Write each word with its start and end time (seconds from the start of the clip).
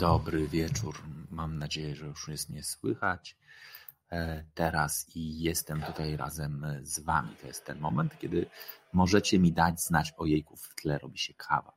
Dobry 0.00 0.48
wieczór. 0.48 1.02
Mam 1.30 1.58
nadzieję, 1.58 1.96
że 1.96 2.06
już 2.06 2.28
jest 2.28 2.50
nie 2.50 2.62
słychać 2.62 3.36
e, 4.12 4.44
teraz 4.54 5.06
i 5.16 5.40
jestem 5.40 5.82
tutaj 5.82 6.16
razem 6.16 6.66
z 6.82 7.00
Wami. 7.00 7.36
To 7.40 7.46
jest 7.46 7.64
ten 7.64 7.78
moment, 7.78 8.18
kiedy 8.18 8.46
możecie 8.92 9.38
mi 9.38 9.52
dać 9.52 9.80
znać, 9.80 10.12
ojejku, 10.16 10.56
w 10.56 10.74
tle 10.74 10.98
robi 10.98 11.18
się 11.18 11.34
kawa, 11.34 11.72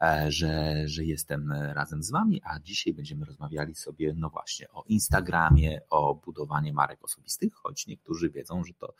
e, 0.00 0.32
że, 0.32 0.82
że 0.88 1.04
jestem 1.04 1.52
razem 1.52 2.02
z 2.02 2.10
Wami, 2.10 2.42
a 2.44 2.60
dzisiaj 2.60 2.94
będziemy 2.94 3.24
rozmawiali 3.24 3.74
sobie, 3.74 4.14
no 4.16 4.30
właśnie, 4.30 4.68
o 4.68 4.84
Instagramie, 4.86 5.80
o 5.90 6.14
budowaniu 6.14 6.74
marek 6.74 7.04
osobistych, 7.04 7.54
choć 7.54 7.86
niektórzy 7.86 8.30
wiedzą, 8.30 8.64
że 8.64 8.74
to 8.74 8.94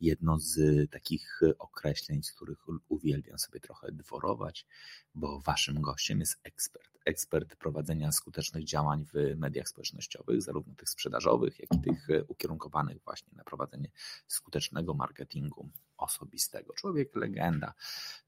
jedno 0.00 0.38
z 0.38 0.90
takich 0.90 1.40
określeń, 1.58 2.22
z 2.22 2.32
których 2.32 2.58
uwielbiam 2.88 3.38
sobie 3.38 3.60
trochę 3.60 3.92
dworować, 3.92 4.66
bo 5.14 5.40
Waszym 5.40 5.80
gościem 5.80 6.20
jest 6.20 6.40
ekspert. 6.44 6.90
Ekspert 7.04 7.56
prowadzenia 7.56 8.12
skutecznych 8.12 8.64
działań 8.64 9.04
w 9.14 9.36
mediach 9.36 9.68
społecznościowych, 9.68 10.42
zarówno 10.42 10.74
tych 10.74 10.88
sprzedażowych, 10.88 11.58
jak 11.58 11.74
i 11.74 11.80
tych 11.80 12.06
ukierunkowanych 12.28 13.02
właśnie 13.04 13.32
na 13.36 13.44
prowadzenie 13.44 13.90
skutecznego 14.26 14.94
marketingu 14.94 15.70
osobistego. 15.96 16.74
Człowiek 16.74 17.16
legenda, 17.16 17.74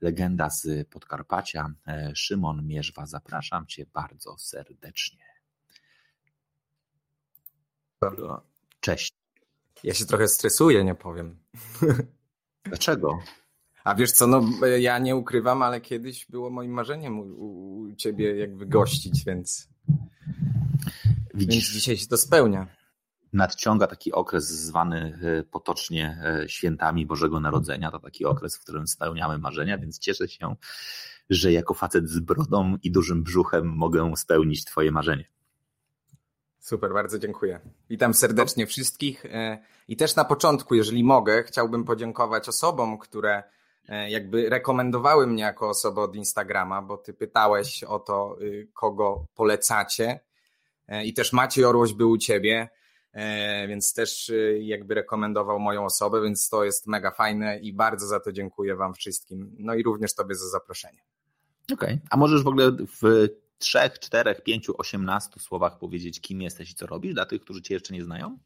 legenda 0.00 0.50
z 0.50 0.88
Podkarpacia. 0.88 1.74
Szymon 2.14 2.66
Mierzwa, 2.66 3.06
zapraszam 3.06 3.66
Cię 3.66 3.86
bardzo 3.92 4.38
serdecznie. 4.38 5.24
Cześć. 8.80 9.21
Ja 9.84 9.94
się 9.94 10.06
trochę 10.06 10.28
stresuję, 10.28 10.84
nie 10.84 10.94
powiem. 10.94 11.38
Dlaczego? 12.64 13.18
A 13.84 13.94
wiesz 13.94 14.12
co, 14.12 14.26
no 14.26 14.66
ja 14.66 14.98
nie 14.98 15.16
ukrywam, 15.16 15.62
ale 15.62 15.80
kiedyś 15.80 16.26
było 16.26 16.50
moim 16.50 16.72
marzeniem 16.72 17.20
u, 17.20 17.22
u 17.22 17.96
ciebie 17.96 18.36
jakby 18.36 18.66
gościć, 18.66 19.24
więc, 19.24 19.68
Widzisz, 21.34 21.64
więc 21.64 21.74
dzisiaj 21.74 21.96
się 21.96 22.06
to 22.06 22.16
spełnia. 22.16 22.66
Nadciąga 23.32 23.86
taki 23.86 24.12
okres 24.12 24.48
zwany 24.48 25.18
e, 25.22 25.42
potocznie 25.42 26.22
e, 26.24 26.48
świętami 26.48 27.06
Bożego 27.06 27.40
Narodzenia. 27.40 27.90
To 27.90 27.98
taki 27.98 28.24
okres, 28.24 28.56
w 28.56 28.60
którym 28.60 28.86
spełniamy 28.86 29.38
marzenia, 29.38 29.78
więc 29.78 29.98
cieszę 29.98 30.28
się, 30.28 30.56
że 31.30 31.52
jako 31.52 31.74
facet 31.74 32.08
z 32.08 32.20
brodą 32.20 32.76
i 32.82 32.92
dużym 32.92 33.22
brzuchem 33.22 33.66
mogę 33.66 34.12
spełnić 34.16 34.64
twoje 34.64 34.90
marzenie. 34.90 35.24
Super, 36.62 36.92
bardzo 36.92 37.18
dziękuję. 37.18 37.60
Witam 37.90 38.14
serdecznie 38.14 38.66
wszystkich. 38.66 39.26
E, 39.26 39.58
I 39.88 39.96
też 39.96 40.16
na 40.16 40.24
początku, 40.24 40.74
jeżeli 40.74 41.04
mogę, 41.04 41.42
chciałbym 41.42 41.84
podziękować 41.84 42.48
osobom, 42.48 42.98
które 42.98 43.42
e, 43.88 44.10
jakby 44.10 44.48
rekomendowały 44.48 45.26
mnie 45.26 45.42
jako 45.42 45.68
osobę 45.68 46.00
od 46.00 46.16
Instagrama, 46.16 46.82
bo 46.82 46.96
ty 46.96 47.14
pytałeś 47.14 47.84
o 47.84 47.98
to, 47.98 48.36
y, 48.42 48.68
kogo 48.74 49.26
polecacie. 49.34 50.20
E, 50.88 51.04
I 51.04 51.14
też 51.14 51.32
Maciej 51.32 51.64
Orłoś 51.64 51.92
był 51.92 52.10
u 52.10 52.18
ciebie, 52.18 52.68
więc 53.68 53.94
też 53.94 54.28
y, 54.28 54.58
jakby 54.62 54.94
rekomendował 54.94 55.60
moją 55.60 55.84
osobę, 55.84 56.22
więc 56.22 56.48
to 56.48 56.64
jest 56.64 56.86
mega 56.86 57.10
fajne 57.10 57.58
i 57.58 57.72
bardzo 57.72 58.06
za 58.06 58.20
to 58.20 58.32
dziękuję 58.32 58.76
Wam 58.76 58.94
wszystkim. 58.94 59.56
No 59.58 59.74
i 59.74 59.82
również 59.82 60.14
Tobie 60.14 60.34
za 60.34 60.48
zaproszenie. 60.48 61.02
Okej, 61.72 61.94
okay. 61.94 62.00
a 62.10 62.16
możesz 62.16 62.42
w 62.42 62.48
ogóle 62.48 62.72
w 62.72 63.28
trzech, 63.62 63.98
czterech, 63.98 64.42
pięciu, 64.42 64.74
osiemnastu 64.78 65.40
słowach 65.40 65.78
powiedzieć, 65.78 66.20
kim 66.20 66.42
jesteś 66.42 66.70
i 66.70 66.74
co 66.74 66.86
robisz, 66.86 67.14
dla 67.14 67.26
tych, 67.26 67.40
którzy 67.40 67.62
Cię 67.62 67.74
jeszcze 67.74 67.94
nie 67.94 68.04
znają? 68.04 68.38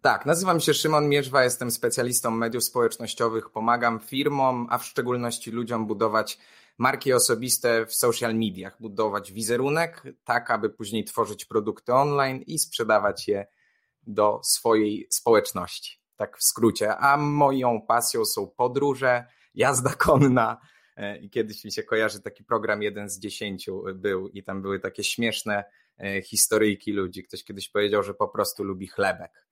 Tak, 0.00 0.26
nazywam 0.26 0.60
się 0.60 0.74
Szymon 0.74 1.08
Mierzwa, 1.08 1.44
jestem 1.44 1.70
specjalistą 1.70 2.30
mediów 2.30 2.64
społecznościowych, 2.64 3.50
pomagam 3.50 4.00
firmom, 4.00 4.66
a 4.70 4.78
w 4.78 4.84
szczególności 4.84 5.50
ludziom 5.50 5.86
budować 5.86 6.38
marki 6.78 7.12
osobiste 7.12 7.86
w 7.86 7.94
social 7.94 8.34
mediach, 8.34 8.76
budować 8.80 9.32
wizerunek, 9.32 10.02
tak 10.24 10.50
aby 10.50 10.70
później 10.70 11.04
tworzyć 11.04 11.44
produkty 11.44 11.94
online 11.94 12.42
i 12.46 12.58
sprzedawać 12.58 13.28
je 13.28 13.46
do 14.06 14.40
swojej 14.44 15.06
społeczności. 15.10 15.98
Tak 16.16 16.38
w 16.38 16.44
skrócie. 16.44 16.96
A 16.96 17.16
moją 17.16 17.82
pasją 17.88 18.24
są 18.24 18.46
podróże, 18.56 19.26
jazda 19.54 19.94
konna, 19.94 20.56
I 21.20 21.30
kiedyś 21.30 21.64
mi 21.64 21.72
się 21.72 21.82
kojarzy 21.82 22.20
taki 22.20 22.44
program 22.44 22.82
jeden 22.82 23.08
z 23.08 23.18
dziesięciu 23.18 23.84
był 23.94 24.28
i 24.28 24.42
tam 24.42 24.62
były 24.62 24.80
takie 24.80 25.04
śmieszne 25.04 25.64
e, 25.98 26.22
historyjki 26.22 26.92
ludzi. 26.92 27.24
Ktoś 27.24 27.44
kiedyś 27.44 27.68
powiedział, 27.68 28.02
że 28.02 28.14
po 28.14 28.28
prostu 28.28 28.64
lubi 28.64 28.88
chlebek. 28.88 29.46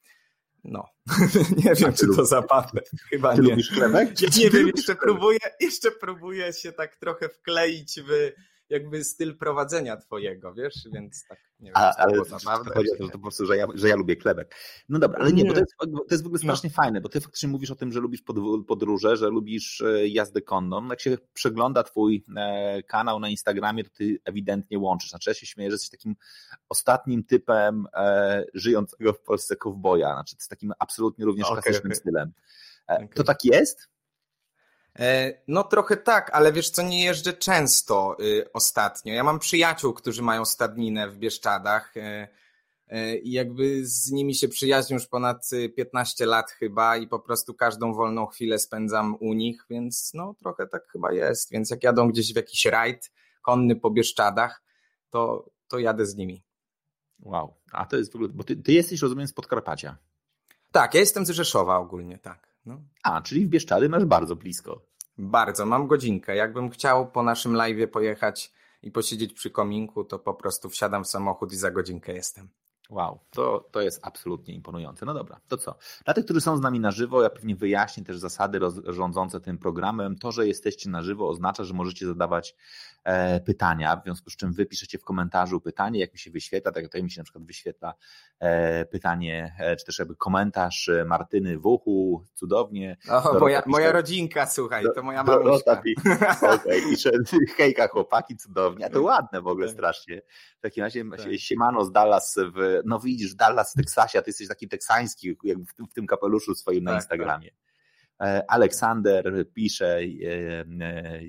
No, 0.65 0.89
nie 1.65 1.75
wiem, 1.75 1.93
czy 1.93 2.07
to 2.17 2.25
zapadne. 2.25 2.81
Chyba 3.11 3.35
ty 3.35 3.43
nie. 3.43 3.51
lubisz 3.51 3.71
chlebek? 3.71 4.23
Ja 4.23 4.29
nie 4.39 4.51
wiem, 4.51 4.71
jeszcze 4.77 4.95
próbuję, 4.95 5.39
jeszcze 5.61 5.91
próbuję 5.91 6.53
się 6.53 6.73
tak 6.73 6.97
trochę 6.97 7.29
wkleić 7.29 8.01
w 8.01 8.33
jakby 8.71 9.05
styl 9.05 9.37
prowadzenia 9.37 9.97
twojego, 9.97 10.55
wiesz, 10.55 10.89
więc 10.93 11.25
tak 11.29 11.39
nie 11.61 11.67
wiem, 11.67 11.75
A, 11.77 11.97
ale 11.97 12.17
to 12.17 12.31
naprawdę. 12.31 12.75
Chodzi 12.75 12.93
o 12.93 12.97
to, 12.97 13.05
że 13.05 13.09
to 13.09 13.19
po 13.19 13.23
prostu, 13.23 13.47
że 13.47 13.57
ja, 13.57 13.67
że 13.75 13.89
ja 13.89 13.97
lubię 13.97 14.17
klebek. 14.17 14.55
No 14.89 14.99
dobra, 14.99 15.19
ale 15.21 15.33
nie, 15.33 15.45
bo 15.45 15.53
to 15.53 15.61
jest, 15.61 15.75
to 15.79 15.87
jest 16.11 16.23
w 16.23 16.27
ogóle 16.27 16.41
no. 16.43 16.49
strasznie 16.49 16.71
no. 16.71 16.83
fajne, 16.83 17.01
bo 17.01 17.09
ty 17.09 17.21
faktycznie 17.21 17.49
mówisz 17.49 17.71
o 17.71 17.75
tym, 17.75 17.93
że 17.93 18.01
lubisz 18.01 18.23
podróże, 18.69 19.17
że 19.17 19.29
lubisz 19.29 19.81
e, 19.81 20.09
jazdę 20.09 20.43
konną. 20.43 20.89
Jak 20.89 21.01
się 21.01 21.19
przegląda 21.33 21.83
twój 21.83 22.25
e, 22.37 22.83
kanał 22.83 23.21
na 23.21 23.29
Instagramie, 23.29 23.85
to 23.85 23.91
ty 23.91 24.19
ewidentnie 24.25 24.79
łączysz. 24.79 25.11
Znaczy 25.11 25.31
ja 25.31 25.35
się 25.35 25.47
śmieję, 25.47 25.71
że 25.71 25.75
jesteś 25.75 25.91
takim 25.91 26.17
ostatnim 26.69 27.25
typem 27.25 27.87
e, 27.95 28.45
żyjącego 28.55 29.13
w 29.13 29.21
Polsce 29.21 29.57
kowboja, 29.57 30.15
znaczy 30.15 30.37
z 30.39 30.49
takim 30.49 30.73
absolutnie 30.79 31.25
również 31.25 31.47
okay, 31.47 31.63
klasycznym 31.63 31.93
okay. 31.93 31.97
stylem. 31.97 32.33
Okay. 32.87 33.09
To 33.09 33.25
tak 33.25 33.45
jest? 33.45 33.89
E, 35.01 35.35
no 35.49 35.65
trochę 35.65 35.97
tak, 35.97 36.31
ale 36.33 36.53
wiesz 36.53 36.71
co, 36.71 36.83
nie 36.83 37.05
jeżdżę 37.05 37.33
często 37.33 38.17
y, 38.21 38.53
ostatnio. 38.53 39.15
Ja 39.15 39.25
mam 39.25 39.39
przyjaciół, 39.39 39.93
którzy 39.93 40.23
mają 40.23 40.45
stadninę 40.45 41.11
w 41.11 41.17
Bieszczadach 41.17 41.97
y, 41.97 42.29
y, 42.93 43.19
i 43.19 43.33
jakby 43.33 43.87
z 43.87 44.11
nimi 44.11 44.35
się 44.35 44.49
przyjaźnię 44.49 44.95
już 44.95 45.07
ponad 45.07 45.51
15 45.77 46.27
lat 46.27 46.51
chyba 46.51 46.97
i 46.97 47.07
po 47.09 47.19
prostu 47.19 47.55
każdą 47.55 47.95
wolną 47.95 48.27
chwilę 48.27 48.59
spędzam 48.59 49.17
u 49.21 49.35
nich, 49.35 49.65
więc 49.71 50.11
no 50.15 50.35
trochę 50.39 50.67
tak 50.67 50.89
chyba 50.93 51.13
jest. 51.13 51.51
Więc 51.51 51.71
jak 51.71 51.85
jadą 51.85 52.09
gdzieś 52.09 52.33
w 52.33 52.37
jakiś 52.37 52.65
rajd 52.65 53.11
konny 53.43 53.77
po 53.77 53.91
Bieszczadach, 53.91 54.63
to, 55.11 55.51
to 55.69 55.79
jadę 55.79 56.07
z 56.07 56.17
nimi. 56.17 56.45
Wow, 57.19 57.55
a 57.73 57.87
to 57.87 57.97
jest 57.97 58.13
w 58.13 58.15
ogóle, 58.15 58.31
bo 58.35 58.45
ty, 58.45 58.57
ty 58.57 58.73
jesteś 58.73 59.03
rozumiem 59.03 59.27
z 59.27 59.33
Podkarpacia. 59.33 59.97
Tak, 60.73 60.95
ja 60.95 61.01
jestem 61.01 61.27
z 61.27 61.31
Rzeszowa 61.31 61.79
ogólnie, 61.79 62.19
tak. 62.19 62.51
No. 62.67 62.81
A, 63.03 63.23
czyli 63.23 63.47
w 63.47 63.49
Bieszczady 63.49 63.89
masz 63.89 64.05
bardzo 64.05 64.37
blisko. 64.37 64.90
Bardzo, 65.21 65.67
mam 65.67 65.87
godzinkę. 65.87 66.37
Jakbym 66.37 66.71
chciał 66.71 67.11
po 67.11 67.23
naszym 67.23 67.55
live 67.55 67.91
pojechać 67.91 68.53
i 68.83 68.91
posiedzieć 68.91 69.33
przy 69.33 69.51
kominku, 69.51 70.05
to 70.05 70.19
po 70.19 70.35
prostu 70.35 70.69
wsiadam 70.69 71.05
w 71.05 71.09
samochód 71.09 71.53
i 71.53 71.57
za 71.57 71.71
godzinkę 71.71 72.13
jestem. 72.13 72.49
Wow, 72.91 73.19
to, 73.31 73.69
to 73.71 73.81
jest 73.81 74.01
absolutnie 74.03 74.55
imponujące. 74.55 75.07
No 75.07 75.15
dobra, 75.15 75.41
to 75.49 75.57
co? 75.57 75.75
Dla 76.05 76.15
tych, 76.15 76.25
którzy 76.25 76.41
są 76.41 76.57
z 76.57 76.61
nami 76.61 76.81
na 76.81 76.91
żywo, 76.91 77.23
ja 77.23 77.31
pewnie 77.31 77.57
wyjaśnię 77.57 78.05
też 78.05 78.19
zasady 78.19 78.61
rządzące 78.87 79.41
tym 79.41 79.59
programem. 79.59 80.19
To, 80.19 80.33
że 80.33 80.47
jesteście 80.47 80.91
na 80.91 81.03
żywo 81.03 81.29
oznacza, 81.29 81.65
że 81.65 81.75
możecie 81.75 82.07
zadawać 82.07 82.57
pytania, 83.47 83.97
w 83.97 84.05
związku 84.05 84.31
z 84.31 84.37
czym 84.37 84.53
wy 84.53 84.67
piszecie 84.67 84.99
w 84.99 85.05
komentarzu 85.05 85.61
pytanie, 85.61 86.01
jak 86.01 86.13
mi 86.13 86.19
się 86.19 86.31
wyświetla, 86.31 86.73
tak 86.73 86.83
jak 86.83 86.91
tutaj 86.91 87.03
mi 87.03 87.11
się 87.11 87.21
na 87.21 87.25
przykład 87.25 87.45
wyświetla 87.45 87.95
e, 88.39 88.85
pytanie, 88.85 89.55
e, 89.59 89.77
czy 89.77 89.85
też 89.85 89.99
jakby 89.99 90.17
komentarz 90.17 90.89
e, 90.89 91.05
Martyny 91.05 91.59
Wuchu, 91.59 92.25
cudownie. 92.35 92.97
O, 93.11 93.39
moja, 93.39 93.63
moja 93.67 93.93
rodzinka, 93.93 94.47
słuchaj, 94.47 94.85
to 94.95 95.03
moja 95.03 95.25
mamuszka. 95.25 95.83
okay, 96.55 96.83
pisze, 96.91 97.11
hejka 97.57 97.89
chłopaki, 97.89 98.37
cudownie, 98.37 98.87
a 98.87 98.91
to 98.91 99.03
ładne 99.03 99.43
w 99.43 99.47
ogóle 99.47 99.67
tak. 99.67 99.75
strasznie. 99.75 100.23
W 100.59 100.61
takim 100.61 100.85
razie 100.85 101.05
tak. 101.11 101.21
siemano 101.37 101.85
z 101.85 101.93
Dallas 101.93 102.37
w 102.55 102.81
no 102.85 103.01
widzisz, 103.01 103.35
Dallas 103.35 103.73
w 103.73 103.77
Teksasie, 103.77 104.19
a 104.19 104.23
ty 104.23 104.31
jesteś 104.31 104.49
taki 104.49 104.69
teksański, 104.69 105.37
jakby 105.45 105.65
w 105.65 105.75
tym, 105.75 105.87
w 105.87 105.95
tym 105.95 106.07
kapeluszu 106.07 106.55
swoim 106.55 106.85
na 106.85 106.91
tak, 106.91 107.01
Instagramie. 107.01 107.51
Tak. 107.51 107.70
Aleksander 108.49 109.47
pisze, 109.55 109.99
e, 109.99 110.65
e, 110.81 111.21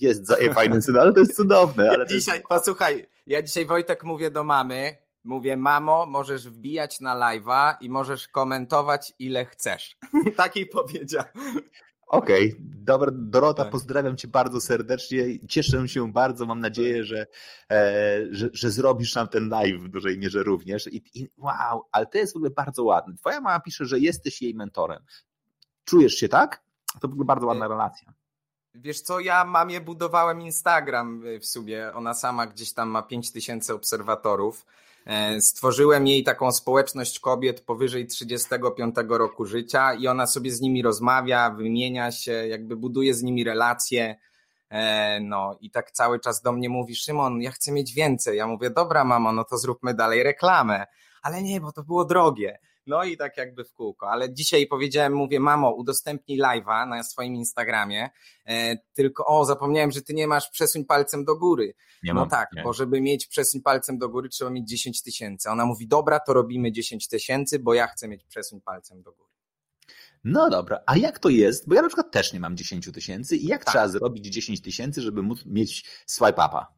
jest 0.00 0.34
fajny 0.54 0.82
syn, 0.82 0.96
ale 0.96 1.12
to 1.12 1.20
jest 1.20 1.36
cudowne. 1.36 1.90
Ale 1.90 2.06
dzisiaj, 2.06 2.36
jest... 2.36 2.48
posłuchaj, 2.48 3.06
ja 3.26 3.42
dzisiaj 3.42 3.66
Wojtek 3.66 4.04
mówię 4.04 4.30
do 4.30 4.44
mamy, 4.44 4.96
mówię, 5.24 5.56
mamo, 5.56 6.06
możesz 6.06 6.48
wbijać 6.48 7.00
na 7.00 7.16
live'a 7.16 7.74
i 7.80 7.90
możesz 7.90 8.28
komentować 8.28 9.12
ile 9.18 9.44
chcesz. 9.44 9.96
Takiej 10.36 10.66
powiedział. 10.66 11.24
Okej, 12.08 12.52
okay. 12.52 12.60
dobra, 12.60 13.10
Dorota, 13.14 13.62
tak. 13.62 13.72
pozdrawiam 13.72 14.16
Cię 14.16 14.28
bardzo 14.28 14.60
serdecznie. 14.60 15.46
Cieszę 15.48 15.88
się 15.88 16.12
bardzo, 16.12 16.46
mam 16.46 16.60
nadzieję, 16.60 17.04
że, 17.04 17.26
e, 17.70 18.26
że, 18.30 18.48
że, 18.52 18.70
zrobisz 18.70 19.14
nam 19.14 19.28
ten 19.28 19.48
live 19.48 19.80
w 19.80 19.88
dużej 19.88 20.18
mierze 20.18 20.42
również. 20.42 20.86
I, 20.86 21.02
I, 21.14 21.28
wow, 21.36 21.84
ale 21.92 22.06
to 22.06 22.18
jest 22.18 22.32
w 22.32 22.36
ogóle 22.36 22.50
bardzo 22.50 22.84
ładne. 22.84 23.14
Twoja 23.16 23.40
mama 23.40 23.60
pisze, 23.60 23.84
że 23.84 23.98
jesteś 23.98 24.42
jej 24.42 24.54
mentorem. 24.54 25.04
Czujesz 25.88 26.14
się 26.14 26.28
tak? 26.28 26.62
To 27.00 27.08
ogóle 27.08 27.24
bardzo 27.24 27.46
ładna 27.46 27.68
relacja. 27.68 28.12
Wiesz 28.74 29.00
co, 29.00 29.20
ja 29.20 29.44
mamie 29.44 29.80
budowałem 29.80 30.40
Instagram 30.40 31.22
w 31.40 31.46
sumie. 31.46 31.92
Ona 31.94 32.14
sama 32.14 32.46
gdzieś 32.46 32.72
tam 32.72 32.88
ma 32.88 33.02
5000 33.02 33.74
obserwatorów. 33.74 34.66
E, 35.06 35.40
stworzyłem 35.40 36.06
jej 36.06 36.24
taką 36.24 36.52
społeczność 36.52 37.20
kobiet 37.20 37.60
powyżej 37.60 38.06
35 38.06 38.94
roku 39.08 39.44
życia 39.44 39.94
i 39.94 40.06
ona 40.06 40.26
sobie 40.26 40.50
z 40.50 40.60
nimi 40.60 40.82
rozmawia, 40.82 41.50
wymienia 41.50 42.12
się, 42.12 42.32
jakby 42.32 42.76
buduje 42.76 43.14
z 43.14 43.22
nimi 43.22 43.44
relacje. 43.44 44.16
E, 44.70 45.20
no 45.20 45.58
i 45.60 45.70
tak 45.70 45.90
cały 45.90 46.20
czas 46.20 46.42
do 46.42 46.52
mnie 46.52 46.68
mówi, 46.68 46.96
Szymon, 46.96 47.42
ja 47.42 47.50
chcę 47.50 47.72
mieć 47.72 47.94
więcej. 47.94 48.36
Ja 48.36 48.46
mówię, 48.46 48.70
dobra 48.70 49.04
mamo, 49.04 49.32
no 49.32 49.44
to 49.44 49.58
zróbmy 49.58 49.94
dalej 49.94 50.22
reklamę. 50.22 50.86
Ale 51.22 51.42
nie, 51.42 51.60
bo 51.60 51.72
to 51.72 51.82
było 51.82 52.04
drogie. 52.04 52.58
No 52.88 53.04
i 53.04 53.16
tak 53.16 53.36
jakby 53.36 53.64
w 53.64 53.72
kółko. 53.72 54.10
Ale 54.10 54.34
dzisiaj 54.34 54.66
powiedziałem, 54.66 55.12
mówię, 55.12 55.40
mamo, 55.40 55.70
udostępnij 55.70 56.40
live'a 56.40 56.88
na 56.88 57.02
swoim 57.02 57.34
Instagramie, 57.34 58.10
e, 58.46 58.76
tylko 58.94 59.26
o, 59.26 59.44
zapomniałem, 59.44 59.90
że 59.90 60.02
ty 60.02 60.14
nie 60.14 60.26
masz 60.26 60.50
przesuń 60.50 60.84
palcem 60.84 61.24
do 61.24 61.36
góry. 61.36 61.74
Nie 62.02 62.14
no 62.14 62.20
mam, 62.20 62.28
tak, 62.28 62.48
nie. 62.52 62.62
bo 62.62 62.72
żeby 62.72 63.00
mieć 63.00 63.26
przesuń 63.26 63.62
palcem 63.62 63.98
do 63.98 64.08
góry, 64.08 64.28
trzeba 64.28 64.50
mieć 64.50 64.68
10 64.68 65.02
tysięcy. 65.02 65.50
Ona 65.50 65.66
mówi, 65.66 65.88
dobra, 65.88 66.20
to 66.20 66.32
robimy 66.32 66.72
10 66.72 67.08
tysięcy, 67.08 67.58
bo 67.58 67.74
ja 67.74 67.86
chcę 67.86 68.08
mieć 68.08 68.24
przesuń 68.24 68.60
palcem 68.60 69.02
do 69.02 69.12
góry. 69.12 69.28
No 70.24 70.50
dobra, 70.50 70.80
a 70.86 70.96
jak 70.96 71.18
to 71.18 71.28
jest? 71.28 71.68
Bo 71.68 71.74
ja 71.74 71.82
na 71.82 71.88
przykład 71.88 72.10
też 72.12 72.32
nie 72.32 72.40
mam 72.40 72.56
10 72.56 72.92
tysięcy 72.92 73.36
i 73.36 73.46
jak 73.46 73.64
tak. 73.64 73.74
trzeba 73.74 73.88
zrobić 73.88 74.26
10 74.26 74.62
tysięcy, 74.62 75.00
żeby 75.00 75.22
móc 75.22 75.46
mieć 75.46 75.84
swipe 76.06 76.28
upa? 76.28 76.77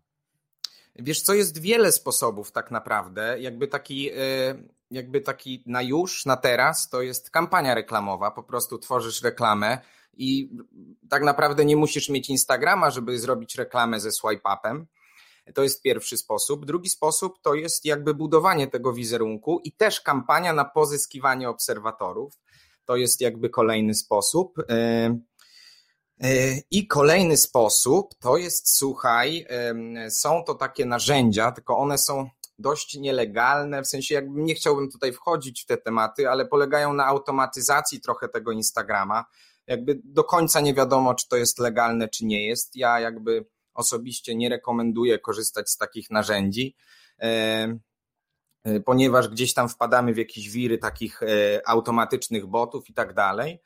Wiesz 1.02 1.22
co, 1.22 1.34
jest 1.34 1.58
wiele 1.58 1.92
sposobów 1.92 2.52
tak 2.52 2.70
naprawdę. 2.70 3.36
Jakby 3.40 3.68
taki, 3.68 4.10
e, 4.10 4.14
jakby 4.90 5.20
taki 5.20 5.62
na 5.66 5.82
już, 5.82 6.26
na 6.26 6.36
teraz, 6.36 6.88
to 6.88 7.02
jest 7.02 7.30
kampania 7.30 7.74
reklamowa. 7.74 8.30
Po 8.30 8.42
prostu 8.42 8.78
tworzysz 8.78 9.22
reklamę 9.22 9.78
i 10.14 10.50
tak 11.08 11.22
naprawdę 11.22 11.64
nie 11.64 11.76
musisz 11.76 12.08
mieć 12.08 12.30
Instagrama, 12.30 12.90
żeby 12.90 13.18
zrobić 13.18 13.54
reklamę 13.54 14.00
ze 14.00 14.10
swipe-upem. 14.10 14.84
To 15.54 15.62
jest 15.62 15.82
pierwszy 15.82 16.16
sposób. 16.16 16.66
Drugi 16.66 16.88
sposób 16.88 17.38
to 17.42 17.54
jest 17.54 17.84
jakby 17.84 18.14
budowanie 18.14 18.66
tego 18.66 18.92
wizerunku 18.92 19.60
i 19.64 19.72
też 19.72 20.00
kampania 20.00 20.52
na 20.52 20.64
pozyskiwanie 20.64 21.48
obserwatorów. 21.48 22.38
To 22.84 22.96
jest 22.96 23.20
jakby 23.20 23.50
kolejny 23.50 23.94
sposób. 23.94 24.58
E, 24.68 25.18
I 26.70 26.86
kolejny 26.86 27.36
sposób 27.36 28.14
to 28.18 28.36
jest, 28.36 28.76
słuchaj, 28.76 29.46
są 30.10 30.44
to 30.44 30.54
takie 30.54 30.86
narzędzia, 30.86 31.52
tylko 31.52 31.78
one 31.78 31.98
są 31.98 32.28
dość 32.58 32.94
nielegalne, 32.98 33.82
w 33.82 33.86
sensie 33.86 34.14
jakby 34.14 34.40
nie 34.40 34.54
chciałbym 34.54 34.90
tutaj 34.90 35.12
wchodzić 35.12 35.62
w 35.62 35.66
te 35.66 35.76
tematy, 35.76 36.30
ale 36.30 36.46
polegają 36.46 36.92
na 36.92 37.06
automatyzacji 37.06 38.00
trochę 38.00 38.28
tego 38.28 38.52
Instagrama. 38.52 39.24
Jakby 39.66 40.00
do 40.04 40.24
końca 40.24 40.60
nie 40.60 40.74
wiadomo, 40.74 41.14
czy 41.14 41.28
to 41.28 41.36
jest 41.36 41.58
legalne, 41.58 42.08
czy 42.08 42.24
nie 42.24 42.46
jest. 42.46 42.76
Ja 42.76 43.00
jakby 43.00 43.46
osobiście 43.74 44.34
nie 44.34 44.48
rekomenduję 44.48 45.18
korzystać 45.18 45.70
z 45.70 45.76
takich 45.76 46.10
narzędzi, 46.10 46.76
e, 47.20 47.78
e, 48.64 48.80
ponieważ 48.80 49.28
gdzieś 49.28 49.54
tam 49.54 49.68
wpadamy 49.68 50.14
w 50.14 50.18
jakieś 50.18 50.50
wiry 50.50 50.78
takich 50.78 51.22
e, 51.22 51.26
automatycznych 51.68 52.46
botów 52.46 52.88
i 52.88 52.94
tak 52.94 53.14
dalej. 53.14 53.58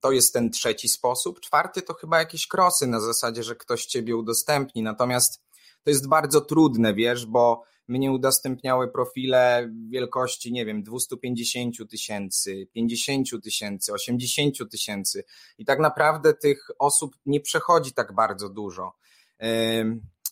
To 0.00 0.12
jest 0.12 0.32
ten 0.32 0.50
trzeci 0.50 0.88
sposób. 0.88 1.40
Czwarty 1.40 1.82
to 1.82 1.94
chyba 1.94 2.18
jakieś 2.18 2.46
krosy 2.46 2.86
na 2.86 3.00
zasadzie, 3.00 3.42
że 3.42 3.56
ktoś 3.56 3.86
ciebie 3.86 4.16
udostępni. 4.16 4.82
Natomiast 4.82 5.42
to 5.82 5.90
jest 5.90 6.08
bardzo 6.08 6.40
trudne, 6.40 6.94
wiesz, 6.94 7.26
bo 7.26 7.62
mnie 7.88 8.12
udostępniały 8.12 8.88
profile 8.88 9.70
wielkości, 9.88 10.52
nie 10.52 10.66
wiem, 10.66 10.82
250 10.82 11.90
tysięcy, 11.90 12.66
50 12.72 13.28
tysięcy, 13.42 13.92
80 13.92 14.70
tysięcy 14.70 15.24
i 15.58 15.64
tak 15.64 15.78
naprawdę 15.78 16.34
tych 16.34 16.68
osób 16.78 17.16
nie 17.26 17.40
przechodzi 17.40 17.92
tak 17.92 18.14
bardzo 18.14 18.48
dużo. 18.48 18.92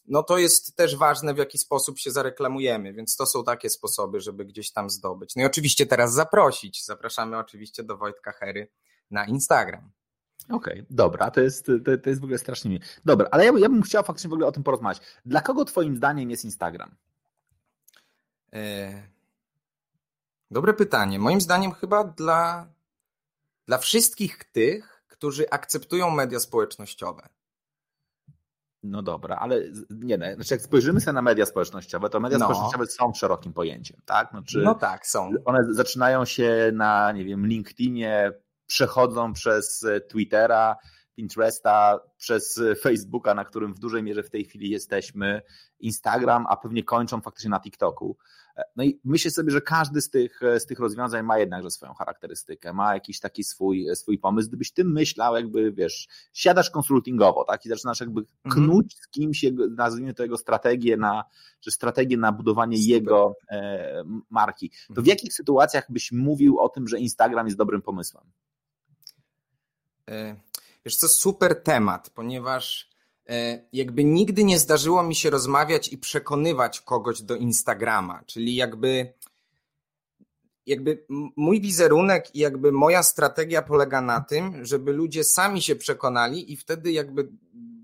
No 0.09 0.23
to 0.23 0.39
jest 0.39 0.77
też 0.77 0.97
ważne, 0.97 1.35
w 1.35 1.39
jaki 1.39 1.59
sposób 1.59 1.99
się 1.99 2.11
zareklamujemy, 2.11 2.93
więc 2.93 3.17
to 3.17 3.27
są 3.27 3.45
takie 3.45 3.71
sposoby, 3.71 4.21
żeby 4.21 4.45
gdzieś 4.45 4.73
tam 4.73 4.91
zdobyć. 4.91 5.37
No 5.37 5.43
i 5.43 5.47
oczywiście 5.47 5.87
teraz 5.87 6.15
zaprosić. 6.15 6.85
Zapraszamy 6.85 7.39
oczywiście 7.39 7.85
do 7.85 7.97
Wojtka 7.97 8.33
Hery 8.33 8.69
na 9.11 9.25
Instagram. 9.25 9.91
Okej, 10.51 10.81
okay, 10.81 10.87
dobra, 10.91 11.31
to 11.31 11.41
jest, 11.41 11.67
to, 11.67 11.99
to 12.03 12.11
jest 12.11 12.21
w 12.21 12.25
ogóle 12.25 12.39
strasznie 12.39 12.71
miłe. 12.71 12.85
Dobra, 13.05 13.29
ale 13.31 13.45
ja, 13.45 13.53
ja 13.59 13.69
bym 13.69 13.83
chciał 13.83 14.05
faktycznie 14.05 14.31
w 14.31 14.33
ogóle 14.33 14.47
o 14.47 14.53
tym 14.53 14.63
porozmawiać. 14.63 15.01
Dla 15.25 15.41
kogo 15.41 15.65
twoim 15.65 15.97
zdaniem 15.97 16.31
jest 16.31 16.45
Instagram? 16.45 16.97
E... 18.53 19.03
Dobre 20.51 20.75
pytanie. 20.75 21.19
Moim 21.19 21.41
zdaniem 21.41 21.73
chyba 21.73 22.05
dla, 22.05 22.67
dla 23.67 23.79
wszystkich 23.79 24.45
tych, 24.45 25.03
którzy 25.09 25.51
akceptują 25.51 26.11
media 26.11 26.41
społecznościowe. 26.41 27.29
No 28.83 29.03
dobra, 29.03 29.37
ale 29.37 29.63
nie, 29.91 30.19
no, 30.19 30.27
znaczy 30.35 30.55
jak 30.55 30.61
spojrzymy 30.61 31.01
sobie 31.01 31.13
na 31.13 31.23
media 31.23 31.47
społecznościowe, 31.47 32.11
to 32.11 32.21
media 32.21 32.39
no. 32.39 32.45
społecznościowe 32.45 32.87
są 32.87 33.15
szerokim 33.15 33.53
pojęciem, 33.53 34.01
tak? 34.05 34.31
Znaczy, 34.31 34.59
no 34.65 34.75
tak, 34.75 35.07
są. 35.07 35.31
One 35.45 35.75
zaczynają 35.75 36.25
się 36.25 36.71
na, 36.75 37.13
nie 37.13 37.25
wiem, 37.25 37.47
LinkedInie, 37.47 38.33
przechodzą 38.67 39.33
przez 39.33 39.85
e, 39.85 40.01
Twittera, 40.01 40.77
Pinteresta, 41.15 42.01
przez 42.17 42.59
e, 42.59 42.75
Facebooka, 42.75 43.35
na 43.35 43.45
którym 43.45 43.75
w 43.75 43.79
dużej 43.79 44.03
mierze 44.03 44.23
w 44.23 44.31
tej 44.31 44.45
chwili 44.45 44.71
jesteśmy, 44.71 45.43
Instagram, 45.81 46.47
a 46.49 46.57
pewnie 46.57 46.85
kończą 46.85 47.21
faktycznie 47.21 47.51
na 47.51 47.61
TikToku. 47.61 48.17
E, 48.57 48.63
no 48.77 48.85
i 48.85 49.01
myślę 49.05 49.31
sobie, 49.31 49.51
że 49.51 49.61
każdy 49.61 50.01
z 50.01 50.11
tych, 50.11 50.41
z 50.59 50.67
tych 50.67 50.79
rozwiązań 50.79 51.23
ma 51.23 51.39
jednakże 51.39 51.71
swoją 51.71 51.95
charakterystykę, 51.95 52.73
ma 52.73 52.95
jakiś 52.95 53.21
taki 53.21 53.45
swój, 53.45 53.87
swój 53.95 54.19
pomysł. 54.19 54.49
Gdybyś 54.49 54.73
ty 54.73 54.85
myślał, 54.85 55.37
jakby 55.37 55.73
wiesz, 55.73 56.09
siadasz 56.33 56.71
konsultingowo, 56.71 57.45
tak, 57.45 57.67
i 57.67 57.69
zaczynasz 57.69 58.01
jakby 58.01 58.21
mhm. 58.21 58.67
knuć 58.67 58.97
z 59.01 59.09
kimś, 59.09 59.43
jego, 59.43 59.67
nazwijmy 59.69 60.15
to 60.15 60.23
jego 60.23 60.37
strategię 60.37 60.97
na, 60.97 61.25
czy 61.61 61.71
strategię 61.71 62.17
na 62.17 62.33
budowanie 62.33 62.77
Super. 62.77 62.91
jego 62.91 63.37
e, 63.51 64.05
marki. 64.31 64.71
To 64.71 64.77
w 64.95 64.99
mhm. 64.99 65.07
jakich 65.07 65.33
sytuacjach 65.33 65.93
byś 65.93 66.13
mówił 66.13 66.59
o 66.59 66.69
tym, 66.69 66.89
że 66.89 66.99
Instagram 66.99 67.47
jest 67.47 67.59
dobrym 67.59 67.83
pomysłem? 67.83 68.25
E, 70.11 70.37
wiesz 70.85 70.97
co, 70.97 71.09
super 71.09 71.63
temat, 71.63 72.11
ponieważ 72.11 72.91
e, 73.29 73.65
jakby 73.73 74.05
nigdy 74.05 74.45
nie 74.45 74.59
zdarzyło 74.59 75.03
mi 75.03 75.15
się 75.15 75.31
rozmawiać 75.31 75.93
i 75.93 75.99
przekonywać 75.99 76.81
kogoś 76.81 77.23
do 77.23 77.37
Instagrama, 77.37 78.23
czyli 78.27 78.55
jakby 78.55 79.13
jakby 80.67 81.07
mój 81.37 81.61
wizerunek 81.61 82.35
i 82.35 82.39
jakby 82.39 82.73
moja 82.73 83.03
strategia 83.03 83.63
polega 83.63 84.01
na 84.01 84.21
tym, 84.21 84.65
żeby 84.65 84.93
ludzie 84.93 85.25
sami 85.25 85.63
się 85.63 85.77
przekonali 85.77 86.53
i 86.53 86.57
wtedy 86.57 86.93
jakby 86.93 87.29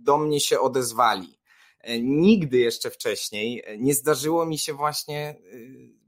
do 0.02 0.18
mnie 0.18 0.40
się 0.40 0.60
odezwali. 0.60 1.38
E, 1.80 2.00
nigdy 2.00 2.58
jeszcze 2.58 2.90
wcześniej 2.90 3.64
nie 3.78 3.94
zdarzyło 3.94 4.46
mi 4.46 4.58
się 4.58 4.74
właśnie 4.74 5.36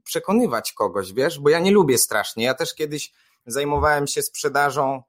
przekonywać 0.03 0.73
kogoś, 0.73 1.13
wiesz, 1.13 1.39
bo 1.39 1.49
ja 1.49 1.59
nie 1.59 1.71
lubię 1.71 1.97
strasznie. 1.97 2.43
Ja 2.43 2.53
też 2.53 2.75
kiedyś 2.75 3.13
zajmowałem 3.45 4.07
się 4.07 4.21
sprzedażą 4.21 5.03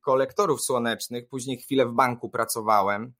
kolektorów 0.00 0.62
słonecznych, 0.62 1.28
później 1.28 1.58
chwilę 1.58 1.86
w 1.86 1.92
banku 1.92 2.30
pracowałem 2.30 3.12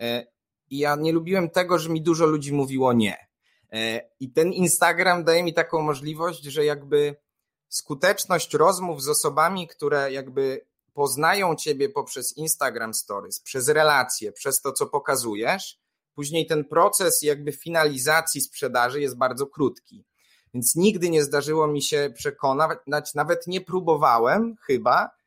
e, 0.00 0.26
i 0.70 0.78
ja 0.78 0.96
nie 0.96 1.12
lubiłem 1.12 1.50
tego, 1.50 1.78
że 1.78 1.90
mi 1.90 2.02
dużo 2.02 2.26
ludzi 2.26 2.52
mówiło 2.52 2.92
nie. 2.92 3.16
E, 3.72 4.00
I 4.20 4.32
ten 4.32 4.52
Instagram 4.52 5.24
daje 5.24 5.42
mi 5.42 5.54
taką 5.54 5.82
możliwość, 5.82 6.42
że 6.42 6.64
jakby 6.64 7.16
skuteczność 7.68 8.54
rozmów 8.54 9.02
z 9.02 9.08
osobami, 9.08 9.68
które 9.68 10.12
jakby 10.12 10.66
poznają 10.92 11.56
ciebie 11.56 11.88
poprzez 11.88 12.36
Instagram 12.36 12.94
Stories, 12.94 13.40
przez 13.40 13.68
relacje, 13.68 14.32
przez 14.32 14.60
to, 14.60 14.72
co 14.72 14.86
pokazujesz, 14.86 15.78
później 16.14 16.46
ten 16.46 16.64
proces 16.64 17.22
jakby 17.22 17.52
finalizacji 17.52 18.40
sprzedaży 18.40 19.00
jest 19.00 19.16
bardzo 19.16 19.46
krótki. 19.46 20.04
Więc 20.54 20.76
nigdy 20.76 21.10
nie 21.10 21.24
zdarzyło 21.24 21.66
mi 21.66 21.82
się 21.82 22.12
przekonać, 22.16 23.14
nawet 23.14 23.46
nie 23.46 23.60
próbowałem 23.60 24.56
chyba, 24.66 25.10
E, 25.10 25.23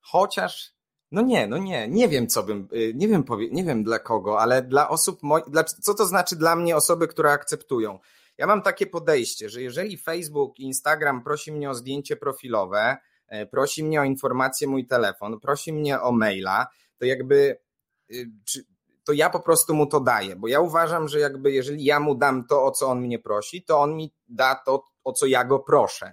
chociaż, 0.00 0.74
no 1.10 1.22
nie, 1.22 1.46
no 1.46 1.58
nie, 1.58 1.88
nie 1.88 2.08
wiem 2.08 2.26
co 2.26 2.42
bym, 2.42 2.68
y, 2.72 2.92
nie 2.94 3.08
wiem, 3.08 3.24
powie, 3.24 3.50
nie 3.50 3.64
wiem 3.64 3.84
dla 3.84 3.98
kogo, 3.98 4.40
ale 4.40 4.62
dla 4.62 4.88
osób, 4.88 5.20
dla, 5.48 5.64
co 5.64 5.94
to 5.94 6.06
znaczy 6.06 6.36
dla 6.36 6.56
mnie 6.56 6.76
osoby, 6.76 7.08
które 7.08 7.32
akceptują? 7.32 7.98
Ja 8.38 8.46
mam 8.46 8.62
takie 8.62 8.86
podejście, 8.86 9.48
że 9.48 9.62
jeżeli 9.62 9.96
Facebook 9.96 10.58
Instagram 10.58 11.24
prosi 11.24 11.52
mnie 11.52 11.70
o 11.70 11.74
zdjęcie 11.74 12.16
profilowe, 12.16 12.96
e, 13.28 13.46
prosi 13.46 13.84
mnie 13.84 14.00
o 14.00 14.04
informację 14.04 14.68
mój 14.68 14.86
telefon, 14.86 15.40
prosi 15.40 15.72
mnie 15.72 16.00
o 16.00 16.12
maila, 16.12 16.66
to 16.98 17.04
jakby 17.04 17.58
y, 18.10 18.30
to 19.04 19.12
ja 19.12 19.30
po 19.30 19.40
prostu 19.40 19.74
mu 19.74 19.86
to 19.86 20.00
daję, 20.00 20.36
bo 20.36 20.48
ja 20.48 20.60
uważam, 20.60 21.08
że 21.08 21.18
jakby 21.18 21.52
jeżeli 21.52 21.84
ja 21.84 22.00
mu 22.00 22.14
dam 22.14 22.46
to, 22.46 22.64
o 22.64 22.70
co 22.70 22.88
on 22.88 23.00
mnie 23.00 23.18
prosi, 23.18 23.64
to 23.64 23.80
on 23.80 23.96
mi 23.96 24.14
da 24.28 24.54
to, 24.54 24.84
o 25.04 25.12
co 25.12 25.26
ja 25.26 25.44
go 25.44 25.58
proszę. 25.58 26.12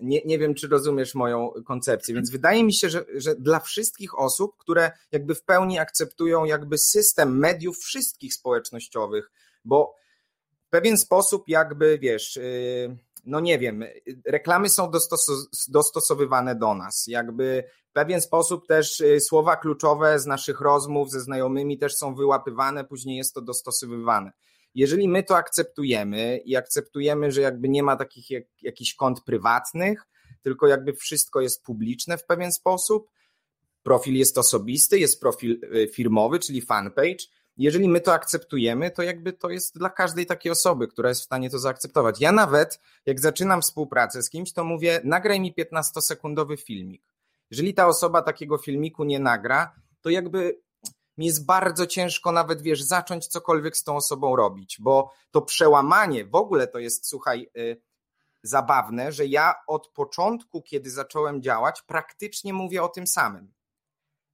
Nie, 0.00 0.20
nie 0.24 0.38
wiem, 0.38 0.54
czy 0.54 0.68
rozumiesz 0.68 1.14
moją 1.14 1.52
koncepcję, 1.66 2.14
więc 2.14 2.30
wydaje 2.30 2.64
mi 2.64 2.74
się, 2.74 2.90
że, 2.90 3.04
że 3.14 3.34
dla 3.34 3.60
wszystkich 3.60 4.18
osób, 4.18 4.56
które 4.58 4.90
jakby 5.12 5.34
w 5.34 5.42
pełni 5.42 5.78
akceptują 5.78 6.44
jakby 6.44 6.78
system 6.78 7.38
mediów 7.38 7.78
wszystkich 7.78 8.34
społecznościowych, 8.34 9.30
bo 9.64 9.94
w 10.66 10.70
pewien 10.70 10.98
sposób 10.98 11.48
jakby, 11.48 11.98
wiesz, 11.98 12.36
yy, 12.36 12.96
no 13.24 13.40
nie 13.40 13.58
wiem, 13.58 13.84
reklamy 14.26 14.68
są 14.68 14.90
dostos 14.90 15.26
dostosowywane 15.68 16.54
do 16.54 16.74
nas, 16.74 17.04
jakby 17.06 17.64
w 17.90 17.92
pewien 17.92 18.20
sposób 18.20 18.66
też 18.66 19.00
yy, 19.00 19.20
słowa 19.20 19.56
kluczowe 19.56 20.18
z 20.18 20.26
naszych 20.26 20.60
rozmów 20.60 21.10
ze 21.10 21.20
znajomymi 21.20 21.78
też 21.78 21.96
są 21.96 22.14
wyłapywane, 22.14 22.84
później 22.84 23.16
jest 23.16 23.34
to 23.34 23.40
dostosowywane. 23.40 24.32
Jeżeli 24.74 25.08
my 25.08 25.22
to 25.22 25.36
akceptujemy 25.36 26.38
i 26.38 26.56
akceptujemy, 26.56 27.32
że 27.32 27.40
jakby 27.40 27.68
nie 27.68 27.82
ma 27.82 27.96
takich 27.96 28.30
jak, 28.30 28.44
jakichś 28.62 28.94
kont 28.94 29.24
prywatnych, 29.24 30.02
tylko 30.42 30.66
jakby 30.66 30.92
wszystko 30.92 31.40
jest 31.40 31.62
publiczne 31.64 32.18
w 32.18 32.26
pewien 32.26 32.52
sposób, 32.52 33.10
profil 33.82 34.14
jest 34.14 34.38
osobisty, 34.38 34.98
jest 34.98 35.20
profil 35.20 35.60
y, 35.76 35.88
firmowy, 35.88 36.38
czyli 36.38 36.62
fanpage. 36.62 37.24
Jeżeli 37.56 37.88
my 37.88 38.00
to 38.00 38.12
akceptujemy, 38.12 38.90
to 38.90 39.02
jakby 39.02 39.32
to 39.32 39.50
jest 39.50 39.78
dla 39.78 39.90
każdej 39.90 40.26
takiej 40.26 40.52
osoby, 40.52 40.88
która 40.88 41.08
jest 41.08 41.20
w 41.20 41.24
stanie 41.24 41.50
to 41.50 41.58
zaakceptować. 41.58 42.20
Ja 42.20 42.32
nawet, 42.32 42.80
jak 43.06 43.20
zaczynam 43.20 43.62
współpracę 43.62 44.22
z 44.22 44.30
kimś, 44.30 44.52
to 44.52 44.64
mówię, 44.64 45.00
nagraj 45.04 45.40
mi 45.40 45.54
15-sekundowy 45.54 46.56
filmik. 46.56 47.02
Jeżeli 47.50 47.74
ta 47.74 47.86
osoba 47.86 48.22
takiego 48.22 48.58
filmiku 48.58 49.04
nie 49.04 49.18
nagra, 49.18 49.74
to 50.00 50.10
jakby 50.10 50.60
mi 51.18 51.26
jest 51.26 51.46
bardzo 51.46 51.86
ciężko 51.86 52.32
nawet, 52.32 52.62
wiesz, 52.62 52.82
zacząć 52.82 53.26
cokolwiek 53.26 53.76
z 53.76 53.84
tą 53.84 53.96
osobą 53.96 54.36
robić, 54.36 54.76
bo 54.80 55.12
to 55.30 55.42
przełamanie 55.42 56.24
w 56.24 56.34
ogóle 56.34 56.66
to 56.66 56.78
jest, 56.78 57.08
słuchaj, 57.08 57.50
yy, 57.54 57.82
zabawne, 58.42 59.12
że 59.12 59.26
ja 59.26 59.54
od 59.66 59.88
początku, 59.88 60.62
kiedy 60.62 60.90
zacząłem 60.90 61.42
działać, 61.42 61.82
praktycznie 61.82 62.52
mówię 62.52 62.82
o 62.82 62.88
tym 62.88 63.06
samym. 63.06 63.52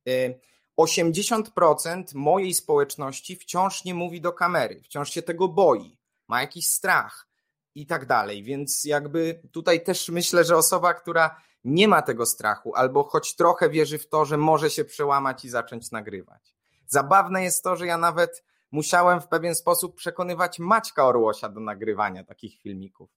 Yy, 0.07 0.41
80% 0.79 2.15
mojej 2.15 2.55
społeczności 2.55 3.37
wciąż 3.37 3.85
nie 3.85 3.95
mówi 3.95 4.21
do 4.21 4.33
kamery, 4.33 4.81
wciąż 4.83 5.11
się 5.11 5.23
tego 5.23 5.49
boi, 5.49 5.99
ma 6.29 6.41
jakiś 6.41 6.67
strach 6.67 7.29
i 7.75 7.87
tak 7.87 8.07
dalej. 8.07 8.43
Więc 8.43 8.85
jakby 8.85 9.43
tutaj 9.53 9.85
też 9.85 10.09
myślę, 10.09 10.45
że 10.45 10.57
osoba, 10.57 10.95
która 10.95 11.41
nie 11.65 11.89
ma 11.89 12.03
tego 12.03 12.27
strachu, 12.27 12.75
albo 12.75 13.05
choć 13.05 13.37
trochę 13.37 13.71
wierzy 13.71 13.99
w 13.99 14.09
to, 14.09 14.25
że 14.25 14.37
może 14.37 14.71
się 14.71 14.85
przełamać 14.85 15.45
i 15.45 15.49
zacząć 15.49 15.91
nagrywać. 15.91 16.58
Zabawne 16.89 17.45
jest 17.45 17.65
to, 17.65 17.77
że 17.77 17.87
ja 17.87 17.99
nawet 17.99 18.45
musiałem 18.71 19.21
w 19.21 19.29
pewien 19.29 19.55
sposób 19.55 19.97
przekonywać 19.97 20.59
Maćka 20.59 21.07
Orłosia 21.07 21.49
do 21.49 21.61
nagrywania 21.61 22.25
takich 22.25 22.61
filmików. 22.61 23.11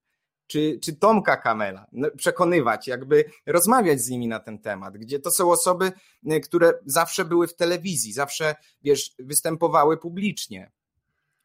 Czy, 0.48 0.80
czy 0.84 0.96
Tomka 0.96 1.38
Kamela, 1.38 1.88
no, 1.92 2.10
przekonywać, 2.18 2.88
jakby 2.88 3.26
rozmawiać 3.46 4.02
z 4.02 4.10
nimi 4.10 4.28
na 4.28 4.40
ten 4.40 4.60
temat, 4.60 4.98
gdzie 4.98 5.20
to 5.20 5.32
są 5.32 5.52
osoby, 5.52 5.92
y, 6.32 6.40
które 6.40 6.74
zawsze 6.86 7.26
były 7.26 7.48
w 7.48 7.56
telewizji, 7.56 8.14
zawsze, 8.14 8.56
wiesz, 8.82 9.16
występowały 9.20 9.98
publicznie, 9.98 10.72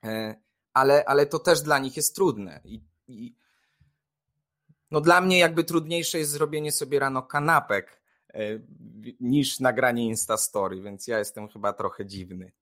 e, 0.04 0.34
ale, 0.72 1.04
ale 1.04 1.26
to 1.26 1.38
też 1.38 1.60
dla 1.60 1.78
nich 1.78 1.96
jest 1.96 2.14
trudne. 2.14 2.60
I, 2.64 2.80
i 3.08 3.34
no 4.90 5.00
dla 5.00 5.20
mnie 5.20 5.38
jakby 5.38 5.64
trudniejsze 5.64 6.18
jest 6.18 6.30
zrobienie 6.30 6.72
sobie 6.72 6.98
rano 6.98 7.22
kanapek, 7.22 8.02
niż 9.20 9.60
nagranie 9.60 10.06
Instastory, 10.06 10.82
więc 10.82 11.06
ja 11.06 11.18
jestem 11.18 11.48
chyba 11.48 11.72
trochę 11.72 12.06
dziwny. 12.06 12.52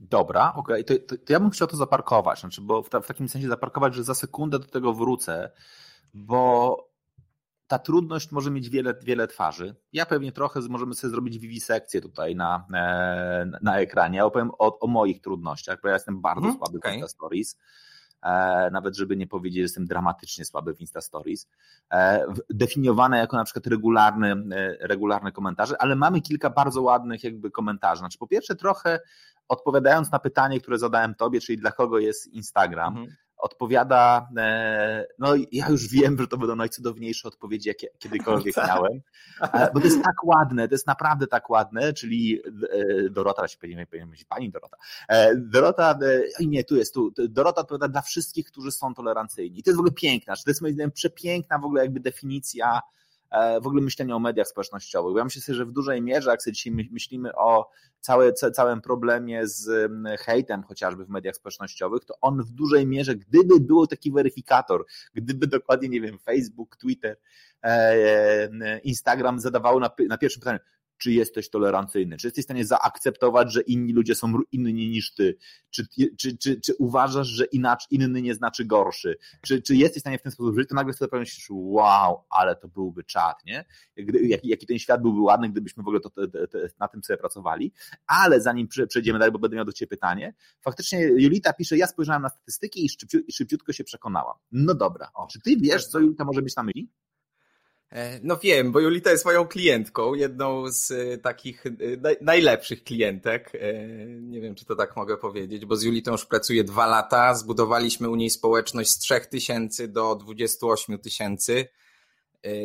Dobra, 0.00 0.52
okej, 0.56 0.84
okay. 0.84 0.98
to, 0.98 1.06
to, 1.06 1.24
to, 1.24 1.32
ja 1.32 1.40
bym 1.40 1.50
chciał 1.50 1.68
to 1.68 1.76
zaparkować, 1.76 2.40
znaczy, 2.40 2.60
bo 2.60 2.82
w, 2.82 2.88
ta, 2.88 3.00
w, 3.00 3.06
takim 3.06 3.28
sensie 3.28 3.48
zaparkować, 3.48 3.94
że 3.94 4.04
za 4.04 4.14
sekundę 4.14 4.58
do 4.58 4.66
tego 4.66 4.94
wrócę, 4.94 5.50
bo 6.14 6.88
ta 7.66 7.78
trudność 7.78 8.32
może 8.32 8.50
mieć 8.50 8.68
wiele, 8.68 8.94
wiele 9.02 9.28
twarzy. 9.28 9.76
Ja 9.92 10.06
pewnie 10.06 10.32
trochę 10.32 10.60
możemy 10.68 10.94
sobie 10.94 11.10
zrobić 11.10 11.38
wiwisekcję 11.38 12.00
tutaj 12.00 12.36
na, 12.36 12.66
e, 12.74 13.50
na 13.62 13.78
ekranie. 13.78 14.16
Ja 14.16 14.24
opowiem 14.24 14.50
o, 14.58 14.78
o 14.78 14.86
moich 14.86 15.20
trudnościach, 15.20 15.78
bo 15.82 15.88
ja 15.88 15.94
jestem 15.94 16.20
bardzo 16.20 16.44
mm, 16.44 16.56
słaby 16.56 16.78
okay. 16.78 16.92
w 16.92 16.94
Insta 16.94 17.08
Stories. 17.08 17.58
E, 18.22 18.70
nawet 18.70 18.96
żeby 18.96 19.16
nie 19.16 19.26
powiedzieć, 19.26 19.56
że 19.56 19.62
jestem 19.62 19.86
dramatycznie 19.86 20.44
słaby 20.44 20.74
w 20.74 20.80
Insta 20.80 21.00
Stories, 21.00 21.48
e, 21.92 22.26
definiowane 22.50 23.18
jako 23.18 23.36
na 23.36 23.44
przykład 23.44 23.66
regularne, 23.66 24.36
regularne 24.80 25.32
komentarze, 25.32 25.82
ale 25.82 25.96
mamy 25.96 26.20
kilka 26.20 26.50
bardzo 26.50 26.82
ładnych 26.82 27.24
jakby 27.24 27.50
komentarzy. 27.50 27.98
Znaczy 27.98 28.18
po 28.18 28.26
pierwsze 28.26 28.56
trochę 28.56 29.00
odpowiadając 29.48 30.12
na 30.12 30.18
pytanie, 30.18 30.60
które 30.60 30.78
zadałem 30.78 31.14
tobie, 31.14 31.40
czyli 31.40 31.58
dla 31.58 31.72
kogo 31.72 31.98
jest 31.98 32.26
Instagram, 32.26 32.96
mhm 32.96 33.16
odpowiada, 33.38 34.28
e, 34.36 35.06
no 35.18 35.34
ja 35.52 35.68
już 35.68 35.88
wiem, 35.88 36.18
że 36.18 36.28
to 36.28 36.38
będą 36.38 36.56
najcudowniejsze 36.56 37.28
odpowiedzi, 37.28 37.68
jakie 37.68 37.88
kiedykolwiek 37.98 38.54
tak. 38.54 38.68
miałem, 38.68 39.00
e, 39.52 39.70
bo 39.74 39.80
to 39.80 39.86
jest 39.86 40.02
tak 40.02 40.24
ładne, 40.24 40.68
to 40.68 40.74
jest 40.74 40.86
naprawdę 40.86 41.26
tak 41.26 41.50
ładne, 41.50 41.92
czyli 41.92 42.40
e, 43.06 43.10
Dorota, 43.10 43.48
się 43.48 43.58
powinien 43.58 43.86
powiedzieć 43.86 44.24
pani 44.24 44.50
Dorota, 44.50 44.76
Dorota, 45.36 45.98
nie, 46.40 46.64
tu 46.64 46.76
jest, 46.76 46.94
tu, 46.94 47.12
Dorota 47.28 47.60
odpowiada 47.60 47.88
dla 47.88 48.02
wszystkich, 48.02 48.46
którzy 48.46 48.70
są 48.70 48.94
tolerancyjni. 48.94 49.58
I 49.58 49.62
to 49.62 49.70
jest 49.70 49.76
w 49.76 49.80
ogóle 49.80 49.92
piękna, 49.92 50.36
to 50.36 50.50
jest 50.50 50.62
moim 50.62 50.74
zdaniem 50.74 50.92
przepiękna 50.92 51.58
w 51.58 51.64
ogóle 51.64 51.82
jakby 51.82 52.00
definicja 52.00 52.80
w 53.62 53.66
ogóle 53.66 53.82
myślenia 53.82 54.16
o 54.16 54.18
mediach 54.18 54.48
społecznościowych. 54.48 55.16
Ja 55.16 55.24
myślę 55.24 55.54
że 55.54 55.66
w 55.66 55.72
dużej 55.72 56.02
mierze, 56.02 56.30
jak 56.30 56.42
sobie 56.42 56.54
dzisiaj 56.54 56.72
myślimy 56.90 57.34
o 57.34 57.70
całe, 58.00 58.32
całym 58.32 58.80
problemie 58.80 59.46
z 59.48 59.90
hejtem 60.20 60.62
chociażby 60.62 61.04
w 61.04 61.08
mediach 61.08 61.36
społecznościowych, 61.36 62.04
to 62.04 62.14
on 62.20 62.42
w 62.42 62.50
dużej 62.50 62.86
mierze, 62.86 63.16
gdyby 63.16 63.60
był 63.60 63.86
taki 63.86 64.12
weryfikator, 64.12 64.86
gdyby 65.14 65.46
dokładnie, 65.46 65.88
nie 65.88 66.00
wiem, 66.00 66.18
Facebook, 66.18 66.76
Twitter, 66.76 67.16
e, 67.64 67.68
e, 67.68 68.78
Instagram 68.78 69.40
zadawało 69.40 69.80
na, 69.80 69.90
na 70.08 70.18
pierwszym 70.18 70.40
pytaniu, 70.40 70.58
czy 70.98 71.12
jesteś 71.12 71.50
tolerancyjny, 71.50 72.16
czy 72.16 72.26
jesteś 72.26 72.44
w 72.44 72.46
stanie 72.46 72.64
zaakceptować, 72.64 73.52
że 73.52 73.60
inni 73.60 73.92
ludzie 73.92 74.14
są 74.14 74.32
inni 74.52 74.88
niż 74.88 75.14
ty, 75.14 75.36
czy, 75.70 75.86
czy, 76.18 76.36
czy, 76.36 76.60
czy 76.60 76.74
uważasz, 76.78 77.26
że 77.26 77.44
inaczej, 77.44 77.86
inny 77.90 78.22
nie 78.22 78.34
znaczy 78.34 78.64
gorszy, 78.64 79.16
czy, 79.42 79.62
czy 79.62 79.76
jesteś 79.76 80.00
w 80.00 80.00
stanie 80.00 80.18
w 80.18 80.22
ten 80.22 80.32
sposób 80.32 80.56
żyć, 80.58 80.68
to 80.68 80.74
nagle 80.74 80.92
sobie 80.92 81.18
myślisz, 81.18 81.46
wow, 81.50 82.24
ale 82.30 82.56
to 82.56 82.68
byłby 82.68 83.04
czad, 83.04 83.44
nie? 83.44 83.64
Jaki, 84.22 84.48
jaki 84.48 84.66
ten 84.66 84.78
świat 84.78 85.02
byłby 85.02 85.20
ładny, 85.20 85.48
gdybyśmy 85.48 85.82
w 85.82 85.88
ogóle 85.88 86.00
to, 86.00 86.10
na 86.78 86.88
tym 86.88 87.02
sobie 87.02 87.16
pracowali, 87.16 87.72
ale 88.06 88.40
zanim 88.40 88.68
przejdziemy 88.88 89.18
dalej, 89.18 89.32
bo 89.32 89.38
będę 89.38 89.56
miał 89.56 89.64
do 89.64 89.72
Ciebie 89.72 89.88
pytanie, 89.88 90.34
faktycznie 90.60 91.00
Julita 91.00 91.52
pisze, 91.52 91.76
ja 91.76 91.86
spojrzałem 91.86 92.22
na 92.22 92.28
statystyki 92.28 92.86
i 93.26 93.32
szybciutko 93.32 93.72
się 93.72 93.84
przekonałam. 93.84 94.36
No 94.52 94.74
dobra, 94.74 95.10
czy 95.30 95.40
Ty 95.40 95.56
wiesz, 95.56 95.86
co 95.86 96.00
Julita 96.00 96.24
może 96.24 96.42
być 96.42 96.56
na 96.56 96.62
myśli? 96.62 96.88
E, 97.90 98.20
no 98.22 98.36
wiem, 98.36 98.72
bo 98.72 98.80
Julita 98.80 99.10
jest 99.10 99.24
moją 99.24 99.46
klientką, 99.46 100.14
jedną 100.14 100.72
z 100.72 100.90
e, 100.90 101.18
takich 101.18 101.66
e, 101.66 101.70
najlepszych 102.20 102.84
klientek. 102.84 103.52
Nie 104.20 104.40
wiem, 104.40 104.54
czy 104.54 104.64
to 104.64 104.76
tak 104.76 104.96
mogę 104.96 105.16
powiedzieć, 105.16 105.66
bo 105.66 105.76
z 105.76 105.82
Julitą 105.82 106.12
już 106.12 106.26
pracuję 106.26 106.64
dwa 106.64 106.86
lata. 106.86 107.34
Zbudowaliśmy 107.34 108.08
u 108.08 108.16
niej 108.16 108.30
społeczność 108.30 108.90
z 108.90 108.98
3 108.98 109.20
tysięcy 109.30 109.88
do 109.88 110.14
28 110.14 110.98
tysięcy. 110.98 111.68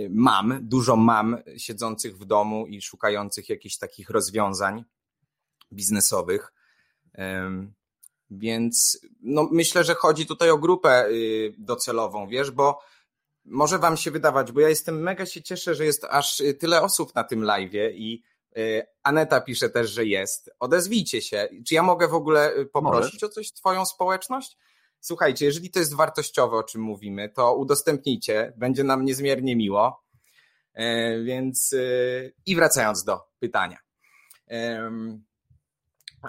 Mam, 0.09 0.59
dużo 0.61 0.95
mam 0.95 1.37
siedzących 1.57 2.17
w 2.17 2.25
domu 2.25 2.67
i 2.67 2.81
szukających 2.81 3.49
jakichś 3.49 3.77
takich 3.77 4.09
rozwiązań 4.09 4.83
biznesowych. 5.73 6.53
Więc 8.31 8.99
no, 9.21 9.49
myślę, 9.51 9.83
że 9.83 9.95
chodzi 9.95 10.25
tutaj 10.25 10.49
o 10.49 10.57
grupę 10.57 11.07
y, 11.07 11.53
docelową, 11.57 12.27
wiesz, 12.27 12.51
bo 12.51 12.79
może 13.45 13.79
wam 13.79 13.97
się 13.97 14.11
wydawać, 14.11 14.51
bo 14.51 14.59
ja 14.59 14.69
jestem 14.69 15.01
mega 15.01 15.25
się 15.25 15.41
cieszę, 15.41 15.75
że 15.75 15.85
jest 15.85 16.03
aż 16.03 16.39
y, 16.39 16.53
tyle 16.53 16.81
osób 16.81 17.15
na 17.15 17.23
tym 17.23 17.43
live 17.43 17.73
i 17.93 18.23
y, 18.57 18.87
Aneta 19.03 19.41
pisze 19.41 19.69
też, 19.69 19.91
że 19.91 20.05
jest. 20.05 20.51
Odezwijcie 20.59 21.21
się. 21.21 21.47
Czy 21.67 21.75
ja 21.75 21.83
mogę 21.83 22.07
w 22.07 22.13
ogóle 22.13 22.57
y, 22.57 22.65
poprosić 22.65 23.13
Możesz. 23.13 23.23
o 23.23 23.29
coś 23.29 23.53
twoją 23.53 23.85
społeczność? 23.85 24.57
Słuchajcie, 24.99 25.45
jeżeli 25.45 25.71
to 25.71 25.79
jest 25.79 25.93
wartościowe, 25.95 26.57
o 26.57 26.63
czym 26.63 26.81
mówimy, 26.81 27.29
to 27.29 27.55
udostępnijcie, 27.55 28.53
będzie 28.57 28.83
nam 28.83 29.05
niezmiernie 29.05 29.55
miło. 29.55 30.03
E, 30.73 31.19
więc 31.23 31.75
i 32.45 32.55
wracając 32.55 33.03
do 33.03 33.21
pytania. 33.39 33.77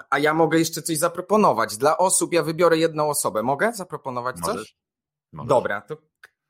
A 0.09 0.19
ja 0.19 0.33
mogę 0.33 0.59
jeszcze 0.59 0.81
coś 0.81 0.97
zaproponować. 0.97 1.77
Dla 1.77 1.97
osób 1.97 2.33
ja 2.33 2.43
wybiorę 2.43 2.77
jedną 2.77 3.09
osobę. 3.09 3.43
Mogę 3.43 3.73
zaproponować 3.73 4.35
Możesz. 4.41 4.55
coś? 4.55 4.77
Możesz. 5.33 5.49
Dobra, 5.49 5.81
to 5.81 5.97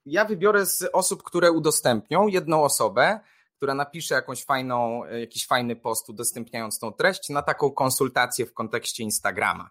ja 0.06 0.26
wybiorę 0.26 0.66
z 0.66 0.90
osób, 0.94 1.24
które 1.24 1.52
udostępnią 1.52 2.28
jedną 2.28 2.64
osobę, 2.64 3.20
która 3.58 3.74
napisze 3.74 4.16
jakąś 4.16 4.46
fajną, 4.46 5.06
jakiś 5.06 5.48
fajny 5.48 5.76
post 5.76 6.10
udostępniając 6.10 6.80
tą 6.80 6.92
treść 6.92 7.30
na 7.30 7.42
taką 7.42 7.72
konsultację 7.72 8.46
w 8.46 8.54
kontekście 8.54 9.04
Instagrama. 9.04 9.70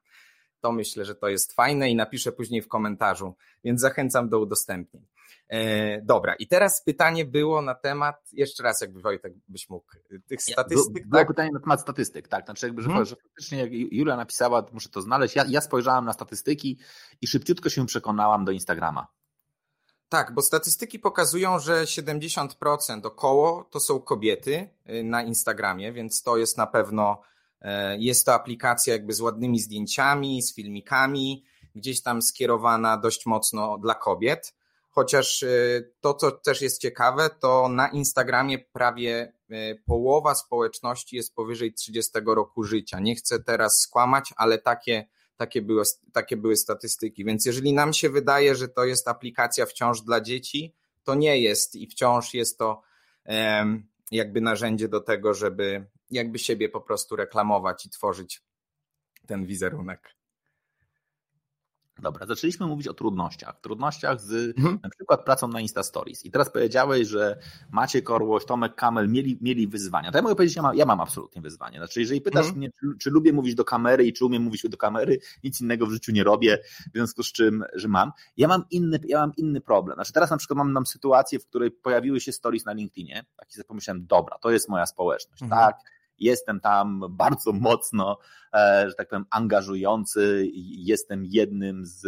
To 0.60 0.72
myślę, 0.72 1.04
że 1.04 1.14
to 1.14 1.28
jest 1.28 1.52
fajne 1.52 1.90
i 1.90 1.96
napiszę 1.96 2.32
później 2.32 2.62
w 2.62 2.68
komentarzu, 2.68 3.34
więc 3.64 3.80
zachęcam 3.80 4.28
do 4.28 4.40
udostępnień. 4.40 5.06
E, 5.48 6.02
dobra, 6.02 6.34
i 6.34 6.46
teraz 6.46 6.82
pytanie 6.84 7.24
było 7.24 7.62
na 7.62 7.74
temat, 7.74 8.16
jeszcze 8.32 8.62
raz 8.62 8.80
jakby 8.80 9.00
Wojtek 9.00 9.32
byś 9.48 9.68
mógł, 9.68 9.86
tych 10.26 10.42
statystyk. 10.42 11.06
Było 11.06 11.20
tak? 11.20 11.28
pytanie 11.28 11.50
na 11.52 11.60
temat 11.60 11.80
statystyk, 11.80 12.28
tak, 12.28 12.44
znaczy 12.44 12.66
jakby, 12.66 12.82
że, 12.82 12.88
hmm. 12.88 13.06
że 13.06 13.16
faktycznie 13.16 13.58
jak 13.58 13.72
Julia 13.72 14.16
napisała, 14.16 14.66
muszę 14.72 14.88
to 14.88 15.00
znaleźć, 15.00 15.36
ja, 15.36 15.44
ja 15.48 15.60
spojrzałam 15.60 16.04
na 16.04 16.12
statystyki 16.12 16.78
i 17.20 17.26
szybciutko 17.26 17.70
się 17.70 17.86
przekonałam 17.86 18.44
do 18.44 18.52
Instagrama. 18.52 19.06
Tak, 20.08 20.34
bo 20.34 20.42
statystyki 20.42 20.99
pokazują, 20.99 21.58
że 21.58 21.84
70% 21.84 23.06
około 23.06 23.64
to 23.64 23.80
są 23.80 24.00
kobiety 24.00 24.68
y, 24.90 25.04
na 25.04 25.23
Instagramie, 25.23 25.92
więc 25.92 26.23
to 26.23 26.37
jest 26.37 26.58
na 26.58 26.66
pewno, 26.66 27.20
e, 27.61 27.99
jest 27.99 28.26
to 28.26 28.34
aplikacja 28.34 28.92
jakby 28.92 29.12
z 29.12 29.20
ładnymi 29.20 29.58
zdjęciami, 29.58 30.42
z 30.42 30.54
filmikami, 30.54 31.44
gdzieś 31.75 32.02
tam 32.02 32.23
skierowana 32.23 32.96
dość 32.96 33.26
mocno 33.26 33.78
dla 33.78 33.94
kobiet. 33.94 34.54
Chociaż 34.90 35.42
y, 35.42 35.92
to, 36.00 36.14
co 36.14 36.30
też 36.30 36.62
jest 36.62 36.80
ciekawe, 36.80 37.30
to 37.40 37.68
na 37.68 37.88
Instagramie 37.88 38.58
prawie 38.58 39.32
y, 39.50 39.82
połowa 39.87 40.34
społeczności 40.34 41.16
jest 41.16 41.34
powyżej 41.34 41.75
30 41.75 42.12
roku 42.26 42.64
życia. 42.64 43.00
Nie 43.00 43.14
chcę 43.14 43.42
teraz 43.42 43.80
skłamać, 43.80 44.34
ale 44.37 44.58
takie 44.58 45.06
takie 45.36 45.62
były, 45.62 45.82
takie 46.12 46.36
były 46.36 46.56
statystyki. 46.56 47.24
Więc 47.24 47.46
jeżeli 47.46 47.72
nam 47.72 47.92
się 47.92 48.10
wydaje, 48.10 48.54
że 48.54 48.68
to 48.68 48.84
jest 48.84 49.08
aplikacja 49.08 49.66
wciąż 49.66 50.00
dla 50.00 50.20
dzieci, 50.20 50.74
to 51.04 51.14
nie 51.14 51.40
jest 51.40 51.76
i 51.76 51.86
wciąż 51.86 52.34
jest 52.34 52.58
to 52.58 52.82
jakby 54.10 54.40
narzędzie 54.40 54.88
do 54.88 55.00
tego, 55.00 55.34
żeby 55.34 55.86
jakby 56.10 56.38
siebie 56.38 56.68
po 56.68 56.80
prostu 56.80 57.16
reklamować 57.16 57.86
i 57.86 57.90
tworzyć 57.90 58.42
ten 59.26 59.46
wizerunek. 59.46 60.14
Dobra, 62.02 62.26
zaczęliśmy 62.26 62.66
mówić 62.66 62.88
o 62.88 62.94
trudnościach. 62.94 63.60
Trudnościach 63.60 64.20
z 64.20 64.56
mhm. 64.58 64.78
na 64.82 64.88
przykład 64.88 65.24
pracą 65.24 65.48
na 65.48 65.60
Insta 65.60 65.82
Stories. 65.82 66.24
I 66.24 66.30
teraz 66.30 66.50
powiedziałeś, 66.50 67.08
że 67.08 67.38
Macie 67.70 68.02
Korłoś, 68.02 68.44
Tomek 68.44 68.74
Kamel 68.74 69.08
mieli, 69.08 69.38
mieli 69.40 69.68
wyzwania. 69.68 70.12
To 70.12 70.18
ja 70.18 70.22
mogę 70.22 70.34
powiedzieć, 70.34 70.56
ja 70.56 70.62
mam, 70.62 70.76
ja 70.76 70.86
mam 70.86 71.00
absolutnie 71.00 71.42
wyzwanie. 71.42 71.78
Znaczy, 71.78 72.00
jeżeli 72.00 72.20
pytasz 72.20 72.46
mhm. 72.46 72.56
mnie, 72.56 72.70
czy, 72.80 72.86
czy, 72.98 73.10
lubię 73.10 73.32
mówić 73.32 73.54
do 73.54 73.64
kamery 73.64 74.06
i 74.06 74.12
czy 74.12 74.24
umiem 74.24 74.42
mówić 74.42 74.68
do 74.68 74.76
kamery, 74.76 75.18
nic 75.44 75.60
innego 75.60 75.86
w 75.86 75.90
życiu 75.90 76.12
nie 76.12 76.24
robię, 76.24 76.58
w 76.88 76.92
związku 76.94 77.22
z 77.22 77.32
czym, 77.32 77.64
że 77.74 77.88
mam. 77.88 78.12
Ja 78.36 78.48
mam 78.48 78.64
inny, 78.70 79.00
ja 79.08 79.18
mam 79.18 79.32
inny 79.36 79.60
problem. 79.60 79.94
Znaczy, 79.94 80.12
teraz 80.12 80.30
na 80.30 80.36
przykład 80.36 80.56
mam, 80.56 80.72
mam 80.72 80.86
sytuację, 80.86 81.38
w 81.38 81.46
której 81.46 81.70
pojawiły 81.70 82.20
się 82.20 82.32
stories 82.32 82.64
na 82.64 82.72
LinkedInie. 82.72 83.24
Tak 83.36 83.50
i 83.50 83.52
sobie 83.52 83.64
pomyślałem, 83.64 84.06
dobra, 84.06 84.38
to 84.38 84.50
jest 84.50 84.68
moja 84.68 84.86
społeczność. 84.86 85.42
Mhm. 85.42 85.60
Tak, 85.60 85.76
Jestem 86.18 86.61
tam 86.61 87.04
bardzo 87.11 87.52
mocno, 87.52 88.18
e, 88.54 88.85
że 88.88 88.94
tak 88.94 89.09
powiem, 89.09 89.26
angażujący. 89.30 90.49
Jestem 90.76 91.25
jednym 91.25 91.87
z, 91.87 92.00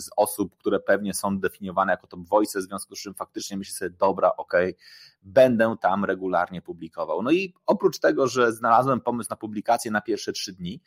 z 0.00 0.10
osób, 0.16 0.56
które 0.56 0.80
pewnie 0.80 1.14
są 1.14 1.38
definiowane 1.38 1.92
jako 1.92 2.06
top 2.06 2.28
voice, 2.28 2.58
w 2.58 2.62
związku 2.62 2.96
z 2.96 3.00
czym 3.00 3.14
faktycznie 3.14 3.56
myślę 3.56 3.74
sobie, 3.74 3.90
dobra, 3.90 4.32
okej, 4.36 4.70
okay, 4.70 4.84
będę 5.22 5.76
tam 5.80 6.04
regularnie 6.04 6.62
publikował. 6.62 7.22
No 7.22 7.30
i 7.30 7.54
oprócz 7.66 7.98
tego, 7.98 8.28
że 8.28 8.52
znalazłem 8.52 9.00
pomysł 9.00 9.30
na 9.30 9.36
publikację 9.36 9.90
na 9.90 10.00
pierwsze 10.00 10.32
trzy 10.32 10.52
dni, 10.52 10.80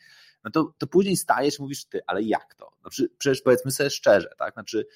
no 0.44 0.50
to, 0.50 0.74
to 0.78 0.86
później 0.86 1.16
stajesz 1.16 1.58
i 1.58 1.62
mówisz, 1.62 1.84
ty, 1.84 2.00
ale 2.06 2.22
jak 2.22 2.54
to? 2.54 2.72
Znaczy, 2.80 3.10
przecież 3.18 3.42
powiedzmy 3.42 3.70
sobie 3.70 3.90
szczerze, 3.90 4.30
tak? 4.38 4.54
Znaczy, 4.54 4.86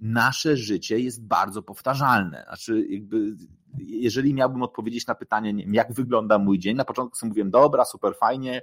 nasze 0.00 0.56
życie 0.56 0.98
jest 0.98 1.26
bardzo 1.26 1.62
powtarzalne. 1.62 2.44
Znaczy, 2.48 2.86
jakby, 2.88 3.36
jeżeli 3.78 4.34
miałbym 4.34 4.62
odpowiedzieć 4.62 5.06
na 5.06 5.14
pytanie, 5.14 5.54
wiem, 5.54 5.74
jak 5.74 5.92
wygląda 5.92 6.38
mój 6.38 6.58
dzień, 6.58 6.76
na 6.76 6.84
początku 6.84 7.16
sobie 7.16 7.28
mówiłem, 7.28 7.50
dobra, 7.50 7.84
super 7.84 8.14
fajnie, 8.14 8.62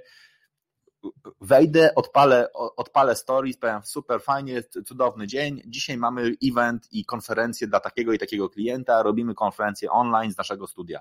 wejdę, 1.40 1.94
odpalę, 1.94 2.52
odpalę 2.52 3.16
stories, 3.16 3.56
powiem 3.56 3.80
super 3.84 4.22
fajnie, 4.22 4.62
cudowny 4.62 5.26
dzień. 5.26 5.62
Dzisiaj 5.66 5.96
mamy 5.96 6.34
event 6.44 6.92
i 6.92 7.04
konferencję 7.04 7.66
dla 7.66 7.80
takiego 7.80 8.12
i 8.12 8.18
takiego 8.18 8.48
klienta, 8.48 9.02
robimy 9.02 9.34
konferencję 9.34 9.90
online 9.90 10.32
z 10.32 10.38
naszego 10.38 10.66
studia. 10.66 11.00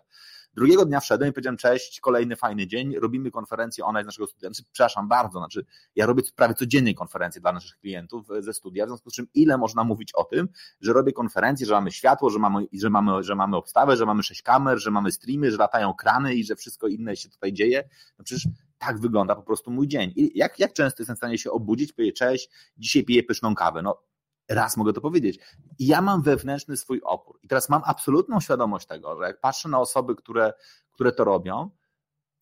Drugiego 0.56 0.86
dnia 0.86 1.00
wszedłem 1.00 1.30
i 1.30 1.34
powiedziałem, 1.34 1.58
cześć, 1.58 2.00
kolejny 2.00 2.36
fajny 2.36 2.68
dzień, 2.68 2.96
robimy 2.96 3.32
konferencję 3.32 3.86
online 3.86 4.04
z 4.04 4.06
naszego 4.06 4.28
studia. 4.28 4.50
Znaczy, 4.50 4.64
przepraszam 4.72 5.08
bardzo, 5.08 5.40
znaczy, 5.40 5.66
ja 5.96 6.06
robię 6.06 6.24
prawie 6.36 6.54
codziennie 6.54 6.96
konferencje 6.96 7.42
dla 7.42 7.52
naszych 7.52 7.78
klientów 7.78 8.28
ze 8.40 8.54
studia, 8.54 8.86
w 8.86 8.90
związku 8.90 9.10
z 9.10 9.14
czym 9.14 9.28
ile 9.34 9.58
można 9.58 9.84
mówić 9.84 10.14
o 10.14 10.24
tym, 10.24 10.48
że 10.82 10.94
robię 10.94 11.14
konferencję, 11.14 11.68
że 11.68 11.74
mamy 11.74 11.92
światło, 11.92 12.30
że 12.30 12.40
mamy, 12.40 12.66
że 12.74 12.90
mamy, 12.90 13.24
że 13.24 13.36
mamy 13.36 13.58
obstawę, 13.58 13.98
że 13.98 14.06
mamy 14.06 14.24
sześć 14.24 14.42
kamer, 14.42 14.80
że 14.80 14.92
mamy 14.92 15.12
streamy, 15.12 15.52
że 15.52 15.58
latają 15.58 15.94
krany 15.94 16.36
i 16.36 16.44
że 16.44 16.56
wszystko 16.56 16.88
inne 16.88 17.16
się 17.16 17.30
tutaj 17.30 17.54
dzieje. 17.54 17.90
No 18.20 18.26
przecież 18.26 18.48
tak 18.78 19.00
wygląda 19.00 19.36
po 19.36 19.44
prostu 19.44 19.72
mój 19.72 19.88
dzień. 19.88 20.14
I 20.16 20.38
jak, 20.38 20.60
jak 20.60 20.74
często 20.74 21.02
jestem 21.02 21.16
w 21.16 21.20
stanie 21.20 21.38
się 21.38 21.52
obudzić, 21.52 21.94
powiedzieć, 21.94 22.18
cześć, 22.18 22.50
dzisiaj 22.78 23.04
piję 23.04 23.24
pyszną 23.24 23.56
kawę. 23.56 23.82
No 23.82 24.02
raz 24.50 24.78
mogę 24.78 24.94
to 24.94 25.02
powiedzieć. 25.02 25.40
I 25.80 25.88
ja 25.88 26.02
mam 26.02 26.22
wewnętrzny 26.22 26.78
swój 26.78 27.02
opór. 27.04 27.40
I 27.44 27.48
teraz 27.48 27.70
mam 27.70 27.82
absolutną 27.86 28.40
świadomość 28.40 28.88
tego, 28.88 29.18
że 29.18 29.24
jak 29.24 29.42
patrzę 29.42 29.70
na 29.70 29.80
osoby, 29.80 30.16
które, 30.16 30.54
które 30.92 31.12
to 31.12 31.24
robią, 31.24 31.70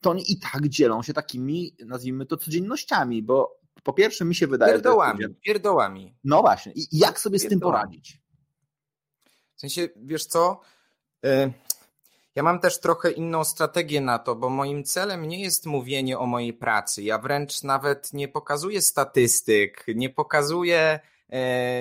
to 0.01 0.09
oni 0.09 0.31
i 0.31 0.39
tak 0.39 0.67
dzielą 0.67 1.03
się 1.03 1.13
takimi, 1.13 1.75
nazwijmy 1.85 2.25
to, 2.25 2.37
codziennościami, 2.37 3.23
bo 3.23 3.59
po 3.83 3.93
pierwsze 3.93 4.25
mi 4.25 4.35
się 4.35 4.47
wydaje... 4.47 4.73
Pierdołami, 4.73 5.21
że 5.21 5.29
pierdołami. 5.29 6.15
No 6.23 6.41
właśnie. 6.41 6.71
I 6.75 6.87
jak 6.91 7.19
sobie 7.19 7.39
z 7.39 7.47
tym 7.47 7.59
poradzić? 7.59 8.21
W 9.55 9.59
sensie, 9.59 9.89
wiesz 9.95 10.25
co... 10.25 10.59
Y, 11.25 11.53
ja 12.35 12.43
mam 12.43 12.59
też 12.59 12.79
trochę 12.79 13.11
inną 13.11 13.43
strategię 13.43 14.01
na 14.01 14.19
to, 14.19 14.35
bo 14.35 14.49
moim 14.49 14.83
celem 14.83 15.27
nie 15.27 15.41
jest 15.41 15.65
mówienie 15.65 16.19
o 16.19 16.25
mojej 16.25 16.53
pracy. 16.53 17.03
Ja 17.03 17.17
wręcz 17.17 17.63
nawet 17.63 18.13
nie 18.13 18.27
pokazuję 18.27 18.81
statystyk, 18.81 19.85
nie 19.95 20.09
pokazuję 20.09 20.99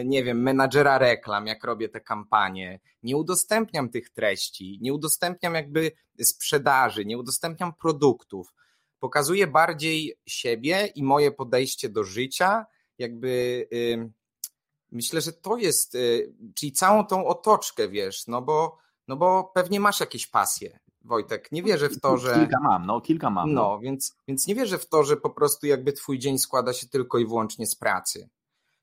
nie 0.05 0.25
wiem, 0.25 0.43
menadżera 0.43 0.99
reklam, 0.99 1.47
jak 1.47 1.65
robię 1.65 1.89
te 1.89 2.01
kampanie. 2.01 2.81
Nie 3.03 3.17
udostępniam 3.17 3.91
tych 3.91 4.11
treści, 4.11 4.79
nie 4.81 4.95
udostępniam 4.95 5.55
jakby 5.55 5.93
sprzedaży, 6.23 7.05
nie 7.05 7.19
udostępniam 7.19 7.73
produktów. 7.75 8.55
Pokazuję 8.99 9.47
bardziej 9.47 10.15
siebie 10.27 10.87
i 10.87 11.03
moje 11.03 11.33
podejście 11.33 11.89
do 11.89 12.05
życia, 12.05 12.67
jakby 12.99 13.69
myślę, 14.93 15.21
że 15.21 15.33
to 15.33 15.57
jest, 15.57 15.95
y, 15.95 16.35
czyli 16.55 16.73
całą 16.73 17.07
tą 17.07 17.27
otoczkę, 17.27 17.89
wiesz, 17.89 18.27
no 18.27 18.43
bo, 18.43 18.79
no 19.09 19.17
bo 19.17 19.51
pewnie 19.55 19.81
masz 19.81 20.01
jakieś 20.01 20.27
pasje. 20.27 20.79
Wojtek, 21.05 21.53
nie 21.53 21.63
wierzę 21.63 21.89
w 21.89 22.01
to, 22.01 22.19
że. 22.19 22.35
Kilka 22.35 22.61
mam, 22.61 22.87
no 22.87 23.01
kilka 23.01 23.31
mam. 23.31 23.53
No, 23.53 23.63
no 23.63 23.79
więc, 23.79 24.17
więc 24.29 24.47
nie 24.47 24.55
wierzę 24.55 24.79
w 24.79 24.89
to, 24.89 25.05
że 25.05 25.17
po 25.17 25.31
prostu 25.31 25.67
jakby 25.67 25.93
twój 25.93 26.19
dzień 26.19 26.39
składa 26.39 26.73
się 26.73 26.89
tylko 26.89 27.19
i 27.19 27.27
wyłącznie 27.27 27.67
z 27.67 27.75
pracy. 27.75 28.29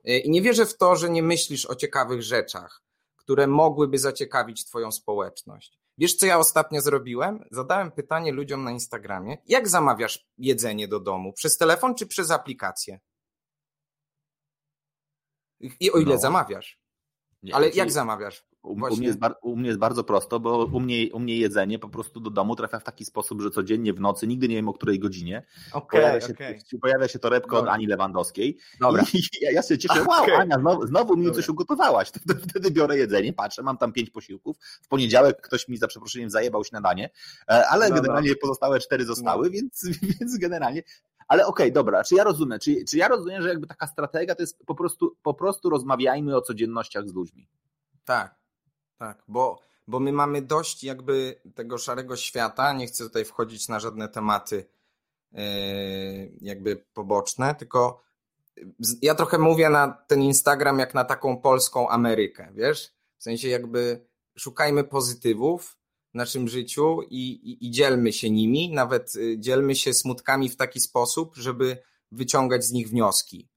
E, 0.10 0.19
I 0.19 0.30
nie 0.30 0.41
wierzę 0.41 0.65
w 0.65 0.78
to, 0.78 0.95
że 0.95 1.10
nie 1.10 1.24
myślisz 1.24 1.65
o 1.65 1.76
ciekawych 1.76 2.24
rzeczach, 2.24 2.84
które 3.15 3.48
mogłyby 3.48 3.98
zaciekawić 3.98 4.65
Twoją 4.65 4.91
społeczność. 4.91 5.80
Wiesz, 5.98 6.15
co 6.15 6.26
ja 6.26 6.38
ostatnio 6.38 6.82
zrobiłem? 6.82 7.45
Zadałem 7.52 7.91
pytanie 7.91 8.32
ludziom 8.32 8.63
na 8.63 8.72
Instagramie: 8.72 9.38
jak 9.45 9.67
zamawiasz 9.67 10.28
jedzenie 10.38 10.88
do 10.88 11.00
domu? 11.00 11.34
Przez 11.34 11.58
telefon 11.58 11.95
czy 11.95 12.08
przez 12.08 12.32
aplikację? 12.32 13.00
I 15.80 15.91
o 15.91 15.98
ile 15.98 16.13
no. 16.13 16.22
zamawiasz? 16.22 16.80
Nie, 17.43 17.56
Ale 17.56 17.69
jak 17.69 17.91
zamawiasz? 17.91 18.48
U, 18.63 18.72
u, 18.72 18.98
mnie 18.98 19.08
jest, 19.08 19.19
u, 19.41 19.56
mnie 19.56 19.67
jest, 19.67 19.80
bardzo 19.80 20.04
prosto, 20.04 20.39
bo 20.39 20.65
u 20.65 20.80
mnie, 20.80 21.13
u 21.13 21.19
mnie 21.19 21.38
jedzenie 21.38 21.80
po 21.80 21.89
prostu 21.89 22.19
do 22.19 22.30
domu 22.30 22.56
trafia 22.56 22.80
w 22.80 22.84
taki 22.84 23.06
sposób, 23.06 23.41
że 23.41 23.52
codziennie 23.52 23.93
w 23.93 24.00
nocy, 24.00 24.28
nigdy 24.28 24.48
nie 24.48 24.56
wiem 24.56 24.69
o 24.69 24.74
której 24.74 25.00
godzinie, 25.00 25.45
okay, 25.74 26.02
pojawia, 26.02 26.22
się, 26.22 26.34
okay. 26.34 26.60
pojawia 26.82 27.08
się 27.08 27.19
torebka 27.19 27.56
Dobra. 27.56 27.72
od 27.72 27.76
Ani 27.76 27.88
Lewandowskiej 27.88 28.58
Dobra. 28.80 29.04
i 29.13 29.22
ja, 29.41 29.52
ja 29.52 29.62
się 29.62 29.78
cieszę, 29.78 30.04
wow, 30.04 30.24
okay. 30.24 30.38
Ania, 30.38 30.60
znowu, 30.60 30.88
znowu 30.88 31.15
mi 31.15 31.26
Dobra. 31.26 31.36
coś 31.36 31.50
ugotowałaś. 31.50 32.12
Wtedy 32.50 32.72
biorę 32.72 32.98
jedzenie, 32.98 33.34
patrzę, 33.34 33.63
mam 33.63 33.78
tam 33.78 33.93
pięć 33.93 34.10
posiłków. 34.10 34.58
W 34.82 34.88
poniedziałek 34.88 35.41
ktoś 35.41 35.67
mi 35.67 35.78
za 35.78 35.88
przeproszeniem 35.88 36.30
zajebał 36.30 36.63
śniadanie, 36.63 37.10
e, 37.50 37.67
ale 37.67 37.91
generalnie 37.91 38.36
pozostałe 38.36 38.80
cztery 38.80 39.06
zostały, 39.06 39.45
no. 39.45 39.52
więc, 39.52 39.86
więc 40.19 40.38
generalnie 40.38 40.84
ale 41.30 41.45
okej, 41.45 41.65
okay, 41.65 41.72
dobra, 41.72 42.04
czy 42.04 42.15
ja 42.15 42.24
rozumiem, 42.24 42.60
czy, 42.60 42.86
czy 42.89 42.98
ja 42.98 43.08
rozumiem, 43.08 43.41
że 43.41 43.50
jakby 43.50 43.67
taka 43.67 43.88
strategia 43.88 44.36
to 44.36 44.43
jest 44.43 44.65
po 44.65 44.76
prostu, 44.76 45.17
po 45.24 45.34
prostu 45.34 45.69
rozmawiajmy 45.69 46.36
o 46.36 46.41
codziennościach 46.41 47.10
z 47.10 47.13
ludźmi. 47.13 47.48
Tak, 48.06 48.38
tak, 48.99 49.23
bo, 49.27 49.59
bo 49.88 49.99
my 49.99 50.12
mamy 50.12 50.41
dość 50.41 50.83
jakby 50.83 51.41
tego 51.55 51.77
szarego 51.77 52.15
świata. 52.15 52.73
Nie 52.73 52.88
chcę 52.88 53.03
tutaj 53.03 53.25
wchodzić 53.25 53.67
na 53.67 53.79
żadne 53.79 54.09
tematy 54.09 54.65
yy, 55.31 55.41
jakby 56.41 56.75
poboczne, 56.93 57.55
tylko 57.55 58.03
ja 59.01 59.15
trochę 59.15 59.38
mówię 59.38 59.69
na 59.69 60.03
ten 60.07 60.21
Instagram 60.21 60.79
jak 60.79 60.93
na 60.93 61.05
taką 61.05 61.38
polską 61.38 61.89
Amerykę, 61.89 62.51
wiesz? 62.53 62.91
W 63.17 63.23
sensie 63.23 63.47
jakby 63.47 64.05
szukajmy 64.38 64.83
pozytywów 64.83 65.77
w 66.12 66.15
naszym 66.15 66.47
życiu 66.47 67.01
i, 67.09 67.29
i, 67.29 67.67
i 67.67 67.71
dzielmy 67.71 68.13
się 68.13 68.29
nimi, 68.29 68.71
nawet 68.73 69.15
y, 69.15 69.35
dzielmy 69.39 69.75
się 69.75 69.93
smutkami 69.93 70.49
w 70.49 70.55
taki 70.55 70.79
sposób, 70.79 71.35
żeby 71.35 71.77
wyciągać 72.12 72.65
z 72.65 72.71
nich 72.71 72.89
wnioski. 72.89 73.49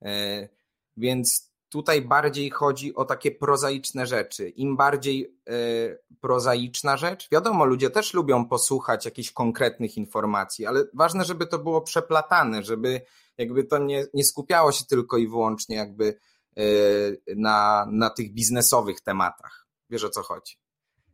Yy, 0.00 0.48
więc 0.96 1.49
Tutaj 1.70 2.02
bardziej 2.02 2.50
chodzi 2.50 2.94
o 2.94 3.04
takie 3.04 3.30
prozaiczne 3.30 4.06
rzeczy. 4.06 4.48
Im 4.48 4.76
bardziej 4.76 5.36
y, 5.48 5.98
prozaiczna 6.20 6.96
rzecz, 6.96 7.28
wiadomo, 7.32 7.64
ludzie 7.64 7.90
też 7.90 8.14
lubią 8.14 8.48
posłuchać 8.48 9.04
jakichś 9.04 9.30
konkretnych 9.32 9.96
informacji, 9.96 10.66
ale 10.66 10.84
ważne, 10.94 11.24
żeby 11.24 11.46
to 11.46 11.58
było 11.58 11.80
przeplatane, 11.80 12.62
żeby 12.62 13.00
jakby 13.38 13.64
to 13.64 13.78
nie, 13.78 14.04
nie 14.14 14.24
skupiało 14.24 14.72
się 14.72 14.84
tylko 14.84 15.16
i 15.16 15.28
wyłącznie 15.28 15.76
jakby 15.76 16.18
y, 16.58 17.22
na, 17.36 17.86
na 17.90 18.10
tych 18.10 18.32
biznesowych 18.32 19.00
tematach. 19.00 19.66
Wiesz 19.90 20.04
o 20.04 20.10
co 20.10 20.22
chodzi. 20.22 20.56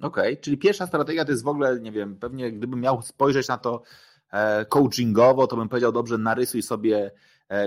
Okej, 0.01 0.33
okay, 0.33 0.37
czyli 0.37 0.59
pierwsza 0.59 0.87
strategia 0.87 1.25
to 1.25 1.31
jest 1.31 1.45
w 1.45 1.49
ogóle, 1.49 1.81
nie 1.81 1.93
wiem, 1.93 2.17
pewnie 2.19 2.53
gdybym 2.53 2.81
miał 2.81 3.03
spojrzeć 3.03 3.49
na 3.49 3.59
to 3.59 3.83
e, 4.33 4.65
coachingowo, 4.65 5.47
to 5.47 5.57
bym 5.57 5.69
powiedział, 5.69 5.93
dobrze, 5.93 6.19
narysuj 6.19 6.63
sobie 6.63 7.11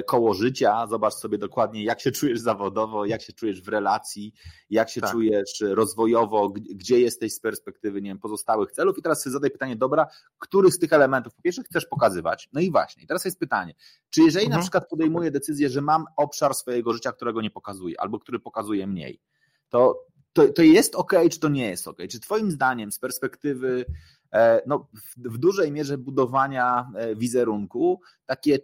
koło 0.05 0.33
życia, 0.33 0.87
zobacz 0.87 1.13
sobie 1.13 1.37
dokładnie, 1.37 1.83
jak 1.83 2.01
się 2.01 2.11
czujesz 2.11 2.39
zawodowo, 2.39 3.05
jak 3.05 3.21
się 3.21 3.33
czujesz 3.33 3.61
w 3.61 3.67
relacji, 3.67 4.33
jak 4.69 4.89
się 4.89 5.01
tak. 5.01 5.11
czujesz 5.11 5.63
rozwojowo, 5.69 6.49
gdzie 6.75 6.99
jesteś 6.99 7.33
z 7.33 7.39
perspektywy, 7.39 8.01
nie 8.01 8.09
wiem, 8.09 8.19
pozostałych 8.19 8.71
celów 8.71 8.97
i 8.97 9.01
teraz 9.01 9.23
sobie 9.23 9.33
zadaj 9.33 9.51
pytanie, 9.51 9.75
dobra, 9.75 10.07
który 10.37 10.71
z 10.71 10.79
tych 10.79 10.93
elementów 10.93 11.35
po 11.35 11.41
pierwsze 11.41 11.63
chcesz 11.63 11.85
pokazywać? 11.85 12.49
No 12.53 12.61
i 12.61 12.71
właśnie, 12.71 13.07
teraz 13.07 13.25
jest 13.25 13.39
pytanie, 13.39 13.73
czy 14.09 14.21
jeżeli 14.21 14.45
mhm. 14.45 14.59
na 14.59 14.63
przykład 14.63 14.89
podejmuję 14.89 15.31
decyzję, 15.31 15.69
że 15.69 15.81
mam 15.81 16.05
obszar 16.17 16.53
swojego 16.53 16.93
życia, 16.93 17.11
którego 17.11 17.41
nie 17.41 17.51
pokazuję, 17.51 18.01
albo 18.01 18.19
który 18.19 18.39
pokazuje 18.39 18.87
mniej, 18.87 19.21
to, 19.69 20.05
to, 20.33 20.47
to 20.47 20.61
jest 20.61 20.95
ok, 20.95 21.13
czy 21.31 21.39
to 21.39 21.49
nie 21.49 21.69
jest 21.69 21.87
ok? 21.87 21.97
Czy 22.09 22.19
Twoim 22.19 22.51
zdaniem 22.51 22.91
z 22.91 22.99
perspektywy 22.99 23.85
e, 24.33 24.61
no, 24.67 24.87
w, 24.93 25.33
w 25.33 25.37
dużej 25.37 25.71
mierze 25.71 25.97
budowania 25.97 26.91
e, 26.95 27.15
wizerunku 27.15 28.01
takie 28.25 28.59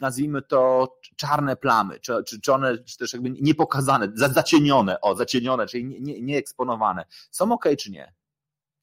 nazwijmy 0.00 0.42
to 0.42 0.88
czarne 1.16 1.56
plamy, 1.56 2.00
czy, 2.00 2.24
czy, 2.26 2.40
czy 2.40 2.52
one 2.52 2.78
czy 2.78 2.98
też 2.98 3.12
jakby 3.12 3.30
niepokazane, 3.30 4.12
zacienione, 4.14 5.00
o, 5.00 5.16
zacienione, 5.16 5.66
czyli 5.66 5.84
nie, 5.84 6.00
nie, 6.00 6.22
nie 6.22 6.38
eksponowane, 6.38 7.04
są 7.30 7.52
ok, 7.52 7.64
czy 7.78 7.90
nie? 7.90 8.14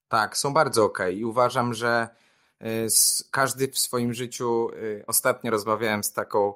Tak, 0.07 0.37
są 0.37 0.53
bardzo 0.53 0.85
ok 0.85 0.99
i 1.13 1.25
uważam, 1.25 1.73
że 1.73 2.07
e, 2.61 2.67
każdy 3.31 3.67
w 3.67 3.79
swoim 3.79 4.13
życiu, 4.13 4.69
ostatnio 5.07 5.51
rozmawiałem 5.51 6.03
z 6.03 6.13
taką 6.13 6.53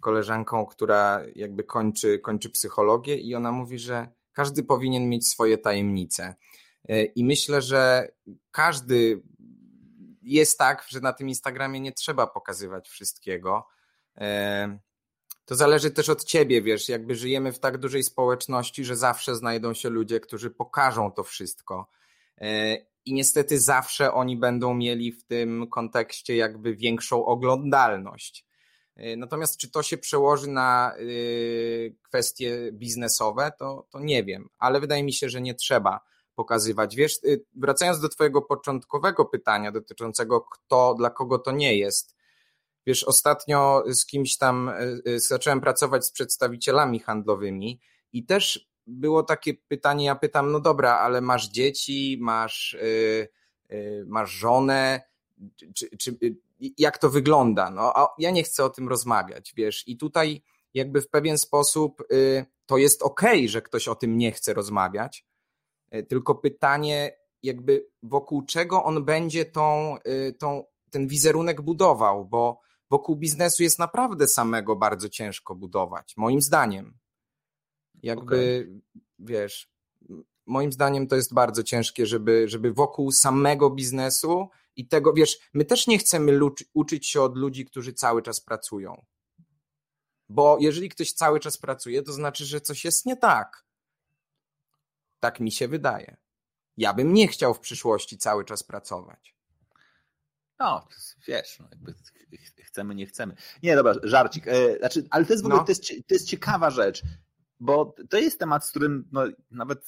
koleżanką, 0.00 0.66
która 0.66 1.20
jakby 1.34 1.64
kończy, 1.64 2.18
kończy 2.18 2.50
psychologię 2.50 3.16
i 3.16 3.34
ona 3.34 3.52
mówi, 3.52 3.78
że 3.78 4.08
każdy 4.32 4.62
powinien 4.62 5.08
mieć 5.08 5.28
swoje 5.28 5.58
tajemnice. 5.58 6.34
E, 6.88 7.04
I 7.04 7.24
myślę, 7.24 7.62
że 7.62 8.08
każdy 8.50 9.22
jest 10.22 10.58
tak, 10.58 10.84
że 10.88 11.00
na 11.00 11.12
tym 11.12 11.28
Instagramie 11.28 11.80
nie 11.80 11.92
trzeba 11.92 12.26
pokazywać 12.26 12.88
wszystkiego. 12.88 13.66
E, 14.16 14.78
to 15.44 15.54
zależy 15.54 15.90
też 15.90 16.08
od 16.08 16.24
ciebie, 16.24 16.62
wiesz, 16.62 16.88
jakby 16.88 17.14
żyjemy 17.14 17.52
w 17.52 17.58
tak 17.58 17.78
dużej 17.78 18.02
społeczności, 18.02 18.84
że 18.84 18.96
zawsze 18.96 19.36
znajdą 19.36 19.74
się 19.74 19.90
ludzie, 19.90 20.20
którzy 20.20 20.50
pokażą 20.50 21.12
to 21.12 21.24
wszystko. 21.24 21.90
E, 22.38 22.76
I 23.04 23.12
niestety 23.12 23.58
zawsze 23.58 24.12
oni 24.12 24.36
będą 24.36 24.74
mieli 24.74 25.12
w 25.12 25.24
tym 25.24 25.66
kontekście 25.70 26.36
jakby 26.36 26.76
większą 26.76 27.24
oglądalność. 27.24 28.46
E, 28.96 29.16
natomiast 29.16 29.56
czy 29.56 29.70
to 29.70 29.82
się 29.82 29.98
przełoży 29.98 30.48
na 30.48 30.94
e, 30.94 31.02
kwestie 32.02 32.72
biznesowe, 32.72 33.52
to, 33.58 33.86
to 33.90 34.00
nie 34.00 34.24
wiem, 34.24 34.48
ale 34.58 34.80
wydaje 34.80 35.04
mi 35.04 35.12
się, 35.12 35.28
że 35.28 35.40
nie 35.40 35.54
trzeba 35.54 36.00
pokazywać. 36.34 36.96
Wiesz, 36.96 37.14
e, 37.16 37.36
wracając 37.54 38.00
do 38.00 38.08
Twojego 38.08 38.42
początkowego 38.42 39.24
pytania 39.24 39.72
dotyczącego 39.72 40.40
kto, 40.40 40.94
dla 40.94 41.10
kogo 41.10 41.38
to 41.38 41.52
nie 41.52 41.78
jest. 41.78 42.16
Wiesz, 42.86 43.04
ostatnio 43.04 43.84
z 43.86 44.06
kimś 44.06 44.36
tam 44.36 44.70
zacząłem 45.16 45.60
pracować 45.60 46.06
z 46.06 46.12
przedstawicielami 46.12 47.00
handlowymi 47.00 47.80
i 48.12 48.24
też 48.24 48.70
było 48.86 49.22
takie 49.22 49.54
pytanie, 49.54 50.04
ja 50.04 50.14
pytam, 50.14 50.52
no 50.52 50.60
dobra, 50.60 50.98
ale 50.98 51.20
masz 51.20 51.48
dzieci, 51.48 52.18
masz, 52.20 52.76
yy, 53.70 54.04
masz 54.06 54.30
żonę, 54.30 55.02
czy, 55.74 55.96
czy, 55.98 56.18
jak 56.78 56.98
to 56.98 57.10
wygląda. 57.10 57.70
No, 57.70 57.92
a 57.96 58.14
ja 58.18 58.30
nie 58.30 58.42
chcę 58.42 58.64
o 58.64 58.70
tym 58.70 58.88
rozmawiać, 58.88 59.52
wiesz, 59.56 59.88
i 59.88 59.96
tutaj 59.96 60.42
jakby 60.74 61.00
w 61.00 61.08
pewien 61.08 61.38
sposób 61.38 62.02
to 62.66 62.78
jest 62.78 63.02
okay, 63.02 63.48
że 63.48 63.62
ktoś 63.62 63.88
o 63.88 63.94
tym 63.94 64.18
nie 64.18 64.32
chce 64.32 64.54
rozmawiać, 64.54 65.26
tylko 66.08 66.34
pytanie, 66.34 67.16
jakby 67.42 67.86
wokół 68.02 68.42
czego 68.42 68.84
on 68.84 69.04
będzie 69.04 69.44
tą, 69.44 69.96
tą, 70.38 70.64
ten 70.90 71.08
wizerunek 71.08 71.60
budował, 71.60 72.24
bo 72.24 72.60
wokół 72.90 73.16
biznesu 73.16 73.62
jest 73.62 73.78
naprawdę 73.78 74.28
samego 74.28 74.76
bardzo 74.76 75.08
ciężko 75.08 75.54
budować, 75.54 76.16
moim 76.16 76.40
zdaniem. 76.40 76.98
Jakby, 78.02 78.66
okay. 78.68 78.80
wiesz, 79.18 79.70
moim 80.46 80.72
zdaniem 80.72 81.06
to 81.06 81.16
jest 81.16 81.34
bardzo 81.34 81.62
ciężkie, 81.62 82.06
żeby, 82.06 82.48
żeby 82.48 82.72
wokół 82.72 83.12
samego 83.12 83.70
biznesu 83.70 84.48
i 84.76 84.88
tego, 84.88 85.12
wiesz, 85.12 85.38
my 85.54 85.64
też 85.64 85.86
nie 85.86 85.98
chcemy 85.98 86.38
uczyć 86.74 87.08
się 87.08 87.22
od 87.22 87.36
ludzi, 87.36 87.64
którzy 87.64 87.92
cały 87.92 88.22
czas 88.22 88.40
pracują. 88.40 89.04
Bo 90.28 90.56
jeżeli 90.60 90.88
ktoś 90.88 91.12
cały 91.12 91.40
czas 91.40 91.58
pracuje, 91.58 92.02
to 92.02 92.12
znaczy, 92.12 92.44
że 92.44 92.60
coś 92.60 92.84
jest 92.84 93.06
nie 93.06 93.16
tak. 93.16 93.64
Tak 95.20 95.40
mi 95.40 95.52
się 95.52 95.68
wydaje. 95.68 96.16
Ja 96.76 96.94
bym 96.94 97.12
nie 97.12 97.28
chciał 97.28 97.54
w 97.54 97.60
przyszłości 97.60 98.18
cały 98.18 98.44
czas 98.44 98.62
pracować. 98.62 99.34
No, 100.60 100.86
wiesz, 101.26 101.58
no 101.60 101.68
jakby 101.70 101.94
chcemy, 102.64 102.94
nie 102.94 103.06
chcemy. 103.06 103.34
Nie, 103.62 103.76
dobra, 103.76 103.94
żarcik. 104.02 104.48
E, 104.48 104.78
znaczy, 104.78 105.06
ale 105.10 105.24
to 105.24 105.32
jest 105.32 105.42
w 105.42 105.46
ogóle 105.46 105.60
no. 105.60 105.66
to, 105.66 105.72
jest, 105.72 105.88
to 105.88 106.14
jest 106.14 106.28
ciekawa 106.28 106.70
rzecz, 106.70 107.02
bo 107.60 107.94
to 108.10 108.18
jest 108.18 108.38
temat, 108.38 108.66
z 108.66 108.70
którym 108.70 109.08
no, 109.12 109.22
nawet 109.50 109.84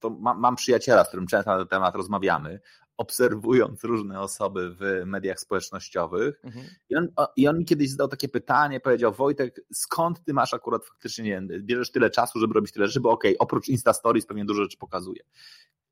to 0.00 0.10
mam, 0.10 0.40
mam 0.40 0.56
przyjaciela, 0.56 1.04
z 1.04 1.08
którym 1.08 1.26
często 1.26 1.50
na 1.50 1.58
ten 1.58 1.68
temat 1.68 1.94
rozmawiamy 1.94 2.60
obserwując 2.98 3.84
różne 3.84 4.20
osoby 4.20 4.76
w 4.80 5.02
mediach 5.06 5.40
społecznościowych. 5.40 6.40
Mhm. 6.44 6.66
I, 6.88 6.96
on, 6.96 7.08
I 7.36 7.48
on 7.48 7.58
mi 7.58 7.64
kiedyś 7.64 7.90
zadał 7.90 8.08
takie 8.08 8.28
pytanie, 8.28 8.80
powiedział, 8.80 9.12
Wojtek, 9.12 9.60
skąd 9.72 10.24
ty 10.24 10.34
masz 10.34 10.54
akurat 10.54 10.84
faktycznie, 10.84 11.24
nie 11.24 11.30
wiem, 11.30 11.48
bierzesz 11.60 11.90
tyle 11.90 12.10
czasu, 12.10 12.40
żeby 12.40 12.54
robić 12.54 12.72
tyle 12.72 12.86
rzeczy, 12.86 13.00
bo 13.00 13.10
okej, 13.10 13.30
okay, 13.30 13.38
oprócz 13.38 13.68
Insta 13.68 13.92
Stories 13.92 14.26
pewnie 14.26 14.44
dużo 14.44 14.62
rzeczy 14.62 14.78
pokazuje. 14.78 15.22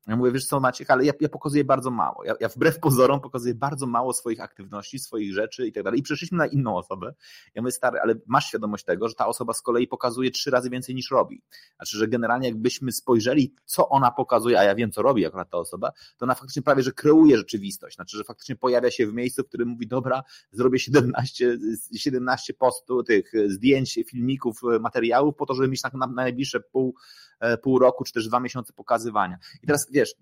Ja 0.07 0.15
mówię, 0.15 0.31
wiesz 0.31 0.45
co 0.45 0.59
Maciek, 0.59 0.91
ale 0.91 1.05
ja, 1.05 1.13
ja 1.19 1.29
pokazuję 1.29 1.63
bardzo 1.63 1.91
mało. 1.91 2.23
Ja, 2.25 2.33
ja, 2.39 2.49
wbrew 2.49 2.79
pozorom 2.79 3.21
pokazuję 3.21 3.55
bardzo 3.55 3.87
mało 3.87 4.13
swoich 4.13 4.41
aktywności, 4.41 4.99
swoich 4.99 5.33
rzeczy 5.33 5.67
i 5.67 5.71
tak 5.71 5.83
dalej. 5.83 5.99
I 5.99 6.03
przeszliśmy 6.03 6.37
na 6.37 6.47
inną 6.47 6.77
osobę. 6.77 7.13
Ja 7.55 7.61
mówię, 7.61 7.71
stary, 7.71 7.99
ale 7.99 8.15
masz 8.27 8.47
świadomość 8.47 8.85
tego, 8.85 9.07
że 9.07 9.15
ta 9.15 9.27
osoba 9.27 9.53
z 9.53 9.61
kolei 9.61 9.87
pokazuje 9.87 10.31
trzy 10.31 10.51
razy 10.51 10.69
więcej 10.69 10.95
niż 10.95 11.11
robi. 11.11 11.41
Znaczy, 11.75 11.97
że 11.97 12.07
generalnie 12.07 12.47
jakbyśmy 12.47 12.91
spojrzeli, 12.91 13.53
co 13.65 13.89
ona 13.89 14.11
pokazuje, 14.11 14.59
a 14.59 14.63
ja 14.63 14.75
wiem, 14.75 14.91
co 14.91 15.01
robi 15.01 15.25
akurat 15.25 15.49
ta 15.49 15.57
osoba, 15.57 15.91
to 16.17 16.25
ona 16.25 16.35
faktycznie 16.35 16.61
prawie, 16.61 16.83
że 16.83 16.91
kreuje 16.91 17.37
rzeczywistość. 17.37 17.95
Znaczy, 17.95 18.17
że 18.17 18.23
faktycznie 18.23 18.55
pojawia 18.55 18.91
się 18.91 19.07
w 19.07 19.13
miejscu, 19.13 19.43
w 19.43 19.47
którym 19.47 19.67
mówi, 19.67 19.87
dobra, 19.87 20.23
zrobię 20.51 20.79
17, 20.79 21.57
17 21.97 22.53
postów, 22.53 23.05
tych 23.05 23.31
zdjęć, 23.47 23.99
filmików, 24.09 24.61
materiałów 24.79 25.35
po 25.35 25.45
to, 25.45 25.53
żeby 25.53 25.67
mieć 25.67 25.83
na, 25.83 25.89
na 25.93 26.07
najbliższe 26.07 26.59
pół 26.59 26.95
E, 27.39 27.57
pół 27.57 27.79
roku, 27.79 28.03
czy 28.03 28.13
też 28.13 28.27
dwa 28.27 28.39
miesiące 28.39 28.73
pokazywania. 28.73 29.37
I 29.63 29.67
teraz 29.67 29.87
wiesz, 29.97 30.13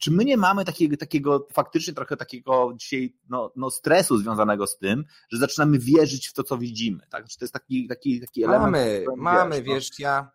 czy 0.00 0.10
my 0.10 0.24
nie 0.24 0.36
mamy 0.36 0.64
takiego, 0.64 0.96
takiego 0.96 1.46
faktycznie 1.52 1.94
trochę 1.94 2.16
takiego 2.16 2.72
dzisiaj 2.76 3.16
no, 3.28 3.52
no 3.56 3.70
stresu 3.70 4.18
związanego 4.18 4.66
z 4.66 4.78
tym, 4.78 5.04
że 5.32 5.38
zaczynamy 5.38 5.78
wierzyć 5.78 6.28
w 6.28 6.32
to, 6.32 6.42
co 6.42 6.58
widzimy, 6.58 7.06
tak? 7.10 7.28
Czy 7.28 7.38
to 7.38 7.44
jest 7.44 7.54
taki, 7.54 7.88
taki, 7.88 8.20
taki 8.20 8.44
element? 8.44 8.72
Mamy, 8.72 9.04
mamy, 9.16 9.56
wiesz, 9.56 9.66
no? 9.66 9.74
wiesz 9.74 9.90
ja, 9.98 10.30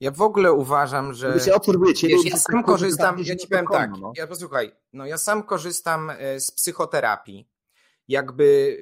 ja 0.00 0.10
w 0.10 0.22
ogóle 0.22 0.52
uważam, 0.52 1.14
że. 1.14 1.34
Wiesz, 1.34 1.46
ja 1.46 1.54
obserwuję 1.54 1.94
wiesz, 2.02 2.24
ja 2.24 2.36
sam 2.36 2.62
korzystam, 2.62 3.18
ja 3.18 3.36
ci 3.36 3.48
powiem 3.48 3.66
tak, 3.72 3.90
no. 4.00 4.12
ja 4.16 4.26
posłuchaj, 4.26 4.72
no 4.92 5.06
ja 5.06 5.18
sam 5.18 5.42
korzystam 5.42 6.10
e, 6.10 6.40
z 6.40 6.50
psychoterapii, 6.50 7.48
jakby 8.08 8.78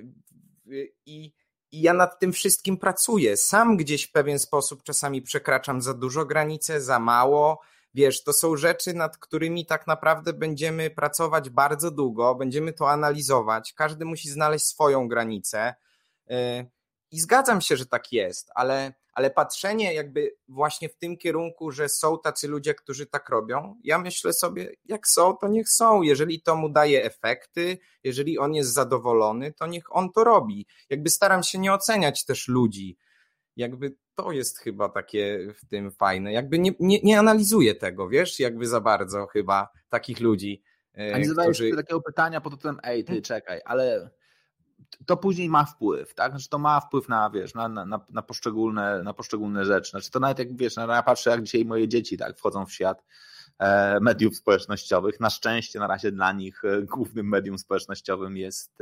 i 1.07 1.33
i 1.75 1.81
ja 1.81 1.93
nad 1.93 2.19
tym 2.19 2.33
wszystkim 2.33 2.77
pracuję. 2.77 3.37
Sam 3.37 3.77
gdzieś 3.77 4.05
w 4.05 4.13
pewien 4.13 4.39
sposób 4.39 4.83
czasami 4.83 5.23
przekraczam 5.23 5.83
za 5.83 5.95
dużo 5.95 6.25
granice, 6.25 6.81
za 6.81 6.99
mało. 6.99 7.61
Wiesz, 7.95 8.25
to 8.25 8.33
są 8.33 8.57
rzeczy, 8.57 8.95
nad 8.95 9.19
którymi 9.19 9.67
tak 9.67 9.87
naprawdę 9.87 10.33
będziemy 10.33 10.91
pracować 10.91 11.51
bardzo 11.51 11.91
długo, 11.91 12.35
będziemy 12.35 12.73
to 12.73 12.91
analizować. 12.91 13.73
Każdy 13.73 14.05
musi 14.05 14.31
znaleźć 14.31 14.67
swoją 14.67 15.09
granicę. 15.09 15.75
Y, 16.31 16.35
I 17.11 17.21
zgadzam 17.21 17.61
się, 17.61 17.77
że 17.77 17.87
tak 17.87 18.13
jest, 18.13 18.51
ale 18.55 18.93
ale 19.15 19.31
patrzenie 19.31 19.95
jakby 19.95 20.37
właśnie 20.49 20.89
w 20.89 20.97
tym 20.97 21.17
kierunku, 21.17 21.71
że 21.71 21.89
są 21.89 22.19
tacy 22.19 22.49
ludzie, 22.49 22.75
którzy 22.75 23.07
tak 23.07 23.29
robią, 23.29 23.81
ja 23.85 23.99
myślę 23.99 24.33
sobie, 24.33 24.75
jak 24.85 25.09
są, 25.09 25.37
to 25.37 25.49
niech 25.49 25.69
są. 25.69 26.03
Jeżeli 26.03 26.43
to 26.43 26.57
mu 26.57 26.69
daje 26.69 27.05
efekty, 27.05 27.79
jeżeli 28.05 28.39
on 28.39 28.55
jest 28.55 28.73
zadowolony, 28.73 29.53
to 29.53 29.67
niech 29.67 29.97
on 29.97 30.13
to 30.13 30.25
robi. 30.25 30.67
Jakby 30.91 31.11
staram 31.11 31.43
się 31.43 31.59
nie 31.59 31.73
oceniać 31.73 32.25
też 32.25 32.49
ludzi. 32.49 32.99
Jakby 33.57 33.97
to 34.15 34.33
jest 34.33 34.59
chyba 34.59 34.89
takie 34.89 35.49
w 35.55 35.69
tym 35.69 35.91
fajne. 35.91 36.33
Jakby 36.33 36.59
nie, 36.59 36.73
nie, 36.81 37.01
nie 37.03 37.19
analizuję 37.19 37.75
tego, 37.75 38.09
wiesz, 38.09 38.41
jakby 38.41 38.67
za 38.67 38.81
bardzo 38.81 39.27
chyba 39.27 39.69
takich 39.89 40.21
ludzi. 40.21 40.63
A 41.15 41.19
nie 41.19 41.29
zadajesz 41.29 41.57
którzy... 41.57 41.77
takiego 41.77 42.01
pytania 42.01 42.41
pod 42.41 42.55
tytułem, 42.55 42.81
ej, 42.83 43.05
ty 43.05 43.09
hmm? 43.09 43.23
czekaj, 43.23 43.61
ale 43.65 44.11
to 45.07 45.17
później 45.17 45.49
ma 45.49 45.65
wpływ, 45.65 46.15
tak? 46.15 46.33
Znaczy 46.33 46.49
to 46.49 46.59
ma 46.59 46.81
wpływ 46.81 47.09
na, 47.09 47.31
wiesz, 47.31 47.55
na, 47.55 47.69
na, 47.69 48.01
na, 48.11 48.23
poszczególne, 48.23 49.03
na 49.03 49.15
poszczególne 49.15 49.65
rzeczy. 49.65 49.91
Znaczy 49.91 50.11
to 50.11 50.21
nawet 50.21 50.39
jak, 50.39 50.57
wiesz, 50.57 50.77
ja 50.77 51.03
patrzę 51.03 51.31
jak 51.31 51.43
dzisiaj 51.43 51.65
moje 51.65 51.89
dzieci, 51.89 52.19
tak, 52.19 52.39
wchodzą 52.39 52.67
w 52.67 52.73
świat, 52.73 53.05
mediów 54.01 54.37
społecznościowych. 54.37 55.21
Na 55.21 55.31
szczęście 55.31 55.79
na 55.79 55.87
razie 55.87 56.13
dla 56.13 56.33
nich 56.33 56.65
e, 56.65 56.83
głównym 56.83 57.29
medium 57.29 57.59
społecznościowym 57.59 58.37
jest 58.37 58.79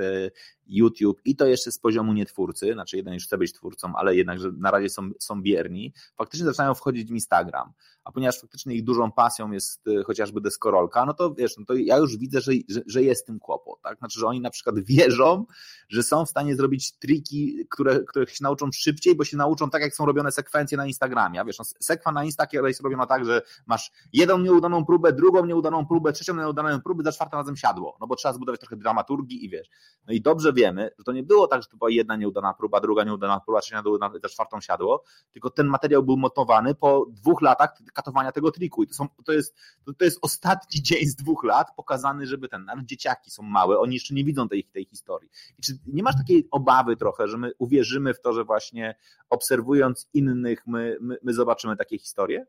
YouTube 0.67 1.21
i 1.25 1.37
to 1.37 1.47
jeszcze 1.47 1.73
z 1.73 1.79
poziomu 1.79 2.13
nietwórcy, 2.13 2.73
znaczy 2.73 2.97
jeden 2.97 3.15
już 3.15 3.25
chce 3.25 3.39
być 3.39 3.53
twórcą, 3.53 3.93
ale 3.97 4.17
jednak, 4.17 4.41
że 4.41 4.53
na 4.53 4.71
razie 4.71 4.89
są, 4.89 5.11
są 5.19 5.43
bierni. 5.43 5.93
Faktycznie 6.17 6.47
zaczynają 6.47 6.75
wchodzić 6.75 7.09
w 7.09 7.13
Instagram, 7.13 7.73
a 8.05 8.13
ponieważ 8.13 8.41
faktycznie 8.41 8.75
ich 8.75 8.85
dużą 8.85 9.13
pasją 9.13 9.51
jest 9.51 9.85
chociażby 10.07 10.41
deskorolka, 10.41 11.07
no 11.07 11.15
to 11.15 11.35
wiesz, 11.35 11.59
no 11.59 11.65
to 11.65 11.75
ja 11.75 11.97
już 11.97 12.17
widzę, 12.17 12.41
że, 12.41 12.53
że, 12.69 12.81
że 12.87 13.03
jest 13.03 13.27
tym 13.27 13.39
kłopot, 13.39 13.83
tak? 13.83 13.99
Znaczy, 13.99 14.21
że 14.21 14.27
oni 14.27 14.41
na 14.41 14.51
przykład 14.51 14.79
wierzą, 14.95 15.47
że 15.89 16.03
są 16.03 16.27
w 16.27 16.29
stanie 16.29 16.57
zrobić 16.57 16.93
triki, 16.93 17.67
które, 17.71 18.01
których 18.01 18.31
się 18.31 18.45
nauczą 18.45 18.73
szybciej, 18.73 19.15
bo 19.15 19.25
się 19.25 19.37
nauczą 19.37 19.71
tak, 19.71 19.83
jak 19.83 19.95
są 19.95 20.07
robione 20.07 20.33
sekwencje 20.33 20.79
na 20.79 20.87
Instagramie. 20.87 21.41
A 21.41 21.45
wiesz, 21.45 21.59
no, 21.59 21.65
sekwa 21.81 22.13
na 22.13 22.25
Insta 22.25 22.47
jest 22.53 22.81
robiona 22.81 23.07
tak, 23.07 23.25
że 23.25 23.43
masz 23.67 23.91
jedną 24.13 24.39
nieudaną 24.63 24.85
próbę, 24.85 25.13
drugą 25.13 25.47
nieudaną 25.47 25.87
próbę, 25.87 26.13
trzecią 26.13 26.37
nieudaną 26.37 26.81
próbę, 26.81 27.05
za 27.05 27.13
czwartym 27.13 27.39
razem 27.39 27.57
siadło, 27.57 27.97
no 28.01 28.07
bo 28.07 28.17
trzeba 28.17 28.35
zbudować 28.35 28.61
trochę 28.61 28.77
dramaturgii 28.77 29.45
i 29.45 29.49
wiesz. 29.49 29.69
No 30.07 30.15
i 30.15 30.21
dobrze 30.21 30.53
wiemy, 30.53 30.91
że 30.99 31.05
to 31.05 31.13
nie 31.13 31.23
było 31.23 31.47
tak, 31.47 31.63
że 31.63 31.69
to 31.69 31.77
była 31.77 31.91
jedna 31.91 32.17
nieudana 32.17 32.55
próba, 32.55 32.81
druga 32.81 33.05
nieudana 33.05 33.41
próba, 33.41 33.61
trzecia 33.61 33.83
nieudana, 33.87 34.15
za 34.23 34.29
czwartą 34.29 34.61
siadło, 34.61 35.05
tylko 35.33 35.51
ten 35.51 35.67
materiał 35.67 36.03
był 36.03 36.17
motowany 36.17 36.75
po 36.75 37.07
dwóch 37.11 37.43
latach 37.43 37.79
katowania 37.95 38.33
tego 38.33 38.51
triku 38.51 38.83
i 38.83 38.87
to, 38.87 38.95
są, 38.95 39.09
to, 39.25 39.33
jest, 39.33 39.57
to, 39.99 40.05
jest 40.05 40.19
ostatni 40.23 40.83
dzień 40.89 41.07
z 41.07 41.17
dwóch 41.17 41.45
lat 41.45 41.69
pokazany, 41.77 42.27
żeby 42.27 42.49
ten, 42.49 42.65
nawet 42.65 42.85
dzieciaki 42.85 43.31
są 43.31 43.43
małe, 43.43 43.79
oni 43.79 43.95
jeszcze 43.95 44.15
nie 44.15 44.25
widzą 44.25 44.49
tej, 44.49 44.65
tej 44.65 44.85
historii. 44.85 45.31
I 45.59 45.63
czy 45.63 45.73
nie 45.87 46.03
masz 46.03 46.17
takiej 46.17 46.49
obawy 46.51 46.97
trochę, 46.97 47.29
że 47.29 47.39
my 47.39 47.53
uwierzymy 47.59 48.15
w 48.15 48.21
to, 48.21 48.33
że 48.33 48.45
właśnie 48.45 48.95
obserwując 49.31 50.09
innych, 50.15 50.67
my, 50.67 50.97
my, 51.01 51.19
my 51.23 51.35
zobaczymy 51.35 51.77
takie 51.77 51.99
historie? 51.99 52.47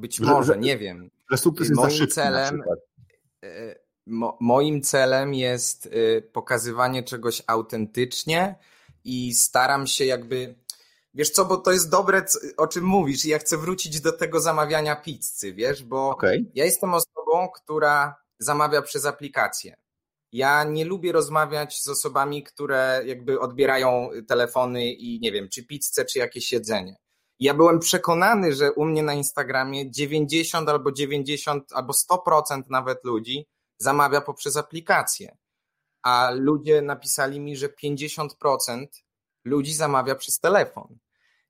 Być 0.00 0.20
może, 0.20 0.52
że, 0.52 0.58
nie 0.58 0.78
wiem. 0.78 1.10
Że 1.30 1.36
sukces 1.36 1.68
jest 1.68 1.80
moim 1.80 2.08
celem, 2.08 2.62
e, 3.44 3.74
mo, 4.06 4.38
moim 4.40 4.82
celem 4.82 5.34
jest 5.34 5.86
e, 5.86 6.22
pokazywanie 6.22 7.02
czegoś 7.02 7.42
autentycznie 7.46 8.54
i 9.04 9.34
staram 9.34 9.86
się 9.86 10.04
jakby 10.04 10.54
Wiesz 11.14 11.30
co, 11.30 11.44
bo 11.44 11.56
to 11.56 11.72
jest 11.72 11.90
dobre, 11.90 12.24
o 12.56 12.66
czym 12.66 12.84
mówisz. 12.84 13.24
Ja 13.24 13.38
chcę 13.38 13.56
wrócić 13.56 14.00
do 14.00 14.12
tego 14.12 14.40
zamawiania 14.40 14.96
pizzy, 14.96 15.52
wiesz, 15.52 15.84
bo 15.84 16.10
okay. 16.10 16.44
ja 16.54 16.64
jestem 16.64 16.94
osobą, 16.94 17.48
która 17.54 18.16
zamawia 18.38 18.82
przez 18.82 19.06
aplikację. 19.06 19.76
Ja 20.32 20.64
nie 20.64 20.84
lubię 20.84 21.12
rozmawiać 21.12 21.82
z 21.82 21.88
osobami, 21.88 22.42
które 22.42 23.02
jakby 23.06 23.40
odbierają 23.40 24.10
telefony 24.28 24.92
i 24.92 25.20
nie 25.20 25.32
wiem, 25.32 25.48
czy 25.48 25.66
pizzę, 25.66 26.04
czy 26.04 26.18
jakieś 26.18 26.52
jedzenie. 26.52 26.96
Ja 27.40 27.54
byłem 27.54 27.78
przekonany, 27.78 28.54
że 28.54 28.72
u 28.72 28.84
mnie 28.84 29.02
na 29.02 29.14
Instagramie 29.14 29.90
90 29.90 30.68
albo 30.68 30.92
90 30.92 31.72
albo 31.72 31.92
100% 31.92 32.62
nawet 32.70 33.04
ludzi 33.04 33.46
zamawia 33.78 34.20
poprzez 34.20 34.56
aplikację. 34.56 35.36
A 36.02 36.30
ludzie 36.34 36.82
napisali 36.82 37.40
mi, 37.40 37.56
że 37.56 37.68
50% 37.68 38.86
ludzi 39.44 39.74
zamawia 39.74 40.14
przez 40.14 40.40
telefon. 40.40 40.98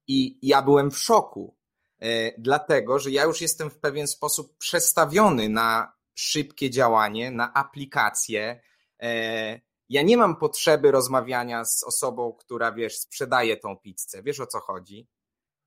I 0.07 0.39
ja 0.43 0.63
byłem 0.63 0.91
w 0.91 0.99
szoku, 0.99 1.57
e, 1.99 2.33
dlatego 2.41 2.99
że 2.99 3.11
ja 3.11 3.25
już 3.25 3.41
jestem 3.41 3.71
w 3.71 3.79
pewien 3.79 4.07
sposób 4.07 4.59
przestawiony 4.59 5.49
na 5.49 5.93
szybkie 6.15 6.71
działanie, 6.71 7.31
na 7.31 7.55
aplikację. 7.55 8.61
E, 9.03 9.61
ja 9.89 10.03
nie 10.03 10.17
mam 10.17 10.37
potrzeby 10.37 10.91
rozmawiania 10.91 11.65
z 11.65 11.85
osobą, 11.85 12.33
która, 12.33 12.73
wiesz, 12.73 12.99
sprzedaje 12.99 13.57
tą 13.57 13.77
pizzę. 13.77 14.23
Wiesz 14.23 14.41
o 14.41 14.47
co 14.47 14.61
chodzi? 14.61 15.09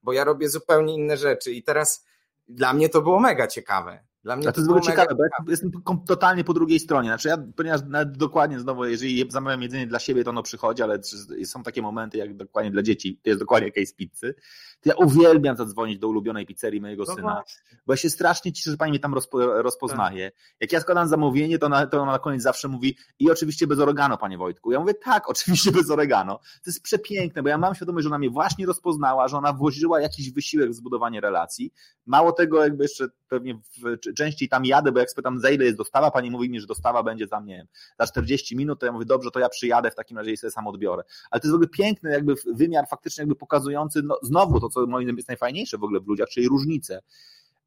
Bo 0.03 0.13
ja 0.13 0.23
robię 0.23 0.49
zupełnie 0.49 0.93
inne 0.93 1.17
rzeczy 1.17 1.51
i 1.51 1.63
teraz 1.63 2.05
dla 2.47 2.73
mnie 2.73 2.89
to 2.89 3.01
było 3.01 3.19
mega 3.19 3.47
ciekawe. 3.47 4.03
Dla 4.23 4.35
mnie 4.35 4.47
A 4.47 4.51
to, 4.51 4.55
to 4.55 4.61
jest 4.61 4.67
w 4.67 4.71
ogóle 4.71 4.85
ciekawe, 4.85 5.15
bo 5.15 5.23
ja 5.23 5.29
jestem 5.47 5.71
totalnie 6.07 6.43
po 6.43 6.53
drugiej 6.53 6.79
stronie. 6.79 7.09
Znaczy 7.09 7.27
ja, 7.27 7.37
ponieważ 7.55 7.81
dokładnie 8.05 8.59
znowu, 8.59 8.85
jeżeli 8.85 9.31
zamawiam 9.31 9.61
jedzenie 9.61 9.87
dla 9.87 9.99
siebie, 9.99 10.23
to 10.23 10.29
ono 10.29 10.43
przychodzi, 10.43 10.83
ale 10.83 10.99
są 11.43 11.63
takie 11.63 11.81
momenty, 11.81 12.17
jak 12.17 12.37
dokładnie 12.37 12.71
dla 12.71 12.81
dzieci, 12.81 13.19
to 13.23 13.29
jest 13.29 13.41
dokładnie 13.41 13.71
case 13.71 13.93
pizzy, 13.95 14.35
to 14.81 14.89
ja 14.89 14.95
uwielbiam 14.95 15.57
zadzwonić 15.57 15.99
do 15.99 16.07
ulubionej 16.07 16.45
pizzerii 16.45 16.81
mojego 16.81 17.03
no 17.07 17.15
syna, 17.15 17.33
właśnie. 17.33 17.77
bo 17.85 17.93
ja 17.93 17.97
się 17.97 18.09
strasznie 18.09 18.51
cieszę, 18.51 18.71
że 18.71 18.77
pani 18.77 18.89
mnie 18.89 18.99
tam 18.99 19.13
rozpo, 19.13 19.61
rozpoznaje. 19.61 20.31
Tak. 20.31 20.39
Jak 20.59 20.71
ja 20.71 20.81
składam 20.81 21.07
zamówienie, 21.07 21.59
to 21.59 21.65
ona, 21.65 21.87
to 21.87 22.01
ona 22.01 22.11
na 22.11 22.19
koniec 22.19 22.41
zawsze 22.41 22.67
mówi 22.67 22.97
i 23.19 23.31
oczywiście 23.31 23.67
bez 23.67 23.79
oregano, 23.79 24.17
panie 24.17 24.37
Wojtku. 24.37 24.71
Ja 24.71 24.79
mówię, 24.79 24.93
tak, 24.93 25.29
oczywiście 25.29 25.71
bez 25.71 25.91
oregano. 25.91 26.37
To 26.37 26.69
jest 26.69 26.81
przepiękne, 26.81 27.43
bo 27.43 27.49
ja 27.49 27.57
mam 27.57 27.75
świadomość, 27.75 28.03
że 28.03 28.09
ona 28.09 28.17
mnie 28.17 28.29
właśnie 28.29 28.65
rozpoznała, 28.65 29.27
że 29.27 29.37
ona 29.37 29.53
włożyła 29.53 30.01
jakiś 30.01 30.31
wysiłek 30.31 30.69
w 30.69 30.73
zbudowanie 30.73 31.21
relacji. 31.21 31.73
Mało 32.05 32.31
tego, 32.31 32.63
jakby 32.63 32.83
jeszcze 32.83 33.07
pewnie 33.27 33.55
w, 33.55 34.12
częściej 34.13 34.49
tam 34.49 34.65
jadę, 34.65 34.91
bo 34.91 34.99
jak 34.99 35.09
spytam 35.09 35.39
za 35.39 35.49
ile 35.49 35.65
jest 35.65 35.77
dostawa, 35.77 36.11
pani 36.11 36.31
mówi 36.31 36.49
mi, 36.49 36.59
że 36.59 36.67
dostawa 36.67 37.03
będzie 37.03 37.27
za, 37.27 37.39
nie 37.39 37.57
wiem, 37.57 37.67
za 37.99 38.07
40 38.07 38.55
minut, 38.55 38.79
to 38.79 38.85
ja 38.85 38.91
mówię, 38.91 39.05
dobrze, 39.05 39.31
to 39.31 39.39
ja 39.39 39.49
przyjadę 39.49 39.91
w 39.91 39.95
takim 39.95 40.17
razie 40.17 40.31
i 40.31 40.37
sobie 40.37 40.51
sam 40.51 40.67
odbiorę. 40.67 41.03
Ale 41.31 41.41
to 41.41 41.47
jest 41.47 41.51
w 41.51 41.55
ogóle 41.55 41.69
piękny 41.69 42.11
jakby 42.11 42.35
wymiar 42.53 42.87
faktycznie 42.89 43.21
jakby 43.21 43.35
pokazujący 43.35 44.01
no, 44.03 44.17
znowu 44.21 44.59
to, 44.59 44.69
co 44.69 44.79
moim 44.79 45.03
zdaniem 45.03 45.17
jest 45.17 45.27
najfajniejsze 45.27 45.77
w 45.77 45.83
ogóle 45.83 45.99
w 45.99 46.07
ludziach, 46.07 46.29
czyli 46.29 46.47
różnice. 46.47 47.01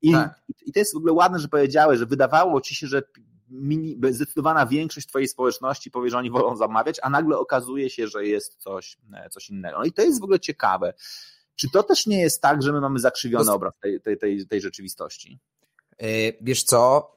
I, 0.02 0.12
tak. 0.12 0.42
I 0.66 0.72
to 0.72 0.78
jest 0.78 0.94
w 0.94 0.96
ogóle 0.96 1.12
ładne, 1.12 1.38
że 1.38 1.48
powiedziałeś, 1.48 1.98
że 1.98 2.06
wydawało 2.06 2.60
ci 2.60 2.74
się, 2.74 2.86
że 2.86 3.02
mini, 3.50 4.00
zdecydowana 4.10 4.66
większość 4.66 5.06
twojej 5.06 5.28
społeczności 5.28 5.90
powie, 5.90 6.10
że 6.10 6.18
oni 6.18 6.30
wolą 6.30 6.56
zamawiać, 6.56 7.00
a 7.02 7.10
nagle 7.10 7.38
okazuje 7.38 7.90
się, 7.90 8.08
że 8.08 8.26
jest 8.26 8.56
coś, 8.56 8.98
e, 9.14 9.30
coś 9.30 9.50
innego. 9.50 9.78
No 9.78 9.84
i 9.84 9.92
to 9.92 10.02
jest 10.02 10.20
w 10.20 10.24
ogóle 10.24 10.40
ciekawe. 10.40 10.94
Czy 11.54 11.70
to 11.70 11.82
też 11.82 12.06
nie 12.06 12.20
jest 12.20 12.42
tak, 12.42 12.62
że 12.62 12.72
my 12.72 12.80
mamy 12.80 12.98
zakrzywiony 12.98 13.52
obraz 13.52 13.78
tej, 13.78 14.00
tej, 14.00 14.18
tej, 14.18 14.46
tej 14.46 14.60
rzeczywistości? 14.60 15.38
E, 15.98 16.06
wiesz 16.40 16.64
co? 16.64 17.12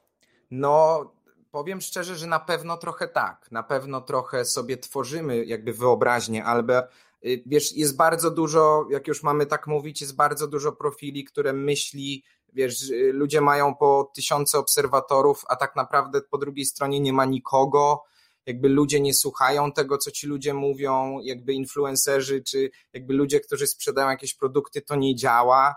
No, 0.50 1.04
powiem 1.50 1.80
szczerze, 1.80 2.16
że 2.16 2.26
na 2.26 2.40
pewno 2.40 2.76
trochę 2.76 3.08
tak. 3.08 3.48
Na 3.50 3.62
pewno 3.62 4.00
trochę 4.00 4.44
sobie 4.44 4.76
tworzymy 4.76 5.44
jakby 5.44 5.72
wyobraźnię, 5.72 6.44
ale 6.44 6.88
y, 7.24 7.42
wiesz, 7.46 7.76
jest 7.76 7.96
bardzo 7.96 8.30
dużo, 8.30 8.86
jak 8.90 9.08
już 9.08 9.22
mamy 9.22 9.46
tak 9.46 9.66
mówić, 9.66 10.00
jest 10.00 10.16
bardzo 10.16 10.46
dużo 10.46 10.72
profili, 10.72 11.24
które 11.24 11.52
myśli, 11.52 12.24
wiesz, 12.52 12.90
y, 12.90 13.12
ludzie 13.12 13.40
mają 13.40 13.74
po 13.74 14.10
tysiące 14.14 14.58
obserwatorów, 14.58 15.44
a 15.48 15.56
tak 15.56 15.76
naprawdę 15.76 16.20
po 16.20 16.38
drugiej 16.38 16.64
stronie 16.64 17.00
nie 17.00 17.12
ma 17.12 17.24
nikogo, 17.24 18.04
jakby 18.46 18.68
ludzie 18.68 19.00
nie 19.00 19.14
słuchają 19.14 19.72
tego, 19.72 19.98
co 19.98 20.10
ci 20.10 20.26
ludzie 20.26 20.54
mówią, 20.54 21.20
jakby 21.22 21.52
influencerzy, 21.52 22.42
czy 22.42 22.70
jakby 22.92 23.14
ludzie, 23.14 23.40
którzy 23.40 23.66
sprzedają 23.66 24.10
jakieś 24.10 24.34
produkty, 24.34 24.82
to 24.82 24.96
nie 24.96 25.16
działa. 25.16 25.76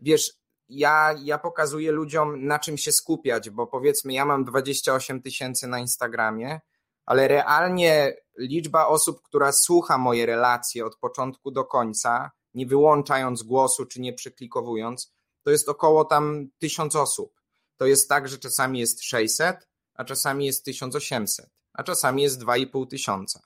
Wiesz, 0.00 0.32
ja, 0.68 1.14
ja 1.22 1.38
pokazuję 1.38 1.92
ludziom, 1.92 2.46
na 2.46 2.58
czym 2.58 2.78
się 2.78 2.92
skupiać, 2.92 3.50
bo 3.50 3.66
powiedzmy, 3.66 4.12
ja 4.12 4.24
mam 4.24 4.44
28 4.44 5.22
tysięcy 5.22 5.66
na 5.66 5.78
Instagramie, 5.78 6.60
ale 7.06 7.28
realnie 7.28 8.16
liczba 8.38 8.86
osób, 8.86 9.22
która 9.22 9.52
słucha 9.52 9.98
moje 9.98 10.26
relacje 10.26 10.86
od 10.86 10.96
początku 10.96 11.50
do 11.50 11.64
końca, 11.64 12.30
nie 12.54 12.66
wyłączając 12.66 13.42
głosu 13.42 13.86
czy 13.86 14.00
nie 14.00 14.12
przeklikowując, 14.12 15.14
to 15.42 15.50
jest 15.50 15.68
około 15.68 16.04
tam 16.04 16.48
1000 16.58 16.96
osób. 16.96 17.40
To 17.76 17.86
jest 17.86 18.08
tak, 18.08 18.28
że 18.28 18.38
czasami 18.38 18.78
jest 18.78 19.04
600, 19.04 19.68
a 19.94 20.04
czasami 20.04 20.46
jest 20.46 20.64
1800, 20.64 21.50
a 21.72 21.82
czasami 21.82 22.22
jest 22.22 22.42
2,5 22.42 22.86
tysiąca. 22.86 23.40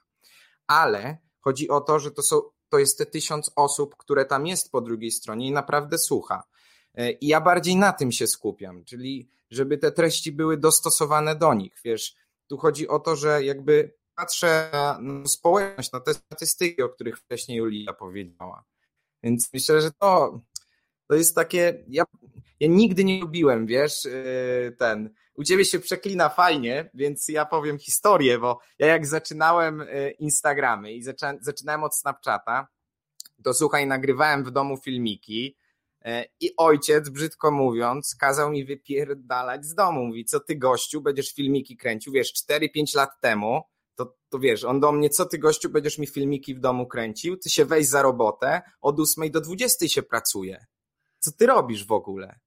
Ale 0.66 1.18
chodzi 1.40 1.68
o 1.68 1.80
to, 1.80 1.98
że 1.98 2.10
to, 2.10 2.22
są, 2.22 2.40
to 2.68 2.78
jest 2.78 2.98
te 2.98 3.06
tysiąc 3.06 3.50
osób, 3.56 3.96
które 3.96 4.24
tam 4.24 4.46
jest 4.46 4.70
po 4.70 4.80
drugiej 4.80 5.10
stronie 5.10 5.46
i 5.46 5.52
naprawdę 5.52 5.98
słucha. 5.98 6.42
E, 6.94 7.10
I 7.10 7.26
ja 7.26 7.40
bardziej 7.40 7.76
na 7.76 7.92
tym 7.92 8.12
się 8.12 8.26
skupiam, 8.26 8.84
czyli 8.84 9.28
żeby 9.50 9.78
te 9.78 9.92
treści 9.92 10.32
były 10.32 10.56
dostosowane 10.56 11.36
do 11.36 11.54
nich. 11.54 11.80
Wiesz, 11.84 12.14
tu 12.46 12.56
chodzi 12.56 12.88
o 12.88 12.98
to, 12.98 13.16
że 13.16 13.44
jakby 13.44 13.94
patrzę 14.14 14.70
na 14.72 15.26
społeczność, 15.26 15.92
na 15.92 16.00
te 16.00 16.14
statystyki, 16.14 16.82
o 16.82 16.88
których 16.88 17.18
wcześniej 17.18 17.58
Julia 17.58 17.92
powiedziała. 17.92 18.64
Więc 19.22 19.52
myślę, 19.52 19.80
że 19.80 19.90
to, 19.90 20.40
to 21.06 21.14
jest 21.14 21.34
takie. 21.34 21.84
Ja, 21.88 22.04
ja 22.60 22.68
nigdy 22.68 23.04
nie 23.04 23.20
lubiłem, 23.20 23.66
wiesz, 23.66 24.06
e, 24.06 24.72
ten. 24.72 25.14
U 25.34 25.44
ciebie 25.44 25.64
się 25.64 25.78
przeklina 25.78 26.28
fajnie, 26.28 26.90
więc 26.94 27.28
ja 27.28 27.46
powiem 27.46 27.78
historię, 27.78 28.38
bo 28.38 28.60
ja 28.78 28.86
jak 28.86 29.06
zaczynałem 29.06 29.80
e, 29.80 30.10
Instagramy 30.10 30.92
i 30.92 31.02
zaczynałem 31.40 31.84
od 31.84 31.96
Snapchata, 31.96 32.68
to 33.44 33.54
słuchaj, 33.54 33.86
nagrywałem 33.86 34.44
w 34.44 34.50
domu 34.50 34.76
filmiki 34.76 35.56
I 36.40 36.56
ojciec, 36.56 37.08
brzydko 37.08 37.50
mówiąc, 37.50 38.14
kazał 38.14 38.50
mi 38.50 38.64
wypierdalać 38.64 39.66
z 39.66 39.74
domu. 39.74 40.06
Mówi, 40.06 40.24
co 40.24 40.40
ty 40.40 40.56
gościu, 40.56 41.00
będziesz 41.00 41.34
filmiki 41.34 41.76
kręcił, 41.76 42.12
wiesz, 42.12 42.32
4-5 42.50 42.96
lat 42.96 43.10
temu, 43.20 43.62
to, 43.94 44.16
to 44.28 44.38
wiesz, 44.38 44.64
on 44.64 44.80
do 44.80 44.92
mnie, 44.92 45.10
co 45.10 45.26
ty 45.26 45.38
gościu, 45.38 45.70
będziesz 45.70 45.98
mi 45.98 46.06
filmiki 46.06 46.54
w 46.54 46.60
domu 46.60 46.86
kręcił, 46.86 47.36
ty 47.36 47.50
się 47.50 47.64
weź 47.64 47.86
za 47.86 48.02
robotę, 48.02 48.62
od 48.80 49.00
8 49.00 49.30
do 49.30 49.40
20 49.40 49.88
się 49.88 50.02
pracuje. 50.02 50.66
Co 51.18 51.32
ty 51.32 51.46
robisz 51.46 51.86
w 51.86 51.92
ogóle? 51.92 52.38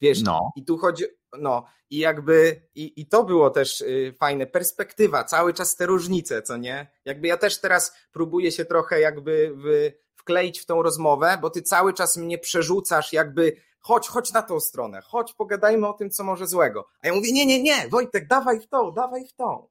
Wiesz, 0.00 0.22
no. 0.22 0.50
i 0.56 0.64
tu 0.64 0.78
chodzi, 0.78 1.04
no, 1.38 1.66
i 1.90 1.98
jakby, 1.98 2.62
i, 2.74 3.00
i 3.00 3.06
to 3.06 3.24
było 3.24 3.50
też 3.50 3.80
y, 3.80 4.14
fajne, 4.18 4.46
perspektywa, 4.46 5.24
cały 5.24 5.54
czas 5.54 5.76
te 5.76 5.86
różnice, 5.86 6.42
co 6.42 6.56
nie? 6.56 6.86
Jakby 7.04 7.28
ja 7.28 7.36
też 7.36 7.60
teraz 7.60 7.94
próbuję 8.12 8.52
się 8.52 8.64
trochę 8.64 9.00
jakby 9.00 9.54
w, 9.56 9.90
wkleić 10.14 10.60
w 10.60 10.66
tą 10.66 10.82
rozmowę, 10.82 11.38
bo 11.40 11.50
ty 11.50 11.62
cały 11.62 11.92
czas 11.92 12.16
mnie 12.16 12.38
przerzucasz 12.38 13.12
jakby 13.12 13.56
chodź, 13.80 14.08
chodź 14.08 14.32
na 14.32 14.42
tą 14.42 14.60
stronę, 14.60 15.00
chodź, 15.00 15.34
pogadajmy 15.34 15.88
o 15.88 15.92
tym, 15.92 16.10
co 16.10 16.24
może 16.24 16.46
złego. 16.46 16.86
A 17.02 17.06
ja 17.06 17.14
mówię, 17.14 17.32
nie, 17.32 17.46
nie, 17.46 17.62
nie, 17.62 17.88
Wojtek, 17.88 18.26
dawaj 18.28 18.60
w 18.60 18.66
tą, 18.66 18.92
dawaj 18.92 19.26
w 19.26 19.32
tą. 19.32 19.68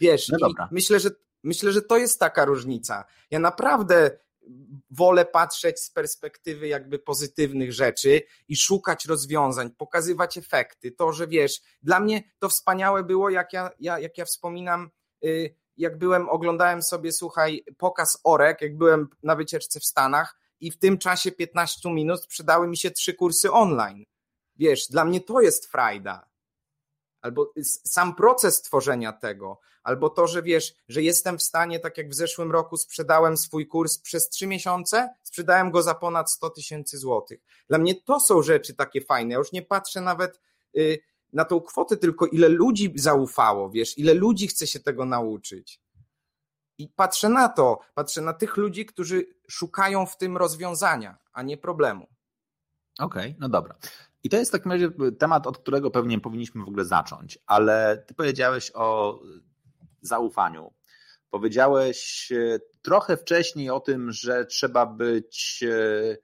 Wiesz, 0.00 0.28
no 0.28 0.48
myślę, 0.70 1.00
że 1.00 1.10
myślę, 1.42 1.72
że 1.72 1.82
to 1.82 1.96
jest 1.96 2.20
taka 2.20 2.44
różnica. 2.44 3.04
Ja 3.30 3.38
naprawdę 3.38 4.18
wolę 4.90 5.24
patrzeć 5.24 5.80
z 5.80 5.90
perspektywy 5.90 6.68
jakby 6.68 6.98
pozytywnych 6.98 7.72
rzeczy 7.72 8.22
i 8.48 8.56
szukać 8.56 9.04
rozwiązań, 9.04 9.70
pokazywać 9.70 10.38
efekty. 10.38 10.92
To, 10.92 11.12
że 11.12 11.26
wiesz, 11.26 11.60
dla 11.82 12.00
mnie 12.00 12.22
to 12.38 12.48
wspaniałe 12.48 13.04
było, 13.04 13.30
jak 13.30 13.52
ja, 13.52 13.70
ja, 13.80 13.98
jak 13.98 14.18
ja 14.18 14.24
wspominam, 14.24 14.90
y, 15.24 15.54
jak 15.76 15.98
byłem, 15.98 16.28
oglądałem 16.28 16.82
sobie, 16.82 17.12
słuchaj, 17.12 17.64
pokaz 17.78 18.20
orek, 18.24 18.62
jak 18.62 18.76
byłem 18.76 19.08
na 19.22 19.36
wycieczce 19.36 19.80
w 19.80 19.84
Stanach 19.84 20.38
i 20.60 20.70
w 20.70 20.78
tym 20.78 20.98
czasie 20.98 21.32
15 21.32 21.90
minut 21.92 22.26
przydały 22.26 22.68
mi 22.68 22.76
się 22.76 22.90
trzy 22.90 23.14
kursy 23.14 23.52
online. 23.52 24.04
Wiesz, 24.56 24.88
dla 24.88 25.04
mnie 25.04 25.20
to 25.20 25.40
jest 25.40 25.66
frajda. 25.66 26.33
Albo 27.24 27.52
sam 27.64 28.14
proces 28.14 28.62
tworzenia 28.62 29.12
tego, 29.12 29.60
albo 29.82 30.10
to, 30.10 30.26
że 30.26 30.42
wiesz, 30.42 30.74
że 30.88 31.02
jestem 31.02 31.38
w 31.38 31.42
stanie, 31.42 31.80
tak 31.80 31.98
jak 31.98 32.10
w 32.10 32.14
zeszłym 32.14 32.52
roku 32.52 32.76
sprzedałem 32.76 33.36
swój 33.36 33.66
kurs 33.66 33.98
przez 33.98 34.28
trzy 34.28 34.46
miesiące, 34.46 35.14
sprzedałem 35.22 35.70
go 35.70 35.82
za 35.82 35.94
ponad 35.94 36.30
100 36.30 36.50
tysięcy 36.50 36.98
złotych. 36.98 37.40
Dla 37.68 37.78
mnie 37.78 37.94
to 37.94 38.20
są 38.20 38.42
rzeczy 38.42 38.74
takie 38.74 39.00
fajne. 39.00 39.32
Ja 39.32 39.38
już 39.38 39.52
nie 39.52 39.62
patrzę 39.62 40.00
nawet 40.00 40.40
y, 40.76 40.98
na 41.32 41.44
tą 41.44 41.60
kwotę, 41.60 41.96
tylko 41.96 42.26
ile 42.26 42.48
ludzi 42.48 42.92
zaufało, 42.94 43.70
wiesz, 43.70 43.98
ile 43.98 44.14
ludzi 44.14 44.48
chce 44.48 44.66
się 44.66 44.80
tego 44.80 45.04
nauczyć. 45.04 45.80
I 46.78 46.88
patrzę 46.88 47.28
na 47.28 47.48
to, 47.48 47.80
patrzę 47.94 48.20
na 48.20 48.32
tych 48.32 48.56
ludzi, 48.56 48.86
którzy 48.86 49.26
szukają 49.48 50.06
w 50.06 50.16
tym 50.16 50.36
rozwiązania, 50.36 51.18
a 51.32 51.42
nie 51.42 51.56
problemu. 51.56 52.06
Okej, 52.98 53.30
okay, 53.30 53.34
no 53.38 53.48
dobra. 53.48 53.74
I 54.24 54.28
to 54.28 54.36
jest 54.36 54.50
w 54.50 54.52
takim 54.52 54.72
razie 54.72 54.90
temat, 55.18 55.46
od 55.46 55.58
którego 55.58 55.90
pewnie 55.90 56.20
powinniśmy 56.20 56.64
w 56.64 56.68
ogóle 56.68 56.84
zacząć, 56.84 57.38
ale 57.46 58.04
ty 58.06 58.14
powiedziałeś 58.14 58.70
o 58.74 59.18
zaufaniu. 60.00 60.74
Powiedziałeś 61.30 62.32
e, 62.32 62.58
trochę 62.82 63.16
wcześniej 63.16 63.70
o 63.70 63.80
tym, 63.80 64.12
że 64.12 64.46
trzeba 64.46 64.86
być 64.86 65.64
e, 65.68 66.16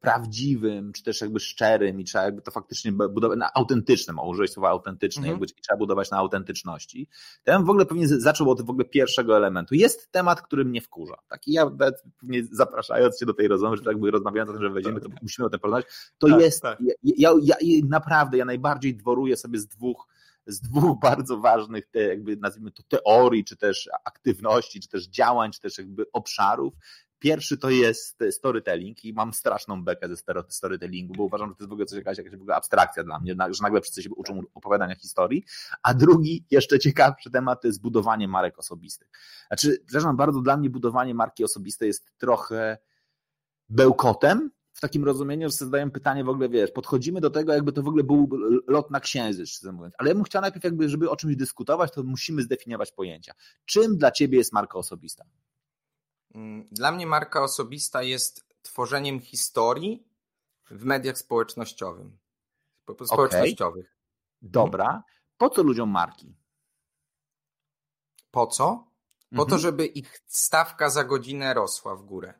prawdziwym, 0.00 0.92
czy 0.92 1.02
też 1.02 1.20
jakby 1.20 1.40
szczerym 1.40 2.00
i 2.00 2.04
trzeba 2.04 2.24
jakby 2.24 2.42
to 2.42 2.50
faktycznie 2.50 2.92
budować 2.92 3.38
na 3.38 3.52
autentycznym, 3.54 4.18
o 4.18 4.28
użyć 4.28 4.52
słowa 4.52 4.68
autentyczne, 4.68 5.20
mhm. 5.20 5.32
jakby 5.32 5.46
trzeba 5.46 5.78
budować 5.78 6.10
na 6.10 6.16
autentyczności. 6.16 7.08
To 7.44 7.52
ja 7.52 7.58
bym 7.58 7.66
w 7.66 7.70
ogóle 7.70 7.86
pewnie 7.86 8.08
zaczął 8.08 8.50
od 8.50 8.62
w 8.62 8.70
ogóle 8.70 8.84
pierwszego 8.84 9.36
elementu. 9.36 9.74
Jest 9.74 10.12
temat, 10.12 10.42
który 10.42 10.64
mnie 10.64 10.80
wkurza. 10.80 11.16
Tak? 11.28 11.48
I 11.48 11.52
ja 11.52 11.70
pewnie 12.20 12.44
zapraszając 12.50 13.18
cię 13.18 13.26
do 13.26 13.34
tej 13.34 13.48
rozmowy, 13.48 13.76
że 13.76 13.82
tak 13.82 13.92
jakby 13.92 14.10
rozmawiając 14.10 14.50
o 14.50 14.52
tym, 14.52 14.62
że 14.62 14.70
wejdziemy, 14.70 15.00
to 15.00 15.08
musimy 15.22 15.46
o 15.46 15.50
tym 15.50 15.60
porozmawiać. 15.60 15.86
To 16.18 16.28
tak, 16.28 16.40
jest, 16.40 16.62
tak. 16.62 16.78
Ja, 17.02 17.32
ja, 17.42 17.56
ja, 17.60 17.80
naprawdę, 17.88 18.38
ja 18.38 18.44
najbardziej 18.44 18.96
dworuję 18.96 19.36
sobie 19.36 19.58
z 19.58 19.66
dwóch 19.66 20.06
z 20.46 20.60
dwóch 20.60 21.00
bardzo 21.08 21.38
ważnych, 21.38 21.86
te, 21.86 22.00
jakby 22.00 22.36
nazwijmy 22.36 22.70
to 22.70 22.82
teorii, 22.82 23.44
czy 23.44 23.56
też 23.56 23.88
aktywności, 24.04 24.80
czy 24.80 24.88
też 24.88 25.08
działań, 25.08 25.50
czy 25.52 25.60
też 25.60 25.78
jakby 25.78 26.06
obszarów. 26.12 26.74
Pierwszy 27.22 27.58
to 27.58 27.70
jest 27.70 28.24
storytelling 28.30 29.04
i 29.04 29.12
mam 29.12 29.32
straszną 29.32 29.84
bekę 29.84 30.08
ze 30.08 30.16
storytellingu, 30.48 31.14
bo 31.14 31.22
uważam, 31.22 31.48
że 31.48 31.54
to 31.54 31.62
jest 31.62 31.68
w 31.68 31.72
ogóle 31.72 31.86
coś 31.86 31.98
jakaś, 31.98 32.18
jakaś 32.18 32.32
w 32.32 32.40
ogóle 32.40 32.54
abstrakcja 32.54 33.04
dla 33.04 33.20
mnie, 33.20 33.36
że 33.50 33.62
nagle 33.62 33.80
wszyscy 33.80 34.02
się 34.02 34.10
uczą 34.10 34.40
opowiadania 34.54 34.94
historii. 34.94 35.44
A 35.82 35.94
drugi, 35.94 36.44
jeszcze 36.50 36.78
ciekawszy 36.78 37.30
temat, 37.30 37.62
to 37.62 37.66
jest 37.66 37.80
budowanie 37.80 38.28
marek 38.28 38.58
osobistych. 38.58 39.08
Znaczy, 39.48 39.82
przepraszam 39.86 40.16
bardzo, 40.16 40.40
dla 40.40 40.56
mnie 40.56 40.70
budowanie 40.70 41.14
marki 41.14 41.44
osobistej 41.44 41.86
jest 41.86 42.12
trochę 42.18 42.78
bełkotem, 43.68 44.50
w 44.72 44.80
takim 44.80 45.04
rozumieniu, 45.04 45.48
że 45.48 45.56
zadaję 45.56 45.90
pytanie 45.90 46.24
w 46.24 46.28
ogóle, 46.28 46.48
wiesz, 46.48 46.70
podchodzimy 46.70 47.20
do 47.20 47.30
tego, 47.30 47.52
jakby 47.52 47.72
to 47.72 47.82
w 47.82 47.88
ogóle 47.88 48.04
był 48.04 48.28
lot 48.68 48.90
na 48.90 49.00
księżyc, 49.00 49.48
szczerze 49.48 49.72
mówiąc. 49.72 49.94
Ale 49.98 50.08
ja 50.08 50.14
bym 50.14 50.24
chciał 50.24 50.42
najpierw, 50.42 50.64
jakby, 50.64 50.88
żeby 50.88 51.10
o 51.10 51.16
czymś 51.16 51.36
dyskutować, 51.36 51.92
to 51.92 52.02
musimy 52.02 52.42
zdefiniować 52.42 52.92
pojęcia. 52.92 53.34
Czym 53.64 53.96
dla 53.96 54.10
ciebie 54.10 54.38
jest 54.38 54.52
marka 54.52 54.78
osobista? 54.78 55.24
Mm, 56.34 56.68
dla 56.72 56.92
mnie 56.92 57.06
marka 57.06 57.42
osobista 57.42 58.02
jest 58.02 58.46
tworzeniem 58.62 59.20
historii 59.20 60.04
w 60.70 60.84
mediach 60.84 61.18
społecznościowych. 61.18 62.06
społecznościowych. 63.04 63.86
Okay. 63.86 64.50
Dobra. 64.50 65.02
Po 65.36 65.50
co 65.50 65.62
ludziom 65.62 65.90
marki? 65.90 66.34
Po 68.30 68.46
co? 68.46 68.66
Po 69.30 69.42
mhm. 69.42 69.48
to, 69.48 69.58
żeby 69.58 69.86
ich 69.86 70.22
stawka 70.26 70.90
za 70.90 71.04
godzinę 71.04 71.54
rosła 71.54 71.96
w 71.96 72.02
górę. 72.02 72.34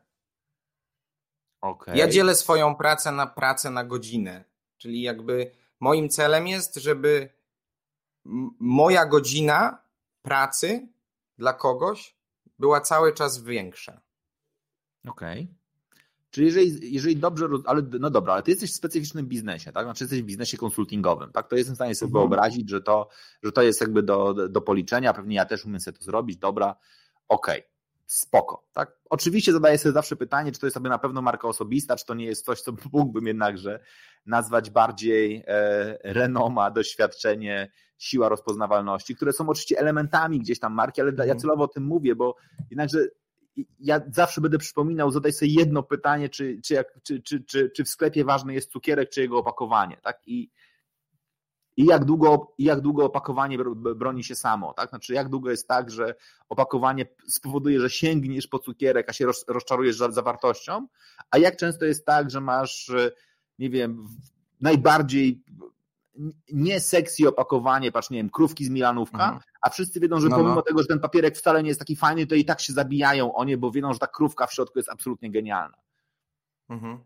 Okay. 1.61 1.97
Ja 1.97 2.07
dzielę 2.07 2.35
swoją 2.35 2.75
pracę 2.75 3.11
na 3.11 3.27
pracę 3.27 3.69
na 3.69 3.83
godzinę, 3.83 4.43
czyli 4.77 5.01
jakby 5.01 5.51
moim 5.79 6.09
celem 6.09 6.47
jest, 6.47 6.75
żeby 6.75 7.29
moja 8.59 9.05
godzina 9.05 9.83
pracy 10.21 10.87
dla 11.37 11.53
kogoś 11.53 12.15
była 12.63 12.81
cały 12.81 13.13
czas 13.13 13.43
większa. 13.43 14.01
Okej. 15.07 15.41
Okay. 15.41 15.55
Czyli 16.31 16.47
jeżeli, 16.47 16.93
jeżeli 16.93 17.15
dobrze, 17.15 17.47
ale 17.65 17.81
no 17.99 18.09
dobra, 18.09 18.33
ale 18.33 18.43
ty 18.43 18.51
jesteś 18.51 18.71
w 18.71 18.75
specyficznym 18.75 19.25
biznesie, 19.25 19.71
tak? 19.71 19.85
Znaczy 19.85 20.03
jesteś 20.03 20.21
w 20.21 20.25
biznesie 20.25 20.57
konsultingowym, 20.57 21.31
tak? 21.31 21.47
To 21.47 21.55
jestem 21.55 21.75
w 21.75 21.77
stanie 21.77 21.95
sobie 21.95 22.09
mhm. 22.09 22.21
wyobrazić, 22.21 22.69
że 22.69 22.81
to, 22.81 23.09
że 23.43 23.51
to 23.51 23.61
jest 23.61 23.81
jakby 23.81 24.03
do, 24.03 24.33
do 24.49 24.61
policzenia, 24.61 25.13
pewnie 25.13 25.35
ja 25.35 25.45
też 25.45 25.65
umiem 25.65 25.79
sobie 25.79 25.97
to 25.97 26.03
zrobić, 26.03 26.37
dobra, 26.37 26.75
okej. 27.27 27.59
Okay 27.59 27.73
spoko. 28.05 28.67
Tak? 28.73 28.91
Oczywiście 29.09 29.51
zadaję 29.53 29.77
sobie 29.77 29.93
zawsze 29.93 30.15
pytanie, 30.15 30.51
czy 30.51 30.59
to 30.59 30.65
jest 30.65 30.73
sobie 30.73 30.89
na 30.89 30.99
pewno 30.99 31.21
marka 31.21 31.47
osobista, 31.47 31.95
czy 31.95 32.05
to 32.05 32.13
nie 32.13 32.25
jest 32.25 32.45
coś, 32.45 32.61
co 32.61 32.71
mógłbym 32.93 33.27
jednakże 33.27 33.79
nazwać 34.25 34.69
bardziej 34.69 35.43
e, 35.47 35.97
renoma, 36.03 36.71
doświadczenie, 36.71 37.71
siła 38.03 38.29
rozpoznawalności, 38.29 39.15
które 39.15 39.33
są 39.33 39.49
oczywiście 39.49 39.79
elementami 39.79 40.39
gdzieś 40.39 40.59
tam 40.59 40.73
marki, 40.73 41.01
ale 41.01 41.11
ja 41.11 41.23
mhm. 41.23 41.39
celowo 41.39 41.63
o 41.63 41.67
tym 41.67 41.83
mówię, 41.83 42.15
bo 42.15 42.35
jednakże 42.69 42.99
ja 43.79 44.01
zawsze 44.11 44.41
będę 44.41 44.57
przypominał, 44.57 45.11
zadaj 45.11 45.33
sobie 45.33 45.51
jedno 45.51 45.83
pytanie, 45.83 46.29
czy, 46.29 46.61
czy, 46.65 46.73
jak, 46.73 46.99
czy, 47.03 47.21
czy, 47.21 47.43
czy, 47.43 47.69
czy 47.69 47.83
w 47.83 47.89
sklepie 47.89 48.25
ważny 48.25 48.53
jest 48.53 48.71
cukierek, 48.71 49.09
czy 49.09 49.21
jego 49.21 49.37
opakowanie. 49.37 49.97
Tak? 50.03 50.21
I 50.25 50.49
i 51.77 51.85
jak 51.85 52.05
długo, 52.05 52.53
jak 52.59 52.81
długo 52.81 53.05
opakowanie 53.05 53.57
broni 53.75 54.23
się 54.23 54.35
samo, 54.35 54.73
tak? 54.73 54.89
Znaczy, 54.89 55.13
jak 55.13 55.29
długo 55.29 55.51
jest 55.51 55.67
tak, 55.67 55.91
że 55.91 56.15
opakowanie 56.49 57.05
spowoduje, 57.27 57.79
że 57.79 57.89
sięgniesz 57.89 58.47
po 58.47 58.59
cukierek, 58.59 59.09
a 59.09 59.13
się 59.13 59.25
rozczarujesz 59.47 59.95
zawartością, 59.95 60.87
a 61.31 61.37
jak 61.37 61.57
często 61.57 61.85
jest 61.85 62.05
tak, 62.05 62.29
że 62.29 62.41
masz, 62.41 62.91
nie 63.59 63.69
wiem, 63.69 64.07
najbardziej 64.61 65.43
nie 66.51 66.79
sexy 66.79 67.27
opakowanie, 67.27 67.91
patrz, 67.91 68.09
nie 68.09 68.17
wiem, 68.17 68.29
krówki 68.29 68.65
z 68.65 68.69
Milanówka, 68.69 69.23
mhm. 69.23 69.41
a 69.61 69.69
wszyscy 69.69 69.99
wiedzą, 69.99 70.19
że 70.19 70.29
no, 70.29 70.35
pomimo 70.35 70.55
no. 70.55 70.61
tego, 70.61 70.81
że 70.81 70.87
ten 70.87 70.99
papierek 70.99 71.37
wcale 71.37 71.63
nie 71.63 71.69
jest 71.69 71.79
taki 71.79 71.95
fajny, 71.95 72.27
to 72.27 72.35
i 72.35 72.45
tak 72.45 72.61
się 72.61 72.73
zabijają 72.73 73.33
o 73.33 73.43
nie, 73.43 73.57
bo 73.57 73.71
wiedzą, 73.71 73.93
że 73.93 73.99
ta 73.99 74.07
krówka 74.07 74.47
w 74.47 74.53
środku 74.53 74.79
jest 74.79 74.89
absolutnie 74.89 75.31
genialna. 75.31 75.77
Mhm. 76.69 76.99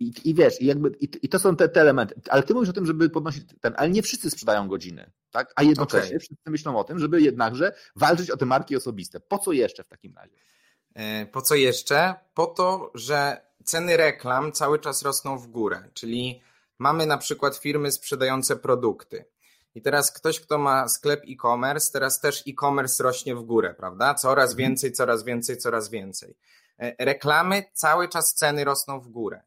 I, 0.00 0.12
i 0.24 0.34
wiesz, 0.34 0.60
i, 0.60 0.66
jakby, 0.66 0.88
i, 1.00 1.08
i 1.22 1.28
to 1.28 1.38
są 1.38 1.56
te, 1.56 1.68
te, 1.68 1.80
elementy. 1.80 2.14
Ale 2.30 2.42
ty 2.42 2.54
mówisz 2.54 2.70
o 2.70 2.72
tym, 2.72 2.86
żeby 2.86 3.10
podnosić 3.10 3.44
ten, 3.60 3.74
ale 3.76 3.90
nie 3.90 4.02
wszyscy 4.02 4.30
sprzedają 4.30 4.68
godziny, 4.68 5.10
tak? 5.30 5.52
A 5.56 5.62
jednocześnie 5.62 6.08
okay. 6.08 6.20
wszyscy 6.20 6.50
myślą 6.50 6.78
o 6.78 6.84
tym, 6.84 6.98
żeby 6.98 7.22
jednakże 7.22 7.72
walczyć 7.96 8.30
o 8.30 8.36
te 8.36 8.46
marki 8.46 8.76
osobiste. 8.76 9.20
Po 9.20 9.38
co 9.38 9.52
jeszcze 9.52 9.84
w 9.84 9.88
takim 9.88 10.14
razie? 10.16 10.36
E, 10.94 11.26
po 11.26 11.42
co 11.42 11.54
jeszcze? 11.54 12.14
Po 12.34 12.46
to, 12.46 12.90
że 12.94 13.40
ceny 13.64 13.96
reklam 13.96 14.52
cały 14.52 14.78
czas 14.78 15.02
rosną 15.02 15.38
w 15.38 15.46
górę, 15.46 15.90
czyli 15.94 16.42
mamy 16.82 17.06
na 17.06 17.18
przykład 17.18 17.56
firmy 17.56 17.92
sprzedające 17.92 18.56
produkty. 18.56 19.24
I 19.74 19.82
teraz 19.82 20.12
ktoś, 20.12 20.40
kto 20.40 20.58
ma 20.58 20.88
sklep 20.88 21.22
e-commerce, 21.28 21.92
teraz 21.92 22.20
też 22.20 22.42
e-commerce 22.48 23.02
rośnie 23.02 23.34
w 23.34 23.42
górę, 23.42 23.74
prawda? 23.78 24.14
Coraz 24.14 24.50
mhm. 24.50 24.56
więcej, 24.56 24.92
coraz 24.92 25.24
więcej, 25.24 25.56
coraz 25.56 25.90
więcej. 25.90 26.36
E, 26.78 27.04
reklamy, 27.04 27.64
cały 27.72 28.08
czas 28.08 28.34
ceny 28.34 28.64
rosną 28.64 29.00
w 29.00 29.08
górę. 29.08 29.42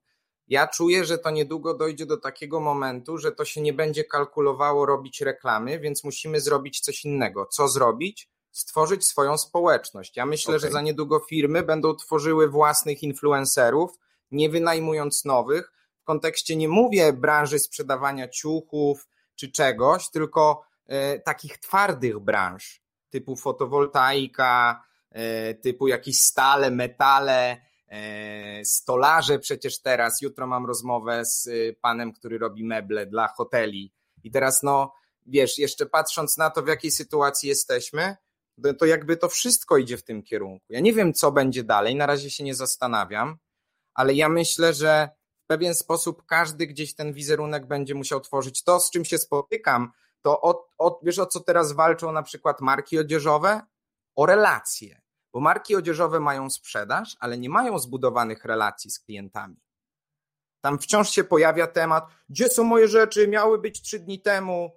Ja 0.47 0.67
czuję, 0.67 1.05
że 1.05 1.17
to 1.17 1.29
niedługo 1.29 1.73
dojdzie 1.73 2.05
do 2.05 2.17
takiego 2.17 2.59
momentu, 2.59 3.17
że 3.17 3.31
to 3.31 3.45
się 3.45 3.61
nie 3.61 3.73
będzie 3.73 4.03
kalkulowało 4.03 4.85
robić 4.85 5.21
reklamy, 5.21 5.79
więc 5.79 6.03
musimy 6.03 6.41
zrobić 6.41 6.79
coś 6.79 7.05
innego. 7.05 7.45
Co 7.45 7.67
zrobić? 7.67 8.29
Stworzyć 8.51 9.05
swoją 9.05 9.37
społeczność. 9.37 10.17
Ja 10.17 10.25
myślę, 10.25 10.55
okay. 10.55 10.67
że 10.67 10.73
za 10.73 10.81
niedługo 10.81 11.19
firmy 11.19 11.63
będą 11.63 11.95
tworzyły 11.95 12.49
własnych 12.49 13.03
influencerów, 13.03 13.91
nie 14.31 14.49
wynajmując 14.49 15.25
nowych. 15.25 15.74
Kontekście 16.05 16.55
nie 16.55 16.69
mówię 16.69 17.13
branży 17.13 17.59
sprzedawania 17.59 18.27
ciuchów 18.27 19.07
czy 19.35 19.51
czegoś, 19.51 20.09
tylko 20.09 20.61
e, 20.85 21.19
takich 21.19 21.57
twardych 21.57 22.19
branż, 22.19 22.81
typu 23.09 23.35
fotowoltaika, 23.35 24.83
e, 25.11 25.53
typu 25.53 25.87
jakieś 25.87 26.19
stale, 26.19 26.71
metale, 26.71 27.57
E, 27.87 28.65
stolarze 28.65 29.39
przecież 29.39 29.81
teraz, 29.81 30.21
jutro 30.21 30.47
mam 30.47 30.65
rozmowę 30.65 31.25
z 31.25 31.49
panem, 31.81 32.13
który 32.13 32.37
robi 32.37 32.63
meble 32.63 33.05
dla 33.05 33.27
hoteli 33.27 33.93
i 34.23 34.31
teraz 34.31 34.63
no, 34.63 34.93
wiesz, 35.25 35.57
jeszcze 35.57 35.85
patrząc 35.85 36.37
na 36.37 36.49
to, 36.49 36.63
w 36.63 36.67
jakiej 36.67 36.91
sytuacji 36.91 37.49
jesteśmy, 37.49 38.15
to 38.79 38.85
jakby 38.85 39.17
to 39.17 39.29
wszystko 39.29 39.77
idzie 39.77 39.97
w 39.97 40.03
tym 40.03 40.23
kierunku. 40.23 40.65
Ja 40.69 40.79
nie 40.79 40.93
wiem, 40.93 41.13
co 41.13 41.31
będzie 41.31 41.63
dalej, 41.63 41.95
na 41.95 42.05
razie 42.05 42.29
się 42.29 42.43
nie 42.43 42.55
zastanawiam, 42.55 43.37
ale 43.93 44.13
ja 44.13 44.29
myślę, 44.29 44.73
że 44.73 45.09
pewien 45.47 45.75
sposób 45.75 46.25
każdy 46.25 46.67
gdzieś 46.67 46.95
ten 46.95 47.13
wizerunek 47.13 47.65
będzie 47.67 47.95
musiał 47.95 48.21
tworzyć. 48.21 48.63
To, 48.63 48.79
z 48.79 48.91
czym 48.91 49.05
się 49.05 49.17
spotykam, 49.17 49.91
to 50.21 50.41
od, 50.41 50.69
od, 50.77 50.99
wiesz 51.03 51.19
o 51.19 51.25
co 51.25 51.39
teraz 51.39 51.71
walczą 51.71 52.11
na 52.11 52.23
przykład 52.23 52.61
marki 52.61 52.99
odzieżowe? 52.99 53.61
O 54.15 54.25
relacje. 54.25 55.01
Bo 55.33 55.39
marki 55.39 55.75
odzieżowe 55.75 56.19
mają 56.19 56.49
sprzedaż, 56.49 57.17
ale 57.19 57.37
nie 57.37 57.49
mają 57.49 57.79
zbudowanych 57.79 58.45
relacji 58.45 58.91
z 58.91 58.99
klientami. 58.99 59.55
Tam 60.61 60.79
wciąż 60.79 61.09
się 61.09 61.23
pojawia 61.23 61.67
temat, 61.67 62.07
gdzie 62.29 62.49
są 62.49 62.63
moje 62.63 62.87
rzeczy, 62.87 63.27
miały 63.27 63.59
być 63.59 63.81
trzy 63.81 63.99
dni 63.99 64.21
temu. 64.21 64.71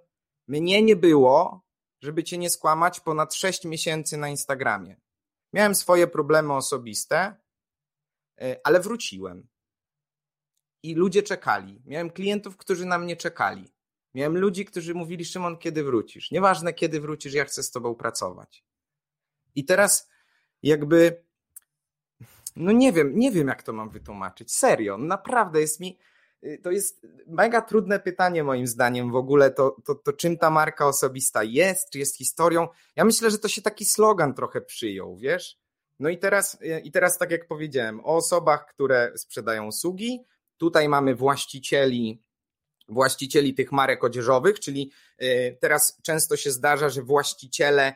Mnie 0.47 0.83
nie 0.83 0.95
było, 0.95 1.61
żeby 2.01 2.23
cię 2.23 2.37
nie 2.37 2.49
skłamać, 2.49 2.99
ponad 2.99 3.33
sześć 3.33 3.65
miesięcy 3.65 4.17
na 4.17 4.29
Instagramie. 4.29 5.01
Miałem 5.53 5.75
swoje 5.75 6.07
problemy 6.07 6.53
osobiste, 6.53 7.35
e, 8.41 8.59
ale 8.63 8.79
wróciłem. 8.79 9.47
I 10.83 10.95
ludzie 10.95 11.23
czekali. 11.23 11.81
Miałem 11.85 12.09
klientów, 12.09 12.57
którzy 12.57 12.85
na 12.85 12.99
mnie 12.99 13.15
czekali. 13.15 13.71
Miałem 14.13 14.37
ludzi, 14.37 14.65
którzy 14.65 14.93
mówili: 14.93 15.25
Szymon, 15.25 15.57
kiedy 15.57 15.83
wrócisz? 15.83 16.31
Nieważne, 16.31 16.73
kiedy 16.73 17.01
wrócisz, 17.01 17.33
ja 17.33 17.45
chcę 17.45 17.63
z 17.63 17.71
tobą 17.71 17.95
pracować. 17.95 18.63
I 19.55 19.65
teraz, 19.65 20.09
jakby, 20.63 21.23
no 22.55 22.71
nie 22.71 22.93
wiem, 22.93 23.19
nie 23.19 23.31
wiem, 23.31 23.47
jak 23.47 23.63
to 23.63 23.73
mam 23.73 23.89
wytłumaczyć. 23.89 24.55
Serio, 24.55 24.97
naprawdę 24.97 25.61
jest 25.61 25.79
mi. 25.79 25.99
Y, 26.43 26.59
to 26.63 26.71
jest 26.71 27.07
mega 27.27 27.61
trudne 27.61 27.99
pytanie, 27.99 28.43
moim 28.43 28.67
zdaniem, 28.67 29.11
w 29.11 29.15
ogóle 29.15 29.51
to, 29.51 29.75
to, 29.85 29.95
to 29.95 30.13
czym 30.13 30.37
ta 30.37 30.49
marka 30.49 30.87
osobista 30.87 31.43
jest, 31.43 31.89
czy 31.89 31.99
jest 31.99 32.17
historią. 32.17 32.67
Ja 32.95 33.05
myślę, 33.05 33.31
że 33.31 33.37
to 33.37 33.47
się 33.47 33.61
taki 33.61 33.85
slogan 33.85 34.33
trochę 34.33 34.61
przyjął, 34.61 35.17
wiesz? 35.17 35.57
No 35.99 36.09
i 36.09 36.17
teraz, 36.17 36.57
y, 36.61 36.79
i 36.79 36.91
teraz 36.91 37.17
tak 37.17 37.31
jak 37.31 37.47
powiedziałem, 37.47 37.99
o 37.99 38.15
osobach, 38.15 38.65
które 38.65 39.11
sprzedają 39.15 39.65
usługi. 39.65 40.25
Tutaj 40.59 40.89
mamy 40.89 41.15
właścicieli 41.15 42.23
właścicieli 42.89 43.53
tych 43.53 43.71
marek 43.71 44.03
odzieżowych, 44.03 44.59
czyli 44.59 44.91
y, 45.21 45.57
teraz 45.61 45.97
często 46.03 46.37
się 46.37 46.51
zdarza, 46.51 46.89
że 46.89 47.01
właściciele 47.01 47.95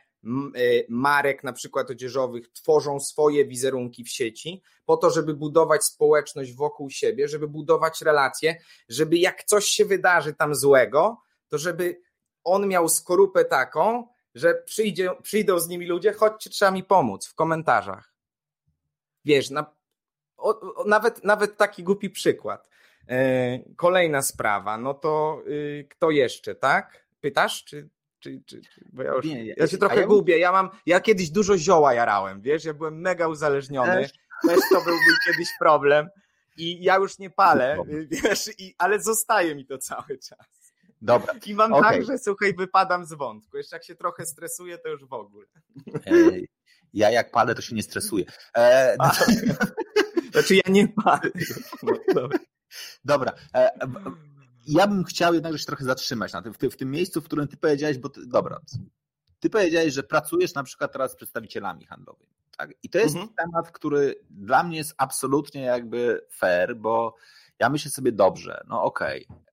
y, 0.58 0.86
marek 0.90 1.44
na 1.44 1.54
przykład 1.54 1.92
odzieżowych 1.92 2.52
tworzą 2.52 3.00
swoje 3.00 3.46
wizerunki 3.46 4.04
w 4.04 4.10
sieci 4.10 4.62
po 4.86 4.98
to, 4.98 5.10
żeby 5.10 5.34
budować 5.34 5.84
społeczność 5.84 6.54
wokół 6.54 6.90
siebie, 6.90 7.28
żeby 7.28 7.48
budować 7.48 8.02
relacje, 8.02 8.56
żeby 8.90 9.18
jak 9.18 9.44
coś 9.44 9.66
się 9.66 9.86
wydarzy 9.86 10.34
tam 10.34 10.56
złego, 10.56 11.22
to 11.50 11.58
żeby 11.58 12.02
on 12.44 12.68
miał 12.68 12.90
skorupę 12.90 13.46
taką, 13.46 14.08
że 14.36 14.56
przyjdzie, 14.66 15.10
przyjdą 15.22 15.60
z 15.60 15.68
nimi 15.68 15.86
ludzie, 15.86 16.14
chodźcie, 16.14 16.50
trzeba 16.50 16.72
mi 16.72 16.84
pomóc 16.84 17.28
w 17.28 17.36
komentarzach. 17.36 18.14
Wiesz, 19.26 19.50
na, 19.50 19.76
o, 20.44 20.76
o, 20.76 20.84
nawet, 20.84 21.24
nawet 21.24 21.58
taki 21.58 21.84
głupi 21.84 22.10
przykład. 22.10 22.70
E, 23.10 23.60
kolejna 23.76 24.22
sprawa, 24.22 24.78
no 24.78 24.94
to 24.94 25.42
y, 25.48 25.88
kto 25.90 26.12
jeszcze, 26.12 26.56
tak? 26.56 27.06
Pytasz, 27.22 27.64
czy, 27.64 27.90
czy, 28.20 28.42
czy, 28.46 28.62
bo 28.94 29.04
ja, 29.04 29.14
już, 29.14 29.26
nie, 29.26 29.54
ja 29.58 29.68
się 29.68 29.78
trochę 29.78 30.02
ja 30.02 30.08
gubię. 30.08 30.38
Ja 30.40 30.52
mam, 30.52 30.70
ja 30.86 31.00
kiedyś 31.00 31.30
dużo 31.30 31.58
zioła 31.58 31.94
jarałem, 31.94 32.42
wiesz, 32.42 32.66
ja 32.66 32.74
byłem 32.74 33.02
mega 33.02 33.28
uzależniony. 33.28 34.02
Też, 34.02 34.12
Też 34.48 34.60
to 34.72 34.82
był 34.82 34.94
mój 34.94 35.16
kiedyś 35.26 35.48
problem. 35.60 36.10
I 36.58 36.84
ja 36.84 36.96
już 36.96 37.20
nie 37.20 37.30
palę, 37.30 37.78
wiesz, 38.24 38.50
i, 38.60 38.76
ale 38.78 39.02
zostaje 39.02 39.56
mi 39.56 39.66
to 39.66 39.78
cały 39.78 40.18
czas. 40.18 40.74
Dobra. 41.02 41.34
I 41.46 41.54
mam 41.54 41.74
okay. 41.74 41.92
tak, 41.92 42.06
że 42.06 42.18
słuchaj, 42.18 42.54
wypadam 42.54 43.06
z 43.06 43.14
wątku. 43.14 43.58
Jeszcze 43.58 43.76
jak 43.76 43.84
się 43.84 43.96
trochę 43.96 44.26
stresuję, 44.26 44.78
to 44.78 44.90
już 44.90 45.06
w 45.06 45.14
ogóle. 45.14 45.46
ja 46.94 47.12
jak 47.12 47.32
palę, 47.32 47.56
to 47.56 47.62
się 47.62 47.76
nie 47.76 47.84
stresuję. 47.84 48.26
E, 48.58 48.96
no 49.00 49.10
to... 49.10 49.26
Znaczy 50.34 50.56
ja 50.56 50.64
nie 50.70 50.88
palę. 50.88 51.32
No, 51.84 51.94
dobra. 52.14 52.40
Dobra. 53.06 53.34
E, 53.56 53.72
ja 54.68 54.88
bym 54.88 55.04
chciał 55.04 55.34
jednak 55.34 55.60
się 55.60 55.66
trochę 55.66 55.86
zatrzymać 55.86 56.34
na 56.34 56.42
tym, 56.42 56.54
w, 56.54 56.58
tym, 56.58 56.72
w 56.72 56.78
tym 56.78 56.92
miejscu, 56.92 57.22
w 57.22 57.26
którym 57.26 57.48
ty 57.48 57.58
powiedziałeś, 57.58 57.98
bo 57.98 58.10
ty, 58.10 58.28
dobra, 58.28 58.60
ty 59.40 59.50
powiedziałeś, 59.50 59.94
że 59.94 60.04
pracujesz 60.04 60.54
na 60.54 60.64
przykład 60.64 60.92
teraz 60.92 61.12
z 61.12 61.16
przedstawicielami 61.16 61.86
handlowymi. 61.86 62.34
Tak? 62.58 62.74
I 62.84 62.90
to 62.90 62.98
jest 62.98 63.16
mhm. 63.16 63.34
temat, 63.38 63.72
który 63.72 64.16
dla 64.30 64.64
mnie 64.64 64.78
jest 64.78 64.94
absolutnie 64.98 65.62
jakby 65.62 66.26
fair, 66.32 66.76
bo 66.76 67.16
ja 67.60 67.70
myślę 67.70 67.92
sobie 67.92 68.12
dobrze, 68.12 68.62
no 68.68 68.84
okej. 68.84 69.28
Okay. 69.28 69.44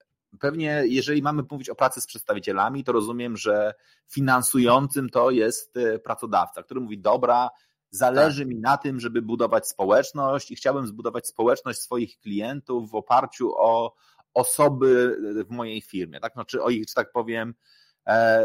Pewnie, 0.40 0.82
jeżeli 0.86 1.22
mamy 1.22 1.42
mówić 1.50 1.68
o 1.68 1.74
pracy 1.74 2.00
z 2.00 2.06
przedstawicielami, 2.06 2.84
to 2.84 2.92
rozumiem, 2.92 3.36
że 3.36 3.74
finansującym 4.08 5.08
to 5.08 5.30
jest 5.30 5.76
e, 5.76 5.98
pracodawca, 5.98 6.62
który 6.62 6.80
mówi: 6.80 6.98
Dobra, 6.98 7.50
Zależy 7.90 8.40
tak. 8.40 8.48
mi 8.48 8.56
na 8.56 8.76
tym, 8.76 9.00
żeby 9.00 9.22
budować 9.22 9.68
społeczność 9.68 10.50
i 10.50 10.56
chciałbym 10.56 10.86
zbudować 10.86 11.26
społeczność 11.26 11.80
swoich 11.80 12.18
klientów 12.18 12.90
w 12.90 12.94
oparciu 12.94 13.52
o 13.56 13.94
osoby 14.34 15.16
w 15.48 15.50
mojej 15.50 15.80
firmie, 15.80 16.20
tak? 16.20 16.32
Znaczy 16.32 16.62
o 16.62 16.70
ich, 16.70 16.84
że 16.88 16.94
tak 16.94 17.12
powiem, 17.12 17.48
e, 17.48 17.54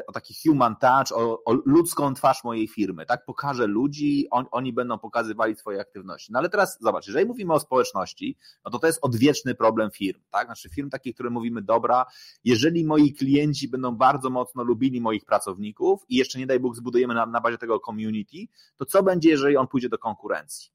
o 0.08 0.12
taki 0.12 0.34
human 0.44 0.76
touch, 0.76 1.12
o, 1.12 1.44
o, 1.44 1.54
ludzką 1.66 2.14
twarz 2.14 2.44
mojej 2.44 2.68
firmy, 2.68 3.06
tak? 3.06 3.26
Pokażę 3.26 3.68
ludzi, 3.68 4.28
on, 4.32 4.46
oni 4.52 4.74
będą 4.74 5.00
pokazywali 5.00 5.56
swoje 5.56 5.82
aktywności. 5.82 6.32
No 6.32 6.40
ale 6.40 6.50
teraz 6.50 6.78
zobacz, 6.82 7.08
jeżeli 7.08 7.26
mówimy 7.26 7.54
o 7.54 7.60
społeczności, 7.60 8.38
no 8.66 8.72
to 8.72 8.80
to 8.80 8.88
jest 8.88 9.00
odwieczny 9.02 9.56
problem 9.56 9.92
firm, 9.92 10.22
tak? 10.32 10.48
Znaczy 10.48 10.70
firm 10.70 10.90
takich, 10.90 11.14
które 11.14 11.30
mówimy, 11.30 11.62
dobra, 11.62 12.06
jeżeli 12.44 12.86
moi 12.86 13.14
klienci 13.14 13.68
będą 13.68 13.96
bardzo 13.96 14.30
mocno 14.30 14.64
lubili 14.64 15.02
moich 15.02 15.26
pracowników 15.26 16.06
i 16.10 16.16
jeszcze 16.16 16.40
nie 16.40 16.48
daj 16.48 16.60
Bóg 16.60 16.76
zbudujemy 16.76 17.14
na, 17.14 17.26
na 17.26 17.42
bazie 17.42 17.58
tego 17.58 17.80
community, 17.80 18.38
to 18.78 18.86
co 18.86 19.04
będzie, 19.04 19.30
jeżeli 19.30 19.58
on 19.58 19.68
pójdzie 19.68 19.90
do 19.90 19.98
konkurencji? 19.98 20.72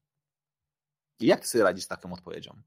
I 1.19 1.25
jak 1.25 1.47
sobie 1.47 1.63
radzisz 1.63 1.85
z 1.85 1.87
taką 1.87 2.13
odpowiedzią? 2.13 2.61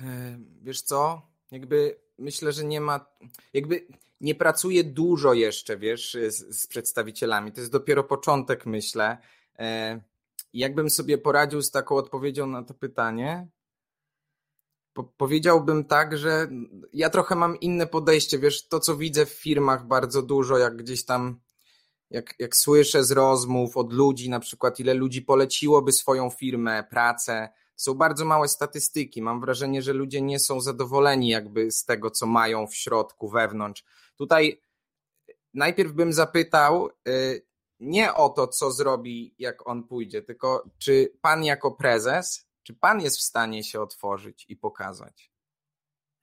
E, 0.00 0.38
wiesz 0.62 0.82
co? 0.82 1.22
Jakby 1.50 2.00
myślę, 2.20 2.52
że 2.52 2.64
nie 2.64 2.80
ma, 2.80 3.06
jakby 3.52 3.86
nie 4.20 4.34
pracuję 4.34 4.84
dużo 4.84 5.34
jeszcze, 5.34 5.78
wiesz, 5.78 6.16
z, 6.28 6.60
z 6.60 6.66
przedstawicielami. 6.66 7.52
To 7.52 7.60
jest 7.60 7.72
dopiero 7.72 8.04
początek, 8.04 8.66
myślę. 8.66 9.18
E, 9.58 10.00
jakbym 10.52 10.90
sobie 10.90 11.18
poradził 11.18 11.62
z 11.62 11.70
taką 11.70 11.96
odpowiedzią 11.96 12.46
na 12.46 12.62
to 12.62 12.74
pytanie? 12.74 13.48
Po, 14.92 15.04
powiedziałbym 15.04 15.84
tak, 15.84 16.18
że 16.18 16.48
ja 16.92 17.10
trochę 17.10 17.34
mam 17.34 17.60
inne 17.60 17.86
podejście, 17.86 18.38
wiesz, 18.38 18.68
to 18.68 18.80
co 18.80 18.96
widzę 18.96 19.26
w 19.26 19.32
firmach 19.32 19.86
bardzo 19.86 20.22
dużo, 20.22 20.58
jak 20.58 20.76
gdzieś 20.76 21.04
tam, 21.04 21.40
jak, 22.10 22.34
jak 22.38 22.56
słyszę 22.56 23.04
z 23.04 23.10
rozmów 23.10 23.76
od 23.76 23.92
ludzi, 23.92 24.30
na 24.30 24.40
przykład 24.40 24.80
ile 24.80 24.94
ludzi 24.94 25.22
poleciłoby 25.22 25.92
swoją 25.92 26.30
firmę, 26.30 26.84
pracę, 26.90 27.48
są 27.80 27.94
bardzo 27.94 28.24
małe 28.24 28.48
statystyki. 28.48 29.22
Mam 29.22 29.40
wrażenie, 29.40 29.82
że 29.82 29.92
ludzie 29.92 30.22
nie 30.22 30.38
są 30.38 30.60
zadowoleni 30.60 31.28
jakby 31.28 31.70
z 31.70 31.84
tego, 31.84 32.10
co 32.10 32.26
mają 32.26 32.66
w 32.66 32.74
środku, 32.74 33.28
wewnątrz. 33.28 33.84
Tutaj 34.16 34.62
najpierw 35.54 35.92
bym 35.92 36.12
zapytał 36.12 36.90
y, 37.08 37.46
nie 37.80 38.14
o 38.14 38.28
to, 38.28 38.46
co 38.48 38.70
zrobi, 38.70 39.34
jak 39.38 39.68
on 39.68 39.84
pójdzie, 39.84 40.22
tylko 40.22 40.64
czy 40.78 41.12
pan 41.20 41.44
jako 41.44 41.72
prezes, 41.72 42.46
czy 42.62 42.74
pan 42.74 43.00
jest 43.00 43.18
w 43.18 43.22
stanie 43.22 43.64
się 43.64 43.80
otworzyć 43.80 44.46
i 44.48 44.56
pokazać? 44.56 45.32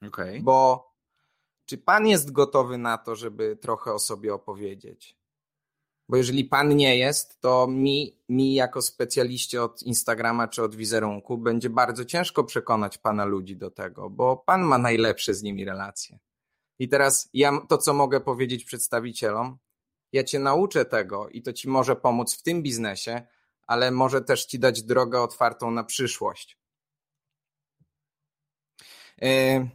Okay. 0.06 0.40
Bo 0.42 0.88
czy 1.64 1.78
pan 1.78 2.06
jest 2.06 2.32
gotowy 2.32 2.78
na 2.78 2.98
to, 2.98 3.16
żeby 3.16 3.56
trochę 3.56 3.92
o 3.92 3.98
sobie 3.98 4.34
opowiedzieć? 4.34 5.17
Bo 6.08 6.16
jeżeli 6.16 6.44
pan 6.44 6.76
nie 6.76 6.98
jest, 6.98 7.40
to 7.40 7.66
mi, 7.66 8.16
mi 8.28 8.54
jako 8.54 8.82
specjaliście 8.82 9.62
od 9.62 9.82
Instagrama 9.82 10.48
czy 10.48 10.62
od 10.62 10.74
wizerunku 10.74 11.38
będzie 11.38 11.70
bardzo 11.70 12.04
ciężko 12.04 12.44
przekonać 12.44 12.98
pana 12.98 13.24
ludzi 13.24 13.56
do 13.56 13.70
tego, 13.70 14.10
bo 14.10 14.36
pan 14.36 14.62
ma 14.62 14.78
najlepsze 14.78 15.34
z 15.34 15.42
nimi 15.42 15.64
relacje. 15.64 16.18
I 16.78 16.88
teraz 16.88 17.28
ja 17.32 17.60
to, 17.68 17.78
co 17.78 17.94
mogę 17.94 18.20
powiedzieć 18.20 18.64
przedstawicielom, 18.64 19.58
ja 20.12 20.24
cię 20.24 20.38
nauczę 20.38 20.84
tego 20.84 21.28
i 21.28 21.42
to 21.42 21.52
ci 21.52 21.68
może 21.68 21.96
pomóc 21.96 22.38
w 22.38 22.42
tym 22.42 22.62
biznesie, 22.62 23.26
ale 23.66 23.90
może 23.90 24.20
też 24.20 24.46
ci 24.46 24.58
dać 24.58 24.82
drogę 24.82 25.20
otwartą 25.20 25.70
na 25.70 25.84
przyszłość. 25.84 26.58
Yy, 29.22 29.68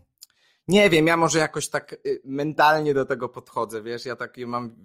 nie 0.68 0.90
wiem, 0.90 1.08
ja 1.08 1.18
może 1.18 1.40
jakoś 1.40 1.70
tak 1.70 1.94
y, 1.94 2.22
mentalnie 2.26 2.94
do 2.94 3.06
tego 3.06 3.30
podchodzę, 3.30 3.82
wiesz, 3.82 4.06
ja 4.06 4.16
takie 4.16 4.48
mam 4.48 4.76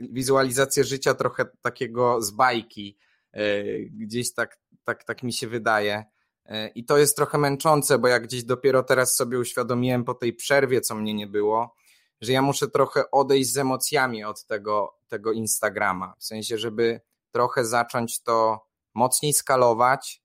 wizualizację 0.00 0.84
życia 0.84 1.14
trochę 1.14 1.44
takiego 1.62 2.22
z 2.22 2.30
bajki, 2.30 2.98
y, 3.36 3.90
gdzieś 3.92 4.34
tak, 4.34 4.58
tak, 4.84 5.04
tak 5.04 5.22
mi 5.22 5.32
się 5.32 5.48
wydaje. 5.48 6.04
Y, 6.46 6.68
I 6.74 6.84
to 6.84 6.98
jest 6.98 7.16
trochę 7.16 7.38
męczące, 7.38 7.98
bo 7.98 8.08
jak 8.08 8.22
gdzieś 8.22 8.44
dopiero 8.44 8.82
teraz 8.82 9.16
sobie 9.16 9.38
uświadomiłem 9.38 10.04
po 10.04 10.14
tej 10.14 10.32
przerwie, 10.32 10.80
co 10.80 10.94
mnie 10.94 11.14
nie 11.14 11.26
było, 11.26 11.74
że 12.20 12.32
ja 12.32 12.42
muszę 12.42 12.68
trochę 12.68 13.10
odejść 13.10 13.52
z 13.52 13.58
emocjami 13.58 14.24
od 14.24 14.44
tego, 14.44 14.98
tego 15.08 15.32
Instagrama. 15.32 16.14
W 16.18 16.24
sensie, 16.24 16.58
żeby 16.58 17.00
trochę 17.30 17.64
zacząć 17.64 18.22
to 18.22 18.66
mocniej 18.94 19.32
skalować, 19.32 20.22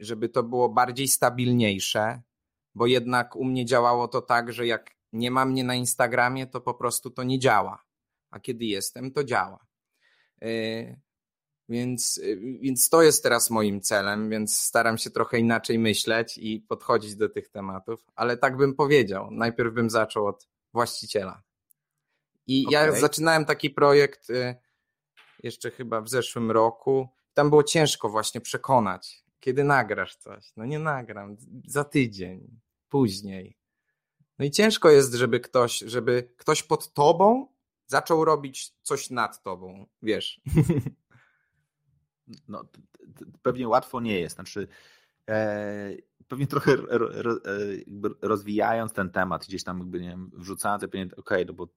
żeby 0.00 0.28
to 0.28 0.42
było 0.42 0.68
bardziej 0.68 1.08
stabilniejsze, 1.08 2.22
bo 2.74 2.86
jednak 2.86 3.36
u 3.36 3.44
mnie 3.44 3.66
działało 3.66 4.08
to 4.08 4.22
tak, 4.22 4.52
że 4.52 4.66
jak 4.66 4.96
nie 5.12 5.30
ma 5.30 5.44
mnie 5.44 5.64
na 5.64 5.74
Instagramie, 5.74 6.46
to 6.46 6.60
po 6.60 6.74
prostu 6.74 7.10
to 7.10 7.22
nie 7.22 7.38
działa. 7.38 7.84
a 8.30 8.40
kiedy 8.40 8.64
jestem, 8.64 9.12
to 9.12 9.24
działa. 9.24 9.66
Więc, 11.68 12.20
więc 12.60 12.88
to 12.88 13.02
jest 13.02 13.22
teraz 13.22 13.50
moim 13.50 13.80
celem, 13.80 14.30
więc 14.30 14.58
staram 14.58 14.98
się 14.98 15.10
trochę 15.10 15.38
inaczej 15.38 15.78
myśleć 15.78 16.38
i 16.38 16.60
podchodzić 16.60 17.16
do 17.16 17.28
tych 17.28 17.48
tematów, 17.48 18.06
ale 18.14 18.36
tak 18.36 18.56
bym 18.56 18.74
powiedział. 18.74 19.30
Najpierw 19.30 19.74
bym 19.74 19.90
zaczął 19.90 20.26
od 20.26 20.48
właściciela. 20.72 21.42
I 22.46 22.66
okay. 22.66 22.86
ja 22.86 22.92
zaczynałem 22.92 23.44
taki 23.44 23.70
projekt 23.70 24.30
y, 24.30 24.54
jeszcze 25.42 25.70
chyba 25.70 26.00
w 26.00 26.08
zeszłym 26.08 26.50
roku. 26.50 27.08
Tam 27.34 27.50
było 27.50 27.62
ciężko 27.62 28.08
właśnie 28.08 28.40
przekonać, 28.40 29.24
kiedy 29.40 29.64
nagrasz 29.64 30.16
coś. 30.16 30.52
No 30.56 30.64
nie 30.64 30.78
nagram, 30.78 31.36
za 31.66 31.84
tydzień, 31.84 32.60
później. 32.88 33.56
No 34.38 34.44
i 34.44 34.50
ciężko 34.50 34.90
jest, 34.90 35.14
żeby 35.14 35.40
ktoś, 35.40 35.78
żeby 35.78 36.32
ktoś 36.36 36.62
pod 36.62 36.92
tobą 36.92 37.46
zaczął 37.86 38.24
robić 38.24 38.72
coś 38.82 39.10
nad 39.10 39.42
tobą, 39.42 39.86
wiesz. 40.02 40.40
no, 42.48 42.64
pewnie 43.42 43.68
łatwo 43.68 44.00
nie 44.00 44.20
jest. 44.20 44.34
Znaczy, 44.34 44.68
e, 45.28 45.96
pewnie 46.28 46.46
trochę 46.46 46.76
ro, 46.76 47.08
ro, 47.12 47.32
e, 47.32 47.38
rozwijając 48.22 48.92
ten 48.92 49.10
temat, 49.10 49.46
gdzieś 49.46 49.64
tam 49.64 49.78
jakby, 49.78 50.00
nie 50.00 50.08
wiem, 50.08 50.30
wrzucając, 50.34 50.82
pewnie, 50.82 51.04
okej, 51.04 51.16
okay, 51.16 51.44
no 51.44 51.52
bo 51.52 51.68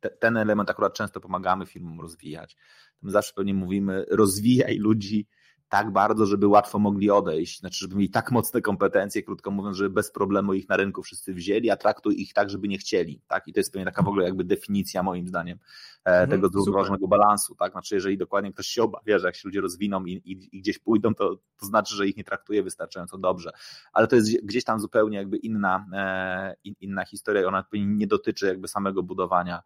te, 0.00 0.10
ten 0.10 0.36
element 0.36 0.70
akurat 0.70 0.94
często 0.94 1.20
pomagamy 1.20 1.66
firmom 1.66 2.00
rozwijać. 2.00 2.56
Zawsze 3.02 3.32
pewnie 3.34 3.54
mówimy, 3.54 4.06
rozwijaj 4.10 4.76
ludzi 4.76 5.28
tak 5.70 5.92
bardzo, 5.92 6.26
żeby 6.26 6.46
łatwo 6.46 6.78
mogli 6.78 7.10
odejść, 7.10 7.60
znaczy, 7.60 7.78
żeby 7.78 7.96
mieli 7.96 8.10
tak 8.10 8.30
mocne 8.30 8.60
kompetencje, 8.60 9.22
krótko 9.22 9.50
mówiąc, 9.50 9.76
żeby 9.76 9.90
bez 9.90 10.10
problemu 10.10 10.54
ich 10.54 10.68
na 10.68 10.76
rynku 10.76 11.02
wszyscy 11.02 11.34
wzięli, 11.34 11.70
a 11.70 11.76
traktuj 11.76 12.20
ich 12.20 12.32
tak, 12.32 12.50
żeby 12.50 12.68
nie 12.68 12.78
chcieli, 12.78 13.20
tak? 13.28 13.48
I 13.48 13.52
to 13.52 13.60
jest 13.60 13.72
pewnie 13.72 13.84
taka 13.84 14.02
w 14.02 14.08
ogóle 14.08 14.24
jakby 14.24 14.44
definicja 14.44 15.02
moim 15.02 15.28
zdaniem 15.28 15.58
e, 16.04 16.10
mhm, 16.10 16.30
tego 16.30 16.48
zrównoważonego 16.48 17.08
balansu, 17.08 17.54
tak? 17.54 17.72
Znaczy, 17.72 17.94
jeżeli 17.94 18.18
dokładnie 18.18 18.52
ktoś 18.52 18.66
się 18.66 18.82
obawia, 18.82 19.18
że 19.18 19.26
jak 19.26 19.36
się 19.36 19.48
ludzie 19.48 19.60
rozwiną 19.60 20.04
i, 20.04 20.12
i, 20.12 20.56
i, 20.56 20.60
gdzieś 20.60 20.78
pójdą, 20.78 21.14
to, 21.14 21.36
to 21.60 21.66
znaczy, 21.66 21.94
że 21.94 22.06
ich 22.06 22.16
nie 22.16 22.24
traktuje 22.24 22.62
wystarczająco 22.62 23.18
dobrze, 23.18 23.50
ale 23.92 24.06
to 24.06 24.16
jest 24.16 24.46
gdzieś 24.46 24.64
tam 24.64 24.80
zupełnie 24.80 25.18
jakby 25.18 25.36
inna, 25.36 25.86
e, 25.92 26.54
inna 26.80 27.04
historia, 27.04 27.48
ona 27.48 27.64
nie 27.72 28.06
dotyczy 28.06 28.46
jakby 28.46 28.68
samego 28.68 29.02
budowania 29.02 29.62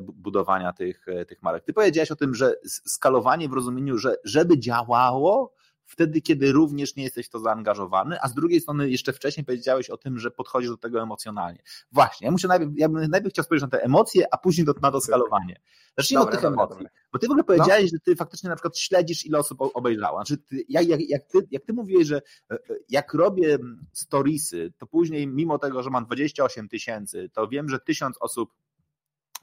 budowania 0.00 0.72
tych, 0.72 1.08
e, 1.08 1.24
tych 1.24 1.42
marek. 1.42 1.64
Ty 1.64 1.72
powiedziałeś 1.72 2.10
o 2.10 2.16
tym, 2.16 2.34
że 2.34 2.54
skalowanie 2.64 3.48
w 3.48 3.52
rozumieniu, 3.52 3.98
że 3.98 4.16
żeby 4.24 4.58
działało, 4.58 5.54
wtedy, 5.92 6.20
kiedy 6.20 6.52
również 6.52 6.96
nie 6.96 7.04
jesteś 7.04 7.26
w 7.26 7.30
to 7.30 7.38
zaangażowany, 7.38 8.16
a 8.20 8.28
z 8.28 8.34
drugiej 8.34 8.60
strony 8.60 8.90
jeszcze 8.90 9.12
wcześniej 9.12 9.44
powiedziałeś 9.44 9.90
o 9.90 9.96
tym, 9.96 10.18
że 10.18 10.30
podchodzisz 10.30 10.70
do 10.70 10.76
tego 10.76 11.02
emocjonalnie. 11.02 11.62
Właśnie, 11.92 12.24
ja 12.24 12.30
muszę 12.30 12.48
najpierw, 12.48 12.72
ja 12.76 12.88
bym 12.88 13.10
najpierw 13.10 13.32
chciał 13.32 13.44
spojrzeć 13.44 13.62
na 13.62 13.78
te 13.78 13.84
emocje, 13.84 14.34
a 14.34 14.38
później 14.38 14.64
do, 14.64 14.74
na 14.82 14.90
to 14.90 15.00
skalowanie. 15.00 15.60
Zacznijmy 15.98 16.24
od 16.24 16.30
tych 16.30 16.40
dobra, 16.40 16.62
emocji. 16.62 16.76
Dobra. 16.76 16.90
Bo 17.12 17.18
ty 17.18 17.26
w 17.26 17.30
ogóle 17.30 17.44
powiedziałeś, 17.44 17.92
no. 17.92 17.96
że 17.96 18.00
ty 18.04 18.16
faktycznie 18.16 18.50
na 18.50 18.56
przykład 18.56 18.78
śledzisz, 18.78 19.26
ile 19.26 19.38
osób 19.38 19.58
obejrzało. 19.74 20.18
Znaczy, 20.18 20.38
ty, 20.38 20.64
jak, 20.68 20.88
jak, 20.88 21.00
jak, 21.08 21.22
ty, 21.24 21.38
jak 21.50 21.64
ty 21.64 21.72
mówiłeś, 21.72 22.06
że 22.06 22.22
e, 22.50 22.58
jak 22.88 23.14
robię 23.14 23.58
storiesy, 23.92 24.72
to 24.78 24.86
później, 24.86 25.26
mimo 25.26 25.58
tego, 25.58 25.82
że 25.82 25.90
mam 25.90 26.04
28 26.04 26.68
tysięcy, 26.68 27.30
to 27.32 27.48
wiem, 27.48 27.68
że 27.68 27.78
tysiąc 27.78 28.16
osób 28.20 28.52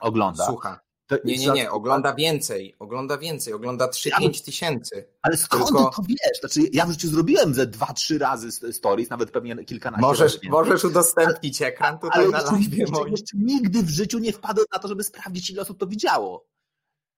ogląda. 0.00 0.46
Słucha. 0.46 0.80
Nie, 1.24 1.38
nie, 1.38 1.50
nie, 1.50 1.70
ogląda 1.70 2.14
więcej, 2.14 2.76
ogląda 2.78 3.18
więcej, 3.18 3.52
ogląda 3.52 3.86
3-5 3.86 4.44
tysięcy. 4.44 5.08
Ale 5.22 5.36
skąd 5.36 5.66
Tylko... 5.66 5.90
to 5.96 6.02
wiesz? 6.08 6.40
Znaczy, 6.40 6.60
ja 6.72 6.86
w 6.86 6.90
życiu 6.90 7.08
zrobiłem 7.08 7.54
ze 7.54 7.66
2-3 7.66 8.18
razy 8.18 8.72
stories, 8.72 9.10
nawet 9.10 9.30
pewnie 9.30 9.64
kilkanaście 9.64 10.06
możesz, 10.06 10.34
razy. 10.34 10.48
Możesz 10.48 10.84
udostępnić 10.84 11.62
ekran 11.62 11.98
tutaj 11.98 12.24
ale, 12.24 12.30
na 12.30 12.42
live. 12.42 12.72
Jeszcze, 12.72 13.10
jeszcze 13.10 13.36
nigdy 13.36 13.82
w 13.82 13.88
życiu 13.88 14.18
nie 14.18 14.32
wpadłem 14.32 14.66
na 14.72 14.78
to, 14.78 14.88
żeby 14.88 15.04
sprawdzić, 15.04 15.50
ile 15.50 15.62
osób 15.62 15.78
to 15.78 15.86
widziało. 15.86 16.46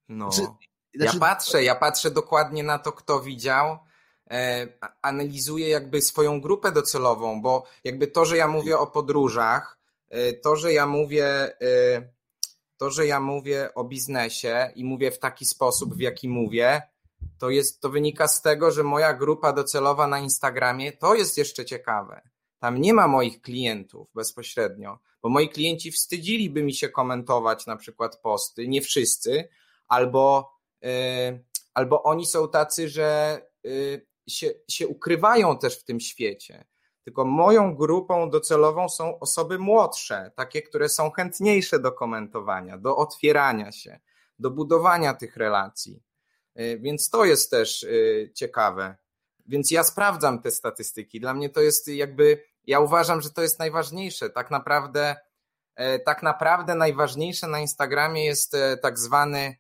No. 0.09 0.33
Znaczy, 0.33 0.51
ja 0.95 1.05
znaczy... 1.05 1.19
patrzę, 1.19 1.65
ja 1.65 1.75
patrzę 1.75 2.11
dokładnie 2.11 2.63
na 2.63 2.79
to, 2.79 2.93
kto 2.93 3.21
widział, 3.21 3.79
e, 4.31 4.69
analizuję 5.03 5.69
jakby 5.69 6.03
swoją 6.03 6.41
grupę 6.41 6.73
docelową, 6.73 7.43
bo 7.43 7.65
jakby 7.85 8.07
to, 8.07 8.25
że 8.25 8.37
ja 8.37 8.49
mówię 8.49 8.79
o 8.79 8.87
podróżach, 8.87 9.79
e, 10.09 10.33
to, 10.33 10.57
że 10.57 10.73
ja 10.73 10.87
mówię... 10.87 11.27
E, 11.61 12.12
to, 12.83 12.91
że 12.91 13.07
ja 13.07 13.21
mówię 13.21 13.75
o 13.75 13.85
biznesie 13.85 14.73
i 14.75 14.85
mówię 14.85 15.11
w 15.11 15.19
taki 15.19 15.45
sposób, 15.45 15.95
w 15.95 16.01
jaki 16.01 16.29
mówię, 16.29 16.83
to, 17.39 17.51
jest, 17.51 17.81
to 17.81 17.91
wynika 17.91 18.29
z 18.29 18.43
tego, 18.43 18.71
że 18.71 18.83
moja 18.83 19.15
grupa 19.15 19.53
docelowa 19.53 20.07
na 20.07 20.19
Instagramie 20.19 20.93
to 20.93 21.15
jest 21.15 21.39
jeszcze 21.39 21.65
ciekawe. 21.65 22.23
Tam 22.59 22.81
nie 22.81 22.95
ma 22.95 23.09
moich 23.09 23.41
klientów 23.41 24.09
bezpośrednio, 24.15 24.99
bo 25.23 25.29
moi 25.29 25.49
klienci 25.49 25.93
wstydziliby 25.93 26.63
mi 26.63 26.75
się 26.75 26.89
komentować 26.89 27.67
na 27.67 27.77
przykład 27.77 28.17
posty, 28.17 28.69
nie 28.69 28.81
wszyscy, 28.81 29.49
albo, 29.89 30.53
yy, 30.81 30.91
albo 31.75 32.03
oni 32.03 32.27
są 32.27 32.49
tacy, 32.49 32.89
że 32.89 33.41
yy, 33.65 34.07
się, 34.29 34.51
się 34.69 34.89
ukrywają 34.89 35.59
też 35.59 35.79
w 35.79 35.85
tym 35.85 36.01
świecie 36.01 36.65
tylko 37.05 37.25
moją 37.25 37.77
grupą 37.77 38.31
docelową 38.31 38.89
są 38.89 39.19
osoby 39.19 39.59
młodsze, 39.59 40.33
takie, 40.37 40.63
które 40.63 40.89
są 40.89 41.11
chętniejsze 41.11 41.79
do 41.79 41.93
komentowania, 41.93 42.79
do 42.79 42.97
otwierania 42.97 43.73
się, 43.73 44.01
do 44.39 44.51
budowania 44.51 45.15
tych 45.15 45.37
relacji. 45.37 46.03
Y, 46.61 46.79
więc 46.79 47.11
to 47.11 47.25
jest 47.25 47.51
też 47.51 47.83
y, 47.83 48.31
ciekawe. 48.35 48.97
Więc 49.47 49.71
ja 49.71 49.85
sprawdzam 49.85 50.43
te 50.43 50.51
statystyki. 50.51 51.21
Dla 51.21 51.35
mnie 51.35 51.51
to 51.51 51.61
jest 51.61 51.89
jakby, 51.89 52.45
ja 52.67 52.81
uważam, 52.81 53.21
że 53.21 53.31
to 53.31 53.43
jest 53.43 53.59
najważniejsze. 53.59 54.31
Tak 54.31 54.51
naprawdę, 54.51 55.17
e, 55.75 55.99
tak 55.99 56.23
naprawdę 56.23 56.75
najważniejsze 56.75 57.49
na 57.49 57.61
Instagramie 57.61 58.25
jest 58.25 58.55
e, 58.55 58.77
tak 58.77 58.99
zwany 58.99 59.57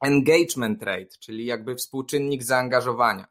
engagement 0.00 0.82
rate, 0.82 1.18
czyli 1.20 1.46
jakby 1.46 1.76
współczynnik 1.76 2.42
zaangażowania. 2.42 3.26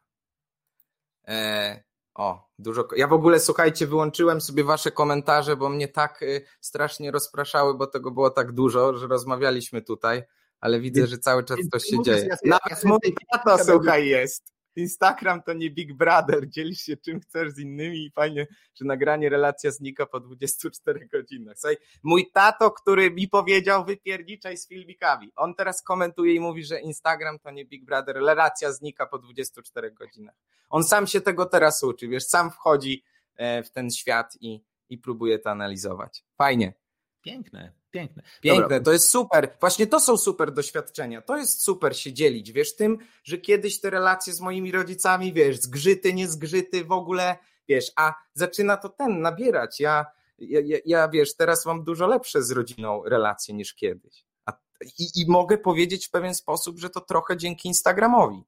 O, 2.14 2.48
dużo. 2.58 2.88
Ja 2.96 3.08
w 3.08 3.12
ogóle, 3.12 3.40
słuchajcie, 3.40 3.86
wyłączyłem 3.86 4.40
sobie 4.40 4.64
wasze 4.64 4.90
komentarze, 4.90 5.56
bo 5.56 5.68
mnie 5.68 5.88
tak 5.88 6.22
y, 6.22 6.44
strasznie 6.60 7.10
rozpraszały, 7.10 7.74
bo 7.74 7.86
tego 7.86 8.10
było 8.10 8.30
tak 8.30 8.52
dużo, 8.52 8.96
że 8.96 9.06
rozmawialiśmy 9.06 9.82
tutaj, 9.82 10.22
ale 10.60 10.80
widzę, 10.80 11.06
że 11.06 11.18
cały 11.18 11.44
czas 11.44 11.58
coś 11.72 11.84
się 11.84 12.02
dzieje. 12.02 12.36
Nawet 12.44 12.84
mój 12.84 12.98
tato, 13.32 13.64
słuchaj, 13.64 14.06
jest. 14.06 14.53
Instagram 14.76 15.42
to 15.42 15.52
nie 15.52 15.70
Big 15.70 15.92
Brother, 15.92 16.48
dzielisz 16.48 16.80
się 16.80 16.96
czym 16.96 17.20
chcesz 17.20 17.50
z 17.50 17.58
innymi 17.58 18.04
i 18.04 18.10
fajnie, 18.10 18.46
że 18.74 18.84
nagranie 18.84 19.28
relacja 19.28 19.70
znika 19.70 20.06
po 20.06 20.20
24 20.20 21.06
godzinach. 21.06 21.58
Słuchaj, 21.58 21.76
mój 22.02 22.30
tato, 22.32 22.70
który 22.70 23.10
mi 23.10 23.28
powiedział 23.28 23.84
wypierniczaj 23.84 24.56
z 24.56 24.68
filmikami, 24.68 25.32
on 25.36 25.54
teraz 25.54 25.82
komentuje 25.82 26.34
i 26.34 26.40
mówi, 26.40 26.64
że 26.64 26.80
Instagram 26.80 27.38
to 27.38 27.50
nie 27.50 27.64
Big 27.64 27.84
Brother, 27.84 28.16
relacja 28.16 28.72
znika 28.72 29.06
po 29.06 29.18
24 29.18 29.90
godzinach. 29.90 30.34
On 30.68 30.84
sam 30.84 31.06
się 31.06 31.20
tego 31.20 31.46
teraz 31.46 31.82
uczy, 31.82 32.08
wiesz, 32.08 32.24
sam 32.24 32.50
wchodzi 32.50 33.04
e, 33.36 33.62
w 33.62 33.70
ten 33.70 33.90
świat 33.90 34.36
i, 34.40 34.64
i 34.88 34.98
próbuje 34.98 35.38
to 35.38 35.50
analizować. 35.50 36.24
Fajnie. 36.38 36.83
Piękne, 37.24 37.72
piękne. 37.90 38.22
Piękne, 38.40 38.62
Dobra. 38.62 38.80
to 38.80 38.92
jest 38.92 39.10
super. 39.10 39.56
Właśnie 39.60 39.86
to 39.86 40.00
są 40.00 40.16
super 40.16 40.52
doświadczenia. 40.52 41.22
To 41.22 41.36
jest 41.36 41.62
super 41.62 41.96
się 41.96 42.12
dzielić, 42.12 42.52
wiesz, 42.52 42.76
tym, 42.76 42.98
że 43.24 43.38
kiedyś 43.38 43.80
te 43.80 43.90
relacje 43.90 44.32
z 44.32 44.40
moimi 44.40 44.72
rodzicami, 44.72 45.32
wiesz, 45.32 45.60
zgrzyty, 45.60 46.14
nie 46.14 46.28
zgrzyty 46.28 46.84
w 46.84 46.92
ogóle, 46.92 47.36
wiesz, 47.68 47.92
a 47.96 48.14
zaczyna 48.34 48.76
to 48.76 48.88
ten 48.88 49.20
nabierać. 49.20 49.80
Ja, 49.80 50.06
ja, 50.38 50.78
ja 50.84 51.08
wiesz, 51.08 51.36
teraz 51.36 51.66
mam 51.66 51.84
dużo 51.84 52.06
lepsze 52.06 52.42
z 52.42 52.50
rodziną 52.50 53.02
relacje 53.04 53.54
niż 53.54 53.74
kiedyś. 53.74 54.24
A, 54.46 54.52
i, 54.98 55.08
I 55.14 55.30
mogę 55.30 55.58
powiedzieć 55.58 56.06
w 56.06 56.10
pewien 56.10 56.34
sposób, 56.34 56.78
że 56.78 56.90
to 56.90 57.00
trochę 57.00 57.36
dzięki 57.36 57.68
Instagramowi. 57.68 58.44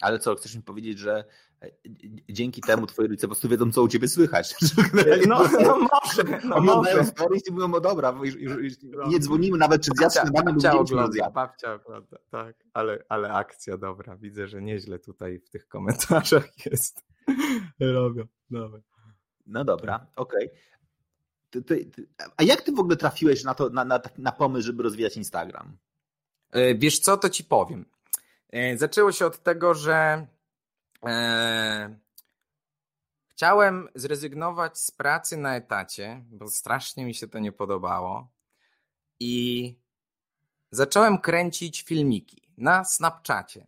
Ale 0.00 0.18
co, 0.18 0.34
chcesz 0.34 0.54
mi 0.56 0.62
powiedzieć, 0.62 0.98
że 0.98 1.24
dzięki 2.28 2.60
temu 2.60 2.86
twoi 2.86 3.06
rodzice 3.06 3.26
po 3.26 3.34
prostu 3.34 3.48
wiedzą, 3.48 3.72
co 3.72 3.82
u 3.82 3.88
ciebie 3.88 4.08
słychać. 4.08 4.54
No, 5.28 5.48
no 5.62 5.78
może. 5.78 6.40
No 6.44 6.56
Oglądają 6.56 7.04
stories 7.04 7.48
i 7.48 7.52
mówią, 7.52 7.74
o 7.74 7.80
dobra, 7.80 8.14
już, 8.22 8.34
już, 8.34 8.56
już 8.56 8.72
nie 9.08 9.18
dzwonimy 9.18 9.58
nawet, 9.58 9.82
czy 9.82 9.90
zjadł 9.96 10.14
śniadanie 10.14 10.52
lub 10.52 10.80
ogląda, 10.80 11.30
Babcia 11.30 11.74
ogląda, 11.74 12.18
tak, 12.30 12.56
ale, 12.72 13.04
ale 13.08 13.32
akcja 13.32 13.76
dobra. 13.76 14.16
Widzę, 14.16 14.48
że 14.48 14.62
nieźle 14.62 14.98
tutaj 14.98 15.38
w 15.38 15.50
tych 15.50 15.68
komentarzach 15.68 16.48
jest. 16.66 17.04
Robią, 17.80 18.24
dobra. 18.50 18.80
No 19.46 19.64
dobra, 19.64 20.06
okej. 20.16 20.46
Okay. 20.46 21.88
A 22.36 22.42
jak 22.42 22.62
ty 22.62 22.72
w 22.72 22.78
ogóle 22.78 22.96
trafiłeś 22.96 23.44
na, 23.44 23.54
to, 23.54 23.68
na, 23.68 23.84
na, 23.84 24.00
na 24.18 24.32
pomysł, 24.32 24.66
żeby 24.66 24.82
rozwijać 24.82 25.16
Instagram? 25.16 25.76
E, 26.50 26.74
wiesz 26.74 26.98
co, 26.98 27.16
to 27.16 27.28
ci 27.28 27.44
powiem. 27.44 27.84
E, 28.52 28.76
zaczęło 28.76 29.12
się 29.12 29.26
od 29.26 29.42
tego, 29.42 29.74
że 29.74 29.94
e, 29.94 30.26
chciałem 33.30 33.88
zrezygnować 33.94 34.78
z 34.78 34.90
pracy 34.90 35.36
na 35.36 35.56
etacie, 35.56 36.24
bo 36.30 36.48
strasznie 36.48 37.04
mi 37.04 37.14
się 37.14 37.28
to 37.28 37.38
nie 37.38 37.52
podobało. 37.52 38.30
I 39.20 39.74
zacząłem 40.70 41.18
kręcić 41.18 41.82
filmiki 41.82 42.48
na 42.56 42.84
Snapchacie. 42.84 43.66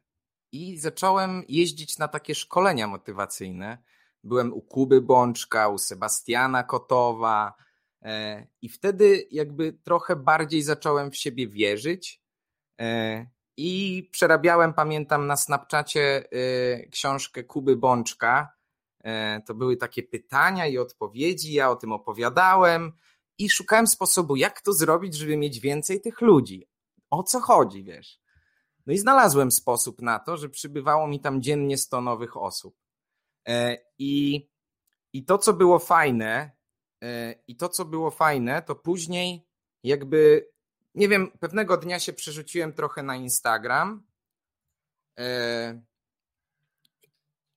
I 0.52 0.78
zacząłem 0.78 1.42
jeździć 1.48 1.98
na 1.98 2.08
takie 2.08 2.34
szkolenia 2.34 2.86
motywacyjne. 2.86 3.78
Byłem 4.24 4.52
u 4.52 4.60
Kuby 4.60 5.00
Bączka, 5.00 5.68
u 5.68 5.78
Sebastiana 5.78 6.62
Kotowa, 6.62 7.54
E, 8.04 8.46
I 8.62 8.68
wtedy 8.68 9.26
jakby 9.30 9.72
trochę 9.72 10.16
bardziej 10.16 10.62
zacząłem 10.62 11.10
w 11.10 11.16
siebie 11.16 11.48
wierzyć 11.48 12.22
e, 12.80 13.26
i 13.56 14.02
przerabiałem, 14.12 14.74
pamiętam, 14.74 15.26
na 15.26 15.36
Snapchacie 15.36 16.24
e, 16.32 16.86
książkę 16.86 17.44
Kuby 17.44 17.76
Bączka. 17.76 18.54
To 19.46 19.54
były 19.54 19.76
takie 19.76 20.02
pytania 20.02 20.66
i 20.66 20.78
odpowiedzi, 20.78 21.52
ja 21.52 21.70
o 21.70 21.76
tym 21.76 21.92
opowiadałem 21.92 22.92
i 23.38 23.50
szukałem 23.50 23.86
sposobu, 23.86 24.36
jak 24.36 24.60
to 24.60 24.72
zrobić, 24.72 25.14
żeby 25.14 25.36
mieć 25.36 25.60
więcej 25.60 26.00
tych 26.00 26.20
ludzi. 26.20 26.68
O 27.10 27.22
co 27.22 27.40
chodzi, 27.40 27.84
wiesz? 27.84 28.20
No 28.86 28.92
i 28.92 28.98
znalazłem 28.98 29.50
sposób 29.50 30.02
na 30.02 30.18
to, 30.18 30.36
że 30.36 30.48
przybywało 30.48 31.08
mi 31.08 31.20
tam 31.20 31.42
dziennie 31.42 31.78
100 31.78 32.00
nowych 32.00 32.36
osób. 32.36 32.76
I, 33.98 34.46
i 35.12 35.24
to, 35.24 35.38
co 35.38 35.52
było 35.52 35.78
fajne, 35.78 36.50
I 37.46 37.56
to, 37.56 37.68
co 37.68 37.84
było 37.84 38.10
fajne, 38.10 38.62
to 38.62 38.74
później 38.74 39.46
jakby, 39.82 40.50
nie 40.94 41.08
wiem, 41.08 41.30
pewnego 41.40 41.76
dnia 41.76 42.00
się 42.00 42.12
przerzuciłem 42.12 42.72
trochę 42.72 43.02
na 43.02 43.16
Instagram 43.16 44.06
e, 45.18 45.82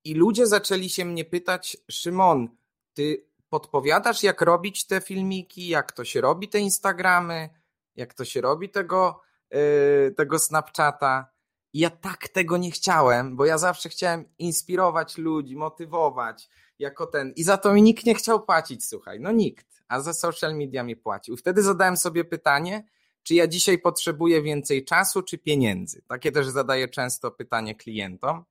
i 0.03 0.13
ludzie 0.13 0.47
zaczęli 0.47 0.89
się 0.89 1.05
mnie 1.05 1.25
pytać, 1.25 1.77
Szymon, 1.91 2.49
ty 2.93 3.27
podpowiadasz, 3.49 4.23
jak 4.23 4.41
robić 4.41 4.87
te 4.87 5.01
filmiki, 5.01 5.67
jak 5.67 5.91
to 5.91 6.05
się 6.05 6.21
robi 6.21 6.49
te 6.49 6.59
Instagramy, 6.59 7.49
jak 7.95 8.13
to 8.13 8.25
się 8.25 8.41
robi 8.41 8.69
tego, 8.69 9.21
e, 9.49 10.11
tego 10.11 10.39
Snapchata. 10.39 11.29
I 11.73 11.79
ja 11.79 11.89
tak 11.89 12.27
tego 12.27 12.57
nie 12.57 12.71
chciałem, 12.71 13.35
bo 13.35 13.45
ja 13.45 13.57
zawsze 13.57 13.89
chciałem 13.89 14.25
inspirować 14.37 15.17
ludzi, 15.17 15.55
motywować, 15.55 16.49
jako 16.79 17.07
ten. 17.07 17.33
I 17.35 17.43
za 17.43 17.57
to 17.57 17.73
mi 17.73 17.81
nikt 17.81 18.05
nie 18.05 18.15
chciał 18.15 18.45
płacić, 18.45 18.85
słuchaj, 18.85 19.19
no 19.19 19.31
nikt, 19.31 19.83
a 19.87 20.01
za 20.01 20.13
social 20.13 20.55
media 20.55 20.83
mi 20.83 20.95
płacił. 20.95 21.37
Wtedy 21.37 21.63
zadałem 21.63 21.97
sobie 21.97 22.25
pytanie, 22.25 22.83
czy 23.27 23.35
ja 23.35 23.47
dzisiaj 23.47 23.79
potrzebuję 23.79 24.41
więcej 24.41 24.85
czasu, 24.85 25.23
czy 25.23 25.37
pieniędzy? 25.37 26.01
Takie 26.07 26.31
też 26.31 26.47
zadaję 26.47 26.87
często 26.87 27.31
pytanie 27.31 27.75
klientom. 27.75 28.43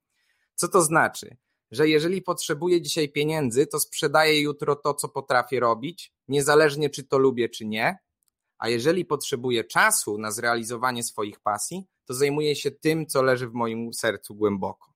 Co 0.54 0.68
to 0.68 0.82
znaczy? 0.82 1.36
Że 1.70 1.88
jeżeli 1.88 2.22
potrzebuję 2.22 2.82
dzisiaj 2.82 3.08
pieniędzy, 3.08 3.66
to 3.66 3.80
sprzedaję 3.80 4.40
jutro 4.40 4.76
to, 4.76 4.94
co 4.94 5.08
potrafię 5.08 5.60
robić, 5.60 6.12
niezależnie 6.28 6.90
czy 6.90 7.04
to 7.04 7.18
lubię, 7.18 7.48
czy 7.48 7.66
nie. 7.66 7.98
A 8.58 8.68
jeżeli 8.68 9.04
potrzebuję 9.04 9.64
czasu 9.64 10.18
na 10.18 10.30
zrealizowanie 10.30 11.02
swoich 11.02 11.40
pasji, 11.40 11.84
to 12.04 12.14
zajmuję 12.14 12.56
się 12.56 12.70
tym, 12.70 13.06
co 13.06 13.22
leży 13.22 13.48
w 13.48 13.54
moim 13.54 13.94
sercu 13.94 14.34
głęboko. 14.34 14.92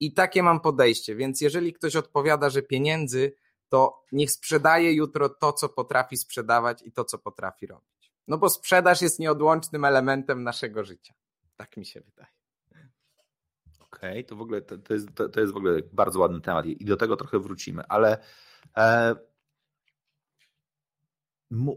I 0.00 0.12
takie 0.12 0.42
mam 0.42 0.60
podejście, 0.60 1.16
więc 1.16 1.40
jeżeli 1.40 1.72
ktoś 1.72 1.96
odpowiada, 1.96 2.50
że 2.50 2.62
pieniędzy, 2.62 3.32
to 3.68 4.02
niech 4.12 4.30
sprzedaje 4.30 4.92
jutro 4.92 5.28
to, 5.28 5.52
co 5.52 5.68
potrafi 5.68 6.16
sprzedawać 6.16 6.82
i 6.82 6.92
to, 6.92 7.04
co 7.04 7.18
potrafi 7.18 7.66
robić. 7.66 7.95
No 8.28 8.38
bo 8.38 8.50
sprzedaż 8.50 9.02
jest 9.02 9.18
nieodłącznym 9.18 9.84
elementem 9.84 10.42
naszego 10.42 10.84
życia. 10.84 11.14
Tak 11.56 11.76
mi 11.76 11.86
się 11.86 12.00
wydaje. 12.00 12.28
Okej, 13.80 14.10
okay, 14.10 14.24
to 14.24 14.36
w 14.36 14.40
ogóle 14.40 14.62
to, 14.62 14.78
to, 14.78 14.94
jest, 14.94 15.14
to, 15.14 15.28
to, 15.28 15.40
jest 15.40 15.52
w 15.52 15.56
ogóle 15.56 15.80
bardzo 15.92 16.20
ładny 16.20 16.40
temat 16.40 16.66
i 16.66 16.84
do 16.84 16.96
tego 16.96 17.16
trochę 17.16 17.38
wrócimy, 17.38 17.82
ale 17.88 18.18
e, 18.76 19.14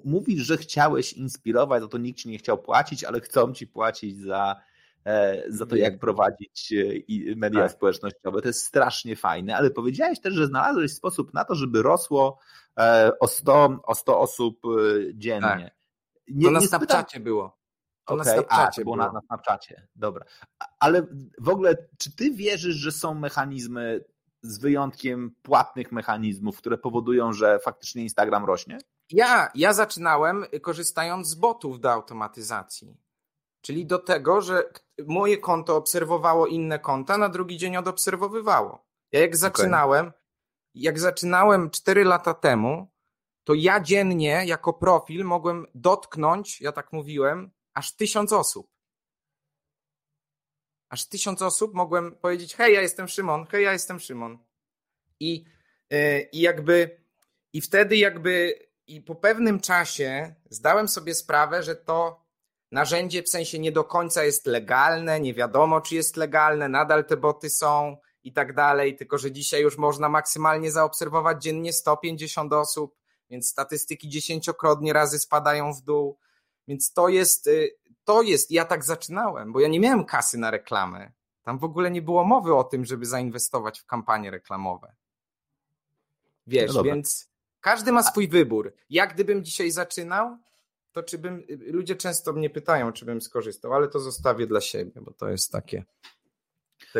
mówisz, 0.03 0.41
że 0.41 0.57
chciałeś 0.57 1.13
inspirować, 1.13 1.81
za 1.81 1.87
to 1.87 1.97
nikt 1.97 2.19
ci 2.19 2.29
nie 2.29 2.37
chciał 2.37 2.57
płacić, 2.57 3.03
ale 3.03 3.19
chcą 3.19 3.53
ci 3.53 3.67
płacić 3.67 4.17
za 4.21 4.61
E, 5.05 5.43
za 5.47 5.65
to, 5.65 5.75
jak 5.75 5.99
prowadzić 5.99 6.73
e, 6.73 7.35
media 7.35 7.61
tak. 7.61 7.71
społecznościowe. 7.71 8.41
To 8.41 8.47
jest 8.47 8.65
strasznie 8.65 9.15
fajne, 9.15 9.57
ale 9.57 9.71
powiedziałeś 9.71 10.19
też, 10.19 10.33
że 10.33 10.47
znalazłeś 10.47 10.93
sposób 10.93 11.33
na 11.33 11.45
to, 11.45 11.55
żeby 11.55 11.81
rosło 11.81 12.39
e, 12.77 13.11
o 13.19 13.27
100, 13.27 13.79
o 13.83 13.95
100 13.95 14.19
osób 14.19 14.61
dziennie. 15.13 15.41
Tak. 15.41 15.78
Nie, 16.29 16.45
to 16.45 16.51
na 16.51 16.61
Snapchacie 16.61 17.19
było. 17.19 17.59
To 18.05 18.13
okay. 18.13 18.25
na 18.25 18.33
Snapchacie 18.33 18.81
A, 18.81 18.83
było. 18.83 18.95
Na, 18.95 19.11
na 19.11 19.21
Snapchacie, 19.21 19.87
dobra. 19.95 20.25
Ale 20.79 21.07
w 21.37 21.49
ogóle, 21.49 21.87
czy 21.97 22.15
ty 22.15 22.31
wierzysz, 22.31 22.75
że 22.75 22.91
są 22.91 23.13
mechanizmy 23.13 24.03
z 24.41 24.57
wyjątkiem 24.57 25.35
płatnych 25.41 25.91
mechanizmów, 25.91 26.57
które 26.57 26.77
powodują, 26.77 27.33
że 27.33 27.59
faktycznie 27.59 28.03
Instagram 28.03 28.45
rośnie? 28.45 28.77
Ja, 29.11 29.51
ja 29.55 29.73
zaczynałem 29.73 30.45
korzystając 30.61 31.27
z 31.27 31.35
botów 31.35 31.79
do 31.79 31.91
automatyzacji. 31.91 32.97
Czyli 33.61 33.85
do 33.85 33.99
tego, 33.99 34.41
że 34.41 34.63
moje 35.07 35.37
konto 35.37 35.75
obserwowało 35.75 36.47
inne 36.47 36.79
konta, 36.79 37.17
na 37.17 37.29
drugi 37.29 37.57
dzień 37.57 37.77
odobserwowywało. 37.77 38.85
Ja 39.11 39.19
jak 39.19 39.37
zaczynałem, 39.37 40.07
okay. 40.07 40.19
jak 40.73 40.99
zaczynałem 40.99 41.69
4 41.69 42.03
lata 42.03 42.33
temu, 42.33 42.87
to 43.49 43.53
ja 43.53 43.79
dziennie 43.79 44.43
jako 44.45 44.73
profil 44.73 45.25
mogłem 45.25 45.65
dotknąć, 45.75 46.61
ja 46.61 46.71
tak 46.71 46.93
mówiłem, 46.93 47.51
aż 47.73 47.95
tysiąc 47.95 48.33
osób. 48.33 48.71
Aż 50.89 51.09
tysiąc 51.09 51.41
osób 51.41 51.73
mogłem 51.73 52.15
powiedzieć, 52.15 52.55
hej, 52.55 52.73
ja 52.73 52.81
jestem 52.81 53.07
Szymon, 53.07 53.45
hej, 53.45 53.63
ja 53.63 53.73
jestem 53.73 53.99
Szymon. 53.99 54.37
I, 55.19 55.45
yy, 55.89 56.21
i 56.21 56.41
jakby, 56.41 57.01
i 57.53 57.61
wtedy 57.61 57.97
jakby, 57.97 58.53
i 58.87 59.01
po 59.01 59.15
pewnym 59.15 59.59
czasie 59.59 60.35
zdałem 60.49 60.87
sobie 60.87 61.15
sprawę, 61.15 61.63
że 61.63 61.75
to 61.75 62.25
narzędzie 62.71 63.23
w 63.23 63.29
sensie 63.29 63.59
nie 63.59 63.71
do 63.71 63.83
końca 63.83 64.23
jest 64.23 64.45
legalne, 64.45 65.19
nie 65.19 65.33
wiadomo 65.33 65.81
czy 65.81 65.95
jest 65.95 66.17
legalne, 66.17 66.69
nadal 66.69 67.05
te 67.05 67.17
boty 67.17 67.49
są 67.49 67.97
i 68.23 68.33
tak 68.33 68.53
dalej, 68.53 68.95
tylko 68.95 69.17
że 69.17 69.31
dzisiaj 69.31 69.61
już 69.61 69.77
można 69.77 70.09
maksymalnie 70.09 70.71
zaobserwować 70.71 71.43
dziennie 71.43 71.73
150 71.73 72.53
osób, 72.53 72.99
więc 73.29 73.49
statystyki 73.49 74.09
dziesięciokrotnie 74.09 74.93
razy 74.93 75.19
spadają 75.19 75.73
w 75.73 75.81
dół, 75.81 76.17
więc 76.67 76.93
to 76.93 77.09
jest, 77.09 77.47
y, 77.47 77.75
to 78.03 78.21
jest, 78.21 78.51
ja 78.51 78.65
tak 78.65 78.85
zaczynałem, 78.85 79.53
bo 79.53 79.59
ja 79.59 79.67
nie 79.67 79.79
miałem 79.79 80.05
kasy 80.05 80.37
na 80.37 80.51
reklamę, 80.51 81.11
tam 81.43 81.59
w 81.59 81.63
ogóle 81.63 81.91
nie 81.91 82.01
było 82.01 82.23
mowy 82.23 82.55
o 82.55 82.63
tym, 82.63 82.85
żeby 82.85 83.05
zainwestować 83.05 83.79
w 83.79 83.85
kampanie 83.85 84.31
reklamowe. 84.31 84.95
Wiesz, 86.47 86.73
no 86.73 86.83
więc 86.83 87.29
każdy 87.61 87.91
ma 87.91 88.03
swój 88.03 88.27
wybór. 88.27 88.73
Jak 88.89 89.13
gdybym 89.13 89.43
dzisiaj 89.43 89.71
zaczynał, 89.71 90.37
to 90.91 91.03
czy 91.03 91.17
bym, 91.17 91.43
ludzie 91.59 91.95
często 91.95 92.33
mnie 92.33 92.49
pytają, 92.49 92.91
czy 92.91 93.05
bym 93.05 93.21
skorzystał, 93.21 93.73
ale 93.73 93.87
to 93.87 93.99
zostawię 93.99 94.47
dla 94.47 94.61
siebie, 94.61 95.01
bo 95.01 95.11
to 95.11 95.29
jest 95.29 95.51
takie. 95.51 95.85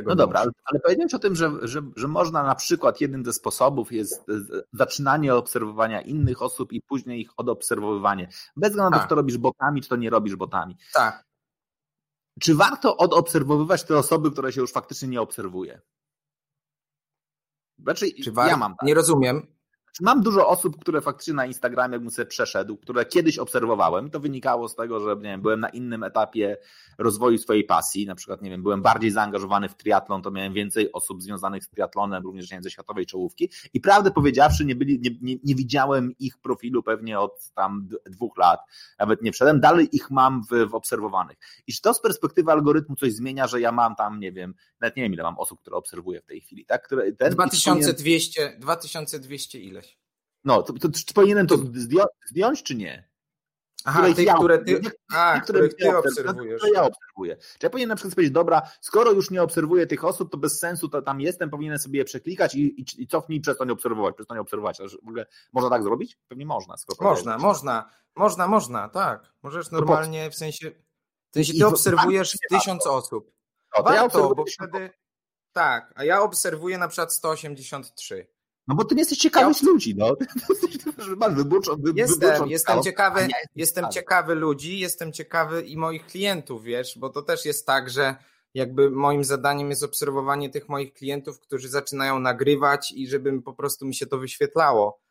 No 0.06 0.16
dobra, 0.16 0.40
ale, 0.40 0.52
ale 0.66 0.80
powiedziałeś 0.80 1.14
o 1.14 1.20
tym, 1.20 1.36
że, 1.36 1.52
że, 1.62 1.82
że 1.96 2.08
można 2.08 2.44
na 2.44 2.56
przykład 2.56 3.02
jednym 3.02 3.26
ze 3.26 3.34
sposobów 3.34 3.92
jest 3.92 4.26
zaczynanie 4.74 5.36
obserwowania 5.36 6.02
innych 6.02 6.42
osób 6.42 6.74
i 6.74 6.82
później 6.82 7.22
ich 7.22 7.30
odobserwowywanie. 7.38 8.30
Bez 8.56 8.70
względu 8.70 8.92
na 8.92 8.98
to, 8.98 9.04
czy 9.04 9.10
to 9.10 9.16
robisz 9.16 9.38
botami, 9.38 9.82
czy 9.82 9.90
to 9.90 9.96
nie 9.96 10.10
robisz 10.10 10.36
botami. 10.36 10.78
Tak. 10.94 11.26
Czy 12.40 12.56
warto 12.56 12.98
odobserwowywać 12.98 13.84
te 13.84 13.98
osoby, 13.98 14.32
które 14.32 14.52
się 14.52 14.62
już 14.62 14.72
faktycznie 14.72 15.08
nie 15.08 15.22
obserwuje? 15.22 15.82
Znaczy, 17.80 18.06
czy 18.24 18.32
war... 18.32 18.50
ja 18.50 18.58
mam. 18.58 18.76
Tak. 18.76 18.88
Nie 18.88 18.94
rozumiem. 18.94 19.59
Mam 20.02 20.22
dużo 20.22 20.48
osób, 20.48 20.80
które 20.82 21.02
faktycznie 21.02 21.34
na 21.34 21.46
Instagramie, 21.46 21.94
jakbym 21.94 22.12
sobie 22.12 22.26
przeszedł, 22.26 22.78
które 22.78 23.06
kiedyś 23.06 23.38
obserwowałem. 23.38 24.10
To 24.10 24.20
wynikało 24.20 24.70
z 24.70 24.76
tego, 24.76 25.00
że 25.00 25.16
nie 25.16 25.22
wiem, 25.22 25.42
byłem 25.42 25.60
na 25.60 25.70
innym 25.70 26.04
etapie 26.04 26.58
rozwoju 26.98 27.38
swojej 27.38 27.64
pasji. 27.64 28.06
Na 28.06 28.16
przykład, 28.16 28.42
nie 28.42 28.50
wiem, 28.50 28.64
byłem 28.64 28.82
bardziej 28.82 29.12
zaangażowany 29.12 29.70
w 29.70 29.76
triatlon, 29.76 30.22
to 30.22 30.32
miałem 30.32 30.54
więcej 30.54 30.92
osób 30.92 31.22
związanych 31.22 31.64
z 31.64 31.70
triatlonem, 31.70 32.24
również 32.24 32.52
nie 32.52 32.56
wiem, 32.56 32.64
ze 32.64 32.72
światowej 32.72 33.06
czołówki. 33.06 33.50
I 33.74 33.82
prawdę 33.82 34.12
powiedziawszy, 34.12 34.66
nie, 34.66 34.76
byli, 34.76 35.00
nie, 35.00 35.10
nie, 35.22 35.36
nie 35.44 35.56
widziałem 35.56 36.14
ich 36.20 36.38
profilu 36.38 36.84
pewnie 36.84 37.20
od 37.20 37.52
tam 37.56 37.88
dwóch 38.06 38.38
lat, 38.38 38.60
nawet 39.00 39.22
nie 39.22 39.32
wszedłem. 39.32 39.60
Dalej 39.60 39.90
ich 39.92 40.12
mam 40.12 40.44
w, 40.44 40.70
w 40.70 40.76
obserwowanych. 40.76 41.38
I 41.68 41.74
czy 41.74 41.82
to 41.82 41.94
z 41.94 42.02
perspektywy 42.02 42.52
algorytmu 42.52 42.96
coś 42.96 43.14
zmienia, 43.14 43.48
że 43.48 43.62
ja 43.62 43.72
mam 43.72 43.96
tam, 43.96 44.20
nie 44.20 44.32
wiem, 44.32 44.54
nawet 44.82 44.98
nie 44.98 45.04
wiem, 45.04 45.14
ile 45.14 45.24
mam 45.24 45.38
osób, 45.38 45.60
które 45.60 45.78
obserwuję 45.78 46.22
w 46.22 46.26
tej 46.26 46.42
chwili, 46.42 46.66
tak? 46.66 46.86
Które, 46.86 47.12
ten 47.12 47.34
2200, 47.34 48.58
2200 48.60 49.60
ileś. 49.60 49.89
No, 50.44 50.64
to, 50.64 50.74
to, 50.74 50.90
czy 50.92 51.14
powinienem 51.14 51.48
to 51.48 51.58
zdjąć, 52.26 52.64
czy 52.64 52.76
nie? 52.76 53.10
Aha, 53.86 54.14
tych, 54.16 54.26
ja, 54.26 54.34
które 54.34 54.60
ty, 54.60 54.82
a, 55.16 55.40
które 55.40 55.70
ty 55.70 55.98
obserwujesz. 55.98 56.62
Które 56.62 56.74
ja 56.74 56.84
obserwuję. 56.84 57.38
Czy 57.38 57.66
ja 57.66 57.70
powinienem 57.70 57.90
na 57.90 57.96
przykład 57.96 58.16
powiedzieć, 58.16 58.34
dobra, 58.34 58.62
skoro 58.82 59.12
już 59.12 59.32
nie 59.32 59.44
obserwuję 59.44 59.88
tych 59.88 60.06
osób, 60.06 60.32
to 60.32 60.38
bez 60.38 60.60
sensu 60.60 60.90
to 60.90 61.02
tam 61.02 61.22
jestem, 61.22 61.50
powinienem 61.50 61.80
sobie 61.80 62.00
je 62.00 62.06
przeklikać 62.06 62.56
i, 62.56 62.82
i, 62.82 62.86
i 62.98 63.08
cofnij 63.08 63.42
przestań 63.42 63.70
obserwować, 63.72 64.16
przestań 64.16 64.38
obserwować. 64.38 64.78
W 64.78 65.08
ogóle 65.08 65.26
można 65.54 65.70
tak 65.70 65.84
zrobić? 65.84 66.18
Pewnie 66.28 66.46
można. 66.46 66.76
Można, 67.00 67.38
można, 67.38 67.90
można, 68.16 68.48
można, 68.48 68.90
tak. 68.90 69.34
Możesz 69.44 69.72
normalnie 69.72 70.32
w 70.32 70.36
sensie, 70.36 70.72
w 71.32 71.34
sensie 71.34 71.54
ty 71.54 71.68
obserwujesz 71.68 72.38
tysiąc 72.50 72.88
osób. 72.88 73.32
O, 73.74 73.84
to 73.84 73.90
Warto, 73.90 74.30
ja 74.30 74.36
bo 74.36 74.46
wtedy, 74.54 74.90
tak, 75.52 75.94
a 75.96 76.04
ja 76.04 76.22
obserwuję 76.22 76.78
na 76.78 76.88
przykład 76.88 77.14
183. 77.14 78.28
No 78.70 78.76
bo 78.76 78.86
ty 78.86 78.96
nie 78.96 79.02
jesteś 79.02 79.18
ciekawy 79.18 79.52
ja... 79.62 79.72
ludzi, 79.72 79.96
no. 79.98 80.16
wybuczą, 81.36 81.76
wy, 81.80 81.92
jestem, 81.96 82.50
jestem 82.50 82.84
ciekawy, 82.84 83.28
jestem 83.56 83.92
ciekawy 83.92 84.36
ludzi, 84.36 84.80
jestem 84.80 85.14
ciekawy 85.14 85.62
i 85.62 85.78
moich 85.78 86.06
klientów, 86.06 86.64
wiesz, 86.64 86.98
bo 86.98 87.10
to 87.10 87.22
też 87.22 87.46
jest 87.46 87.66
tak, 87.66 87.90
że 87.90 88.16
jakby 88.54 88.92
moim 88.92 89.24
zadaniem 89.24 89.70
jest 89.70 89.84
obserwowanie 89.84 90.50
tych 90.50 90.70
moich 90.70 90.94
klientów, 90.94 91.40
którzy 91.40 91.70
zaczynają 91.70 92.20
nagrywać 92.20 92.92
i 92.92 93.08
żeby 93.08 93.42
po 93.42 93.54
prostu 93.54 93.86
mi 93.86 93.96
się 93.96 94.06
to 94.06 94.18
wyświetlało. 94.18 95.02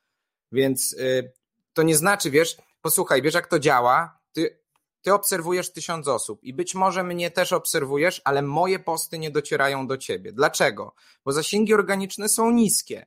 Więc 0.53 0.93
y, 0.93 1.33
to 1.73 1.83
nie 1.83 1.97
znaczy, 1.97 2.31
wiesz, 2.31 2.57
posłuchaj, 2.83 3.23
wiesz 3.23 3.35
jak 3.35 3.47
to 3.47 3.59
działa? 3.59 4.19
Ty, 4.33 4.59
ty 5.03 5.15
obserwujesz 5.15 5.73
tysiąc 5.73 6.09
osób 6.09 6.45
i 6.45 6.55
być 6.55 6.75
może 6.75 7.05
mnie 7.05 7.31
też 7.31 7.53
obserwujesz, 7.53 8.23
ale 8.25 8.43
moje 8.43 8.79
posty 8.79 9.19
nie 9.19 9.31
docierają 9.31 9.87
do 9.87 9.97
ciebie. 9.97 10.33
Dlaczego? 10.33 10.95
Bo 11.25 11.33
zasięgi 11.33 11.75
organiczne 11.75 12.29
są 12.29 12.51
niskie. 12.51 13.07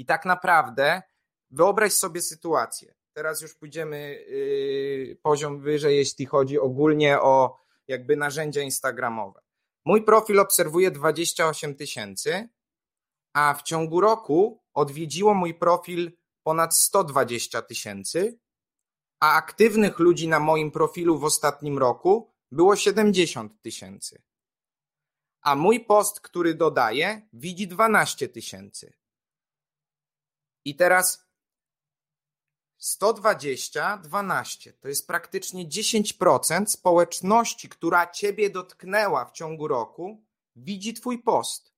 I 0.00 0.04
tak 0.04 0.24
naprawdę 0.24 1.02
wyobraź 1.50 1.92
sobie 1.92 2.22
sytuację. 2.22 2.94
Teraz 3.12 3.42
już 3.42 3.54
pójdziemy 3.54 4.24
yy, 4.28 5.16
poziom 5.22 5.60
wyżej, 5.60 5.96
jeśli 5.96 6.26
chodzi 6.26 6.58
ogólnie 6.58 7.20
o 7.20 7.58
jakby 7.88 8.16
narzędzia 8.16 8.62
instagramowe. 8.62 9.40
Mój 9.84 10.04
profil 10.04 10.40
obserwuje 10.40 10.90
28 10.90 11.74
tysięcy, 11.74 12.48
a 13.32 13.54
w 13.54 13.62
ciągu 13.62 14.00
roku 14.00 14.62
odwiedziło 14.74 15.34
mój 15.34 15.54
profil 15.54 16.12
ponad 16.42 16.76
120 16.76 17.62
tysięcy, 17.62 18.38
a 19.20 19.34
aktywnych 19.34 19.98
ludzi 19.98 20.28
na 20.28 20.40
moim 20.40 20.70
profilu 20.70 21.18
w 21.18 21.24
ostatnim 21.24 21.78
roku 21.78 22.34
było 22.50 22.76
70 22.76 23.62
tysięcy. 23.62 24.22
A 25.42 25.56
mój 25.56 25.80
post, 25.80 26.20
który 26.20 26.54
dodaję, 26.54 27.28
widzi 27.32 27.68
12 27.68 28.28
tysięcy. 28.28 28.99
I 30.64 30.76
teraz 30.76 31.30
120, 32.78 33.98
12 33.98 34.72
to 34.72 34.88
jest 34.88 35.06
praktycznie 35.06 35.68
10% 35.68 36.66
społeczności, 36.66 37.68
która 37.68 38.10
ciebie 38.10 38.50
dotknęła 38.50 39.24
w 39.24 39.32
ciągu 39.32 39.68
roku, 39.68 40.24
widzi 40.56 40.94
twój 40.94 41.22
post. 41.22 41.72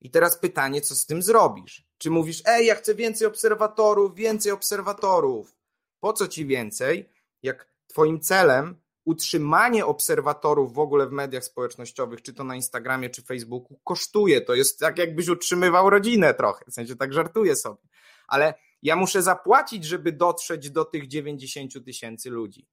I 0.00 0.10
teraz 0.10 0.38
pytanie, 0.38 0.80
co 0.80 0.94
z 0.94 1.06
tym 1.06 1.22
zrobisz? 1.22 1.88
Czy 1.98 2.10
mówisz, 2.10 2.42
ej, 2.44 2.66
ja 2.66 2.74
chcę 2.74 2.94
więcej 2.94 3.26
obserwatorów, 3.26 4.14
więcej 4.14 4.52
obserwatorów? 4.52 5.56
Po 6.00 6.12
co 6.12 6.28
ci 6.28 6.46
więcej, 6.46 7.12
jak 7.42 7.72
twoim 7.86 8.20
celem 8.20 8.80
utrzymanie 9.08 9.86
obserwatorów 9.86 10.74
w 10.74 10.78
ogóle 10.78 11.06
w 11.06 11.12
mediach 11.12 11.44
społecznościowych, 11.44 12.22
czy 12.22 12.34
to 12.34 12.44
na 12.44 12.56
Instagramie, 12.56 13.10
czy 13.10 13.22
Facebooku, 13.22 13.80
kosztuje. 13.84 14.40
To 14.40 14.54
jest 14.54 14.78
tak, 14.78 14.98
jakbyś 14.98 15.28
utrzymywał 15.28 15.90
rodzinę 15.90 16.34
trochę, 16.34 16.64
w 16.70 16.74
sensie 16.74 16.96
tak 16.96 17.12
żartuję 17.12 17.56
sobie. 17.56 17.88
Ale 18.26 18.54
ja 18.82 18.96
muszę 18.96 19.22
zapłacić, 19.22 19.84
żeby 19.84 20.12
dotrzeć 20.12 20.70
do 20.70 20.84
tych 20.84 21.06
90 21.06 21.84
tysięcy 21.84 22.30
ludzi, 22.30 22.68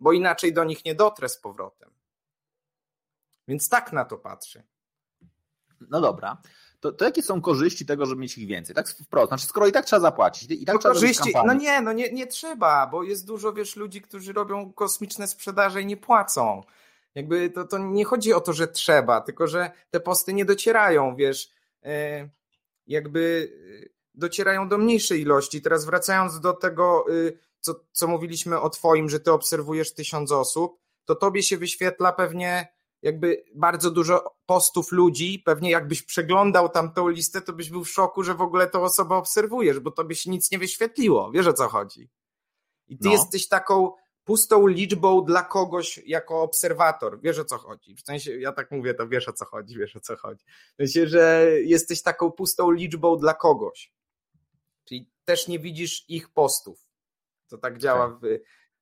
bo 0.00 0.12
inaczej 0.12 0.52
do 0.52 0.64
nich 0.64 0.84
nie 0.84 0.94
dotrę 0.94 1.28
z 1.28 1.38
powrotem. 1.38 1.90
Więc 3.48 3.68
tak 3.68 3.92
na 3.92 4.04
to 4.04 4.18
patrzę. 4.18 4.62
No 5.80 6.00
dobra. 6.00 6.42
To, 6.80 6.92
to 6.92 7.04
jakie 7.04 7.22
są 7.22 7.40
korzyści 7.40 7.86
tego, 7.86 8.06
żeby 8.06 8.20
mieć 8.20 8.38
ich 8.38 8.48
więcej? 8.48 8.74
Tak 8.74 8.88
wprost. 8.88 9.28
Znaczy, 9.28 9.46
skoro 9.46 9.66
i 9.66 9.72
tak 9.72 9.84
trzeba 9.84 10.00
zapłacić, 10.00 10.50
i 10.50 10.64
tak 10.64 10.74
no 10.74 10.80
trzeba 10.80 10.94
korzyści, 10.94 11.32
No 11.46 11.54
nie, 11.54 11.80
no 11.80 11.92
nie, 11.92 12.12
nie 12.12 12.26
trzeba, 12.26 12.86
bo 12.86 13.02
jest 13.02 13.26
dużo, 13.26 13.52
wiesz, 13.52 13.76
ludzi, 13.76 14.02
którzy 14.02 14.32
robią 14.32 14.72
kosmiczne 14.72 15.26
sprzedaże 15.28 15.82
i 15.82 15.86
nie 15.86 15.96
płacą. 15.96 16.62
Jakby 17.14 17.50
to, 17.50 17.64
to 17.64 17.78
nie 17.78 18.04
chodzi 18.04 18.32
o 18.32 18.40
to, 18.40 18.52
że 18.52 18.68
trzeba, 18.68 19.20
tylko 19.20 19.46
że 19.46 19.70
te 19.90 20.00
posty 20.00 20.32
nie 20.32 20.44
docierają, 20.44 21.16
wiesz, 21.16 21.50
e, 21.82 22.28
jakby 22.86 23.52
docierają 24.14 24.68
do 24.68 24.78
mniejszej 24.78 25.20
ilości. 25.20 25.62
Teraz 25.62 25.84
wracając 25.84 26.40
do 26.40 26.52
tego, 26.52 27.04
y, 27.10 27.38
co, 27.60 27.74
co 27.92 28.06
mówiliśmy 28.06 28.60
o 28.60 28.70
Twoim, 28.70 29.08
że 29.08 29.20
Ty 29.20 29.32
obserwujesz 29.32 29.94
tysiąc 29.94 30.32
osób, 30.32 30.80
to 31.04 31.14
Tobie 31.14 31.42
się 31.42 31.56
wyświetla 31.56 32.12
pewnie 32.12 32.77
jakby 33.02 33.44
bardzo 33.54 33.90
dużo 33.90 34.36
postów 34.46 34.92
ludzi, 34.92 35.42
pewnie 35.44 35.70
jakbyś 35.70 36.02
przeglądał 36.02 36.68
tam 36.68 36.92
tą 36.92 37.08
listę, 37.08 37.40
to 37.40 37.52
byś 37.52 37.70
był 37.70 37.84
w 37.84 37.90
szoku, 37.90 38.22
że 38.22 38.34
w 38.34 38.42
ogóle 38.42 38.70
tą 38.70 38.82
osobę 38.82 39.14
obserwujesz, 39.14 39.80
bo 39.80 39.90
tobie 39.90 40.16
się 40.16 40.30
nic 40.30 40.50
nie 40.50 40.58
wyświetliło. 40.58 41.30
Wiesz 41.30 41.46
o 41.46 41.52
co 41.52 41.68
chodzi. 41.68 42.10
I 42.88 42.98
ty 42.98 43.08
no. 43.08 43.12
jesteś 43.12 43.48
taką 43.48 43.92
pustą 44.24 44.66
liczbą 44.66 45.24
dla 45.24 45.42
kogoś 45.42 46.00
jako 46.06 46.42
obserwator. 46.42 47.20
Wiesz 47.20 47.38
o 47.38 47.44
co 47.44 47.58
chodzi. 47.58 47.94
W 47.94 48.00
sensie, 48.00 48.38
ja 48.38 48.52
tak 48.52 48.70
mówię, 48.70 48.94
to 48.94 49.08
wiesz 49.08 49.28
o 49.28 49.32
co 49.32 49.44
chodzi, 49.44 49.78
wiesz 49.78 49.96
o 49.96 50.00
co 50.00 50.16
chodzi. 50.16 50.44
W 50.72 50.76
sensie, 50.76 51.06
że 51.06 51.50
jesteś 51.64 52.02
taką 52.02 52.32
pustą 52.32 52.70
liczbą 52.70 53.16
dla 53.16 53.34
kogoś. 53.34 53.92
Czyli 54.84 55.10
też 55.24 55.48
nie 55.48 55.58
widzisz 55.58 56.04
ich 56.08 56.28
postów. 56.28 56.88
To 57.48 57.58
tak 57.58 57.78
działa 57.78 58.08
tak. 58.08 58.20
w 58.20 58.38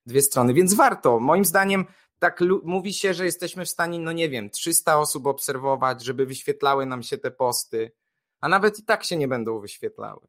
dwie 0.06 0.22
strony, 0.22 0.54
więc 0.54 0.74
warto. 0.74 1.20
Moim 1.20 1.44
zdaniem 1.44 1.84
tak 2.18 2.40
mówi 2.62 2.94
się, 2.94 3.14
że 3.14 3.24
jesteśmy 3.24 3.64
w 3.64 3.68
stanie, 3.68 3.98
no 3.98 4.12
nie 4.12 4.28
wiem, 4.28 4.50
300 4.50 4.98
osób 4.98 5.26
obserwować, 5.26 6.04
żeby 6.04 6.26
wyświetlały 6.26 6.86
nam 6.86 7.02
się 7.02 7.18
te 7.18 7.30
posty, 7.30 7.92
a 8.40 8.48
nawet 8.48 8.78
i 8.78 8.84
tak 8.84 9.04
się 9.04 9.16
nie 9.16 9.28
będą 9.28 9.60
wyświetlały. 9.60 10.26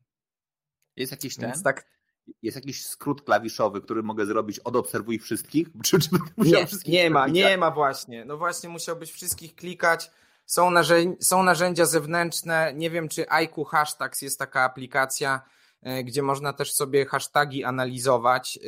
Jest 0.96 1.12
jakiś 1.12 1.36
ten? 1.36 1.54
tak... 1.64 1.98
Jest 2.42 2.56
jakiś 2.56 2.86
skrót 2.86 3.22
klawiszowy, 3.22 3.82
który 3.82 4.04
mogę 4.04 4.26
zrobić 4.26 4.60
odobserwuj 4.60 5.20
wszystkich? 5.20 5.68
Czy, 5.86 6.00
czy 6.00 6.10
nie, 6.38 6.68
wszystkich 6.68 6.94
nie 6.94 7.10
ma, 7.10 7.28
nie 7.28 7.58
ma 7.58 7.72
właśnie. 7.72 8.26
No 8.26 8.38
właśnie 8.38 8.70
musiałbyś 8.70 9.12
wszystkich 9.12 9.56
klikać. 9.56 10.12
Są, 10.46 10.72
narzędzia, 10.72 11.18
są 11.22 11.44
narzędzia 11.44 11.86
zewnętrzne. 11.86 12.74
Nie 12.76 12.90
wiem, 12.90 13.10
czy 13.10 13.30
IQ 13.30 13.64
Hashtags 13.64 14.22
jest 14.22 14.40
taka 14.40 14.62
aplikacja, 14.62 15.42
e, 15.82 16.04
gdzie 16.04 16.22
można 16.22 16.54
też 16.54 16.74
sobie 16.74 17.06
hasztagi 17.06 17.64
analizować. 17.64 18.60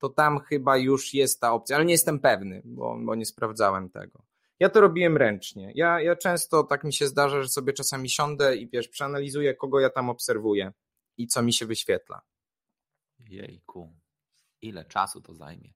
To 0.00 0.08
tam 0.08 0.40
chyba 0.40 0.76
już 0.76 1.14
jest 1.14 1.40
ta 1.40 1.52
opcja, 1.52 1.76
ale 1.76 1.84
nie 1.84 1.92
jestem 1.92 2.20
pewny, 2.20 2.62
bo, 2.64 2.98
bo 3.04 3.14
nie 3.14 3.26
sprawdzałem 3.26 3.90
tego. 3.90 4.22
Ja 4.60 4.68
to 4.68 4.80
robiłem 4.80 5.16
ręcznie. 5.16 5.72
Ja, 5.74 6.00
ja 6.00 6.16
często 6.16 6.64
tak 6.64 6.84
mi 6.84 6.92
się 6.92 7.06
zdarza, 7.06 7.42
że 7.42 7.48
sobie 7.48 7.72
czasami 7.72 8.10
siądę 8.10 8.56
i 8.56 8.68
wiesz, 8.68 8.88
przeanalizuję, 8.88 9.54
kogo 9.54 9.80
ja 9.80 9.90
tam 9.90 10.10
obserwuję 10.10 10.72
i 11.16 11.26
co 11.26 11.42
mi 11.42 11.52
się 11.52 11.66
wyświetla. 11.66 12.22
Jejku, 13.18 13.92
ile 14.62 14.84
czasu 14.84 15.20
to 15.20 15.34
zajmie? 15.34 15.72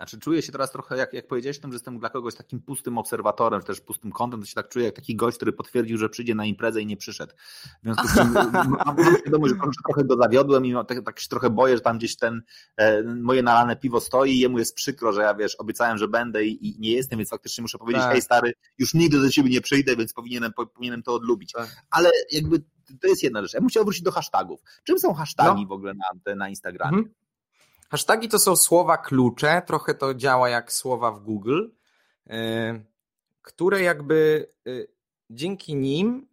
Znaczy 0.00 0.18
czuję 0.18 0.42
się 0.42 0.52
teraz 0.52 0.72
trochę, 0.72 0.96
jak, 0.96 1.12
jak 1.12 1.26
powiedziałeś 1.26 1.58
tym, 1.58 1.70
że 1.70 1.74
jestem 1.74 1.98
dla 1.98 2.10
kogoś 2.10 2.34
takim 2.34 2.60
pustym 2.60 2.98
obserwatorem, 2.98 3.60
czy 3.60 3.66
też 3.66 3.80
pustym 3.80 4.12
kątem, 4.12 4.40
to 4.40 4.46
się 4.46 4.54
tak 4.54 4.68
czuję 4.68 4.84
jak 4.84 4.94
taki 4.94 5.16
gość, 5.16 5.36
który 5.36 5.52
potwierdził, 5.52 5.98
że 5.98 6.08
przyjdzie 6.08 6.34
na 6.34 6.44
imprezę 6.44 6.82
i 6.82 6.86
nie 6.86 6.96
przyszedł. 6.96 7.32
W 7.36 7.82
związku 7.82 8.08
z 8.08 8.14
tym 8.14 8.32
mam, 8.86 8.96
świadomość, 9.20 9.54
że 9.54 9.60
trochę 9.84 10.04
go 10.04 10.16
zawiodłem 10.16 10.66
i 10.66 10.74
tak, 10.88 11.04
tak 11.04 11.20
się 11.20 11.28
trochę 11.28 11.50
boję, 11.50 11.76
że 11.76 11.80
tam 11.80 11.98
gdzieś 11.98 12.16
ten 12.16 12.42
e, 12.76 13.02
moje 13.02 13.42
nalane 13.42 13.76
piwo 13.76 14.00
stoi 14.00 14.30
i 14.30 14.38
jemu 14.38 14.58
jest 14.58 14.74
przykro, 14.74 15.12
że 15.12 15.22
ja 15.22 15.34
wiesz, 15.34 15.54
obiecałem, 15.54 15.98
że 15.98 16.08
będę 16.08 16.44
i, 16.44 16.68
i 16.68 16.80
nie 16.80 16.92
jestem, 16.92 17.18
więc 17.18 17.30
faktycznie 17.30 17.62
muszę 17.62 17.78
powiedzieć, 17.78 18.02
tak. 18.02 18.12
hej 18.12 18.22
stary, 18.22 18.52
już 18.78 18.94
nigdy 18.94 19.20
do 19.20 19.30
ciebie 19.30 19.50
nie 19.50 19.60
przyjdę, 19.60 19.96
więc 19.96 20.12
powinienem, 20.12 20.52
powinienem 20.52 21.02
to 21.02 21.14
odlubić. 21.14 21.52
Tak. 21.52 21.68
Ale 21.90 22.10
jakby 22.32 22.62
to 23.00 23.08
jest 23.08 23.22
jedna 23.22 23.42
rzecz. 23.42 23.54
Ja 23.54 23.60
bym 23.60 23.68
chciał 23.68 23.84
wrócić 23.84 24.02
do 24.02 24.12
hashtagów. 24.12 24.60
Czym 24.84 24.98
są 24.98 25.14
hasztagi 25.14 25.62
no. 25.62 25.68
w 25.68 25.72
ogóle 25.72 25.94
na, 25.94 26.34
na 26.34 26.48
Instagramie? 26.48 26.98
Mhm. 26.98 27.14
Hasztagi 27.90 28.28
to 28.28 28.38
są 28.38 28.56
słowa 28.56 28.96
klucze, 28.96 29.62
trochę 29.66 29.94
to 29.94 30.14
działa 30.14 30.48
jak 30.48 30.72
słowa 30.72 31.12
w 31.12 31.20
Google, 31.20 31.68
e, 32.26 32.84
które 33.42 33.82
jakby 33.82 34.48
e, 34.66 34.70
dzięki 35.30 35.76
nim 35.76 36.30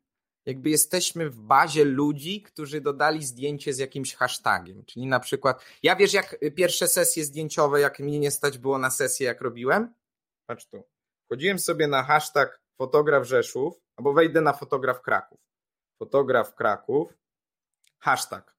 jakby 0.48 0.70
jesteśmy 0.70 1.30
w 1.30 1.40
bazie 1.40 1.86
ludzi, 1.86 2.42
którzy 2.42 2.82
dodali 2.82 3.26
zdjęcie 3.26 3.74
z 3.74 3.78
jakimś 3.78 4.16
hashtagiem. 4.16 4.86
Czyli 4.86 5.08
na 5.08 5.20
przykład, 5.20 5.66
ja 5.84 5.96
wiesz, 5.96 6.14
jak 6.14 6.40
pierwsze 6.56 6.88
sesje 6.88 7.26
zdjęciowe, 7.26 7.82
jak 7.82 8.00
mnie 8.00 8.20
nie 8.20 8.32
stać 8.32 8.58
było 8.58 8.78
na 8.78 8.90
sesję, 8.90 9.28
jak 9.28 9.42
robiłem? 9.42 9.94
Patrz 10.46 10.66
tu. 10.66 10.84
Wchodziłem 11.26 11.60
sobie 11.60 11.88
na 11.88 12.04
hashtag 12.04 12.62
fotograf 12.78 13.24
Rzeszów, 13.24 13.82
albo 13.96 14.14
wejdę 14.14 14.42
na 14.42 14.54
fotograf 14.54 15.02
Kraków. 15.02 15.40
Fotograf 16.00 16.56
Kraków, 16.56 17.14
hashtag. 18.00 18.56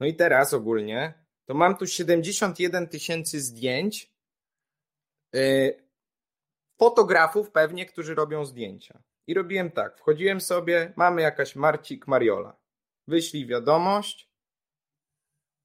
No 0.00 0.06
i 0.06 0.14
teraz 0.14 0.54
ogólnie 0.54 1.19
to 1.50 1.54
mam 1.54 1.76
tu 1.76 1.86
71 1.86 2.88
tysięcy 2.88 3.40
zdjęć 3.40 4.12
yy, 5.32 5.82
fotografów 6.78 7.50
pewnie, 7.50 7.86
którzy 7.86 8.14
robią 8.14 8.44
zdjęcia. 8.44 9.02
I 9.26 9.34
robiłem 9.34 9.70
tak, 9.70 9.98
wchodziłem 9.98 10.40
sobie, 10.40 10.92
mamy 10.96 11.22
jakaś 11.22 11.56
Marcik 11.56 12.06
Mariola. 12.06 12.56
Wyślij 13.06 13.46
wiadomość 13.46 14.30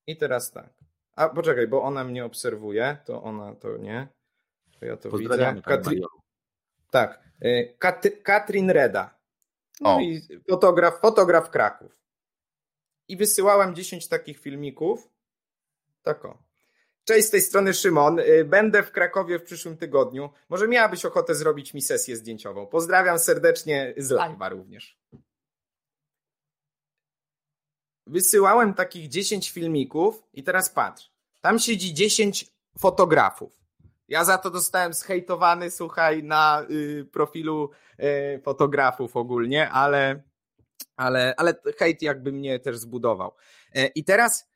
i 0.07 0.17
teraz 0.17 0.51
tak. 0.51 0.73
A 1.15 1.29
poczekaj, 1.29 1.67
bo 1.67 1.83
ona 1.83 2.03
mnie 2.03 2.25
obserwuje, 2.25 2.97
to 3.05 3.23
ona 3.23 3.55
to 3.55 3.77
nie. 3.77 4.07
To 4.79 4.85
ja 4.85 4.97
to 4.97 5.17
widzę. 5.17 5.61
Katri... 5.65 6.01
Tak. 6.91 7.23
Yy, 7.41 7.75
Kat 7.79 8.07
Katrin 8.23 8.69
Reda. 8.69 9.19
No 9.81 9.95
o. 9.95 9.99
i 9.99 10.21
fotograf, 10.49 10.99
fotograf 10.99 11.49
Kraków. 11.49 12.01
I 13.07 13.17
wysyłałem 13.17 13.75
10 13.75 14.07
takich 14.07 14.39
filmików 14.39 15.14
Tako. 16.05 16.43
Cześć, 17.03 17.27
z 17.27 17.29
tej 17.29 17.41
strony 17.41 17.73
Szymon. 17.73 18.19
Y, 18.19 18.45
będę 18.45 18.83
w 18.83 18.91
Krakowie 18.91 19.39
w 19.39 19.43
przyszłym 19.43 19.77
tygodniu. 19.77 20.29
Może 20.49 20.67
miałabyś 20.67 21.05
ochotę 21.05 21.35
zrobić 21.35 21.73
mi 21.73 21.81
sesję 21.81 22.15
zdjęciową. 22.15 22.67
Pozdrawiam 22.67 23.19
serdecznie 23.19 23.93
z 23.97 24.11
live'a 24.11 24.49
również. 24.49 24.99
Wysyłałem 28.07 28.73
takich 28.73 29.07
10 29.09 29.51
filmików 29.51 30.23
i 30.33 30.43
teraz 30.43 30.69
patrz. 30.69 31.11
Tam 31.41 31.59
siedzi 31.59 31.93
10 31.93 32.45
fotografów. 32.79 33.59
Ja 34.07 34.25
za 34.25 34.37
to 34.37 34.51
dostałem 34.51 34.93
zhejtowany, 34.93 35.71
słuchaj, 35.71 36.23
na 36.23 36.65
y, 36.69 37.05
profilu 37.11 37.69
y, 37.99 38.41
fotografów 38.43 39.15
ogólnie, 39.15 39.69
ale, 39.69 40.21
ale, 40.95 41.33
ale 41.37 41.53
hejt 41.77 42.01
jakby 42.01 42.31
mnie 42.31 42.59
też 42.59 42.77
zbudował. 42.77 43.35
Y, 43.77 43.87
I 43.95 44.03
teraz 44.03 44.54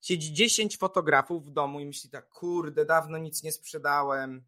siedzi 0.00 0.32
10 0.32 0.78
fotografów 0.78 1.46
w 1.46 1.50
domu 1.50 1.80
i 1.80 1.86
myśli 1.86 2.10
tak, 2.10 2.28
kurde, 2.28 2.84
dawno 2.84 3.18
nic 3.18 3.42
nie 3.42 3.52
sprzedałem, 3.52 4.44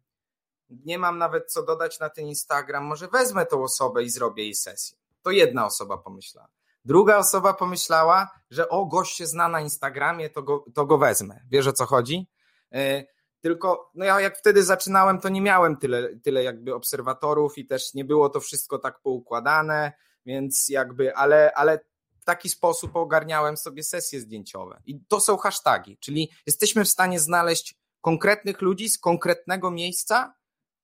nie 0.69 0.99
mam 0.99 1.17
nawet 1.17 1.51
co 1.51 1.63
dodać 1.63 1.99
na 1.99 2.09
ten 2.09 2.27
Instagram, 2.27 2.83
może 2.83 3.07
wezmę 3.07 3.45
tą 3.45 3.63
osobę 3.63 4.03
i 4.03 4.09
zrobię 4.09 4.43
jej 4.43 4.55
sesję. 4.55 4.97
To 5.21 5.31
jedna 5.31 5.65
osoba 5.65 5.97
pomyślała. 5.97 6.47
Druga 6.85 7.17
osoba 7.17 7.53
pomyślała, 7.53 8.31
że 8.49 8.69
o, 8.69 8.85
gość 8.85 9.17
się 9.17 9.27
zna 9.27 9.47
na 9.47 9.61
Instagramie, 9.61 10.29
to 10.29 10.43
go, 10.43 10.65
to 10.73 10.85
go 10.85 10.97
wezmę. 10.97 11.39
Wiesz 11.49 11.67
o 11.67 11.73
co 11.73 11.85
chodzi? 11.85 12.27
Yy, 12.71 13.05
tylko, 13.41 13.91
no 13.95 14.05
ja 14.05 14.21
jak 14.21 14.37
wtedy 14.37 14.63
zaczynałem, 14.63 15.19
to 15.19 15.29
nie 15.29 15.41
miałem 15.41 15.77
tyle, 15.77 16.09
tyle 16.23 16.43
jakby 16.43 16.75
obserwatorów 16.75 17.57
i 17.57 17.65
też 17.65 17.93
nie 17.93 18.05
było 18.05 18.29
to 18.29 18.39
wszystko 18.39 18.79
tak 18.79 19.01
poukładane, 19.01 19.91
więc 20.25 20.69
jakby, 20.69 21.15
ale, 21.15 21.51
ale 21.55 21.79
w 22.23 22.25
taki 22.25 22.49
sposób 22.49 22.95
ogarniałem 22.95 23.57
sobie 23.57 23.83
sesje 23.83 24.19
zdjęciowe. 24.19 24.81
I 24.85 24.99
to 25.07 25.19
są 25.19 25.37
hasztagi, 25.37 25.97
czyli 25.97 26.31
jesteśmy 26.45 26.85
w 26.85 26.89
stanie 26.89 27.19
znaleźć 27.19 27.75
konkretnych 28.01 28.61
ludzi 28.61 28.89
z 28.89 28.97
konkretnego 28.97 29.71
miejsca, 29.71 30.35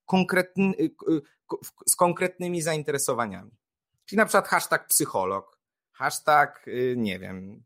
konkretny, 0.06 0.74
y, 0.80 0.84
y, 0.84 1.22
z 1.88 1.96
konkretnymi 1.96 2.62
zainteresowaniami. 2.62 3.52
Czyli 4.06 4.18
na 4.18 4.26
przykład 4.26 4.48
hashtag 4.48 4.88
psycholog, 4.88 5.60
hashtag, 5.92 6.68
y, 6.68 6.96
nie 6.98 7.20
wiem, 7.20 7.64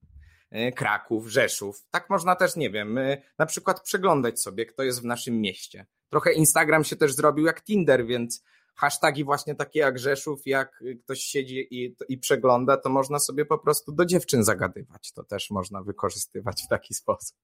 Kraków, 0.76 1.28
Rzeszów. 1.28 1.86
Tak 1.92 2.10
można 2.10 2.36
też, 2.36 2.56
nie 2.56 2.70
wiem, 2.70 3.00
na 3.38 3.46
przykład 3.46 3.82
przeglądać 3.82 4.42
sobie, 4.42 4.66
kto 4.66 4.84
jest 4.84 5.02
w 5.02 5.06
naszym 5.06 5.42
mieście. 5.42 5.86
Trochę 6.10 6.34
Instagram 6.34 6.84
się 6.84 6.96
też 6.96 7.14
zrobił 7.14 7.46
jak 7.46 7.64
Tinder, 7.64 8.06
więc 8.06 8.44
hasztagi 8.76 9.24
właśnie 9.24 9.56
takie 9.56 9.80
jak 9.80 10.00
Rzeszów, 10.00 10.42
jak 10.46 10.84
ktoś 11.04 11.20
siedzi 11.20 11.68
i, 11.72 11.96
i 12.10 12.18
przegląda, 12.18 12.78
to 12.78 12.90
można 12.90 13.20
sobie 13.20 13.46
po 13.46 13.58
prostu 13.58 13.92
do 13.92 14.06
dziewczyn 14.06 14.44
zagadywać. 14.44 15.12
To 15.12 15.24
też 15.24 15.50
można 15.52 15.84
wykorzystywać 15.84 16.64
w 16.66 16.68
taki 16.68 16.94
sposób. 16.94 17.38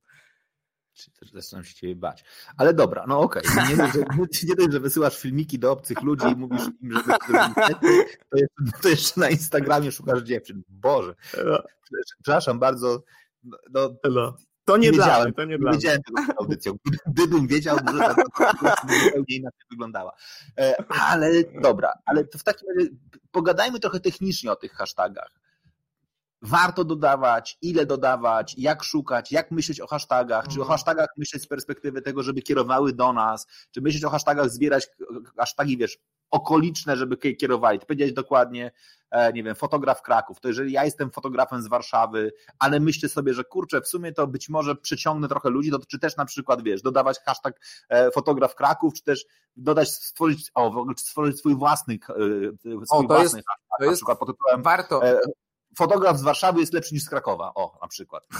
Czy 0.94 1.12
też 1.12 1.32
zaczynam 1.32 1.64
się 1.64 1.74
ciebie 1.74 1.96
bać. 1.96 2.24
Ale 2.58 2.74
dobra, 2.74 3.06
no 3.08 3.20
okej. 3.20 3.44
Okay. 3.52 3.70
Nie, 3.70 3.78
dość, 3.78 3.94
że, 3.94 4.00
nie 4.48 4.56
dość, 4.56 4.72
że 4.72 4.80
wysyłasz 4.80 5.20
filmiki 5.20 5.60
do 5.60 5.72
obcych 5.72 6.02
ludzi 6.02 6.26
i 6.28 6.36
mówisz 6.36 6.62
im, 6.82 6.94
że 6.94 7.04
to, 7.04 8.38
jeszcze, 8.38 8.82
to 8.82 8.90
jeszcze 8.90 9.20
na 9.20 9.30
Instagramie 9.30 9.92
szukasz 9.92 10.22
dziewczyn. 10.22 10.64
Boże. 10.70 11.16
No. 11.46 11.64
Przepraszam 12.24 12.60
bardzo. 12.60 13.04
No, 13.44 13.90
no. 14.12 14.38
To 14.70 14.78
nie, 14.78 14.92
nie 14.92 14.98
dla 14.98 15.24
mnie, 15.24 15.34
to 15.34 15.46
nie 15.46 15.58
dla 15.58 15.72
Wiedziałem 15.72 16.02
tego 16.04 16.34
audycją. 16.40 16.74
Gdybym 17.08 17.48
wiedział, 17.48 17.78
że 17.78 17.84
ta 17.84 18.16
zupełnie 19.04 19.36
inaczej 19.36 19.62
wyglądała. 19.70 20.14
E, 20.58 20.76
ale 20.90 21.32
dobra, 21.62 21.94
ale 22.06 22.26
to 22.26 22.38
w 22.38 22.44
takim 22.44 22.68
razie 22.70 22.90
pogadajmy 23.32 23.80
trochę 23.80 24.00
technicznie 24.00 24.52
o 24.52 24.56
tych 24.56 24.74
hashtagach. 24.74 25.32
Warto 26.42 26.84
dodawać, 26.84 27.58
ile 27.62 27.86
dodawać, 27.86 28.56
jak 28.58 28.84
szukać, 28.84 29.32
jak 29.32 29.52
myśleć 29.52 29.82
o 29.82 29.88
hashtagach, 29.88 30.48
czy 30.48 30.60
o 30.60 30.64
mhm. 30.64 30.70
hashtagach 30.70 31.10
myśleć 31.18 31.44
z 31.44 31.48
perspektywy 31.48 32.02
tego, 32.02 32.24
żeby 32.24 32.42
kierowały 32.42 32.94
do 32.94 33.14
nas, 33.14 33.48
czy 33.72 33.82
myśleć 33.82 34.04
o 34.04 34.10
hashtagach, 34.10 34.50
zbierać 34.50 34.88
hashtagi, 35.38 35.78
wiesz, 35.78 35.98
okoliczne, 36.32 36.98
żeby 36.98 37.18
kierowali. 37.18 37.80
To 37.80 37.86
powiedzieć 37.86 38.14
dokładnie, 38.14 38.72
e, 39.12 39.34
nie 39.34 39.44
wiem, 39.44 39.56
fotograf 39.56 40.02
Kraków. 40.02 40.40
To 40.40 40.48
jeżeli 40.48 40.72
ja 40.72 40.86
jestem 40.86 41.12
fotografem 41.12 41.62
z 41.62 41.68
Warszawy, 41.68 42.34
ale 42.60 42.80
myślę 42.80 43.10
sobie, 43.10 43.34
że 43.34 43.44
kurczę, 43.44 43.82
w 43.82 43.88
sumie 43.88 44.12
to 44.12 44.28
być 44.28 44.50
może 44.50 44.76
przyciągnę 44.76 45.28
trochę 45.28 45.50
ludzi, 45.50 45.72
to 45.72 45.80
czy 45.88 46.00
też 46.00 46.18
na 46.18 46.26
przykład, 46.26 46.64
wiesz, 46.64 46.82
dodawać 46.82 47.20
hashtag 47.26 47.60
e, 47.90 48.12
fotograf 48.12 48.56
Kraków, 48.56 48.94
czy 48.94 49.04
też 49.04 49.26
dodać, 49.56 49.90
stworzyć, 49.90 50.52
o, 50.56 50.86
stworzyć 50.98 51.40
swój 51.40 51.56
własny, 51.56 51.94
e, 51.94 51.98
swój 52.60 52.86
o, 52.90 53.02
to 53.02 53.08
własny 53.08 53.24
jest, 53.24 53.48
hashtag, 53.48 53.80
to 53.80 53.86
jest, 53.86 53.92
na 53.92 53.96
przykład 53.96 54.20
pod 54.20 54.28
tytułem 54.30 54.64
warto. 54.64 55.02
Fotograf 55.78 56.18
z 56.18 56.22
Warszawy 56.22 56.60
jest 56.60 56.74
lepszy 56.74 56.94
niż 56.94 57.04
z 57.04 57.10
Krakowa. 57.10 57.52
O, 57.56 57.78
na 57.82 57.88
przykład. 57.88 58.24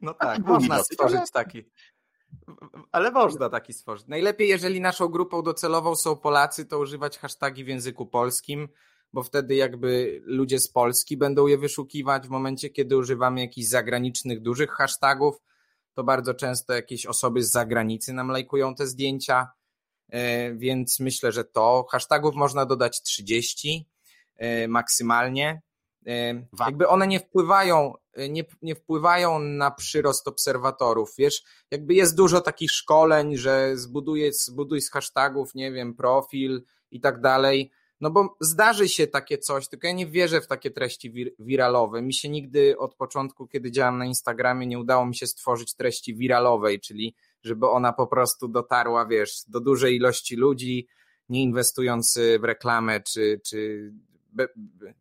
No 0.00 0.14
tak, 0.14 0.38
można 0.38 0.82
stworzyć 0.82 1.30
taki. 1.32 1.64
Ale 2.92 3.10
można 3.10 3.50
taki 3.50 3.72
stworzyć. 3.72 4.06
Najlepiej, 4.06 4.48
jeżeli 4.48 4.80
naszą 4.80 5.08
grupą 5.08 5.42
docelową 5.42 5.96
są 5.96 6.16
Polacy, 6.16 6.66
to 6.66 6.78
używać 6.78 7.18
hashtagi 7.18 7.64
w 7.64 7.68
języku 7.68 8.06
polskim, 8.06 8.68
bo 9.12 9.22
wtedy 9.22 9.54
jakby 9.54 10.22
ludzie 10.24 10.58
z 10.58 10.68
Polski 10.68 11.16
będą 11.16 11.46
je 11.46 11.58
wyszukiwać. 11.58 12.26
W 12.26 12.30
momencie, 12.30 12.70
kiedy 12.70 12.96
używamy 12.96 13.40
jakichś 13.40 13.68
zagranicznych, 13.68 14.42
dużych 14.42 14.70
hashtagów, 14.70 15.42
to 15.94 16.04
bardzo 16.04 16.34
często 16.34 16.72
jakieś 16.72 17.06
osoby 17.06 17.42
z 17.42 17.50
zagranicy 17.50 18.12
nam 18.12 18.28
lajkują 18.28 18.74
te 18.74 18.86
zdjęcia, 18.86 19.48
e, 20.08 20.54
więc 20.54 21.00
myślę, 21.00 21.32
że 21.32 21.44
to. 21.44 21.86
Hashtagów 21.90 22.34
można 22.34 22.66
dodać 22.66 23.02
30 23.02 23.86
e, 24.36 24.68
maksymalnie. 24.68 25.62
Jakby 26.66 26.88
one 26.88 27.06
nie 27.06 27.20
wpływają, 27.20 27.94
nie, 28.28 28.44
nie 28.62 28.74
wpływają 28.74 29.38
na 29.38 29.70
przyrost 29.70 30.28
obserwatorów. 30.28 31.14
Wiesz, 31.18 31.42
jakby 31.70 31.94
jest 31.94 32.16
dużo 32.16 32.40
takich 32.40 32.70
szkoleń, 32.70 33.36
że 33.36 33.76
zbuduj, 33.76 34.32
zbuduj 34.32 34.80
z 34.80 34.90
hashtagów, 34.90 35.54
nie 35.54 35.72
wiem, 35.72 35.94
profil 35.94 36.64
i 36.90 37.00
tak 37.00 37.20
dalej. 37.20 37.70
No 38.00 38.10
bo 38.10 38.36
zdarzy 38.40 38.88
się 38.88 39.06
takie 39.06 39.38
coś, 39.38 39.68
tylko 39.68 39.86
ja 39.86 39.92
nie 39.92 40.06
wierzę 40.06 40.40
w 40.40 40.46
takie 40.46 40.70
treści 40.70 41.10
wir 41.10 41.30
wiralowe. 41.38 42.02
Mi 42.02 42.14
się 42.14 42.28
nigdy 42.28 42.78
od 42.78 42.94
początku, 42.94 43.46
kiedy 43.46 43.70
działam 43.70 43.98
na 43.98 44.06
Instagramie, 44.06 44.66
nie 44.66 44.78
udało 44.78 45.06
mi 45.06 45.16
się 45.16 45.26
stworzyć 45.26 45.74
treści 45.74 46.16
wiralowej, 46.16 46.80
czyli 46.80 47.14
żeby 47.42 47.68
ona 47.68 47.92
po 47.92 48.06
prostu 48.06 48.48
dotarła, 48.48 49.06
wiesz, 49.06 49.44
do 49.48 49.60
dużej 49.60 49.96
ilości 49.96 50.36
ludzi, 50.36 50.88
nie 51.28 51.42
inwestując 51.42 52.18
w 52.40 52.44
reklamę 52.44 53.00
czy, 53.00 53.40
czy 53.46 53.90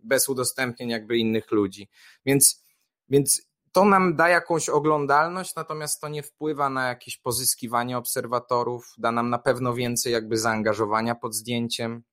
bez 0.04 0.30
udostępnień 0.30 0.90
jakby 0.90 1.18
innych 1.18 1.52
ludzi. 1.52 1.90
Więc, 2.26 2.64
więc 3.10 3.42
to 3.72 3.86
nam 3.86 4.16
da 4.16 4.30
jakąś 4.30 4.70
oglądalność, 4.70 5.56
natomiast 5.56 6.02
to 6.02 6.10
nie 6.10 6.24
wpływa 6.24 6.70
na 6.70 6.88
jakieś 6.88 7.18
pozyskiwanie 7.18 7.98
obserwatorów, 7.98 8.94
da 8.98 9.12
nam 9.12 9.30
na 9.30 9.40
pewno 9.40 9.74
więcej 9.74 10.14
jakby 10.14 10.38
zaangażowania 10.38 11.16
pod 11.16 11.36
zdjęciem. 11.36 12.04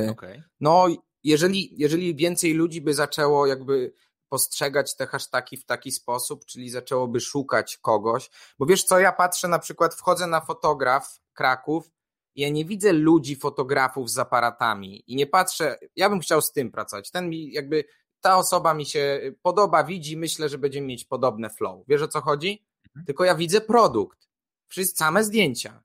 E, 0.00 0.10
okay. 0.10 0.42
No, 0.60 0.86
jeżeli, 1.24 1.74
jeżeli 1.76 2.14
więcej 2.14 2.54
ludzi 2.54 2.80
by 2.80 2.94
zaczęło 2.94 3.46
jakby 3.46 3.92
postrzegać 4.28 4.96
te 4.96 5.06
hasztagi 5.06 5.56
w 5.56 5.64
taki 5.64 5.92
sposób, 5.92 6.44
czyli 6.44 6.70
zaczęłoby 6.70 7.20
szukać 7.20 7.76
kogoś, 7.76 8.30
bo 8.58 8.66
wiesz 8.66 8.84
co, 8.84 8.98
ja 8.98 9.12
patrzę 9.12 9.48
na 9.48 9.58
przykład, 9.58 9.94
wchodzę 9.94 10.26
na 10.26 10.40
fotograf 10.40 11.20
Kraków 11.32 11.90
ja 12.38 12.48
nie 12.48 12.64
widzę 12.64 12.92
ludzi, 12.92 13.36
fotografów 13.36 14.10
z 14.10 14.18
aparatami 14.18 15.02
i 15.06 15.16
nie 15.16 15.26
patrzę, 15.26 15.78
ja 15.96 16.10
bym 16.10 16.20
chciał 16.20 16.42
z 16.42 16.52
tym 16.52 16.70
pracować. 16.70 17.10
Ten 17.10 17.28
mi 17.28 17.52
jakby, 17.52 17.84
ta 18.20 18.36
osoba 18.36 18.74
mi 18.74 18.86
się 18.86 19.20
podoba, 19.42 19.84
widzi, 19.84 20.16
myślę, 20.16 20.48
że 20.48 20.58
będziemy 20.58 20.86
mieć 20.86 21.04
podobne 21.04 21.50
flow. 21.50 21.84
Wiesz 21.88 22.02
o 22.02 22.08
co 22.08 22.20
chodzi? 22.20 22.66
Mhm. 22.86 23.06
Tylko 23.06 23.24
ja 23.24 23.34
widzę 23.34 23.60
produkt. 23.60 24.28
Wszystkie 24.68 24.96
same 24.96 25.24
zdjęcia. 25.24 25.82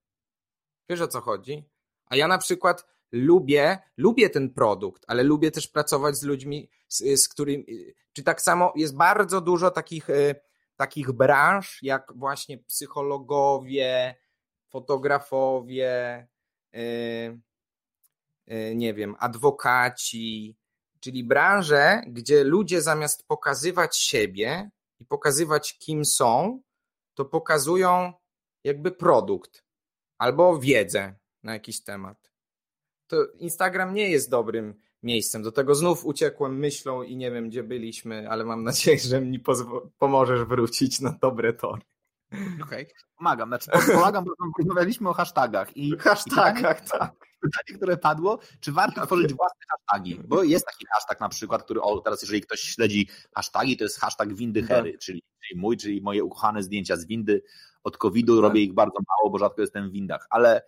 Wiesz 0.89 1.01
o 1.01 1.07
co 1.07 1.21
chodzi? 1.21 1.69
A 2.05 2.15
ja 2.15 2.27
na 2.27 2.37
przykład 2.37 2.85
lubię, 3.11 3.77
lubię 3.97 4.29
ten 4.29 4.53
produkt, 4.53 5.03
ale 5.07 5.23
lubię 5.23 5.51
też 5.51 5.67
pracować 5.67 6.17
z 6.17 6.23
ludźmi, 6.23 6.69
z, 6.87 7.21
z 7.21 7.29
którymi, 7.29 7.65
czy 8.13 8.23
tak 8.23 8.41
samo 8.41 8.73
jest 8.75 8.95
bardzo 8.95 9.41
dużo 9.41 9.71
takich, 9.71 10.09
e, 10.09 10.35
takich 10.75 11.11
branż, 11.11 11.79
jak 11.81 12.11
właśnie 12.15 12.57
psychologowie, 12.57 14.15
fotografowie, 14.69 15.93
Y, 16.07 16.25
y, 16.25 16.32
nie 18.75 18.93
wiem, 18.93 19.15
adwokaci, 19.19 20.57
czyli 20.99 21.23
branże, 21.23 22.01
gdzie 22.07 22.43
ludzie 22.43 22.81
zamiast 22.81 23.27
pokazywać 23.27 23.97
siebie 23.97 24.69
i 24.99 25.05
pokazywać 25.05 25.77
kim 25.77 26.05
są, 26.05 26.61
to 27.13 27.25
pokazują 27.25 28.13
jakby 28.63 28.91
produkt 28.91 29.63
albo 30.17 30.59
wiedzę 30.59 31.15
na 31.43 31.53
jakiś 31.53 31.83
temat. 31.83 32.31
To 33.07 33.25
Instagram 33.25 33.93
nie 33.93 34.09
jest 34.09 34.29
dobrym 34.29 34.75
miejscem. 35.03 35.43
Do 35.43 35.51
tego 35.51 35.75
znów 35.75 36.05
uciekłem 36.05 36.59
myślą 36.59 37.03
i 37.03 37.17
nie 37.17 37.31
wiem, 37.31 37.49
gdzie 37.49 37.63
byliśmy, 37.63 38.29
ale 38.29 38.45
mam 38.45 38.63
nadzieję, 38.63 38.99
że 38.99 39.21
mi 39.21 39.43
pomożesz 39.97 40.43
wrócić 40.43 41.01
na 41.01 41.17
dobre 41.21 41.53
tory. 41.53 41.81
Okej, 42.33 42.83
okay. 42.83 42.87
pomagam. 43.17 43.49
Znaczy, 43.49 43.71
pomagam, 43.93 44.25
bo 44.25 44.31
rozmawialiśmy 44.59 45.09
o 45.09 45.13
hashtagach. 45.13 45.77
I, 45.77 45.97
hashtagach, 45.97 46.85
i 46.85 46.89
tak. 46.89 47.11
Pytanie, 47.41 47.77
które 47.77 47.97
padło, 47.97 48.39
czy 48.59 48.71
warto 48.71 48.95
okay. 48.95 49.05
tworzyć 49.05 49.33
własne 49.33 49.61
hashtagi? 49.69 50.19
Bo 50.27 50.43
jest 50.43 50.65
taki 50.65 50.85
hashtag 50.93 51.19
na 51.19 51.29
przykład, 51.29 51.63
który, 51.63 51.81
o 51.81 51.99
teraz 51.99 52.21
jeżeli 52.21 52.41
ktoś 52.41 52.59
śledzi 52.59 53.09
hashtagi, 53.35 53.77
to 53.77 53.83
jest 53.83 53.99
hashtag 53.99 54.33
windy 54.33 54.61
tak. 54.61 54.69
Hery, 54.69 54.97
czyli, 54.97 55.23
czyli 55.41 55.59
mój, 55.59 55.77
czyli 55.77 56.01
moje 56.01 56.23
ukochane 56.23 56.63
zdjęcia 56.63 56.97
z 56.97 57.05
windy 57.05 57.43
od 57.83 57.97
COVID-u. 57.97 58.35
Tak. 58.35 58.41
Robię 58.41 58.61
ich 58.61 58.73
bardzo 58.73 58.99
mało, 59.09 59.31
bo 59.31 59.37
rzadko 59.37 59.61
jestem 59.61 59.89
w 59.89 59.91
windach, 59.91 60.27
ale 60.29 60.61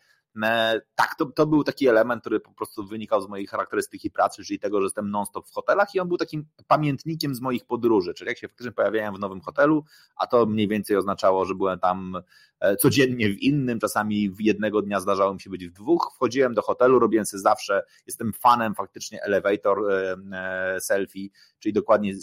tak, 0.95 1.15
to, 1.17 1.25
to 1.25 1.45
był 1.47 1.63
taki 1.63 1.87
element, 1.87 2.21
który 2.21 2.39
po 2.39 2.51
prostu 2.51 2.87
wynikał 2.87 3.21
z 3.21 3.27
mojej 3.29 3.47
charakterystyki 3.47 4.11
pracy, 4.11 4.43
czyli 4.43 4.59
tego, 4.59 4.81
że 4.81 4.85
jestem 4.85 5.11
non-stop 5.11 5.47
w 5.47 5.51
hotelach 5.51 5.95
i 5.95 5.99
on 5.99 6.07
był 6.07 6.17
takim 6.17 6.45
pamiętnikiem 6.67 7.35
z 7.35 7.41
moich 7.41 7.65
podróży, 7.65 8.13
czyli 8.13 8.27
jak 8.27 8.37
się 8.37 8.47
faktycznie 8.47 8.71
pojawiałem 8.71 9.15
w 9.15 9.19
nowym 9.19 9.41
hotelu, 9.41 9.83
a 10.17 10.27
to 10.27 10.45
mniej 10.45 10.67
więcej 10.67 10.97
oznaczało, 10.97 11.45
że 11.45 11.55
byłem 11.55 11.79
tam 11.79 12.21
e, 12.59 12.75
codziennie 12.75 13.29
w 13.29 13.37
innym, 13.37 13.79
czasami 13.79 14.29
w 14.29 14.41
jednego 14.41 14.81
dnia 14.81 14.99
zdarzało 14.99 15.33
mi 15.33 15.41
się 15.41 15.49
być 15.49 15.67
w 15.67 15.71
dwóch, 15.71 16.11
wchodziłem 16.15 16.53
do 16.53 16.61
hotelu, 16.61 16.99
robiłem 16.99 17.25
sobie 17.25 17.41
zawsze, 17.41 17.83
jestem 18.07 18.33
fanem 18.33 18.75
faktycznie 18.75 19.23
elevator 19.23 19.91
e, 19.91 20.81
selfie, 20.81 21.29
czyli 21.59 21.73
dokładnie 21.73 22.13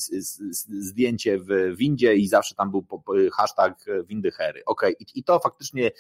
zdjęcie 0.68 1.38
w 1.38 1.76
windzie 1.76 2.14
i 2.14 2.28
zawsze 2.28 2.54
tam 2.54 2.70
był 2.70 2.86
hashtag 3.32 3.84
windy 4.04 4.30
Harry. 4.30 4.62
Ok, 4.66 4.82
i 5.14 5.24
to 5.24 5.38
faktycznie 5.38 5.90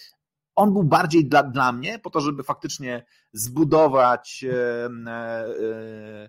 on 0.54 0.72
był 0.72 0.84
bardziej 0.84 1.28
dla, 1.28 1.42
dla 1.42 1.72
mnie, 1.72 1.98
po 1.98 2.10
to, 2.10 2.20
żeby 2.20 2.42
faktycznie 2.42 3.04
zbudować 3.32 4.44
e, 4.44 4.86
e, 5.06 6.28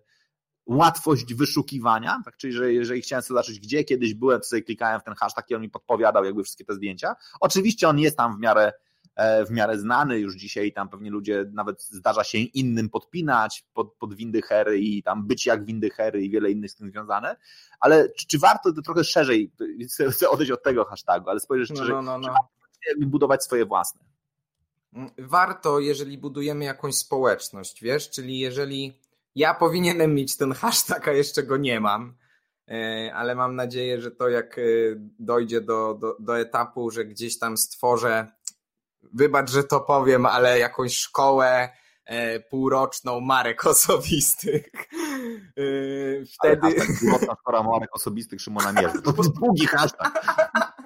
łatwość 0.66 1.34
wyszukiwania, 1.34 2.22
tak, 2.26 2.38
czyli 2.38 2.54
że 2.54 2.74
jeżeli 2.74 3.02
chciałem 3.02 3.24
sobie 3.24 3.28
zobaczyć, 3.28 3.60
gdzie 3.60 3.84
kiedyś 3.84 4.14
byłem, 4.14 4.40
to 4.40 4.46
sobie 4.46 4.62
klikałem 4.62 5.02
w 5.02 5.04
ten 5.04 5.14
hashtag 5.14 5.50
i 5.50 5.56
on 5.56 5.62
mi 5.62 5.70
podpowiadał 5.70 6.26
jakby 6.26 6.44
wszystkie 6.44 6.66
te 6.66 6.74
zdjęcia. 6.74 7.16
Oczywiście 7.40 7.90
on 7.90 8.00
jest 8.00 8.18
tam 8.18 8.38
w 8.38 8.40
miarę 8.40 8.74
e, 9.16 9.46
w 9.46 9.52
miarę 9.52 9.78
znany 9.80 10.20
już 10.20 10.36
dzisiaj, 10.36 10.74
tam 10.74 10.90
pewnie 10.90 11.12
ludzie, 11.12 11.46
nawet 11.54 11.84
zdarza 11.84 12.24
się 12.24 12.38
innym 12.38 12.90
podpinać 12.90 13.66
pod, 13.74 13.96
pod 13.96 14.14
windy 14.14 14.42
hery 14.42 14.80
i 14.80 15.04
tam 15.04 15.28
być 15.28 15.46
jak 15.46 15.66
windy 15.66 15.90
hery 15.90 16.24
i 16.24 16.30
wiele 16.30 16.52
innych 16.52 16.72
z 16.72 16.76
tym 16.76 16.90
związane, 16.90 17.36
ale 17.80 18.10
czy, 18.10 18.28
czy 18.28 18.40
warto 18.40 18.74
to 18.74 18.82
trochę 18.82 19.04
szerzej, 19.04 19.52
chcę 19.90 20.30
odejść 20.30 20.52
od 20.52 20.64
tego 20.64 20.86
hashtagu, 20.86 21.30
ale 21.30 21.40
spojrzeć 21.40 21.70
no, 21.70 21.76
szerzej, 21.76 21.96
no, 21.96 22.02
no, 22.02 22.18
no. 22.18 23.08
budować 23.08 23.44
swoje 23.44 23.66
własne? 23.66 24.13
Warto, 25.18 25.80
jeżeli 25.80 26.18
budujemy 26.18 26.66
jakąś 26.66 26.96
społeczność, 26.96 27.84
wiesz, 27.84 28.10
czyli 28.10 28.40
jeżeli 28.40 29.00
ja 29.36 29.54
powinienem 29.54 30.16
mieć 30.16 30.38
ten 30.38 30.52
hashtag, 30.52 31.08
a 31.08 31.12
jeszcze 31.12 31.44
go 31.44 31.58
nie 31.58 31.80
mam, 31.80 32.18
e, 32.68 33.12
ale 33.16 33.36
mam 33.36 33.56
nadzieję, 33.56 34.02
że 34.02 34.12
to 34.12 34.30
jak 34.30 34.58
e, 34.58 34.62
dojdzie 35.20 35.62
do, 35.62 35.94
do, 35.94 36.18
do 36.20 36.40
etapu, 36.40 36.92
że 36.92 37.06
gdzieś 37.06 37.40
tam 37.40 37.58
stworzę, 37.58 38.28
wybacz, 39.14 39.52
że 39.52 39.64
to 39.64 39.82
powiem, 39.82 40.26
ale 40.26 40.60
jakąś 40.60 40.98
szkołę 40.98 41.70
e, 42.06 42.40
półroczną 42.40 43.20
marek 43.20 43.66
osobistych. 43.76 44.70
Wtedy... 46.34 46.62
Ale 46.62 46.76
półroczna 47.00 47.36
szkoła 47.42 47.64
marek 47.64 47.96
osobistych 47.96 48.42
Szymona 48.42 48.72
Mierzy. 48.72 49.02
To 49.02 49.14
jest 49.18 49.34
długi 49.34 49.68
hashtag. 49.68 50.14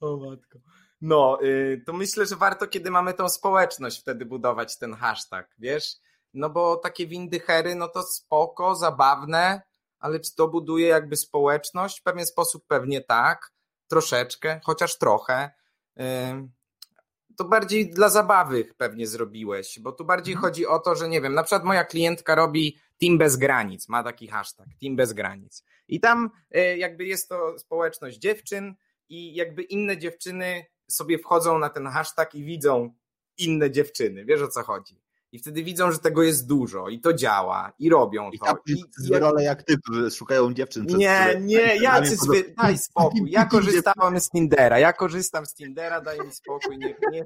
O 0.00 0.16
matko. 0.16 0.58
No, 1.00 1.38
y, 1.42 1.82
to 1.86 1.92
myślę, 1.92 2.26
że 2.26 2.36
warto, 2.36 2.66
kiedy 2.66 2.90
mamy 2.90 3.14
tą 3.14 3.28
społeczność, 3.28 4.00
wtedy 4.00 4.26
budować 4.26 4.78
ten 4.78 4.94
hashtag, 4.94 5.54
wiesz? 5.58 5.96
No 6.34 6.50
bo 6.50 6.76
takie 6.76 7.06
windy 7.06 7.40
hery, 7.40 7.74
no 7.74 7.88
to 7.88 8.02
spoko, 8.02 8.74
zabawne, 8.74 9.62
ale 9.98 10.20
czy 10.20 10.34
to 10.34 10.48
buduje 10.48 10.88
jakby 10.88 11.16
społeczność? 11.16 12.00
W 12.00 12.02
pewien 12.02 12.26
sposób 12.26 12.64
pewnie 12.66 13.00
tak, 13.00 13.52
troszeczkę, 13.88 14.60
chociaż 14.64 14.98
trochę. 14.98 15.50
Y, 16.00 16.02
to 17.36 17.44
bardziej 17.44 17.90
dla 17.90 18.08
zabawy 18.08 18.64
pewnie 18.76 19.06
zrobiłeś, 19.06 19.78
bo 19.78 19.92
tu 19.92 20.04
bardziej 20.04 20.34
mhm. 20.34 20.50
chodzi 20.50 20.66
o 20.66 20.78
to, 20.78 20.94
że 20.94 21.08
nie 21.08 21.20
wiem, 21.20 21.34
na 21.34 21.42
przykład 21.42 21.64
moja 21.64 21.84
klientka 21.84 22.34
robi 22.34 22.76
Team 23.00 23.18
Bez 23.18 23.36
Granic, 23.36 23.88
ma 23.88 24.02
taki 24.02 24.28
hashtag, 24.28 24.66
Team 24.80 24.96
Bez 24.96 25.12
Granic. 25.12 25.64
I 25.88 26.00
tam 26.00 26.30
y, 26.56 26.76
jakby 26.76 27.04
jest 27.04 27.28
to 27.28 27.58
społeczność 27.58 28.18
dziewczyn 28.18 28.74
i 29.08 29.34
jakby 29.34 29.62
inne 29.62 29.98
dziewczyny 29.98 30.66
sobie 30.90 31.18
wchodzą 31.18 31.58
na 31.58 31.68
ten 31.68 31.86
hashtag 31.86 32.34
i 32.34 32.44
widzą 32.44 32.94
inne 33.38 33.70
dziewczyny, 33.70 34.24
wiesz 34.24 34.42
o 34.42 34.48
co 34.48 34.62
chodzi. 34.62 35.00
I 35.32 35.38
wtedy 35.38 35.64
widzą, 35.64 35.92
że 35.92 35.98
tego 35.98 36.22
jest 36.22 36.46
dużo 36.46 36.88
i 36.88 37.00
to 37.00 37.12
działa 37.12 37.72
i 37.78 37.90
robią 37.90 38.30
I 38.30 38.38
to. 38.38 38.58
I 38.66 38.84
złe 38.98 39.18
role 39.18 39.44
jak 39.44 39.62
ty, 39.62 39.76
szukają 40.10 40.54
dziewczyn. 40.54 40.86
Nie, 40.86 41.40
nie, 41.40 41.76
ja 41.76 42.04
zwy... 42.04 42.54
daj 42.56 42.78
spokój. 42.78 43.30
Ja 43.30 43.44
korzystałem 43.44 44.20
z 44.20 44.30
Tindera, 44.30 44.78
ja 44.78 44.92
korzystam 44.92 45.46
z 45.46 45.54
Tindera, 45.54 46.00
daj 46.00 46.20
mi 46.20 46.32
spokój, 46.32 46.78
nie, 46.78 46.94
nie 47.12 47.24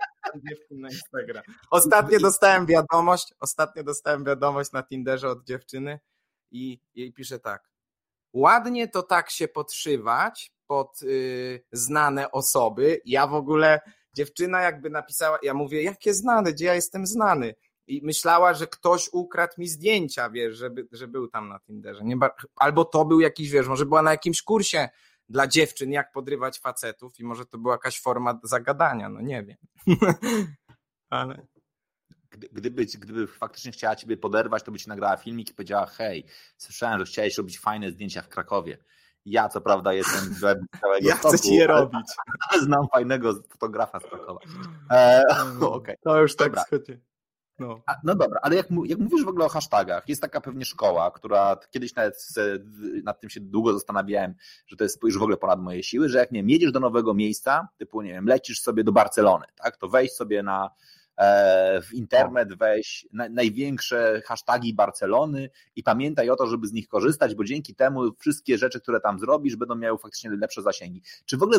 dziewczyn 0.49 0.81
na 0.81 0.89
Instagram. 0.89 1.43
Ostatnio 1.71 2.21
dostałem 2.21 2.67
wiadomość, 2.67 3.35
ostatnio 3.41 3.85
dostałem 3.85 4.25
wiadomość 4.25 4.73
na 4.73 4.83
Tinderze 4.83 5.29
od 5.29 5.45
dziewczyny 5.45 6.01
i 6.51 6.81
jej 6.95 7.13
pisze 7.13 7.39
tak. 7.39 7.71
Ładnie 8.33 8.89
to 8.89 9.03
tak 9.03 9.31
się 9.31 9.49
podszywać, 9.49 10.53
pod 10.71 11.03
y, 11.03 11.65
znane 11.73 12.31
osoby. 12.31 13.01
Ja 13.05 13.27
w 13.27 13.35
ogóle, 13.35 13.81
dziewczyna 14.17 14.61
jakby 14.61 14.91
napisała, 14.91 15.39
ja 15.43 15.55
mówię, 15.55 15.83
jakie 15.83 16.15
znane, 16.15 16.53
gdzie 16.53 16.65
ja 16.65 16.75
jestem 16.75 17.07
znany? 17.07 17.55
I 17.87 18.01
myślała, 18.05 18.55
że 18.55 18.67
ktoś 18.67 19.09
ukradł 19.13 19.55
mi 19.59 19.69
zdjęcia, 19.69 20.31
wiesz, 20.31 20.57
żeby, 20.57 20.89
że 20.93 21.09
był 21.09 21.29
tam 21.29 21.49
na 21.49 21.61
Tinderze. 21.61 22.05
Nie, 22.05 22.17
albo 22.57 22.85
to 22.85 23.05
był 23.05 23.21
jakiś, 23.21 23.51
wiesz, 23.51 23.67
może 23.67 23.87
była 23.87 24.03
na 24.03 24.11
jakimś 24.11 24.43
kursie 24.43 24.89
dla 25.29 25.47
dziewczyn, 25.47 25.93
jak 25.93 26.13
podrywać 26.13 26.59
facetów 26.59 27.21
i 27.21 27.25
może 27.25 27.47
to 27.47 27.59
była 27.59 27.75
jakaś 27.75 28.01
forma 28.01 28.41
zagadania, 28.43 29.09
no 29.09 29.21
nie 29.21 29.45
wiem. 29.45 29.57
Ale 31.11 31.47
gdyby, 32.31 32.85
gdyby 32.85 33.27
faktycznie 33.27 33.73
chciała 33.73 33.97
ciebie 33.97 34.17
poderwać, 34.17 34.63
to 34.63 34.73
by 34.73 34.79
ci 34.79 34.89
nagrała 34.89 35.17
filmik 35.17 35.51
i 35.51 35.55
powiedziała, 35.55 35.87
hej, 35.87 36.27
słyszałem, 36.57 36.99
że 36.99 37.05
chciałeś 37.05 37.39
robić 37.39 37.61
fajne 37.61 37.91
zdjęcia 37.91 38.23
w 38.23 38.29
Krakowie. 38.29 38.79
Ja 39.31 39.49
co 39.49 39.61
prawda 39.61 39.93
jestem 39.93 40.35
z 40.35 40.41
całego 40.81 41.09
Ja 41.09 41.17
chcę 41.17 41.39
ci 41.39 41.55
je 41.55 41.67
robić. 41.67 42.07
Znam 42.65 42.89
fajnego 42.93 43.35
fotografa 43.49 44.01
z 44.01 44.03
Krakowa. 44.03 44.41
E, 44.91 45.23
no, 45.61 45.73
okay. 45.73 45.97
To 46.05 46.21
już 46.21 46.37
tak 46.37 46.61
schodzi. 46.61 47.01
No. 47.59 47.81
no 48.05 48.15
dobra, 48.15 48.41
ale 48.43 48.57
jak, 48.57 48.67
jak 48.85 48.99
mówisz 48.99 49.25
w 49.25 49.29
ogóle 49.29 49.45
o 49.45 49.49
hashtagach, 49.49 50.09
jest 50.09 50.23
taka 50.23 50.41
pewnie 50.41 50.65
szkoła, 50.65 51.11
która 51.11 51.57
kiedyś 51.71 51.95
nawet 51.95 52.27
nad 53.05 53.21
tym 53.21 53.31
się 53.31 53.41
długo 53.41 53.73
zastanawiałem, 53.73 54.35
że 54.67 54.77
to 54.77 54.85
jest 54.85 55.03
już 55.03 55.19
w 55.19 55.23
ogóle 55.23 55.37
ponad 55.37 55.61
moje 55.61 55.83
siły, 55.83 56.09
że 56.09 56.19
jak 56.19 56.33
nie 56.33 56.41
wiem, 56.41 56.51
jedziesz 56.51 56.73
do 56.73 56.81
nowego 56.81 57.15
miejsca, 57.15 57.69
typu 57.79 58.03
nie 58.03 58.13
wiem, 58.13 58.27
lecisz 58.27 58.61
sobie 58.61 58.85
do 58.85 58.93
Barcelony, 58.93 59.47
tak, 59.57 59.77
to 59.77 59.89
wejdź 59.89 60.13
sobie 60.13 60.43
na 60.43 60.71
w 61.83 61.93
internet 61.93 62.55
weź 62.55 63.09
największe 63.13 64.23
hasztagi 64.27 64.75
Barcelony 64.75 65.51
i 65.77 65.83
pamiętaj 65.83 66.31
o 66.31 66.37
to, 66.37 66.47
żeby 66.47 66.67
z 66.67 66.73
nich 66.73 66.89
korzystać, 66.89 67.35
bo 67.35 67.45
dzięki 67.45 67.75
temu 67.75 68.15
wszystkie 68.19 68.59
rzeczy, 68.59 68.81
które 68.81 69.01
tam 69.01 69.19
zrobisz, 69.19 69.57
będą 69.57 69.75
miały 69.75 69.99
faktycznie 69.99 70.31
lepsze 70.31 70.63
zasięgi. 70.63 71.03
Czy 71.25 71.37
w 71.37 71.43
ogóle, 71.43 71.59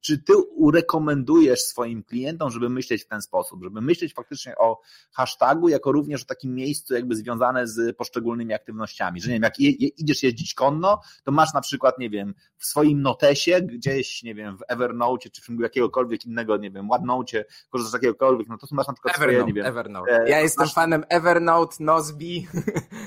czy 0.00 0.18
ty 0.18 0.32
urekomendujesz 0.36 1.60
swoim 1.60 2.02
klientom, 2.02 2.50
żeby 2.50 2.68
myśleć 2.68 3.02
w 3.04 3.08
ten 3.08 3.22
sposób, 3.22 3.64
żeby 3.64 3.80
myśleć 3.80 4.14
faktycznie 4.14 4.56
o 4.56 4.80
hashtagu, 5.12 5.68
jako 5.68 5.92
również 5.92 6.22
o 6.22 6.26
takim 6.26 6.54
miejscu 6.54 6.94
jakby 6.94 7.16
związane 7.16 7.66
z 7.66 7.96
poszczególnymi 7.96 8.54
aktywnościami, 8.54 9.20
że 9.20 9.28
nie 9.28 9.34
wiem, 9.34 9.42
jak 9.42 9.60
idziesz 9.98 10.22
jeździć 10.22 10.54
konno, 10.54 11.00
to 11.24 11.32
masz 11.32 11.54
na 11.54 11.60
przykład, 11.60 11.98
nie 11.98 12.10
wiem, 12.10 12.34
w 12.56 12.66
swoim 12.66 13.02
notesie, 13.02 13.62
gdzieś, 13.62 14.22
nie 14.22 14.34
wiem, 14.34 14.58
w 14.58 14.62
Evernote, 14.68 15.30
czy 15.30 15.42
w 15.42 15.60
jakiegokolwiek 15.60 16.26
innego, 16.26 16.56
nie 16.56 16.70
wiem, 16.70 16.90
OneNote, 16.90 17.44
korzystasz 17.70 17.90
z 17.90 17.94
jakiegokolwiek, 17.94 18.48
no 18.48 18.58
to 18.58 18.66
masz 18.70 18.91
na 18.92 18.94
przykład 18.94 19.16
Evernote, 19.16 19.38
swoje, 19.38 19.46
nie 19.46 19.52
wiem. 19.52 19.66
Evernote. 19.66 20.22
E, 20.22 20.28
ja 20.28 20.40
jestem 20.40 20.64
masz... 20.64 20.74
fanem 20.74 21.04
Evernote, 21.08 21.76
Nozbi. 21.80 22.48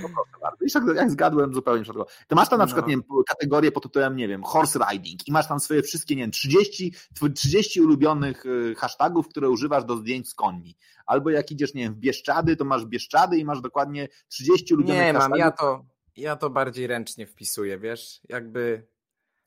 No 0.02 0.10
proszę 0.16 0.80
bardzo. 0.80 0.94
I 0.94 0.96
jak 0.96 1.12
zgadłem 1.12 1.54
zupełnie 1.54 1.84
przypadkowo. 1.84 2.10
To 2.28 2.36
masz 2.36 2.50
tam 2.50 2.60
na 2.60 2.66
przykład, 2.66 2.86
no. 2.86 2.90
nie 2.90 2.96
wiem, 2.96 3.04
kategorię 3.28 3.72
pod 3.72 3.84
tytułem, 3.84 4.16
nie 4.16 4.28
wiem, 4.28 4.44
horse 4.44 4.80
riding 4.92 5.28
i 5.28 5.32
masz 5.32 5.48
tam 5.48 5.60
swoje 5.60 5.82
wszystkie, 5.82 6.16
nie 6.16 6.22
wiem, 6.22 6.32
30, 6.32 6.94
30 7.36 7.82
ulubionych 7.82 8.46
y, 8.46 8.76
hashtagów, 8.78 9.28
które 9.28 9.50
używasz 9.50 9.86
do 9.86 9.98
zdjęć 9.98 10.30
z 10.30 10.34
koni. 10.34 10.78
Albo 11.06 11.30
jak 11.30 11.52
idziesz, 11.52 11.74
nie 11.74 11.84
wiem, 11.84 11.94
w 11.94 11.98
Bieszczady, 11.98 12.56
to 12.56 12.66
masz 12.66 12.86
Bieszczady 12.86 13.38
i 13.38 13.46
masz 13.46 13.62
dokładnie 13.62 14.08
30 14.28 14.74
ulubionych 14.74 15.02
nie, 15.02 15.14
hashtagów. 15.14 15.38
Nie 15.38 15.44
mam, 15.44 15.52
ja 15.52 15.52
to, 15.52 15.86
ja 16.18 16.36
to 16.36 16.50
bardziej 16.50 16.88
ręcznie 16.88 17.28
wpisuję, 17.28 17.78
wiesz, 17.80 18.22
jakby 18.30 18.88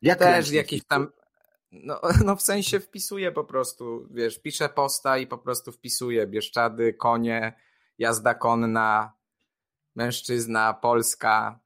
jak 0.02 0.18
też 0.18 0.50
jakieś 0.50 0.84
tam 0.84 1.08
no, 1.72 2.00
no 2.24 2.36
w 2.36 2.42
sensie 2.42 2.80
wpisuję 2.80 3.32
po 3.32 3.44
prostu, 3.44 4.08
wiesz, 4.10 4.38
piszę 4.38 4.68
posta 4.68 5.18
i 5.18 5.26
po 5.26 5.38
prostu 5.38 5.72
wpisuję 5.72 6.26
Bieszczady, 6.26 6.94
konie, 6.94 7.52
jazda 7.98 8.34
konna, 8.34 9.12
mężczyzna, 9.94 10.74
Polska. 10.74 11.60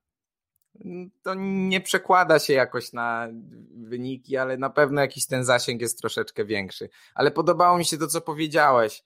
To 1.22 1.34
nie 1.36 1.80
przekłada 1.80 2.38
się 2.38 2.52
jakoś 2.52 2.92
na 2.92 3.28
wyniki, 3.74 4.36
ale 4.36 4.56
na 4.56 4.70
pewno 4.70 5.00
jakiś 5.00 5.26
ten 5.26 5.44
zasięg 5.44 5.80
jest 5.80 6.00
troszeczkę 6.00 6.44
większy. 6.44 6.88
Ale 7.14 7.30
podobało 7.30 7.78
mi 7.78 7.84
się 7.84 7.98
to, 7.98 8.06
co 8.06 8.20
powiedziałeś. 8.20 9.04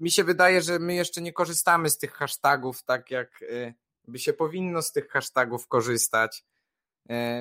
Mi 0.00 0.10
się 0.10 0.24
wydaje, 0.24 0.62
że 0.62 0.78
my 0.78 0.94
jeszcze 0.94 1.20
nie 1.20 1.32
korzystamy 1.32 1.90
z 1.90 1.98
tych 1.98 2.12
hashtagów 2.12 2.82
tak, 2.82 3.10
jak 3.10 3.42
y, 3.42 3.74
by 4.08 4.18
się 4.18 4.32
powinno 4.32 4.82
z 4.82 4.92
tych 4.92 5.08
hashtagów 5.08 5.68
korzystać 5.68 6.44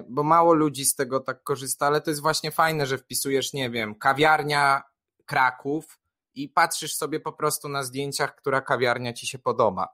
bo 0.10 0.24
mało 0.24 0.54
ludzi 0.54 0.86
z 0.86 0.96
tego 0.96 1.20
tak 1.20 1.44
korzysta, 1.44 1.88
ale 1.88 2.02
to 2.02 2.10
jest 2.10 2.22
właśnie 2.22 2.52
fajne, 2.52 2.86
że 2.86 2.98
wpisujesz, 2.98 3.54
nie 3.54 3.70
wiem, 3.70 3.96
kawiarnia 3.96 4.84
Kraków 5.26 6.00
i 6.34 6.50
patrzysz 6.50 6.96
sobie 6.96 7.20
po 7.20 7.34
prostu 7.34 7.70
na 7.70 7.84
zdjęciach, 7.84 8.36
która 8.36 8.62
kawiarnia 8.62 9.14
ci 9.14 9.28
się 9.28 9.40
podoba. 9.40 9.88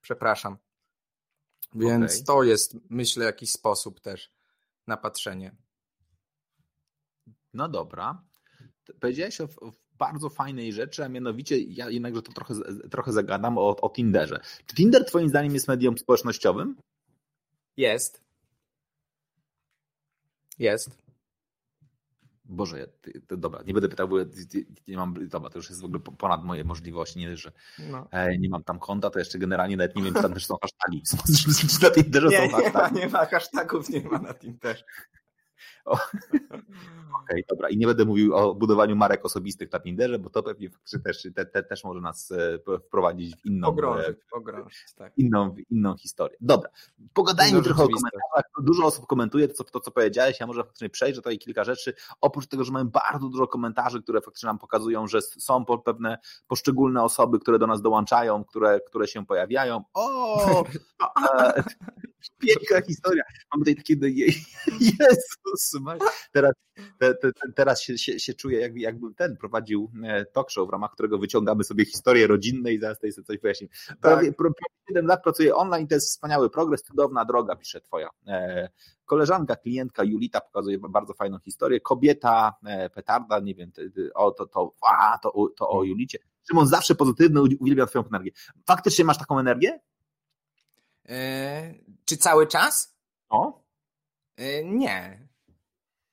Przepraszam. 0.00 0.56
Więc 1.74 2.12
okay. 2.12 2.24
to 2.24 2.42
jest, 2.42 2.76
myślę, 2.90 3.24
jakiś 3.24 3.50
sposób 3.50 4.00
też 4.00 4.32
na 4.86 4.96
patrzenie. 4.96 5.56
No 7.54 7.68
dobra. 7.68 8.22
Powiedziałeś 9.00 9.40
o, 9.40 9.48
bardzo 9.92 10.28
fajnej 10.28 10.72
rzeczy, 10.72 11.04
a 11.04 11.08
mianowicie 11.08 11.60
ja 11.60 11.90
jednakże 11.90 12.22
to 12.22 12.32
trochę, 12.32 12.54
trochę 12.90 13.12
zagadam 13.12 13.58
o, 13.58 13.76
o 13.76 13.90
Tinderze. 13.90 14.40
Czy 14.66 14.76
Tinder 14.76 15.04
twoim 15.04 15.28
zdaniem 15.28 15.54
jest 15.54 15.68
medium 15.68 15.98
społecznościowym? 15.98 16.76
Jest. 17.76 18.25
Jest. 20.58 21.06
Boże, 22.48 22.86
to, 23.26 23.36
dobra, 23.36 23.62
nie 23.66 23.74
będę 23.74 23.88
pytał, 23.88 24.08
bo 24.08 24.16
nie 24.88 24.96
mam, 24.96 25.28
dobra, 25.28 25.50
to 25.50 25.58
już 25.58 25.68
jest 25.68 25.80
w 25.80 25.84
ogóle 25.84 26.00
ponad 26.00 26.44
moje 26.44 26.64
możliwości, 26.64 27.18
nie, 27.18 27.36
że 27.36 27.52
no. 27.78 28.08
e, 28.10 28.38
nie 28.38 28.48
mam 28.48 28.64
tam 28.64 28.78
konta, 28.78 29.10
to 29.10 29.18
jeszcze 29.18 29.38
generalnie 29.38 29.76
nawet 29.76 29.96
nie 29.96 30.02
wiem, 30.02 30.14
czy 30.14 30.22
tam 30.22 30.34
też 30.34 30.46
są 30.46 30.56
hasztagi. 30.62 31.02
Na 31.82 31.90
Tinderze 31.90 32.28
nie, 32.28 32.50
są 32.50 32.56
hasztagi? 32.56 32.94
Nie, 32.94 33.00
nie 33.00 33.08
ma 33.08 33.26
hashtagów, 33.26 33.88
nie 33.88 34.00
ma 34.00 34.18
na 34.18 34.34
Tinderze. 34.34 34.84
Okej, 35.84 36.02
okay, 37.24 37.44
dobra. 37.48 37.68
I 37.68 37.76
nie 37.76 37.86
będę 37.86 38.04
mówił 38.04 38.34
o 38.34 38.54
budowaniu 38.54 38.96
marek 38.96 39.24
osobistych 39.24 39.72
na 39.72 39.80
Tinderze, 39.80 40.18
bo 40.18 40.30
to 40.30 40.42
pewnie 40.42 40.70
też, 41.04 41.28
te, 41.34 41.46
te, 41.46 41.62
też 41.62 41.84
może 41.84 42.00
nas 42.00 42.32
e, 42.32 42.58
wprowadzić 42.78 43.36
w 43.36 43.46
inną, 43.46 43.66
pogrążyć, 43.66 44.18
pogrążyć, 44.30 44.94
tak. 44.96 45.12
inną, 45.16 45.54
inną 45.70 45.96
historię. 45.96 46.36
Dobra, 46.40 46.70
pogadajmy 47.14 47.62
trochę 47.62 47.82
o 47.82 47.88
komentarzach. 47.88 48.44
Dużo 48.62 48.84
osób 48.84 49.06
komentuje 49.06 49.48
to 49.48 49.54
co, 49.54 49.64
to, 49.64 49.80
co 49.80 49.90
powiedziałeś. 49.90 50.40
Ja 50.40 50.46
może 50.46 50.62
faktycznie 50.62 50.90
przejrzę 50.90 51.20
tutaj 51.20 51.38
kilka 51.38 51.64
rzeczy. 51.64 51.94
Oprócz 52.20 52.46
tego, 52.46 52.64
że 52.64 52.72
mamy 52.72 52.90
bardzo 52.90 53.28
dużo 53.28 53.46
komentarzy, 53.46 54.02
które 54.02 54.20
faktycznie 54.20 54.46
nam 54.46 54.58
pokazują, 54.58 55.06
że 55.06 55.22
są 55.22 55.64
pewne 55.64 56.18
poszczególne 56.48 57.02
osoby, 57.02 57.38
które 57.38 57.58
do 57.58 57.66
nas 57.66 57.82
dołączają, 57.82 58.44
które, 58.44 58.80
które 58.80 59.08
się 59.08 59.26
pojawiają. 59.26 59.84
O! 59.94 60.64
Piękna 62.38 62.80
historia. 62.80 63.22
Mam 63.54 63.64
tutaj 63.64 63.76
takie, 63.76 63.94
Jezus, 65.00 65.72
teraz, 66.32 66.52
te, 66.98 67.14
te, 67.14 67.30
teraz 67.54 67.82
się, 67.82 67.98
się, 67.98 68.20
się 68.20 68.34
czuję, 68.34 68.60
jakby, 68.60 68.80
jakbym 68.80 69.14
ten 69.14 69.36
prowadził 69.36 69.90
e, 70.04 70.24
talk 70.24 70.50
show, 70.50 70.68
w 70.68 70.72
ramach 70.72 70.92
którego 70.92 71.18
wyciągamy 71.18 71.64
sobie 71.64 71.84
historie 71.84 72.26
rodzinne 72.26 72.72
i 72.72 72.78
zaraz 72.78 72.98
tutaj 72.98 73.12
sobie 73.12 73.24
coś 73.24 73.38
wyjaśnimy. 73.38 73.70
Tak. 73.86 73.98
Prawie, 74.00 74.32
prawie 74.32 74.54
7 74.88 75.06
lat 75.06 75.22
pracuję 75.22 75.54
online, 75.54 75.88
to 75.88 75.94
jest 75.94 76.08
wspaniały 76.08 76.50
progres, 76.50 76.82
cudowna 76.82 77.24
droga, 77.24 77.56
pisze 77.56 77.80
twoja 77.80 78.10
e, 78.26 78.68
koleżanka, 79.04 79.56
klientka 79.56 80.04
Julita 80.04 80.40
pokazuje 80.40 80.78
bardzo 80.78 81.14
fajną 81.14 81.38
historię. 81.38 81.80
Kobieta, 81.80 82.54
e, 82.66 82.90
petarda, 82.90 83.40
nie 83.40 83.54
wiem, 83.54 83.70
o, 84.14 84.30
to, 84.30 84.46
to, 84.46 84.72
a, 84.92 85.18
to, 85.18 85.48
to 85.56 85.70
o 85.70 85.84
Julicie. 85.84 86.18
Szymon 86.48 86.66
zawsze 86.66 86.94
pozytywny, 86.94 87.40
uwielbiam 87.60 87.88
twoją 87.88 88.06
energię. 88.06 88.30
Faktycznie 88.66 89.04
masz 89.04 89.18
taką 89.18 89.38
energię? 89.38 89.80
E, 91.08 91.74
czy 92.04 92.16
cały 92.16 92.46
czas? 92.46 92.96
O? 93.28 93.64
E, 94.36 94.64
nie. 94.64 95.28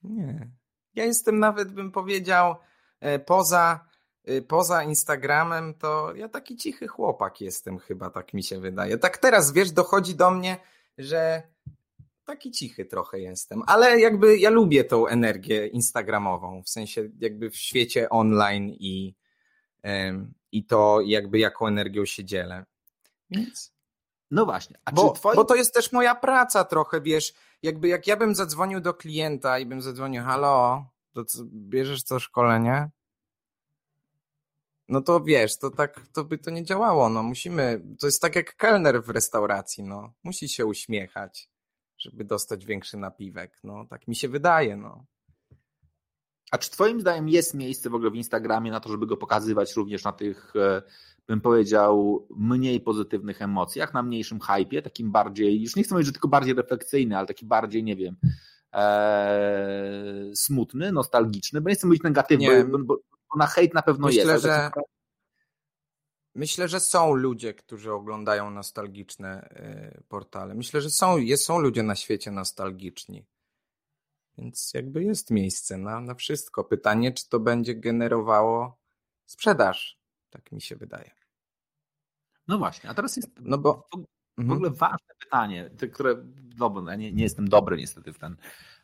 Nie. 0.03 0.51
Ja 0.93 1.05
jestem 1.05 1.39
nawet, 1.39 1.71
bym 1.71 1.91
powiedział, 1.91 2.55
e, 2.99 3.19
poza, 3.19 3.87
poza 4.47 4.83
Instagramem, 4.83 5.73
to 5.73 6.15
ja 6.15 6.29
taki 6.29 6.57
cichy 6.57 6.87
chłopak 6.87 7.41
jestem 7.41 7.79
chyba, 7.79 8.09
tak 8.09 8.33
mi 8.33 8.43
się 8.43 8.59
wydaje. 8.59 8.97
Tak 8.97 9.17
teraz, 9.17 9.53
wiesz, 9.53 9.71
dochodzi 9.71 10.15
do 10.15 10.31
mnie, 10.31 10.57
że 10.97 11.43
taki 12.25 12.51
cichy 12.51 12.85
trochę 12.85 13.19
jestem, 13.19 13.61
ale 13.67 13.99
jakby 13.99 14.37
ja 14.37 14.49
lubię 14.49 14.83
tą 14.83 15.07
energię 15.07 15.67
instagramową, 15.67 16.63
w 16.63 16.69
sensie 16.69 17.09
jakby 17.19 17.49
w 17.49 17.55
świecie 17.55 18.09
online 18.09 18.69
i, 18.69 19.15
i 20.51 20.65
to 20.65 21.01
jakby 21.01 21.39
jaką 21.39 21.67
energią 21.67 22.05
się 22.05 22.25
dzielę. 22.25 22.65
Więc 23.29 23.72
no 24.33 24.45
właśnie. 24.45 24.77
A 24.85 24.91
bo, 24.91 25.13
bo 25.35 25.45
to 25.45 25.55
jest 25.55 25.73
też 25.73 25.91
moja 25.91 26.15
praca 26.15 26.63
trochę, 26.63 27.01
wiesz, 27.01 27.33
jakby 27.61 27.87
jak 27.87 28.07
ja 28.07 28.17
bym 28.17 28.35
zadzwonił 28.35 28.81
do 28.81 28.93
klienta 28.93 29.59
i 29.59 29.65
bym 29.65 29.81
zadzwonił, 29.81 30.23
halo, 30.23 30.85
to 31.13 31.25
co, 31.25 31.43
bierzesz 31.45 32.03
co 32.03 32.19
szkolenie? 32.19 32.89
No 34.87 35.01
to 35.01 35.21
wiesz, 35.21 35.57
to 35.57 35.69
tak, 35.69 36.07
to 36.13 36.23
by 36.23 36.37
to 36.37 36.51
nie 36.51 36.63
działało, 36.63 37.09
no 37.09 37.23
musimy, 37.23 37.81
to 37.99 38.07
jest 38.07 38.21
tak 38.21 38.35
jak 38.35 38.55
kelner 38.55 39.03
w 39.03 39.09
restauracji, 39.09 39.83
no, 39.83 40.13
musi 40.23 40.49
się 40.49 40.65
uśmiechać, 40.65 41.49
żeby 41.97 42.23
dostać 42.23 42.65
większy 42.65 42.97
napiwek, 42.97 43.59
no, 43.63 43.85
tak 43.89 44.07
mi 44.07 44.15
się 44.15 44.29
wydaje, 44.29 44.77
no. 44.77 45.05
A 46.53 46.57
czy 46.57 46.71
twoim 46.71 47.01
zdaniem 47.01 47.29
jest 47.29 47.53
miejsce 47.53 47.89
w 47.89 47.95
ogóle 47.95 48.11
w 48.11 48.15
Instagramie 48.15 48.71
na 48.71 48.79
to, 48.79 48.89
żeby 48.89 49.07
go 49.07 49.17
pokazywać 49.17 49.75
również 49.75 50.03
na 50.03 50.11
tych 50.11 50.53
e, 50.55 50.81
bym 51.27 51.41
powiedział, 51.41 52.27
mniej 52.35 52.81
pozytywnych 52.81 53.41
emocjach, 53.41 53.93
na 53.93 54.03
mniejszym 54.03 54.39
hypie, 54.39 54.81
takim 54.81 55.11
bardziej, 55.11 55.61
już 55.61 55.75
nie 55.75 55.83
chcę 55.83 55.95
mówić, 55.95 56.05
że 56.05 56.11
tylko 56.11 56.27
bardziej 56.27 56.53
refleksyjny, 56.53 57.17
ale 57.17 57.27
taki 57.27 57.45
bardziej, 57.45 57.83
nie 57.83 57.95
wiem, 57.95 58.15
e, 58.73 60.31
smutny, 60.35 60.91
nostalgiczny, 60.91 61.61
bo 61.61 61.69
nie 61.69 61.75
chcę 61.75 61.87
mówić 61.87 62.03
negatywny, 62.03 62.63
bo, 62.63 62.77
bo, 62.79 62.97
na 63.37 63.47
hejt 63.47 63.73
na 63.73 63.81
pewno 63.81 64.07
myślę, 64.07 64.33
jest. 64.33 64.43
Że, 64.43 64.71
myślę, 66.35 66.67
że 66.67 66.79
są 66.79 67.13
ludzie, 67.13 67.53
którzy 67.53 67.91
oglądają 67.91 68.49
nostalgiczne 68.49 69.49
y, 69.97 70.03
portale. 70.07 70.55
Myślę, 70.55 70.81
że 70.81 70.89
są, 70.89 71.17
jest, 71.17 71.45
są 71.45 71.59
ludzie 71.59 71.83
na 71.83 71.95
świecie 71.95 72.31
nostalgiczni. 72.31 73.25
Więc 74.37 74.71
jakby 74.73 75.03
jest 75.03 75.31
miejsce 75.31 75.77
na, 75.77 75.99
na 75.99 76.15
wszystko. 76.15 76.63
Pytanie, 76.63 77.11
czy 77.11 77.29
to 77.29 77.39
będzie 77.39 77.75
generowało 77.75 78.77
sprzedaż 79.25 80.03
tak 80.33 80.51
mi 80.51 80.61
się 80.61 80.75
wydaje. 80.75 81.11
No 82.47 82.57
właśnie, 82.57 82.89
a 82.89 82.93
teraz 82.93 83.15
jest 83.15 83.29
no 83.39 83.57
bo, 83.57 83.87
w 84.37 84.41
mhm. 84.41 84.57
ogóle 84.57 84.69
ważne 84.69 85.13
pytanie, 85.19 85.69
które 85.93 86.15
no, 86.57 86.83
ja 86.87 86.95
nie, 86.95 87.13
nie 87.13 87.23
jestem 87.23 87.49
dobry 87.49 87.77
niestety 87.77 88.13
w 88.13 88.19
ten. 88.19 88.37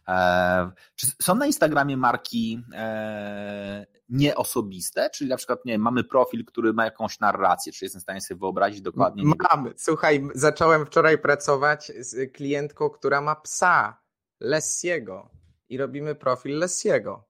E, 0.08 0.72
czy 0.96 1.08
są 1.22 1.36
na 1.36 1.46
Instagramie 1.46 1.98
marki 1.98 2.64
e, 2.74 3.86
nieosobiste? 4.10 5.10
Czyli 5.10 5.30
na 5.30 5.38
przykład, 5.38 5.66
nie 5.66 5.80
mamy 5.80 6.04
profil, 6.04 6.46
który 6.46 6.74
ma 6.74 6.86
jakąś 6.86 7.20
narrację, 7.20 7.74
czy 7.74 7.86
jestem 7.86 8.00
w 8.00 8.04
stanie 8.04 8.22
sobie 8.22 8.40
wyobrazić 8.40 8.82
dokładnie? 8.82 9.24
Mamy. 9.24 9.74
Słuchaj, 9.78 10.28
zacząłem 10.36 10.86
wczoraj 10.86 11.18
pracować 11.18 11.92
z 12.00 12.34
klientką, 12.34 12.90
która 12.90 13.22
ma 13.22 13.36
psa 13.36 14.02
Lessiego 14.40 15.39
i 15.70 15.78
robimy 15.78 16.16
profil 16.16 16.58
Lessiego. 16.58 17.24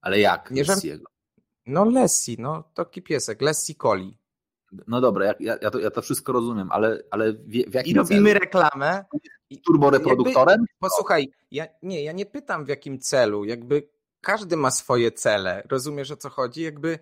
Ale 0.00 0.18
jak 0.18 0.50
nie 0.50 0.64
Lessiego? 0.64 1.04
No 1.66 1.84
Lessi, 1.84 2.36
no 2.38 2.64
taki 2.74 3.02
piesek, 3.02 3.42
Lessi 3.42 3.74
Coli. 3.74 4.18
No 4.86 5.00
dobra, 5.00 5.26
ja, 5.40 5.56
ja, 5.62 5.70
to, 5.70 5.78
ja 5.78 5.90
to 5.90 6.02
wszystko 6.02 6.32
rozumiem, 6.32 6.72
ale, 6.72 7.02
ale 7.10 7.32
w, 7.32 7.46
w 7.46 7.74
jakim 7.74 7.92
I 7.92 7.96
robimy 7.96 8.28
celu? 8.28 8.40
reklamę. 8.40 9.04
Turboreproduktorem? 9.66 10.60
Jakby, 10.60 10.66
posłuchaj, 10.78 11.32
ja, 11.50 11.66
nie, 11.82 12.04
ja 12.04 12.12
nie 12.12 12.26
pytam 12.26 12.64
w 12.64 12.68
jakim 12.68 12.98
celu, 12.98 13.44
jakby 13.44 13.88
każdy 14.20 14.56
ma 14.56 14.70
swoje 14.70 15.12
cele, 15.12 15.62
rozumiesz 15.70 16.10
o 16.10 16.16
co 16.16 16.30
chodzi? 16.30 16.62
Jakby 16.62 16.98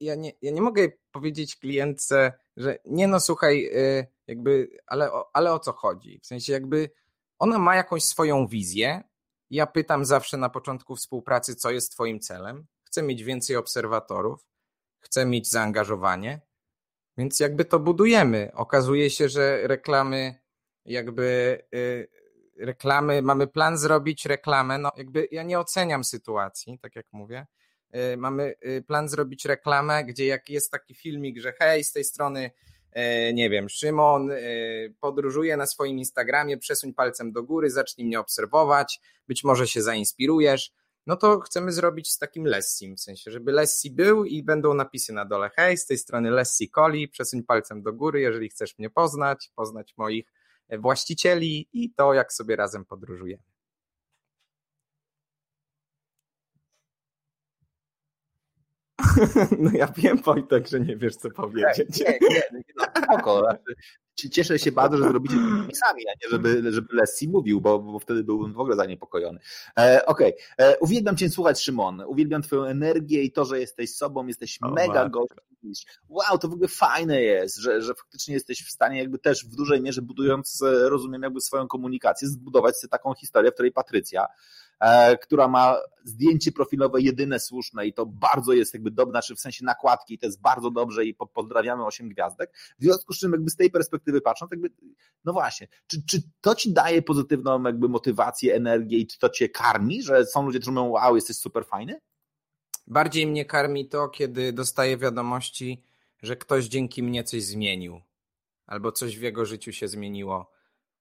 ja, 0.00 0.14
nie, 0.14 0.32
ja 0.42 0.50
nie 0.52 0.62
mogę 0.62 0.88
powiedzieć 1.12 1.56
klientce, 1.56 2.32
że 2.56 2.78
nie 2.84 3.08
no 3.08 3.20
słuchaj, 3.20 3.64
y, 3.66 4.06
jakby, 4.26 4.70
ale, 4.86 5.10
ale 5.32 5.52
o 5.52 5.58
co 5.58 5.72
chodzi? 5.72 6.20
W 6.22 6.26
sensie 6.26 6.52
jakby 6.52 6.90
ona 7.38 7.58
ma 7.58 7.76
jakąś 7.76 8.04
swoją 8.04 8.46
wizję, 8.46 9.02
ja 9.50 9.66
pytam 9.66 10.04
zawsze 10.04 10.36
na 10.36 10.48
początku 10.48 10.96
współpracy, 10.96 11.54
co 11.54 11.70
jest 11.70 11.92
Twoim 11.92 12.20
celem. 12.20 12.66
Chcę 12.84 13.02
mieć 13.02 13.22
więcej 13.24 13.56
obserwatorów, 13.56 14.46
chcę 15.00 15.26
mieć 15.26 15.50
zaangażowanie, 15.50 16.40
więc 17.18 17.40
jakby 17.40 17.64
to 17.64 17.80
budujemy. 17.80 18.50
Okazuje 18.54 19.10
się, 19.10 19.28
że 19.28 19.66
reklamy, 19.66 20.34
jakby 20.84 21.62
yy, 21.72 22.08
reklamy, 22.58 23.22
mamy 23.22 23.46
plan 23.46 23.78
zrobić 23.78 24.26
reklamę. 24.26 24.78
No, 24.78 24.92
jakby 24.96 25.28
ja 25.30 25.42
nie 25.42 25.58
oceniam 25.58 26.04
sytuacji, 26.04 26.78
tak 26.78 26.96
jak 26.96 27.06
mówię. 27.12 27.46
Yy, 27.92 28.16
mamy 28.16 28.54
y, 28.66 28.82
plan 28.82 29.08
zrobić 29.08 29.44
reklamę, 29.44 30.04
gdzie 30.04 30.26
jak 30.26 30.50
jest 30.50 30.70
taki 30.70 30.94
filmik, 30.94 31.38
że 31.40 31.52
hej, 31.52 31.84
z 31.84 31.92
tej 31.92 32.04
strony 32.04 32.50
nie 33.34 33.50
wiem, 33.50 33.68
Szymon 33.68 34.30
e, 34.30 34.36
podróżuje 35.00 35.56
na 35.56 35.66
swoim 35.66 35.98
Instagramie, 35.98 36.58
przesuń 36.58 36.94
palcem 36.94 37.32
do 37.32 37.42
góry, 37.42 37.70
zacznij 37.70 38.06
mnie 38.06 38.20
obserwować, 38.20 39.00
być 39.28 39.44
może 39.44 39.68
się 39.68 39.82
zainspirujesz, 39.82 40.72
no 41.06 41.16
to 41.16 41.40
chcemy 41.40 41.72
zrobić 41.72 42.12
z 42.12 42.18
takim 42.18 42.44
Lessim, 42.44 42.96
w 42.96 43.00
sensie, 43.00 43.30
żeby 43.30 43.52
Lessi 43.52 43.90
był 43.90 44.24
i 44.24 44.42
będą 44.42 44.74
napisy 44.74 45.12
na 45.12 45.24
dole, 45.24 45.50
hej, 45.56 45.76
z 45.76 45.86
tej 45.86 45.98
strony 45.98 46.30
Lessi 46.30 46.70
Coli, 46.70 47.08
przesuń 47.08 47.42
palcem 47.42 47.82
do 47.82 47.92
góry, 47.92 48.20
jeżeli 48.20 48.48
chcesz 48.48 48.78
mnie 48.78 48.90
poznać, 48.90 49.50
poznać 49.56 49.94
moich 49.96 50.32
właścicieli 50.78 51.68
i 51.72 51.94
to, 51.94 52.14
jak 52.14 52.32
sobie 52.32 52.56
razem 52.56 52.84
podróżujemy. 52.84 53.55
No 59.58 59.70
ja 59.72 59.92
wiem, 59.96 60.16
Wojtek, 60.16 60.68
że 60.68 60.80
nie 60.80 60.96
wiesz, 60.96 61.16
co 61.16 61.30
powiedzieć. 61.30 62.00
Nie, 62.00 62.18
nie, 62.30 62.42
nie, 62.52 62.62
no, 62.76 62.84
spoko. 63.04 63.48
Cieszę 64.16 64.58
się 64.58 64.72
bardzo, 64.72 64.96
że 64.96 65.04
zrobicie 65.04 65.34
to 65.34 65.76
sami, 65.76 66.02
a 66.08 66.12
nie 66.24 66.30
żeby, 66.30 66.72
żeby 66.72 66.88
Lessi 66.92 67.28
mówił, 67.28 67.60
bo, 67.60 67.78
bo 67.78 67.98
wtedy 67.98 68.24
byłbym 68.24 68.52
w 68.52 68.60
ogóle 68.60 68.76
zaniepokojony. 68.76 69.40
E, 69.78 70.06
Okej, 70.06 70.34
okay. 70.34 70.66
E, 70.66 70.78
uwielbiam 70.78 71.16
Cię 71.16 71.30
słuchać, 71.30 71.62
Szymon. 71.62 72.02
Uwielbiam 72.06 72.42
Twoją 72.42 72.64
energię 72.64 73.22
i 73.22 73.32
to, 73.32 73.44
że 73.44 73.60
jesteś 73.60 73.94
sobą, 73.94 74.26
jesteś 74.26 74.58
o, 74.62 74.70
mega 74.70 75.08
gościem. 75.08 75.38
Wow, 76.08 76.38
to 76.38 76.48
w 76.48 76.52
ogóle 76.52 76.68
fajne 76.68 77.22
jest, 77.22 77.56
że, 77.56 77.82
że 77.82 77.94
faktycznie 77.94 78.34
jesteś 78.34 78.62
w 78.62 78.70
stanie 78.70 78.98
jakby 78.98 79.18
też 79.18 79.44
w 79.44 79.56
dużej 79.56 79.80
mierze 79.80 80.02
budując, 80.02 80.62
e, 80.62 80.88
rozumiem, 80.88 81.22
jakby 81.22 81.40
swoją 81.40 81.68
komunikację, 81.68 82.28
zbudować 82.28 82.76
sobie 82.76 82.90
taką 82.90 83.14
historię, 83.14 83.50
w 83.50 83.54
której 83.54 83.72
Patrycja 83.72 84.26
E, 84.80 85.18
która 85.18 85.48
ma 85.48 85.76
zdjęcie 86.04 86.52
profilowe 86.52 87.00
jedyne 87.00 87.40
słuszne 87.40 87.86
i 87.86 87.92
to 87.92 88.06
bardzo 88.06 88.52
jest 88.52 88.74
jakby 88.74 88.90
dobre, 88.90 89.10
znaczy 89.10 89.34
w 89.34 89.40
sensie 89.40 89.64
nakładki, 89.64 90.18
to 90.18 90.26
jest 90.26 90.40
bardzo 90.40 90.70
dobrze 90.70 91.04
i 91.04 91.14
pozdrawiamy 91.14 91.84
8 91.84 92.08
gwiazdek. 92.08 92.52
W 92.78 92.82
związku 92.82 93.12
z 93.12 93.18
czym 93.18 93.32
jakby 93.32 93.50
z 93.50 93.56
tej 93.56 93.70
perspektywy 93.70 94.05
patrząc, 94.20 94.50
jakby, 94.50 94.70
no 95.24 95.32
właśnie, 95.32 95.68
czy, 95.86 96.02
czy 96.06 96.22
to 96.40 96.54
ci 96.54 96.72
daje 96.72 97.02
pozytywną 97.02 97.62
jakby 97.62 97.88
motywację, 97.88 98.54
energię 98.54 98.98
i 98.98 99.06
czy 99.06 99.18
to 99.18 99.28
cię 99.28 99.48
karmi, 99.48 100.02
że 100.02 100.26
są 100.26 100.46
ludzie, 100.46 100.58
którzy 100.58 100.72
mówią, 100.72 100.88
wow, 100.88 101.14
jesteś 101.14 101.36
super 101.36 101.66
fajny? 101.66 102.00
Bardziej 102.86 103.26
mnie 103.26 103.44
karmi 103.44 103.88
to, 103.88 104.08
kiedy 104.08 104.52
dostaję 104.52 104.96
wiadomości, 104.96 105.82
że 106.22 106.36
ktoś 106.36 106.64
dzięki 106.64 107.02
mnie 107.02 107.24
coś 107.24 107.44
zmienił, 107.44 108.00
albo 108.66 108.92
coś 108.92 109.18
w 109.18 109.22
jego 109.22 109.46
życiu 109.46 109.72
się 109.72 109.88
zmieniło. 109.88 110.50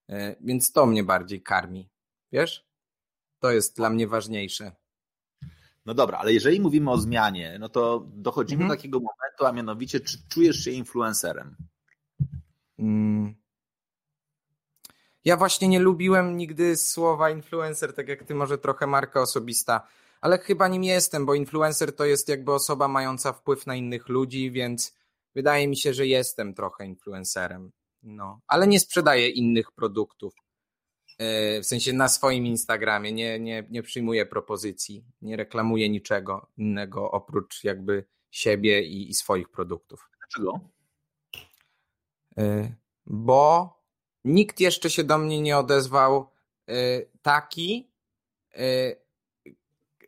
E, 0.10 0.36
więc 0.42 0.72
to 0.72 0.86
mnie 0.86 1.04
bardziej 1.04 1.42
karmi. 1.42 1.90
Wiesz? 2.32 2.66
To 3.40 3.52
jest 3.52 3.76
dla 3.76 3.90
mnie 3.90 4.08
ważniejsze. 4.08 4.72
No 5.86 5.94
dobra, 5.94 6.18
ale 6.18 6.34
jeżeli 6.34 6.60
mówimy 6.60 6.92
o 6.92 6.98
zmianie, 6.98 7.58
no 7.60 7.70
to 7.70 8.08
dochodzimy 8.14 8.64
mhm. 8.64 8.70
do 8.70 8.76
takiego 8.76 9.00
momentu, 9.00 9.46
a 9.46 9.52
mianowicie, 9.52 10.00
czy 10.00 10.18
czujesz 10.30 10.56
się 10.56 10.72
influencerem? 10.72 11.56
Mm. 12.80 13.36
Ja 15.26 15.38
właśnie 15.38 15.68
nie 15.68 15.80
lubiłem 15.80 16.38
nigdy 16.38 16.78
słowa 16.78 17.30
influencer, 17.30 17.94
tak 17.94 18.08
jak 18.08 18.24
ty, 18.24 18.36
może 18.36 18.58
trochę 18.58 18.88
marka 18.88 19.22
osobista, 19.22 19.88
ale 20.22 20.38
chyba 20.38 20.68
nim 20.68 20.84
jestem, 20.84 21.26
bo 21.26 21.34
influencer 21.36 21.96
to 21.96 22.06
jest 22.06 22.30
jakby 22.30 22.54
osoba 22.54 22.88
mająca 22.88 23.34
wpływ 23.34 23.68
na 23.68 23.76
innych 23.76 24.10
ludzi, 24.10 24.52
więc 24.52 24.96
wydaje 25.36 25.68
mi 25.68 25.78
się, 25.78 25.94
że 25.94 26.08
jestem 26.08 26.54
trochę 26.54 26.86
influencerem. 26.86 27.72
No, 28.04 28.42
ale 28.48 28.68
nie 28.68 28.80
sprzedaję 28.80 29.30
innych 29.30 29.72
produktów. 29.72 30.34
E, 31.18 31.62
w 31.62 31.66
sensie 31.66 31.94
na 31.94 32.10
swoim 32.10 32.46
Instagramie, 32.46 33.12
nie, 33.12 33.40
nie, 33.40 33.68
nie 33.70 33.84
przyjmuję 33.84 34.26
propozycji, 34.26 35.04
nie 35.22 35.36
reklamuję 35.36 35.90
niczego 35.90 36.48
innego 36.58 37.12
oprócz 37.12 37.64
jakby 37.64 38.06
siebie 38.32 38.84
i, 38.84 39.10
i 39.10 39.14
swoich 39.14 39.50
produktów. 39.50 40.10
Dlaczego? 40.20 40.75
E, 42.38 42.76
bo 43.06 43.74
nikt 44.24 44.60
jeszcze 44.60 44.90
się 44.90 45.04
do 45.04 45.18
mnie 45.18 45.42
nie 45.42 45.58
odezwał 45.58 46.30
e, 46.68 46.74
taki, 47.22 47.92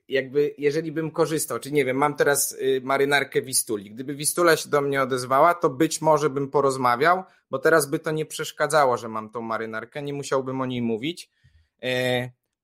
jakby 0.08 0.56
jeżeli 0.58 0.92
bym 0.92 1.12
korzystał, 1.12 1.60
czy 1.60 1.72
nie 1.72 1.86
wiem, 1.86 1.98
mam 1.98 2.16
teraz 2.16 2.52
y, 2.52 2.82
marynarkę 2.84 3.42
Wistuli. 3.42 3.92
Gdyby 3.92 4.16
Wistula 4.16 4.58
się 4.58 4.70
do 4.70 4.82
mnie 4.82 5.02
odezwała, 5.02 5.54
to 5.54 5.70
być 5.70 6.02
może 6.02 6.30
bym 6.30 6.50
porozmawiał, 6.50 7.24
bo 7.52 7.60
teraz 7.60 7.90
by 7.90 8.00
to 8.00 8.12
nie 8.12 8.26
przeszkadzało, 8.26 8.98
że 8.98 9.08
mam 9.08 9.30
tą 9.30 9.42
marynarkę, 9.42 10.02
nie 10.02 10.14
musiałbym 10.14 10.62
o 10.62 10.66
niej 10.66 10.82
mówić, 10.82 11.30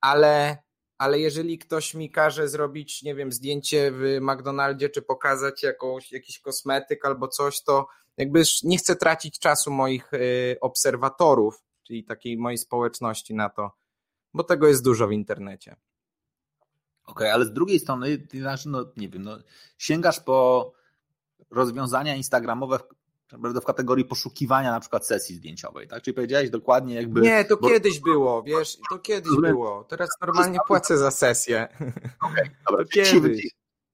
ale, 0.02 0.58
ale 1.04 1.20
jeżeli 1.20 1.58
ktoś 1.58 1.94
mi 1.94 2.12
każe 2.12 2.48
zrobić, 2.48 3.04
nie 3.04 3.16
wiem, 3.16 3.32
zdjęcie 3.32 3.92
w 3.92 4.18
McDonaldzie, 4.22 4.90
czy 4.90 5.02
pokazać 5.02 5.64
jakąś, 5.64 6.12
jakiś 6.12 6.40
kosmetyk 6.40 7.06
albo 7.06 7.28
coś, 7.28 7.64
to 7.64 7.88
jakby 8.18 8.44
nie 8.64 8.78
chcę 8.78 8.96
tracić 8.96 9.40
czasu 9.40 9.72
moich 9.72 10.14
y, 10.14 10.58
obserwatorów, 10.62 11.64
czyli 11.84 12.04
takiej 12.04 12.38
mojej 12.38 12.58
społeczności 12.58 13.34
na 13.34 13.50
to, 13.50 13.72
bo 14.34 14.44
tego 14.44 14.68
jest 14.68 14.84
dużo 14.84 15.08
w 15.08 15.12
internecie. 15.12 15.72
Okej, 15.72 15.82
okay, 17.06 17.34
ale 17.34 17.46
z 17.46 17.54
drugiej 17.54 17.80
strony, 17.80 18.28
no 18.66 18.86
nie 18.98 19.10
wiem, 19.10 19.24
no, 19.24 19.38
sięgasz 19.78 20.20
po 20.20 20.72
rozwiązania 21.50 22.16
instagramowe 22.16 22.80
w, 23.38 23.62
w 23.62 23.66
kategorii 23.66 24.06
poszukiwania 24.06 24.72
na 24.72 24.80
przykład 24.80 25.08
sesji 25.08 25.36
zdjęciowej, 25.36 25.88
tak? 25.88 26.04
Czyli 26.04 26.14
powiedziałeś 26.14 26.50
dokładnie 26.50 26.96
jakby... 26.96 27.22
Nie, 27.22 27.46
to 27.46 27.58
bo... 27.58 27.68
kiedyś 27.68 28.00
było, 28.00 28.44
wiesz, 28.44 28.78
to 28.90 29.00
kiedyś 29.00 29.32
było. 29.42 29.84
Teraz 29.84 30.10
normalnie 30.22 30.60
płacę 30.68 30.98
za 30.98 31.12
sesję. 31.12 31.68
Okej, 32.22 32.50
okay, 32.66 32.86
kiedyś. 32.86 33.48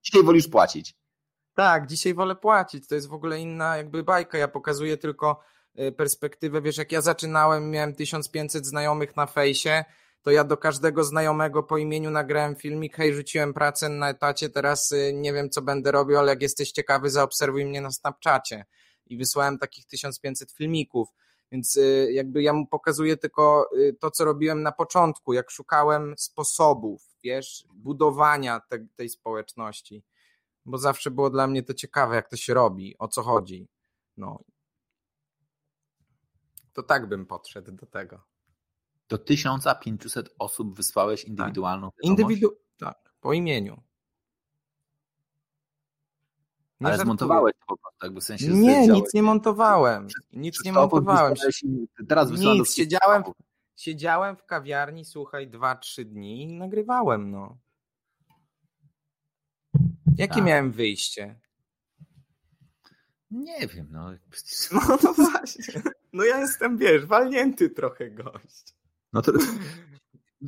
Dzisiaj 0.04 0.24
wolisz 0.24 0.48
płacić. 0.48 0.96
Tak, 1.54 1.88
dzisiaj 1.88 2.14
wolę 2.14 2.36
płacić. 2.36 2.88
To 2.88 2.96
jest 2.96 3.08
w 3.08 3.14
ogóle 3.14 3.40
inna 3.40 3.78
jakby 3.78 4.04
bajka. 4.04 4.38
Ja 4.38 4.48
pokazuję 4.48 4.98
tylko 4.98 5.40
y, 5.80 5.92
perspektywę. 5.92 6.62
Wiesz, 6.62 6.78
jak 6.78 6.92
ja 6.92 7.02
zaczynałem, 7.02 7.72
miałem 7.72 7.96
1500 7.96 8.66
znajomych 8.66 9.16
na 9.16 9.26
fejsie, 9.26 9.86
to 10.22 10.32
ja 10.32 10.44
do 10.44 10.58
każdego 10.58 11.04
znajomego 11.04 11.64
po 11.64 11.78
imieniu 11.78 12.12
nagrałem 12.12 12.56
filmik, 12.56 12.96
hej, 12.96 13.14
rzuciłem 13.14 13.54
pracę 13.54 13.90
na 13.90 14.10
etacie, 14.10 14.50
teraz 14.50 14.92
y, 14.92 15.14
nie 15.14 15.34
wiem, 15.34 15.50
co 15.50 15.62
będę 15.62 15.92
robił, 15.92 16.18
ale 16.18 16.30
jak 16.30 16.42
jesteś 16.42 16.72
ciekawy, 16.72 17.10
zaobserwuj 17.10 17.66
mnie 17.66 17.82
na 17.82 17.92
Snapchacie. 17.92 18.66
I 19.10 19.18
wysłałem 19.18 19.58
takich 19.58 19.86
1500 19.86 20.52
filmików. 20.52 21.10
Więc 21.52 21.78
y, 21.78 22.10
jakby 22.14 22.42
ja 22.42 22.54
mu 22.54 22.68
pokazuję 22.68 23.18
tylko 23.18 23.70
y, 23.78 23.96
to, 24.00 24.12
co 24.12 24.26
robiłem 24.26 24.64
na 24.64 24.72
początku, 24.72 25.34
jak 25.34 25.52
szukałem 25.52 26.14
sposobów, 26.18 27.16
wiesz, 27.24 27.66
budowania 27.74 28.60
te, 28.60 28.88
tej 28.96 29.10
społeczności. 29.10 30.04
Bo 30.66 30.78
zawsze 30.78 31.12
było 31.12 31.30
dla 31.30 31.48
mnie 31.48 31.64
to 31.64 31.74
ciekawe, 31.74 32.16
jak 32.16 32.30
to 32.30 32.38
się 32.38 32.54
robi, 32.54 32.96
o 33.00 33.08
co 33.08 33.24
chodzi. 33.24 33.68
No. 34.18 34.44
To 36.74 36.84
tak 36.84 37.10
bym 37.10 37.26
podszedł 37.26 37.72
do 37.72 37.86
tego 37.86 38.30
do 39.10 39.18
1500 39.18 40.30
osób 40.40 40.76
wysłałeś 40.76 41.24
indywidualną 41.24 41.92
tak. 41.92 42.04
Indywidu 42.04 42.58
tak, 42.78 43.14
po 43.22 43.34
imieniu. 43.34 43.82
Nie 46.82 46.88
Ale 46.88 46.98
zmontowałeś 46.98 47.54
to 47.54 47.66
po 47.68 47.78
prostu, 47.78 48.06
jakby 48.06 48.22
w 48.22 48.24
sensie 48.24 48.48
Nie, 48.48 48.88
nic 48.88 49.14
nie 49.14 49.24
montowałem. 49.24 50.08
Nic 50.34 50.66
nie 50.66 50.74
montowałem. 50.74 51.34
Teraz 52.08 52.32
nic, 52.32 52.74
siedziałem, 52.74 53.24
siedziałem 53.76 54.36
w 54.36 54.46
kawiarni, 54.46 55.06
słuchaj, 55.06 55.50
2-3 55.50 56.04
dni 56.04 56.42
i 56.44 56.48
nagrywałem, 56.48 57.32
no. 57.32 57.58
Jakie 60.18 60.36
tak. 60.36 60.44
miałem 60.44 60.72
wyjście? 60.72 61.40
Nie 63.32 63.68
wiem, 63.68 63.88
no. 63.92 64.12
No, 64.72 64.98
no 65.04 65.14
właśnie. 65.14 65.82
No 66.14 66.24
ja 66.24 66.40
jestem, 66.40 66.78
wiesz, 66.78 67.06
walnięty 67.06 67.70
trochę 67.70 68.12
gość. 68.12 68.76
No 69.14 69.22
to, 69.22 69.32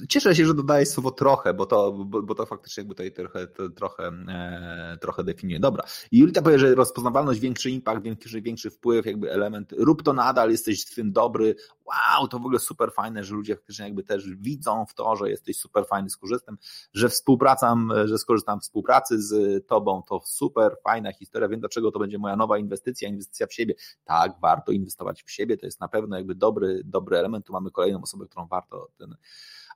Cieszę 0.09 0.35
się, 0.35 0.45
że 0.45 0.53
dodajesz 0.53 0.89
słowo 0.89 1.11
trochę, 1.11 1.53
bo 1.53 1.65
to, 1.65 1.91
bo, 1.91 2.21
bo 2.21 2.35
to 2.35 2.45
faktycznie 2.45 2.81
jakby 2.81 2.95
tutaj 2.95 3.11
trochę, 3.11 3.47
to, 3.47 3.69
trochę, 3.69 4.07
e, 4.27 4.97
trochę 5.01 5.23
definiuje. 5.23 5.59
Dobra. 5.59 5.83
I 6.11 6.19
Julita 6.19 6.41
powie, 6.41 6.59
że 6.59 6.75
rozpoznawalność, 6.75 7.39
większy 7.39 7.71
impact, 7.71 8.03
większy, 8.03 8.41
większy 8.41 8.69
wpływ, 8.69 9.05
jakby 9.05 9.31
element, 9.31 9.73
rób 9.77 10.03
to 10.03 10.13
nadal, 10.13 10.51
jesteś 10.51 10.85
w 10.85 10.95
tym 10.95 11.11
dobry. 11.11 11.55
Wow, 11.85 12.27
to 12.27 12.39
w 12.39 12.41
ogóle 12.41 12.59
super 12.59 12.91
fajne, 12.91 13.23
że 13.23 13.35
ludzie 13.35 13.55
faktycznie 13.55 13.85
jakby 13.85 14.03
też 14.03 14.35
widzą 14.35 14.85
w 14.85 14.93
to, 14.93 15.15
że 15.15 15.29
jesteś 15.29 15.57
super 15.57 15.85
fajny 15.85 16.09
z 16.09 16.17
korzystem, 16.17 16.57
że 16.93 17.09
współpracam, 17.09 17.91
że 18.05 18.17
skorzystam 18.17 18.61
z 18.61 18.63
współpracy 18.63 19.21
z 19.21 19.67
tobą, 19.67 20.03
to 20.09 20.21
super 20.25 20.75
fajna 20.83 21.13
historia, 21.13 21.47
wiem 21.47 21.59
dlaczego 21.59 21.91
to 21.91 21.99
będzie 21.99 22.17
moja 22.17 22.35
nowa 22.35 22.57
inwestycja, 22.57 23.09
inwestycja 23.09 23.47
w 23.47 23.53
siebie. 23.53 23.73
Tak, 24.05 24.31
warto 24.41 24.71
inwestować 24.71 25.23
w 25.23 25.31
siebie, 25.31 25.57
to 25.57 25.65
jest 25.65 25.79
na 25.79 25.87
pewno 25.87 26.15
jakby 26.15 26.35
dobry, 26.35 26.81
dobry 26.85 27.17
element. 27.17 27.45
Tu 27.45 27.53
mamy 27.53 27.71
kolejną 27.71 28.01
osobę, 28.01 28.25
którą 28.25 28.47
warto 28.47 28.89
ten 28.97 29.15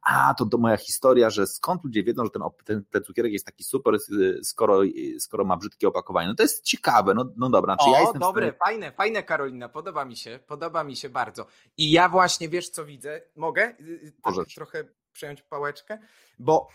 a 0.06 0.34
to, 0.34 0.46
to 0.46 0.58
moja 0.58 0.78
historia, 0.78 1.30
że 1.30 1.48
skąd 1.48 1.84
ludzie 1.84 2.04
wiedzą, 2.04 2.24
że 2.24 2.30
ten, 2.30 2.42
ten, 2.66 2.86
ten 2.86 3.04
cukierek 3.04 3.32
jest 3.32 3.46
taki 3.46 3.64
super, 3.64 3.98
skoro, 4.44 4.82
skoro 5.20 5.46
ma 5.46 5.58
brzydkie 5.58 5.88
opakowanie. 5.88 6.28
No 6.28 6.36
to 6.36 6.44
jest 6.44 6.64
ciekawe, 6.64 7.14
no, 7.14 7.34
no 7.38 7.50
dobra. 7.50 7.78
Czy 7.78 7.90
o, 7.90 7.94
ja 7.94 8.02
jestem 8.02 8.22
dobre, 8.22 8.46
stanie... 8.46 8.58
fajne, 8.60 8.92
fajne 8.92 9.24
Karolina, 9.24 9.70
podoba 9.70 10.06
mi 10.06 10.16
się, 10.16 10.40
podoba 10.48 10.84
mi 10.84 10.96
się 10.96 11.10
bardzo. 11.10 11.46
I 11.78 11.92
ja 11.92 12.10
właśnie, 12.10 12.50
wiesz 12.50 12.70
co 12.70 12.86
widzę? 12.86 13.22
Mogę 13.36 13.76
tak 14.24 14.34
trochę 14.56 14.84
przejąć 15.14 15.42
pałeczkę? 15.42 16.00
Bo 16.40 16.68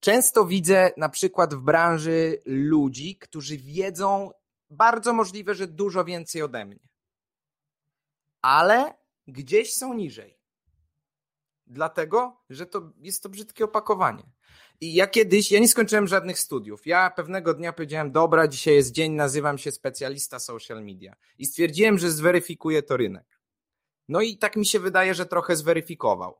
często 0.00 0.46
widzę 0.46 0.90
na 0.96 1.08
przykład 1.08 1.54
w 1.54 1.60
branży 1.60 2.42
ludzi, 2.46 3.16
którzy 3.16 3.56
wiedzą 3.56 4.30
bardzo 4.70 5.12
możliwe, 5.12 5.54
że 5.54 5.66
dużo 5.66 6.04
więcej 6.04 6.42
ode 6.42 6.64
mnie. 6.64 6.88
Ale 8.42 8.94
gdzieś 9.26 9.74
są 9.74 9.94
niżej 9.94 10.39
dlatego, 11.70 12.36
że 12.50 12.66
to 12.66 12.92
jest 13.00 13.22
to 13.22 13.28
brzydkie 13.28 13.64
opakowanie. 13.64 14.22
I 14.80 14.94
ja 14.94 15.06
kiedyś, 15.06 15.52
ja 15.52 15.60
nie 15.60 15.68
skończyłem 15.68 16.06
żadnych 16.06 16.38
studiów. 16.38 16.86
Ja 16.86 17.10
pewnego 17.10 17.54
dnia 17.54 17.72
powiedziałem, 17.72 18.12
dobra, 18.12 18.48
dzisiaj 18.48 18.74
jest 18.74 18.92
dzień, 18.92 19.12
nazywam 19.12 19.58
się 19.58 19.72
specjalista 19.72 20.38
social 20.38 20.84
media. 20.84 21.16
I 21.38 21.46
stwierdziłem, 21.46 21.98
że 21.98 22.10
zweryfikuje 22.10 22.82
to 22.82 22.96
rynek. 22.96 23.40
No 24.08 24.20
i 24.20 24.38
tak 24.38 24.56
mi 24.56 24.66
się 24.66 24.80
wydaje, 24.80 25.14
że 25.14 25.26
trochę 25.26 25.56
zweryfikował. 25.56 26.38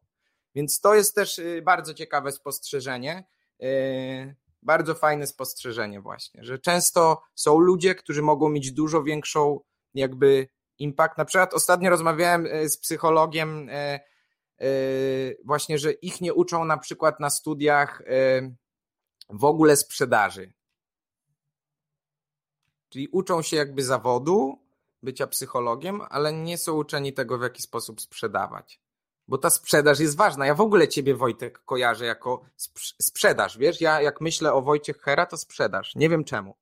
Więc 0.54 0.80
to 0.80 0.94
jest 0.94 1.14
też 1.14 1.38
y, 1.38 1.62
bardzo 1.64 1.94
ciekawe 1.94 2.32
spostrzeżenie. 2.32 3.24
Y, 3.62 4.34
bardzo 4.62 4.94
fajne 4.94 5.26
spostrzeżenie 5.26 6.00
właśnie, 6.00 6.44
że 6.44 6.58
często 6.58 7.22
są 7.34 7.58
ludzie, 7.58 7.94
którzy 7.94 8.22
mogą 8.22 8.48
mieć 8.48 8.72
dużo 8.72 9.02
większą 9.02 9.60
jakby 9.94 10.48
impact. 10.78 11.18
Na 11.18 11.24
przykład 11.24 11.54
ostatnio 11.54 11.90
rozmawiałem 11.90 12.46
e, 12.46 12.68
z 12.68 12.78
psychologiem 12.78 13.68
właśnie, 15.44 15.78
że 15.78 15.92
ich 15.92 16.20
nie 16.20 16.34
uczą 16.34 16.64
na 16.64 16.78
przykład 16.78 17.20
na 17.20 17.30
studiach 17.30 18.02
w 19.30 19.44
ogóle 19.44 19.76
sprzedaży. 19.76 20.52
Czyli 22.88 23.08
uczą 23.08 23.42
się 23.42 23.56
jakby 23.56 23.82
zawodu, 23.82 24.58
bycia 25.02 25.26
psychologiem, 25.26 26.00
ale 26.10 26.32
nie 26.32 26.58
są 26.58 26.74
uczeni 26.74 27.12
tego, 27.12 27.38
w 27.38 27.42
jaki 27.42 27.62
sposób 27.62 28.00
sprzedawać. 28.00 28.80
Bo 29.28 29.38
ta 29.38 29.50
sprzedaż 29.50 30.00
jest 30.00 30.16
ważna. 30.16 30.46
Ja 30.46 30.54
w 30.54 30.60
ogóle 30.60 30.88
ciebie, 30.88 31.14
Wojtek, 31.14 31.58
kojarzę 31.58 32.06
jako 32.06 32.44
sprzedaż, 33.02 33.58
wiesz? 33.58 33.80
Ja 33.80 34.02
jak 34.02 34.20
myślę 34.20 34.52
o 34.52 34.62
Wojciech 34.62 35.00
Hera, 35.00 35.26
to 35.26 35.36
sprzedaż. 35.36 35.94
Nie 35.94 36.08
wiem 36.08 36.24
czemu. 36.24 36.54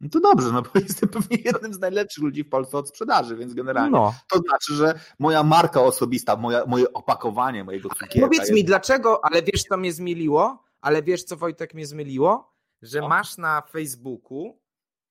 No 0.00 0.08
to 0.08 0.20
dobrze, 0.20 0.52
no 0.52 0.62
bo 0.62 0.70
jestem 0.88 1.08
pewnie 1.08 1.36
jednym 1.44 1.74
z 1.74 1.78
najlepszych 1.78 2.24
ludzi 2.24 2.44
w 2.44 2.48
Polsce 2.48 2.78
od 2.78 2.88
sprzedaży, 2.88 3.36
więc 3.36 3.54
generalnie 3.54 3.90
no. 3.90 4.14
to 4.28 4.38
znaczy, 4.38 4.74
że 4.74 5.00
moja 5.18 5.42
marka 5.42 5.82
osobista, 5.82 6.36
moja, 6.36 6.66
moje 6.66 6.92
opakowanie 6.92 7.64
mojego 7.64 7.88
cukierka 7.88 8.20
Powiedz 8.20 8.40
jest... 8.40 8.52
mi, 8.52 8.64
dlaczego, 8.64 9.24
ale 9.24 9.42
wiesz, 9.42 9.62
co 9.62 9.76
mnie 9.76 9.92
zmieliło? 9.92 10.64
Ale 10.80 11.02
wiesz, 11.02 11.24
co 11.24 11.36
Wojtek 11.36 11.74
mnie 11.74 11.86
zmieliło? 11.86 12.54
Że 12.82 13.00
no. 13.00 13.08
masz 13.08 13.38
na 13.38 13.62
Facebooku 13.70 14.58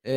yy, 0.03 0.11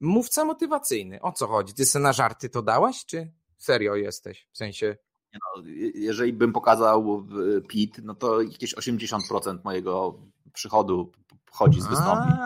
mówca 0.00 0.44
motywacyjny. 0.44 1.20
O 1.20 1.32
co 1.32 1.46
chodzi? 1.46 1.74
Ty 1.74 1.86
sobie 1.86 2.02
na 2.02 2.12
żarty 2.12 2.48
to 2.48 2.62
dałaś, 2.62 3.06
czy 3.06 3.32
serio 3.58 3.94
jesteś? 3.94 4.48
W 4.52 4.58
sensie... 4.58 4.96
No, 5.32 5.62
jeżeli 5.94 6.32
bym 6.32 6.52
pokazał 6.52 7.26
PIT, 7.68 8.00
no 8.02 8.14
to 8.14 8.42
jakieś 8.42 8.74
80% 8.74 9.58
mojego 9.64 10.18
przychodu 10.52 11.12
pochodzi 11.46 11.80
z 11.80 11.86
wystąpień. 11.86 12.36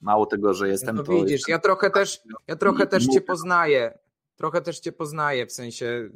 Mało 0.00 0.26
tego, 0.26 0.54
że 0.54 0.68
jestem 0.68 0.96
no 0.96 1.02
to. 1.02 1.12
Widzisz, 1.12 1.30
jestem... 1.30 1.52
ja 1.52 1.58
trochę 1.58 1.90
też, 1.90 2.20
ja 2.46 2.56
trochę 2.56 2.86
też 2.86 3.06
cię 3.06 3.20
poznaję. 3.20 3.98
Trochę 4.36 4.60
też 4.60 4.80
cię 4.80 4.92
poznaję, 4.92 5.46
w 5.46 5.52
sensie 5.52 6.10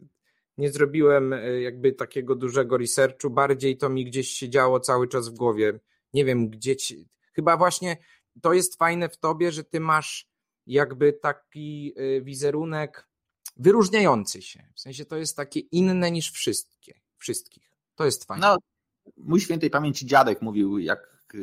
nie 0.59 0.73
zrobiłem 0.73 1.33
e, 1.33 1.61
jakby 1.61 1.93
takiego 1.93 2.35
dużego 2.35 2.77
researchu, 2.77 3.31
bardziej 3.31 3.77
to 3.77 3.89
mi 3.89 4.05
gdzieś 4.05 4.29
się 4.29 4.49
działo 4.49 4.81
cały 4.81 5.09
czas 5.09 5.29
w 5.29 5.35
głowie. 5.35 5.81
Nie 6.15 6.25
wiem, 6.25 6.49
gdzie 6.49 6.77
ci... 6.77 7.09
Chyba 7.33 7.57
właśnie 7.57 7.97
to 8.43 8.53
jest 8.53 8.79
fajne 8.79 9.09
w 9.09 9.17
tobie, 9.17 9.53
że 9.53 9.65
ty 9.65 9.81
masz 9.81 10.29
jakby 10.67 11.13
taki 11.13 11.95
e, 11.97 12.21
wizerunek 12.21 13.09
wyróżniający 13.57 14.43
się. 14.43 14.67
W 14.75 14.81
sensie 14.81 15.05
to 15.05 15.17
jest 15.17 15.37
takie 15.37 15.61
inne 15.61 16.11
niż 16.11 16.31
wszystkie, 16.31 17.01
wszystkich. 17.17 17.71
To 17.95 18.05
jest 18.05 18.25
fajne. 18.25 18.47
No, 18.47 18.57
mój 19.17 19.41
świętej 19.41 19.71
pamięci 19.71 20.07
dziadek 20.07 20.43
mówił, 20.43 20.79
jak 20.79 21.33
e, 21.35 21.39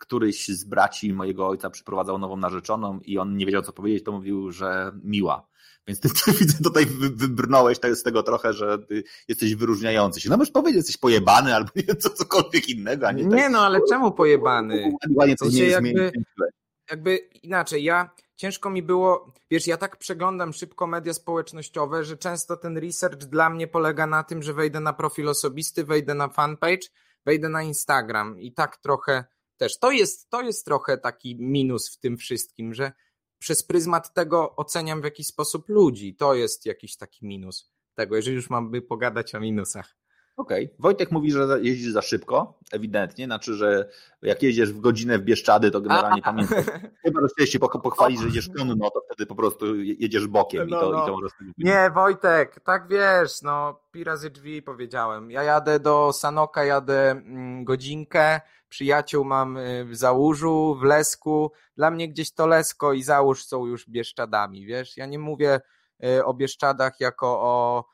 któryś 0.00 0.48
z 0.48 0.64
braci 0.64 1.12
mojego 1.12 1.48
ojca 1.48 1.70
przyprowadzał 1.70 2.18
nową 2.18 2.36
narzeczoną 2.36 3.00
i 3.04 3.18
on 3.18 3.36
nie 3.36 3.46
wiedział, 3.46 3.62
co 3.62 3.72
powiedzieć, 3.72 4.04
to 4.04 4.12
mówił, 4.12 4.52
że 4.52 4.92
miła. 5.02 5.46
Więc 5.86 6.00
ty, 6.00 6.08
ty 6.24 6.32
widzę, 6.32 6.58
tutaj 6.64 6.86
wybrnąłeś 7.14 7.78
z 7.94 8.02
tego 8.02 8.22
trochę, 8.22 8.52
że 8.52 8.78
jesteś 9.28 9.54
wyróżniający 9.54 10.20
się. 10.20 10.30
No 10.30 10.36
możesz 10.36 10.52
powiedzieć, 10.52 10.76
jesteś 10.76 10.96
pojebany 10.96 11.54
albo 11.54 11.70
co, 11.98 12.10
cokolwiek 12.10 12.68
innego, 12.68 13.08
a 13.08 13.12
nie 13.12 13.24
Nie 13.24 13.36
tak. 13.36 13.52
no, 13.52 13.58
ale 13.58 13.80
czemu 13.88 14.12
pojebany? 14.12 14.92
Ładnie 15.14 15.36
to 15.36 15.48
nie 15.48 15.66
jakby, 15.66 16.12
jakby 16.90 17.16
inaczej, 17.42 17.84
ja 17.84 18.10
ciężko 18.36 18.70
mi 18.70 18.82
było, 18.82 19.32
wiesz, 19.50 19.66
ja 19.66 19.76
tak 19.76 19.96
przeglądam 19.96 20.52
szybko 20.52 20.86
media 20.86 21.14
społecznościowe, 21.14 22.04
że 22.04 22.16
często 22.16 22.56
ten 22.56 22.78
research 22.78 23.24
dla 23.24 23.50
mnie 23.50 23.66
polega 23.66 24.06
na 24.06 24.24
tym, 24.24 24.42
że 24.42 24.54
wejdę 24.54 24.80
na 24.80 24.92
profil 24.92 25.28
osobisty, 25.28 25.84
wejdę 25.84 26.14
na 26.14 26.28
fanpage, 26.28 26.88
wejdę 27.26 27.48
na 27.48 27.62
Instagram 27.62 28.38
i 28.38 28.52
tak 28.52 28.76
trochę 28.76 29.24
też. 29.60 29.78
To 29.78 29.90
jest, 29.90 30.30
to 30.30 30.42
jest 30.42 30.64
trochę 30.64 30.98
taki 30.98 31.36
minus 31.36 31.90
w 31.90 31.98
tym 31.98 32.16
wszystkim, 32.16 32.74
że 32.74 32.92
przez 33.38 33.62
pryzmat 33.62 34.14
tego 34.14 34.56
oceniam 34.56 35.00
w 35.00 35.04
jakiś 35.04 35.26
sposób 35.26 35.68
ludzi. 35.68 36.14
To 36.14 36.34
jest 36.34 36.66
jakiś 36.66 36.96
taki 36.96 37.26
minus 37.26 37.72
tego, 37.94 38.16
jeżeli 38.16 38.36
już 38.36 38.50
mamy 38.50 38.82
pogadać 38.82 39.34
o 39.34 39.40
minusach. 39.40 39.99
Okej. 40.40 40.64
Okay. 40.64 40.76
Wojtek 40.78 41.10
mówi, 41.12 41.32
że 41.32 41.58
jeździsz 41.62 41.92
za 41.92 42.02
szybko, 42.02 42.58
ewidentnie. 42.72 43.24
Znaczy, 43.24 43.54
że 43.54 43.88
jak 44.22 44.42
jedziesz 44.42 44.72
w 44.72 44.80
godzinę 44.80 45.18
w 45.18 45.22
Bieszczady, 45.22 45.70
to 45.70 45.80
generalnie 45.80 46.22
pamiętasz. 46.22 46.64
Chyba, 47.04 47.20
że 47.20 47.26
chciałeś 47.32 47.50
się 47.50 47.58
pochwalić, 47.58 48.20
że 48.20 48.26
jedziesz 48.26 48.48
konno, 48.56 48.90
to 48.90 49.02
wtedy 49.06 49.26
po 49.26 49.34
prostu 49.34 49.76
jedziesz 49.76 50.26
bokiem 50.26 50.68
no, 50.68 50.76
i 50.76 50.80
to, 50.80 50.90
no. 50.90 51.02
i 51.02 51.06
to 51.06 51.12
możesz 51.12 51.32
Nie, 51.58 51.90
Wojtek, 51.94 52.60
tak 52.60 52.88
wiesz, 52.88 53.42
no 53.42 53.80
pi 53.92 54.04
razy 54.04 54.30
drzwi 54.30 54.62
powiedziałem. 54.62 55.30
Ja 55.30 55.42
jadę 55.42 55.80
do 55.80 56.12
Sanoka, 56.12 56.64
jadę 56.64 57.10
mm, 57.10 57.64
godzinkę, 57.64 58.40
przyjaciół 58.68 59.24
mam 59.24 59.56
y, 59.56 59.84
w 59.84 59.96
Załużu, 59.96 60.76
w 60.80 60.82
Lesku. 60.82 61.52
Dla 61.76 61.90
mnie 61.90 62.08
gdzieś 62.08 62.32
to 62.32 62.46
Lesko 62.46 62.92
i 62.92 63.02
Załóż 63.02 63.44
są 63.44 63.66
już 63.66 63.88
Bieszczadami, 63.88 64.66
wiesz? 64.66 64.96
Ja 64.96 65.06
nie 65.06 65.18
mówię 65.18 65.60
y, 66.04 66.24
o 66.24 66.34
Bieszczadach 66.34 67.00
jako 67.00 67.26
o 67.26 67.84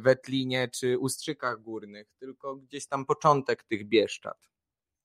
Wetlinie 0.00 0.68
czy 0.68 0.98
Ustrzykach 0.98 1.60
Górnych, 1.60 2.12
tylko 2.18 2.56
gdzieś 2.56 2.86
tam 2.86 3.06
początek 3.06 3.62
tych 3.62 3.88
Bieszczad. 3.88 4.50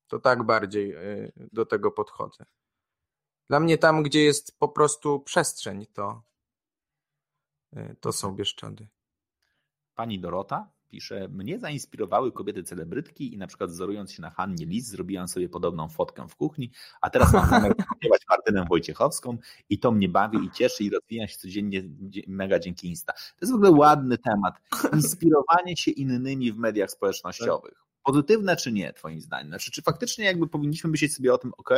To 0.07 0.19
tak 0.19 0.43
bardziej 0.43 0.95
do 1.37 1.65
tego 1.65 1.91
podchodzę. 1.91 2.45
Dla 3.49 3.59
mnie 3.59 3.77
tam, 3.77 4.03
gdzie 4.03 4.23
jest 4.23 4.59
po 4.59 4.69
prostu 4.69 5.19
przestrzeń, 5.19 5.85
to, 5.93 6.23
to 7.99 8.11
są 8.11 8.35
Bieszczady. 8.35 8.87
Pani 9.95 10.19
Dorota 10.19 10.71
Pisze, 10.89 11.27
mnie 11.27 11.59
zainspirowały 11.59 12.31
kobiety 12.31 12.63
celebrytki 12.63 13.33
i 13.33 13.37
na 13.37 13.47
przykład 13.47 13.69
wzorując 13.69 14.11
się 14.11 14.21
na 14.21 14.29
Hannie 14.29 14.65
Lis, 14.65 14.87
zrobiłam 14.87 15.27
sobie 15.27 15.49
podobną 15.49 15.89
fotkę 15.89 16.27
w 16.27 16.35
kuchni, 16.35 16.71
a 17.01 17.09
teraz 17.09 17.33
mam 17.33 17.49
zamiar 17.49 17.71
śpiewać 17.97 18.21
Martynę 18.29 18.65
Wojciechowską 18.69 19.37
i 19.69 19.79
to 19.79 19.91
mnie 19.91 20.09
bawi 20.09 20.37
i 20.45 20.51
cieszy 20.51 20.83
i 20.83 20.89
rozwija 20.89 21.27
się 21.27 21.37
codziennie 21.37 21.83
mega 22.27 22.59
dzięki 22.59 22.87
Insta. 22.87 23.13
To 23.13 23.37
jest 23.41 23.51
w 23.51 23.55
ogóle 23.55 23.71
ładny 23.71 24.17
temat. 24.17 24.53
Inspirowanie 24.93 25.77
się 25.77 25.91
innymi 25.91 26.51
w 26.51 26.57
mediach 26.57 26.91
społecznościowych. 26.91 27.87
Pozytywne 28.03 28.55
czy 28.55 28.71
nie, 28.71 28.93
twoim 28.93 29.21
zdaniem? 29.21 29.47
Znaczy, 29.47 29.71
czy 29.71 29.81
faktycznie 29.81 30.25
jakby 30.25 30.47
powinniśmy 30.47 30.89
myśleć 30.89 31.15
sobie 31.15 31.33
o 31.33 31.37
tym, 31.37 31.53
ok, 31.57 31.69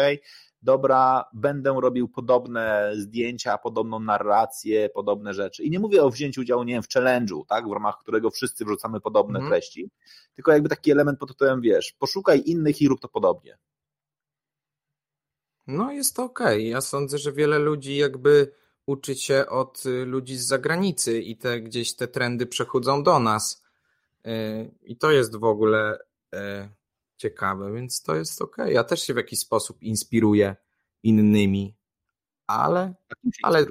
dobra, 0.62 1.26
będę 1.34 1.76
robił 1.82 2.08
podobne 2.08 2.92
zdjęcia, 2.96 3.58
podobną 3.58 4.00
narrację, 4.00 4.90
podobne 4.90 5.34
rzeczy. 5.34 5.64
I 5.64 5.70
nie 5.70 5.80
mówię 5.80 6.04
o 6.04 6.10
wzięciu 6.10 6.42
udziału, 6.42 6.64
nie 6.64 6.74
wiem, 6.74 6.84
w 6.84 6.88
challenge'u, 6.88 7.46
tak, 7.48 7.70
w 7.70 7.72
ramach 7.72 7.98
którego 7.98 8.30
wszyscy 8.30 8.66
wrzucamy 8.66 9.02
podobne 9.02 9.40
mm. 9.40 9.52
treści, 9.52 9.90
tylko 10.36 10.52
jakby 10.52 10.70
taki 10.70 10.92
element 10.92 11.20
pod 11.20 11.30
tytułem, 11.30 11.62
wiesz, 11.62 11.94
poszukaj 12.00 12.44
innych 12.46 12.82
i 12.82 12.88
rób 12.88 13.00
to 13.00 13.08
podobnie. 13.08 13.58
No 15.68 15.92
jest 15.92 16.16
to 16.16 16.24
okej. 16.24 16.58
Okay. 16.58 16.64
Ja 16.64 16.82
sądzę, 16.82 17.18
że 17.18 17.32
wiele 17.32 17.60
ludzi 17.60 17.96
jakby 17.96 18.52
uczy 18.86 19.16
się 19.16 19.46
od 19.48 19.86
y, 19.86 20.06
ludzi 20.06 20.38
z 20.38 20.48
zagranicy 20.48 21.22
i 21.22 21.38
te 21.38 21.62
gdzieś 21.62 21.96
te 21.96 22.08
trendy 22.08 22.46
przechodzą 22.46 23.04
do 23.04 23.20
nas. 23.20 23.64
Y, 24.28 24.72
I 24.82 24.98
to 24.98 25.12
jest 25.12 25.36
w 25.36 25.44
ogóle 25.44 26.00
y, 26.36 26.70
ciekawe, 27.20 27.74
więc 27.74 28.04
to 28.04 28.16
jest 28.16 28.42
ok. 28.42 28.58
Ja 28.68 28.84
też 28.84 29.04
się 29.04 29.14
w 29.14 29.18
jakiś 29.18 29.40
sposób 29.40 29.84
inspiruję 29.84 30.56
innymi, 31.04 31.78
ale. 32.48 32.94
ale 33.44 33.66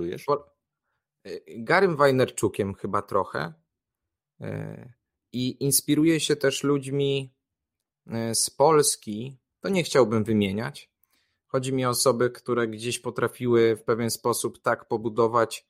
y, 1.27 1.43
Garym 1.49 1.97
Wajnerczukiem 1.97 2.75
chyba 2.75 3.03
trochę. 3.03 3.53
Y, 4.41 4.93
I 5.33 5.65
inspiruję 5.65 6.21
się 6.21 6.37
też 6.37 6.63
ludźmi 6.63 7.35
y, 8.07 8.35
z 8.35 8.51
Polski. 8.51 9.39
To 9.61 9.69
nie 9.69 9.83
chciałbym 9.83 10.25
wymieniać. 10.25 10.91
Chodzi 11.47 11.73
mi 11.73 11.87
o 11.87 11.89
osoby, 11.89 12.31
które 12.31 12.69
gdzieś 12.69 12.99
potrafiły 12.99 13.77
w 13.77 13.83
pewien 13.83 14.11
sposób 14.11 14.63
tak 14.63 14.89
pobudować 14.89 15.69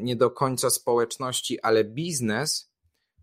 nie 0.00 0.16
do 0.16 0.30
końca 0.30 0.70
społeczności, 0.70 1.60
ale 1.60 1.84
biznes, 1.84 2.72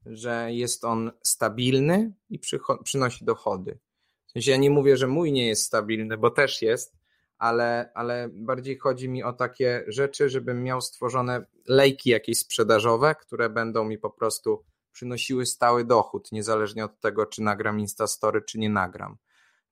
że 0.05 0.47
jest 0.49 0.85
on 0.85 1.11
stabilny 1.21 2.13
i 2.29 2.39
przynosi 2.83 3.25
dochody. 3.25 3.79
W 4.25 4.31
sensie 4.31 4.51
ja 4.51 4.57
nie 4.57 4.69
mówię, 4.69 4.97
że 4.97 5.07
mój 5.07 5.31
nie 5.31 5.47
jest 5.47 5.63
stabilny, 5.63 6.17
bo 6.17 6.29
też 6.29 6.61
jest, 6.61 6.95
ale, 7.37 7.91
ale 7.93 8.29
bardziej 8.33 8.77
chodzi 8.77 9.09
mi 9.09 9.23
o 9.23 9.33
takie 9.33 9.83
rzeczy, 9.87 10.29
żebym 10.29 10.63
miał 10.63 10.81
stworzone 10.81 11.45
lejki 11.67 12.09
jakieś 12.09 12.37
sprzedażowe, 12.37 13.15
które 13.15 13.49
będą 13.49 13.83
mi 13.83 13.97
po 13.97 14.09
prostu 14.09 14.63
przynosiły 14.91 15.45
stały 15.45 15.85
dochód, 15.85 16.31
niezależnie 16.31 16.85
od 16.85 16.99
tego, 16.99 17.25
czy 17.25 17.41
nagram 17.41 17.79
Instastory, 17.79 18.41
czy 18.41 18.59
nie 18.59 18.69
nagram. 18.69 19.17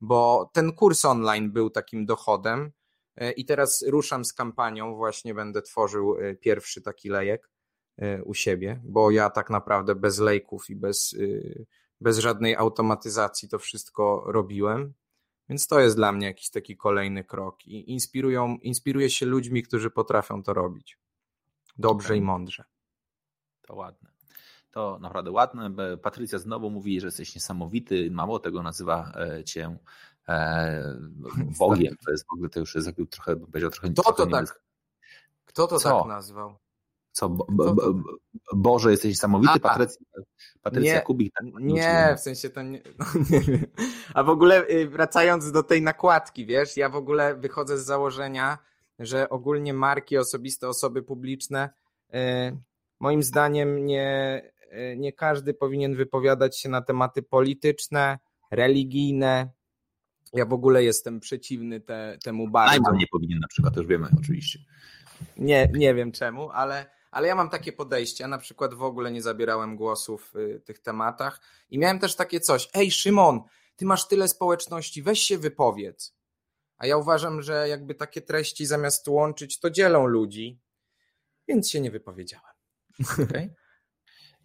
Bo 0.01 0.49
ten 0.53 0.73
kurs 0.73 1.05
online 1.05 1.51
był 1.51 1.69
takim 1.69 2.05
dochodem 2.05 2.71
e, 3.15 3.31
i 3.31 3.45
teraz 3.45 3.85
ruszam 3.87 4.25
z 4.25 4.33
kampanią, 4.33 4.95
właśnie 4.95 5.33
będę 5.33 5.61
tworzył 5.61 6.17
e, 6.19 6.35
pierwszy 6.35 6.81
taki 6.81 7.09
lejek 7.09 7.49
u 8.25 8.33
siebie, 8.33 8.81
bo 8.83 9.11
ja 9.11 9.29
tak 9.29 9.49
naprawdę 9.49 9.95
bez 9.95 10.19
lejków 10.19 10.69
i 10.69 10.75
bez, 10.75 11.15
bez 12.01 12.19
żadnej 12.19 12.55
automatyzacji 12.55 13.49
to 13.49 13.59
wszystko 13.59 14.23
robiłem. 14.25 14.93
Więc 15.49 15.67
to 15.67 15.79
jest 15.79 15.95
dla 15.95 16.11
mnie 16.11 16.27
jakiś 16.27 16.49
taki 16.49 16.77
kolejny 16.77 17.23
krok 17.23 17.65
i 17.65 17.91
inspirują, 17.91 18.57
inspiruję 18.57 19.09
się 19.09 19.25
ludźmi, 19.25 19.63
którzy 19.63 19.89
potrafią 19.89 20.43
to 20.43 20.53
robić. 20.53 20.99
Dobrze 21.77 22.07
okay. 22.07 22.17
i 22.17 22.21
mądrze. 22.21 22.63
To 23.61 23.75
ładne. 23.75 24.11
To 24.71 24.99
naprawdę 25.01 25.31
ładne. 25.31 25.71
Patrycja 25.97 26.39
znowu 26.39 26.69
mówi, 26.69 27.01
że 27.01 27.07
jesteś 27.07 27.35
niesamowity. 27.35 28.11
Mało 28.11 28.39
tego 28.39 28.63
nazywa 28.63 29.11
e, 29.15 29.43
cię 29.43 29.77
e, 30.27 30.97
Bogiem. 31.59 31.95
To 32.05 32.11
jest 32.11 32.27
w 32.27 32.33
ogóle 32.33 32.49
to 32.49 32.59
już 32.59 32.75
jest 32.75 32.89
trochę, 33.09 33.35
powiedział 33.35 33.71
trochę 33.71 33.89
Kto 33.89 34.13
to 34.13 34.27
tak? 34.27 34.61
Kto 35.45 35.67
to 35.67 35.77
Co? 35.77 35.99
tak 35.99 36.07
nazwał? 36.07 36.55
Co, 37.11 37.29
bo, 37.29 37.47
bo, 37.49 37.75
bo, 37.75 37.93
Boże, 38.53 38.91
jesteś 38.91 39.09
niesamowity, 39.09 39.59
Patrycja, 39.59 40.05
Patrycja 40.61 40.93
nie, 40.95 41.01
Kubik. 41.01 41.33
Tak, 41.33 41.47
nie, 41.59 42.13
w 42.17 42.19
sensie 42.19 42.49
to 42.49 42.61
nie, 42.61 42.81
no, 42.99 43.05
nie 43.29 43.39
wiem. 43.39 43.65
A 44.13 44.23
w 44.23 44.29
ogóle 44.29 44.67
y, 44.69 44.89
wracając 44.89 45.51
do 45.51 45.63
tej 45.63 45.81
nakładki, 45.81 46.45
wiesz, 46.45 46.77
ja 46.77 46.89
w 46.89 46.95
ogóle 46.95 47.35
wychodzę 47.35 47.77
z 47.77 47.85
założenia, 47.85 48.57
że 48.99 49.29
ogólnie 49.29 49.73
marki 49.73 50.17
osobiste, 50.17 50.67
osoby 50.67 51.03
publiczne, 51.03 51.69
y, 52.13 52.17
moim 52.99 53.23
zdaniem 53.23 53.85
nie, 53.85 54.41
y, 54.73 54.97
nie 54.97 55.13
każdy 55.13 55.53
powinien 55.53 55.95
wypowiadać 55.95 56.59
się 56.59 56.69
na 56.69 56.81
tematy 56.81 57.23
polityczne, 57.23 58.19
religijne. 58.51 59.49
Ja 60.33 60.45
w 60.45 60.53
ogóle 60.53 60.83
jestem 60.83 61.19
przeciwny 61.19 61.81
te, 61.81 62.17
temu 62.23 62.49
bardzo. 62.49 62.71
Najman 62.71 62.97
nie 62.97 63.07
powinien 63.11 63.39
na 63.39 63.47
przykład, 63.47 63.73
to 63.73 63.79
już 63.79 63.89
wiemy 63.89 64.07
oczywiście. 64.19 64.59
Nie, 65.37 65.69
nie 65.73 65.95
wiem 65.95 66.11
czemu, 66.11 66.49
ale, 66.49 66.85
ale 67.11 67.27
ja 67.27 67.35
mam 67.35 67.49
takie 67.49 67.73
podejście. 67.73 68.23
Ja 68.23 68.27
na 68.27 68.37
przykład 68.37 68.73
w 68.73 68.83
ogóle 68.83 69.11
nie 69.11 69.21
zabierałem 69.21 69.75
głosu 69.75 70.17
w 70.17 70.35
y, 70.35 70.61
tych 70.65 70.79
tematach 70.79 71.41
i 71.69 71.79
miałem 71.79 71.99
też 71.99 72.15
takie 72.15 72.39
coś. 72.39 72.69
Ej, 72.73 72.91
Szymon, 72.91 73.41
ty 73.75 73.85
masz 73.85 74.07
tyle 74.07 74.27
społeczności, 74.27 75.03
weź 75.03 75.19
się 75.19 75.37
wypowiedz. 75.37 76.15
A 76.77 76.87
ja 76.87 76.97
uważam, 76.97 77.41
że 77.41 77.69
jakby 77.69 77.95
takie 77.95 78.21
treści 78.21 78.65
zamiast 78.65 79.07
łączyć, 79.07 79.59
to 79.59 79.69
dzielą 79.69 80.07
ludzi, 80.07 80.59
więc 81.47 81.69
się 81.69 81.81
nie 81.81 81.91
wypowiedziałem. 81.91 82.55
Okay. 83.29 83.55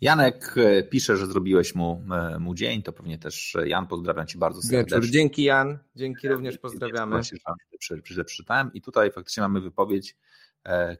Janek 0.01 0.55
e, 0.57 0.83
pisze, 0.83 1.17
że 1.17 1.27
zrobiłeś 1.27 1.75
mu, 1.75 2.03
e, 2.13 2.39
mu 2.39 2.55
dzień, 2.55 2.83
to 2.83 2.93
pewnie 2.93 3.19
też 3.19 3.57
e, 3.57 3.69
Jan, 3.69 3.87
pozdrawiam 3.87 4.27
Cię 4.27 4.39
bardzo 4.39 4.63
serdecznie. 4.63 4.97
Wieczór. 4.97 5.11
Dzięki 5.11 5.45
Jan, 5.45 5.79
dzięki 5.97 6.29
również 6.29 6.59
pozdrawiamy. 6.59 7.21
Przeczytałem 8.03 8.73
i 8.73 8.83
tutaj 8.83 9.13
faktycznie 9.13 9.41
mamy 9.41 9.61
wypowiedź 9.61 10.17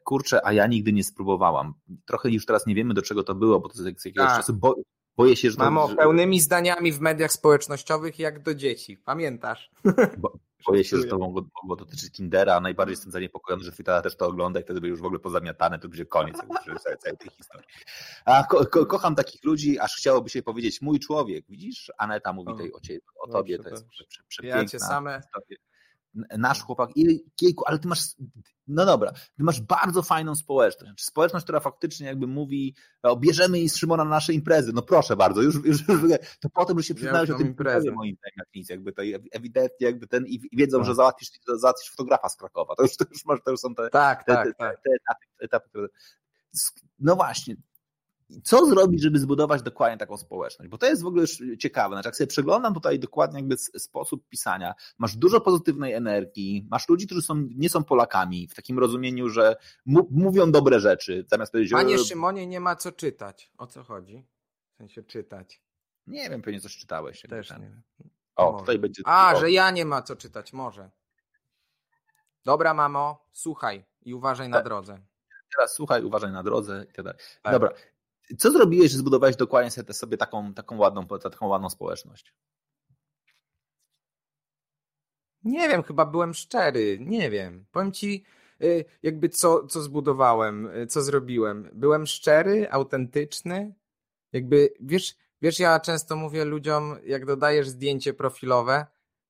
kurczę, 0.03 0.45
a 0.45 0.53
ja 0.53 0.67
nigdy 0.67 0.93
nie 0.93 1.03
spróbowałam. 1.03 1.73
Trochę 2.05 2.29
już 2.29 2.45
teraz 2.45 2.67
nie 2.67 2.75
wiemy, 2.75 2.93
do 2.93 3.01
czego 3.01 3.23
to 3.23 3.35
było, 3.35 3.59
bo 3.59 3.69
to 3.69 3.77
z 3.77 3.85
jakiegoś 3.85 4.27
tak. 4.27 4.37
czasu 4.37 4.53
bo, 4.53 4.75
boję 5.17 5.35
się, 5.35 5.51
że... 5.51 5.57
Mamo, 5.57 5.83
to, 5.83 5.89
że... 5.89 5.95
pełnymi 5.95 6.39
zdaniami 6.39 6.91
w 6.91 7.01
mediach 7.01 7.31
społecznościowych 7.31 8.19
jak 8.19 8.43
do 8.43 8.55
dzieci, 8.55 8.97
pamiętasz? 8.97 9.71
Bo, 10.17 10.39
boję 10.67 10.83
się, 10.83 10.97
że 10.97 11.03
to 11.03 11.17
mogło, 11.17 11.41
mogło 11.63 11.75
dotyczyć 11.75 12.11
Tindera, 12.11 12.59
najbardziej 12.59 12.91
jestem 12.91 13.11
zaniepokojony, 13.11 13.63
że 13.63 13.71
Fitala 13.71 14.01
też 14.01 14.17
to 14.17 14.27
ogląda 14.27 14.59
i 14.59 14.63
wtedy 14.63 14.81
by 14.81 14.87
już 14.87 15.01
w 15.01 15.05
ogóle 15.05 15.19
pozamiatane, 15.19 15.79
to 15.79 15.89
będzie 15.89 16.05
koniec 16.05 16.37
całej, 16.37 16.97
całej 16.99 17.17
tej 17.17 17.29
historii. 17.29 17.67
A 18.25 18.43
ko, 18.43 18.65
ko, 18.65 18.85
kocham 18.85 19.15
takich 19.15 19.43
ludzi, 19.43 19.79
aż 19.79 19.95
chciałoby 19.95 20.29
się 20.29 20.43
powiedzieć 20.43 20.81
mój 20.81 20.99
człowiek, 20.99 21.45
widzisz? 21.49 21.91
Aneta 21.97 22.33
mówi 22.33 22.51
o, 22.51 22.55
tej, 22.55 22.73
o, 22.73 23.21
o 23.21 23.27
tobie, 23.27 23.59
to 23.59 23.69
jest 23.69 23.85
przepiękna 24.27 24.61
ja 24.61 24.65
cię 24.65 24.79
same... 24.79 25.21
historia 25.21 25.57
nasz 26.37 26.61
chłopak, 26.63 26.89
i 26.95 27.23
kiejku, 27.35 27.63
ale 27.67 27.79
ty 27.79 27.87
masz, 27.87 27.99
no 28.67 28.85
dobra, 28.85 29.11
ty 29.11 29.43
masz 29.43 29.61
bardzo 29.61 30.01
fajną 30.01 30.35
społeczność, 30.35 30.89
znaczy 30.91 31.05
społeczność, 31.05 31.43
która 31.43 31.59
faktycznie 31.59 32.07
jakby 32.07 32.27
mówi, 32.27 32.75
o, 33.03 33.15
bierzemy 33.15 33.57
jej 33.57 33.69
z 33.69 33.77
Szymona 33.77 34.03
na 34.03 34.09
nasze 34.09 34.33
imprezy, 34.33 34.71
no 34.73 34.81
proszę 34.81 35.15
bardzo, 35.15 35.41
już, 35.41 35.55
już, 35.65 35.83
to 36.39 36.49
potem, 36.53 36.79
że 36.79 36.83
się 36.83 36.95
przyznałeś 36.95 37.29
o 37.29 37.37
tym 37.37 37.47
imprezie 37.47 37.91
moim 37.91 38.15
zdaniem, 38.15 38.35
jak 38.37 38.47
nic, 38.55 38.69
jakby 38.69 38.93
to 38.93 39.01
ewidentnie 39.31 39.87
jakby 39.87 40.07
ten 40.07 40.27
i 40.27 40.41
wiedzą, 40.53 40.83
że 40.83 40.89
tak. 40.89 40.95
załatwisz, 40.95 41.29
załatwisz 41.55 41.91
fotografa 41.91 42.29
z 42.29 42.35
Krakowa, 42.35 42.75
to 42.75 42.83
już, 42.83 42.97
to 42.97 43.05
już 43.11 43.25
masz, 43.25 43.39
to 43.45 43.51
już 43.51 43.59
są 43.59 43.75
te, 43.75 43.89
tak, 43.89 44.23
te, 44.23 44.33
tak, 44.33 44.47
te, 44.47 44.53
tak. 44.53 44.75
te, 44.75 44.89
etapy, 44.89 45.25
etapy, 45.39 45.69
które... 45.69 45.87
No 46.99 47.15
właśnie, 47.15 47.55
co 48.43 48.65
zrobić, 48.65 49.01
żeby 49.01 49.19
zbudować 49.19 49.61
dokładnie 49.61 49.97
taką 49.97 50.17
społeczność? 50.17 50.71
Bo 50.71 50.77
to 50.77 50.85
jest 50.85 51.03
w 51.03 51.05
ogóle 51.05 51.21
już 51.21 51.41
ciekawe. 51.59 51.95
Znaczy, 51.95 52.07
jak 52.07 52.15
sobie 52.15 52.27
przeglądam 52.27 52.73
tutaj 52.73 52.99
dokładnie 52.99 53.39
jakby 53.39 53.57
sposób 53.57 54.27
pisania, 54.29 54.73
masz 54.97 55.15
dużo 55.17 55.41
pozytywnej 55.41 55.93
energii, 55.93 56.67
masz 56.71 56.89
ludzi, 56.89 57.05
którzy 57.05 57.21
są, 57.21 57.47
nie 57.55 57.69
są 57.69 57.83
Polakami, 57.83 58.47
w 58.47 58.55
takim 58.55 58.79
rozumieniu, 58.79 59.29
że 59.29 59.55
mówią 60.11 60.51
dobre 60.51 60.79
rzeczy, 60.79 61.25
zamiast 61.27 61.51
powiedzieć... 61.51 61.73
Panie 61.73 61.97
Szymonie, 61.97 62.47
nie 62.47 62.59
ma 62.59 62.75
co 62.75 62.91
czytać. 62.91 63.51
O 63.57 63.67
co 63.67 63.83
chodzi? 63.83 64.27
W 64.73 64.77
sensie 64.77 65.03
czytać. 65.03 65.61
Nie 66.07 66.29
wiem, 66.29 66.41
pewnie 66.41 66.59
coś 66.59 66.77
czytałeś. 66.77 67.21
Też 67.29 67.51
nie 67.51 67.59
wiem. 67.59 67.81
O, 68.35 68.51
może. 68.51 68.59
tutaj 68.59 68.79
będzie... 68.79 69.03
A, 69.05 69.33
o. 69.35 69.39
że 69.39 69.51
ja 69.51 69.71
nie 69.71 69.85
ma 69.85 70.01
co 70.01 70.15
czytać, 70.15 70.53
może. 70.53 70.89
Dobra, 72.45 72.73
mamo, 72.73 73.25
słuchaj 73.31 73.85
i 74.01 74.13
uważaj 74.13 74.49
na 74.49 74.57
tak. 74.57 74.65
drodze. 74.65 74.99
Teraz 75.55 75.73
słuchaj, 75.73 76.03
uważaj 76.03 76.31
na 76.31 76.43
drodze 76.43 76.85
i 76.89 76.93
tak 76.93 77.05
dalej. 77.05 77.19
Tak. 77.41 77.53
Dobra, 77.53 77.69
co 78.37 78.51
zrobiłeś, 78.51 78.91
że 78.91 78.97
zbudowałeś 78.97 79.35
dokładnie 79.35 79.71
sobie 79.71 80.17
taką, 80.17 80.53
taką, 80.53 80.77
ładną, 80.77 81.07
taką 81.07 81.47
ładną 81.47 81.69
społeczność? 81.69 82.33
Nie 85.43 85.69
wiem, 85.69 85.83
chyba 85.83 86.05
byłem 86.05 86.33
szczery. 86.33 86.97
Nie 87.01 87.29
wiem. 87.29 87.65
Powiem 87.71 87.91
ci, 87.91 88.23
y, 88.61 88.85
jakby 89.03 89.29
co, 89.29 89.67
co 89.67 89.81
zbudowałem, 89.81 90.67
y, 90.67 90.87
co 90.87 91.01
zrobiłem. 91.01 91.69
Byłem 91.73 92.07
szczery, 92.07 92.71
autentyczny. 92.71 93.75
Jakby, 94.33 94.73
wiesz, 94.79 95.15
wiesz, 95.41 95.59
ja 95.59 95.79
często 95.79 96.15
mówię 96.15 96.45
ludziom, 96.45 96.95
jak 97.03 97.25
dodajesz 97.25 97.69
zdjęcie 97.69 98.13
profilowe, 98.13 98.85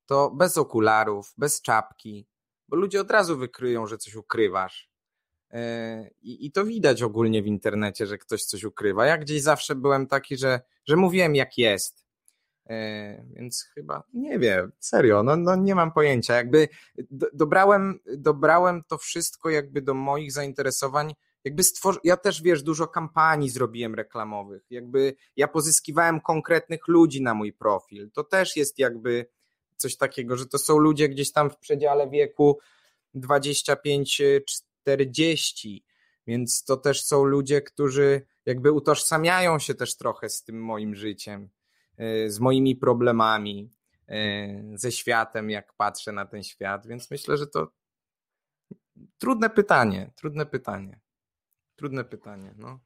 to 0.06 0.30
bez 0.30 0.58
okularów, 0.58 1.34
bez 1.38 1.62
czapki, 1.62 2.26
bo 2.68 2.76
ludzie 2.76 3.00
od 3.00 3.10
razu 3.10 3.38
wykryją, 3.38 3.86
że 3.86 3.98
coś 3.98 4.14
ukrywasz. 4.14 4.90
E, 5.50 6.10
I, 6.22 6.46
I 6.46 6.52
to 6.52 6.64
widać 6.64 7.02
ogólnie 7.02 7.42
w 7.42 7.46
internecie, 7.46 8.06
że 8.06 8.18
ktoś 8.18 8.42
coś 8.42 8.64
ukrywa. 8.64 9.06
Ja 9.06 9.18
gdzieś 9.18 9.42
zawsze 9.42 9.74
byłem 9.74 10.06
taki, 10.06 10.36
że, 10.36 10.60
że 10.86 10.96
mówiłem 10.96 11.34
jak 11.34 11.58
jest. 11.58 12.08
E, 12.70 13.24
więc 13.36 13.62
chyba 13.74 14.02
nie 14.14 14.38
wiem, 14.38 14.72
serio, 14.78 15.22
no, 15.22 15.36
no 15.36 15.56
nie 15.56 15.74
mam 15.74 15.92
pojęcia. 15.92 16.34
Jakby 16.34 16.68
do, 17.10 17.26
dobrałem, 17.32 18.00
dobrałem 18.16 18.82
to 18.88 18.98
wszystko 18.98 19.50
jakby 19.50 19.82
do 19.82 19.94
moich 19.94 20.32
zainteresowań. 20.32 21.14
Jakby 21.44 21.64
stworzy... 21.64 21.98
Ja 22.04 22.16
też 22.16 22.42
wiesz, 22.42 22.62
dużo 22.62 22.86
kampanii 22.86 23.50
zrobiłem 23.50 23.94
reklamowych. 23.94 24.62
Jakby 24.70 25.14
ja 25.36 25.48
pozyskiwałem 25.48 26.20
konkretnych 26.20 26.88
ludzi 26.88 27.22
na 27.22 27.34
mój 27.34 27.52
profil. 27.52 28.10
To 28.10 28.24
też 28.24 28.56
jest 28.56 28.78
jakby 28.78 29.26
coś 29.76 29.96
takiego, 29.96 30.36
że 30.36 30.46
to 30.46 30.58
są 30.58 30.78
ludzie 30.78 31.08
gdzieś 31.08 31.32
tam 31.32 31.50
w 31.50 31.58
przedziale 31.58 32.10
wieku 32.10 32.58
25 33.14 34.22
40, 34.88 35.84
więc 36.26 36.64
to 36.64 36.76
też 36.76 37.04
są 37.04 37.24
ludzie, 37.24 37.62
którzy 37.62 38.26
jakby 38.46 38.72
utożsamiają 38.72 39.58
się 39.58 39.74
też 39.74 39.96
trochę 39.96 40.28
z 40.28 40.42
tym 40.44 40.62
moim 40.62 40.94
życiem, 40.94 41.48
e, 41.96 42.30
z 42.30 42.40
moimi 42.40 42.76
problemami, 42.76 43.70
e, 44.08 44.78
ze 44.78 44.92
światem, 44.92 45.50
jak 45.50 45.72
patrzę 45.72 46.12
na 46.12 46.26
ten 46.26 46.42
świat, 46.42 46.86
więc 46.86 47.10
myślę, 47.10 47.36
że 47.36 47.46
to 47.46 47.72
trudne 49.18 49.50
pytanie, 49.50 50.10
trudne 50.16 50.46
pytanie. 50.46 51.00
Trudne 51.76 52.04
pytanie, 52.04 52.54
no. 52.56 52.80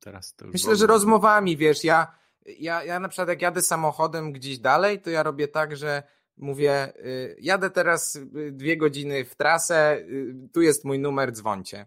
Teraz 0.00 0.34
to 0.34 0.46
Myślę, 0.46 0.76
że 0.76 0.86
rozmowami, 0.86 1.56
wiesz, 1.56 1.84
ja, 1.84 2.18
ja, 2.58 2.84
ja 2.84 3.00
na 3.00 3.08
przykład 3.08 3.28
jak 3.28 3.42
jadę 3.42 3.62
samochodem 3.62 4.32
gdzieś 4.32 4.58
dalej, 4.58 5.02
to 5.02 5.10
ja 5.10 5.22
robię 5.22 5.48
tak, 5.48 5.76
że 5.76 6.02
mówię, 6.38 6.92
y, 7.06 7.36
jadę 7.40 7.70
teraz 7.70 8.16
y, 8.16 8.52
dwie 8.52 8.76
godziny 8.76 9.24
w 9.24 9.34
trasę, 9.34 9.98
y, 9.98 10.48
tu 10.52 10.62
jest 10.62 10.84
mój 10.84 10.98
numer, 10.98 11.32
dzwoncie. 11.32 11.86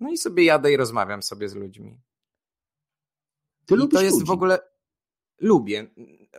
No 0.00 0.10
i 0.10 0.18
sobie 0.18 0.44
jadę 0.44 0.72
i 0.72 0.76
rozmawiam 0.76 1.22
sobie 1.22 1.48
z 1.48 1.54
ludźmi. 1.54 2.00
Ty 3.66 3.74
I 3.74 3.88
to 3.88 4.02
jest 4.02 4.16
ludzi. 4.16 4.26
w 4.26 4.30
ogóle. 4.30 4.58
Lubię. 5.40 5.86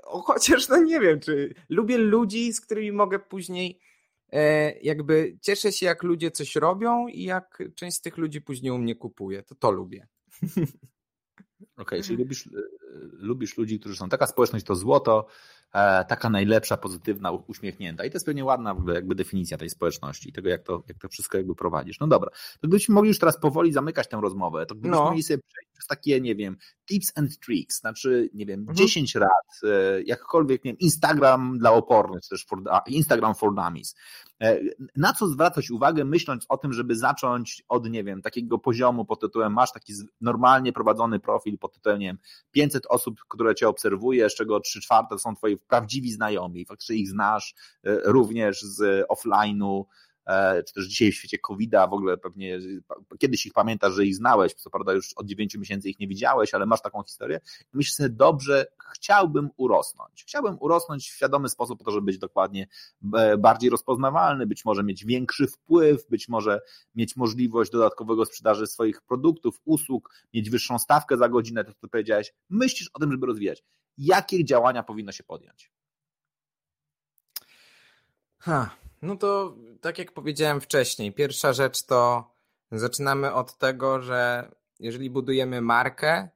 Chociaż 0.04 0.70
no 0.70 0.78
nie 0.78 1.00
wiem, 1.00 1.20
czy 1.20 1.54
lubię 1.70 1.98
ludzi, 1.98 2.54
z 2.54 2.62
którymi 2.62 2.92
mogę 2.92 3.20
później 3.20 3.80
e, 4.32 4.72
jakby 4.80 5.38
cieszę 5.42 5.72
się, 5.72 5.86
jak 5.86 6.04
ludzie 6.04 6.32
coś 6.32 6.56
robią 6.56 7.08
i 7.08 7.24
jak 7.24 7.64
część 7.76 7.98
z 7.98 8.02
tych 8.02 8.18
ludzi 8.18 8.42
później 8.42 8.72
u 8.72 8.78
mnie 8.78 8.96
kupuje. 8.96 9.44
To 9.44 9.56
to 9.56 9.72
lubię. 9.72 10.08
Okej, 11.78 12.00
okay, 12.00 12.04
czyli 12.04 12.18
lubisz, 12.18 12.50
lubisz 13.12 13.58
ludzi, 13.58 13.80
którzy 13.80 13.96
są 13.96 14.10
taka 14.10 14.28
społeczność 14.28 14.66
to 14.66 14.76
złoto, 14.76 15.28
E, 15.28 15.55
taka 16.08 16.30
najlepsza, 16.30 16.78
pozytywna, 16.78 17.32
uśmiechnięta. 17.32 18.06
I 18.06 18.10
to 18.10 18.16
jest 18.16 18.26
pewnie 18.26 18.46
ładna 18.46 18.74
w 18.74 18.78
ogóle 18.78 18.96
jakby 18.96 19.16
definicja 19.16 19.58
tej 19.58 19.70
społeczności 19.70 20.30
i 20.30 20.34
tego, 20.34 20.50
jak 20.50 20.64
to, 20.64 20.84
jak 20.88 20.98
to 20.98 21.10
wszystko 21.10 21.38
jakby 21.38 21.56
prowadzisz. 21.56 22.00
No 22.00 22.08
dobra, 22.08 22.30
to 22.30 22.68
gdybyśmy 22.68 22.96
mogli 22.96 23.08
już 23.08 23.20
teraz 23.20 23.40
powoli 23.40 23.74
zamykać 23.74 24.08
tę 24.08 24.20
rozmowę, 24.22 24.66
to 24.66 24.76
gdybyśmy 24.76 24.98
no. 24.98 25.06
mogli 25.06 25.24
sobie 25.24 25.40
przejść 25.48 25.70
przez 25.76 25.88
takie, 25.88 26.22
nie 26.22 26.36
wiem, 26.36 26.58
tips 26.86 27.12
and 27.16 27.40
tricks, 27.40 27.80
znaczy, 27.80 28.30
nie 28.34 28.46
wiem, 28.46 28.60
mhm. 28.60 28.78
10 28.78 29.16
rad, 29.16 29.62
e, 29.64 30.02
jakkolwiek, 30.04 30.66
nie 30.66 30.72
wiem, 30.72 30.80
Instagram 30.80 31.58
dla 31.58 31.72
opornych, 31.72 32.22
czy 32.24 32.30
też 32.30 32.46
for, 32.46 32.60
Instagram 32.88 33.36
for 33.36 33.56
dummies. 33.56 33.96
E, 34.42 34.60
na 34.96 35.14
co 35.14 35.28
zwracać 35.28 35.72
uwagę, 35.72 36.06
myśląc 36.06 36.46
o 36.50 36.58
tym, 36.58 36.74
żeby 36.74 36.96
zacząć 36.96 37.64
od, 37.68 37.90
nie 37.90 38.04
wiem, 38.04 38.22
takiego 38.22 38.60
poziomu 38.60 39.06
pod 39.06 39.22
tytułem, 39.22 39.54
masz 39.54 39.72
taki 39.72 39.94
normalnie 40.22 40.74
prowadzony 40.74 41.20
profil 41.20 41.58
pod 41.58 41.74
tytułem, 41.74 42.00
nie 42.00 42.08
wiem, 42.08 42.18
500 42.52 42.86
osób, 42.90 43.20
które 43.30 43.56
cię 43.56 43.68
obserwuje, 43.68 44.30
z 44.30 44.36
czego 44.36 44.60
3 44.60 44.82
czwarte 44.82 45.20
są 45.20 45.36
twoi 45.36 45.58
prawdziwi 45.58 46.12
znajomi, 46.12 46.66
faktycznie 46.66 46.96
ich 46.96 47.10
znasz 47.10 47.56
e, 47.84 47.98
również 48.04 48.62
z 48.62 49.08
offline'u, 49.08 49.84
czy 50.68 50.74
też 50.74 50.88
dzisiaj 50.88 51.12
w 51.12 51.16
świecie 51.16 51.38
COVID-a 51.38 51.88
w 51.88 51.94
ogóle 51.94 52.18
pewnie 52.18 52.60
kiedyś 53.20 53.46
ich 53.46 53.54
pamiętasz, 53.54 53.94
że 53.94 54.06
ich 54.06 54.16
znałeś, 54.16 54.54
co 54.54 54.70
prawda 54.70 54.94
już 54.94 55.14
od 55.14 55.26
dziewięciu 55.26 55.60
miesięcy 55.60 55.90
ich 55.90 56.00
nie 56.00 56.08
widziałeś, 56.08 56.54
ale 56.54 56.66
masz 56.66 56.82
taką 56.82 57.04
historię. 57.04 57.40
Myślisz 57.74 57.96
sobie, 57.96 58.10
dobrze, 58.10 58.66
chciałbym 58.94 59.50
urosnąć. 59.58 60.24
Chciałbym 60.24 60.58
urosnąć 60.60 61.10
w 61.10 61.16
świadomy 61.16 61.50
sposób 61.50 61.80
po 61.80 61.86
to, 61.86 61.92
żeby 61.92 62.06
być 62.06 62.18
dokładnie 62.18 62.68
e, 63.14 63.38
bardziej 63.38 63.70
rozpoznawalny, 63.70 64.48
być 64.48 64.66
może 64.66 64.84
mieć 64.84 65.06
większy 65.06 65.48
wpływ, 65.48 66.10
być 66.10 66.30
może 66.30 66.62
mieć 66.96 67.16
możliwość 67.16 67.72
dodatkowego 67.72 68.26
sprzedaży 68.26 68.68
swoich 68.68 69.02
produktów, 69.02 69.62
usług, 69.66 70.10
mieć 70.34 70.50
wyższą 70.50 70.80
stawkę 70.80 71.18
za 71.18 71.30
godzinę, 71.30 71.64
to 71.64 71.74
co 71.74 71.88
powiedziałeś. 71.88 72.34
Myślisz 72.50 72.90
o 72.94 73.00
tym, 73.00 73.12
żeby 73.12 73.28
rozwijać. 73.28 73.64
Jakie 73.98 74.46
działania 74.46 74.84
powinno 74.84 75.12
się 75.12 75.24
podjąć? 75.24 75.72
Ha, 78.38 78.76
no 79.02 79.16
to 79.16 79.56
tak 79.82 80.00
jak 80.00 80.12
powiedziałem 80.12 80.62
wcześniej, 80.62 81.14
pierwsza 81.14 81.54
rzecz 81.54 81.84
to 81.84 82.32
zaczynamy 82.72 83.34
od 83.34 83.58
tego, 83.58 84.02
że 84.02 84.52
jeżeli 84.80 85.10
budujemy 85.10 85.62
markę 85.62 86.30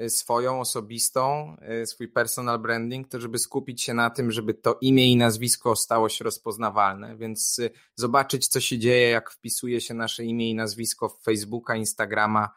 y, 0.00 0.10
swoją, 0.10 0.60
osobistą, 0.60 1.56
y, 1.82 1.86
swój 1.86 2.08
personal 2.08 2.58
branding, 2.58 3.08
to 3.08 3.20
żeby 3.20 3.38
skupić 3.38 3.82
się 3.82 3.94
na 3.94 4.10
tym, 4.10 4.30
żeby 4.30 4.54
to 4.54 4.78
imię 4.80 5.12
i 5.12 5.16
nazwisko 5.16 5.76
stało 5.76 6.08
się 6.08 6.24
rozpoznawalne, 6.24 7.16
więc 7.16 7.58
y, 7.58 7.70
zobaczyć, 7.94 8.48
co 8.48 8.60
się 8.60 8.78
dzieje, 8.78 9.10
jak 9.10 9.30
wpisuje 9.30 9.80
się 9.80 9.94
nasze 9.94 10.24
imię 10.24 10.50
i 10.50 10.54
nazwisko 10.54 11.08
w 11.08 11.22
Facebooka, 11.22 11.76
Instagrama, 11.76 12.50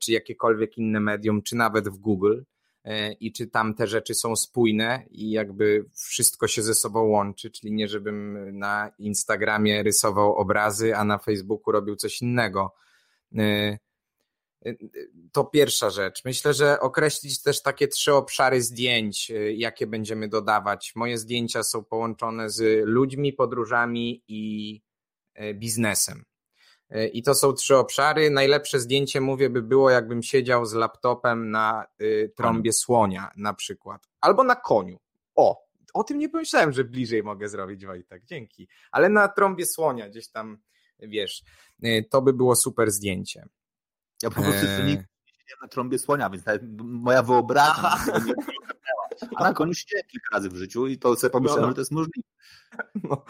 czy 0.00 0.12
jakiekolwiek 0.12 0.78
inne 0.78 1.00
medium, 1.00 1.42
czy 1.42 1.56
nawet 1.56 1.88
w 1.88 1.98
Google 1.98 2.40
i 3.20 3.32
czy 3.32 3.46
tam 3.46 3.74
te 3.74 3.86
rzeczy 3.86 4.14
są 4.14 4.36
spójne 4.36 5.06
i 5.10 5.30
jakby 5.30 5.84
wszystko 5.94 6.48
się 6.48 6.62
ze 6.62 6.74
sobą 6.74 7.02
łączy, 7.02 7.50
czyli 7.50 7.72
nie 7.72 7.88
żebym 7.88 8.48
na 8.58 8.90
Instagramie 8.98 9.82
rysował 9.82 10.34
obrazy, 10.34 10.96
a 10.96 11.04
na 11.04 11.18
Facebooku 11.18 11.72
robił 11.72 11.96
coś 11.96 12.22
innego. 12.22 12.74
E, 13.38 13.78
e, 14.64 14.74
to 15.32 15.44
pierwsza 15.44 15.90
rzecz. 15.90 16.24
Myślę, 16.24 16.54
że 16.54 16.80
określić 16.80 17.42
też 17.42 17.62
takie 17.62 17.88
trzy 17.88 18.14
obszary 18.14 18.62
zdjęć, 18.62 19.32
jakie 19.56 19.86
będziemy 19.86 20.28
dodawać. 20.28 20.92
Moje 20.94 21.18
zdjęcia 21.18 21.62
są 21.62 21.84
połączone 21.84 22.50
z 22.50 22.86
ludźmi, 22.86 23.32
podróżami 23.32 24.22
i 24.28 24.82
biznesem. 25.54 26.24
I 27.12 27.22
to 27.22 27.34
są 27.34 27.52
trzy 27.52 27.76
obszary. 27.76 28.30
Najlepsze 28.30 28.80
zdjęcie, 28.80 29.20
mówię, 29.20 29.50
by 29.50 29.62
było, 29.62 29.90
jakbym 29.90 30.22
siedział 30.22 30.66
z 30.66 30.72
laptopem 30.72 31.50
na 31.50 31.86
y, 32.00 32.32
trąbie 32.36 32.72
słonia, 32.72 33.30
na 33.36 33.54
przykład, 33.54 34.08
albo 34.20 34.44
na 34.44 34.56
koniu. 34.56 34.98
O, 35.34 35.66
o 35.94 36.04
tym 36.04 36.18
nie 36.18 36.28
pomyślałem, 36.28 36.72
że 36.72 36.84
bliżej 36.84 37.22
mogę 37.22 37.48
zrobić, 37.48 37.86
Wojtek. 37.86 38.24
Dzięki. 38.24 38.68
Ale 38.90 39.08
na 39.08 39.28
trąbie 39.28 39.66
słonia, 39.66 40.08
gdzieś 40.08 40.28
tam, 40.28 40.58
wiesz, 40.98 41.42
y, 41.84 42.06
to 42.10 42.22
by 42.22 42.32
było 42.32 42.56
super 42.56 42.90
zdjęcie. 42.90 43.46
Ja 44.22 44.30
po 44.30 44.42
prostu 44.42 44.66
e... 44.66 44.86
nie 44.86 45.04
na 45.62 45.68
trąbie 45.68 45.98
słonia, 45.98 46.30
więc 46.30 46.44
moja 46.82 47.22
wyobraźnia. 47.22 47.96
A 49.36 49.42
na 49.44 49.54
koniu 49.54 49.74
siedziałem 49.74 50.06
kilka 50.06 50.36
razy 50.36 50.48
w 50.48 50.56
życiu 50.56 50.86
i 50.86 50.98
to 50.98 51.16
sobie 51.16 51.30
pomyślałem, 51.30 51.62
no, 51.62 51.66
no. 51.66 51.70
że 51.70 51.74
to 51.74 51.80
jest 51.80 51.92
możliwe. 51.92 52.28
No, 53.04 53.24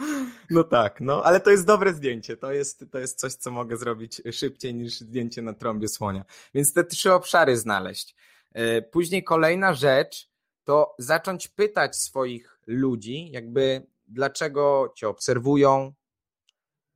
no 0.49 0.63
tak, 0.63 1.01
no 1.01 1.23
ale 1.23 1.39
to 1.39 1.49
jest 1.49 1.65
dobre 1.65 1.93
zdjęcie. 1.93 2.37
To 2.37 2.51
jest, 2.51 2.85
to 2.91 2.99
jest 2.99 3.19
coś, 3.19 3.33
co 3.33 3.51
mogę 3.51 3.77
zrobić 3.77 4.21
szybciej 4.31 4.75
niż 4.75 4.99
zdjęcie 4.99 5.41
na 5.41 5.53
trąbie 5.53 5.87
słonia. 5.87 6.25
Więc 6.53 6.73
te 6.73 6.83
trzy 6.83 7.13
obszary 7.13 7.57
znaleźć. 7.57 8.15
E, 8.53 8.81
później 8.81 9.23
kolejna 9.23 9.73
rzecz 9.73 10.29
to 10.63 10.95
zacząć 10.99 11.47
pytać 11.47 11.95
swoich 11.95 12.59
ludzi, 12.67 13.31
jakby 13.31 13.87
dlaczego 14.07 14.93
cię 14.95 15.09
obserwują, 15.09 15.93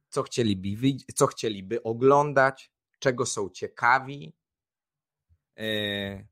co 0.09 0.23
chcieliby, 0.23 0.97
co 1.15 1.27
chcieliby 1.27 1.83
oglądać, 1.83 2.71
czego 2.99 3.25
są 3.25 3.49
ciekawi. 3.49 4.33
E, 5.57 6.27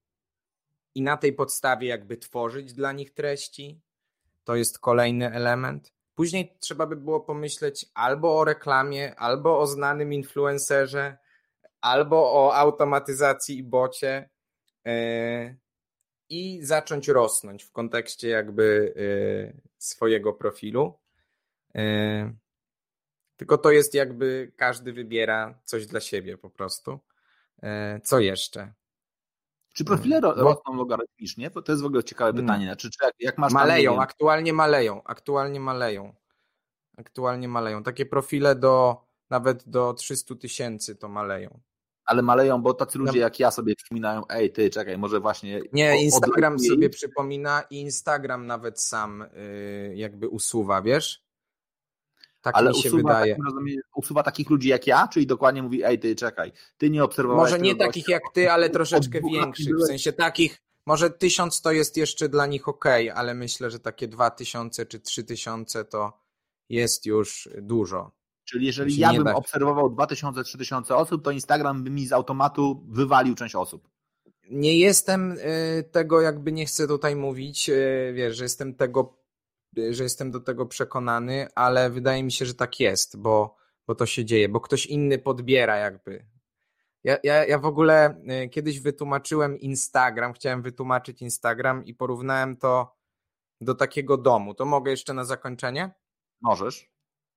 I 0.96 1.02
na 1.02 1.18
tej 1.18 1.34
podstawie 1.34 1.88
jakby 1.88 2.18
tworzyć 2.18 2.74
dla 2.74 2.92
nich 2.92 3.14
treści. 3.14 3.82
To 4.44 4.56
jest 4.56 4.80
kolejny 4.80 5.32
element. 5.32 5.94
Później 6.16 6.58
trzeba 6.60 6.86
by 6.86 6.96
było 6.96 7.22
pomyśleć 7.22 7.86
albo 7.94 8.40
o 8.40 8.46
reklamie, 8.46 9.16
albo 9.16 9.60
o 9.60 9.68
znanym 9.68 10.14
influencerze, 10.14 11.18
albo 11.82 12.34
o 12.34 12.56
automatyzacji 12.56 13.58
i 13.58 13.64
bocie 13.64 14.30
yy, 14.86 15.58
i 16.30 16.60
zacząć 16.62 17.08
rosnąć 17.08 17.64
w 17.64 17.72
kontekście 17.72 18.30
jakby 18.30 18.94
yy, 18.96 19.62
swojego 19.78 20.34
profilu. 20.34 21.00
Yy, 21.74 22.36
tylko 23.38 23.58
to 23.58 23.72
jest 23.72 23.94
jakby 23.94 24.52
każdy 24.56 24.94
wybiera 24.94 25.60
coś 25.64 25.86
dla 25.86 26.00
siebie 26.00 26.38
po 26.38 26.50
prostu. 26.50 27.00
Co 28.04 28.20
jeszcze? 28.20 28.74
Czy 29.76 29.86
profile 29.86 30.20
ro 30.20 30.34
rosną 30.34 30.76
logarytmicznie? 30.76 31.52
To 31.52 31.64
jest 31.68 31.82
w 31.82 31.86
ogóle 31.86 32.04
ciekawe 32.04 32.32
hmm. 32.32 32.46
pytanie. 32.46 32.66
Znaczy, 32.66 32.90
czy 32.90 33.06
jak, 33.06 33.14
jak 33.20 33.38
masz 33.38 33.54
maleją, 33.54 33.92
tam, 33.92 34.00
aktualnie 34.00 34.54
maleją, 34.54 35.04
aktualnie 35.04 35.60
maleją. 35.60 36.14
Aktualnie 36.98 37.48
maleją. 37.48 37.84
Takie 37.84 38.06
profile 38.06 38.56
do 38.56 39.06
nawet 39.30 39.70
do 39.70 39.94
300 39.94 40.36
tysięcy 40.36 40.96
to 40.96 41.08
maleją. 41.10 41.60
Ale 42.06 42.22
maleją, 42.22 42.62
bo 42.62 42.74
tacy 42.74 42.98
ludzie 42.98 43.20
no. 43.20 43.24
jak 43.26 43.40
ja 43.40 43.52
sobie 43.52 43.76
przypominają, 43.76 44.24
ej 44.30 44.52
ty, 44.52 44.70
czekaj, 44.70 44.98
może 44.98 45.20
właśnie... 45.20 45.62
Nie, 45.74 46.04
Instagram 46.04 46.60
sobie 46.60 46.90
przypomina 46.90 47.64
i 47.70 47.82
Instagram 47.82 48.48
nawet 48.48 48.82
sam 48.82 49.26
yy, 49.88 49.96
jakby 49.96 50.30
usuwa, 50.30 50.82
wiesz? 50.82 51.25
Tak 52.46 52.56
Ale 52.58 52.70
mi 52.70 52.76
się 52.76 52.90
usuwa, 52.90 53.14
wydaje. 53.14 53.38
Rozumiem, 53.46 53.78
usuwa 53.96 54.24
takich 54.24 54.50
ludzi 54.50 54.70
jak 54.70 54.88
ja, 54.88 55.08
czyli 55.08 55.28
dokładnie 55.28 55.64
mówi, 55.64 55.84
ej 55.84 56.00
ty, 56.00 56.16
czekaj, 56.16 56.52
ty 56.78 56.90
nie 56.90 57.04
obserwowałeś 57.04 57.52
Może 57.52 57.64
nie 57.64 57.76
takich 57.76 58.08
jak 58.08 58.24
ty, 58.34 58.52
ale 58.52 58.70
troszeczkę 58.70 59.22
większych, 59.22 59.76
w 59.76 59.88
sensie 59.88 60.14
takich, 60.14 60.62
może 60.86 61.10
tysiąc 61.10 61.62
to 61.62 61.72
jest 61.72 61.98
jeszcze 61.98 62.30
dla 62.30 62.46
nich 62.46 62.68
ok, 62.68 62.86
ale 63.16 63.34
myślę, 63.34 63.72
że 63.72 63.80
takie 63.80 64.08
dwa 64.08 64.30
tysiące 64.30 64.86
czy 64.86 65.00
trzy 65.00 65.24
tysiące 65.24 65.86
to 65.86 66.14
jest 66.70 67.06
już 67.06 67.50
dużo. 67.62 68.12
Czyli 68.44 68.66
jeżeli 68.66 68.98
ja 68.98 69.14
bym 69.14 69.24
da... 69.24 69.36
obserwował 69.36 69.90
2000-3000 69.90 70.94
osób, 70.94 71.24
to 71.24 71.32
Instagram 71.32 71.84
by 71.84 71.90
mi 71.90 72.08
z 72.08 72.14
automatu 72.14 72.86
wywalił 72.90 73.36
część 73.36 73.56
osób. 73.56 73.90
Nie 74.50 74.80
jestem 74.80 75.32
y, 75.32 75.90
tego, 75.92 76.22
jakby 76.22 76.52
nie 76.52 76.66
chcę 76.66 76.88
tutaj 76.88 77.16
mówić, 77.16 77.70
y, 77.70 78.14
wiesz, 78.16 78.38
że 78.38 78.44
jestem 78.44 78.76
tego 78.76 79.25
że 79.90 80.04
jestem 80.04 80.32
do 80.32 80.40
tego 80.40 80.66
przekonany, 80.66 81.48
ale 81.56 81.90
wydaje 81.90 82.24
mi 82.24 82.32
się, 82.32 82.46
że 82.46 82.54
tak 82.54 82.80
jest, 82.80 83.18
bo, 83.18 83.56
bo 83.88 83.96
to 83.96 84.06
się 84.06 84.26
dzieje, 84.26 84.50
bo 84.50 84.60
ktoś 84.60 84.86
inny 84.86 85.20
podbiera 85.20 85.78
jakby. 85.78 86.26
Ja, 87.04 87.18
ja, 87.24 87.46
ja 87.46 87.60
w 87.60 87.66
ogóle 87.66 88.22
y, 88.46 88.50
kiedyś 88.50 88.80
wytłumaczyłem 88.80 89.60
Instagram, 89.60 90.34
chciałem 90.34 90.62
wytłumaczyć 90.62 91.22
Instagram 91.22 91.86
i 91.86 91.94
porównałem 91.94 92.58
to 92.58 92.96
do 93.62 93.76
takiego 93.76 94.18
domu. 94.18 94.54
To 94.54 94.66
mogę 94.66 94.92
jeszcze 94.92 95.14
na 95.14 95.26
zakończenie? 95.26 95.92
Możesz. 96.42 96.92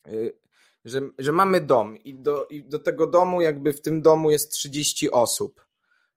Y, 0.09 0.39
że, 0.85 1.01
że 1.19 1.33
mamy 1.33 1.61
dom 1.61 1.97
i 1.97 2.15
do, 2.15 2.47
i 2.47 2.65
do 2.65 2.79
tego 2.79 3.07
domu, 3.07 3.41
jakby 3.41 3.73
w 3.73 3.83
tym 3.83 4.03
domu 4.03 4.31
jest 4.31 4.53
30 4.53 5.11
osób. 5.11 5.67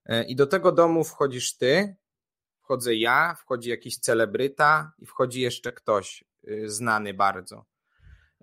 Y, 0.09 0.23
I 0.23 0.35
do 0.35 0.47
tego 0.47 0.71
domu 0.71 1.03
wchodzisz 1.03 1.57
ty, 1.57 1.95
wchodzę 2.71 2.95
ja, 2.95 3.35
wchodzi 3.39 3.69
jakiś 3.69 3.97
celebryta 3.97 4.91
i 4.99 5.05
wchodzi 5.05 5.41
jeszcze 5.41 5.71
ktoś 5.71 6.23
y, 6.47 6.69
znany 6.69 7.13
bardzo. 7.13 7.65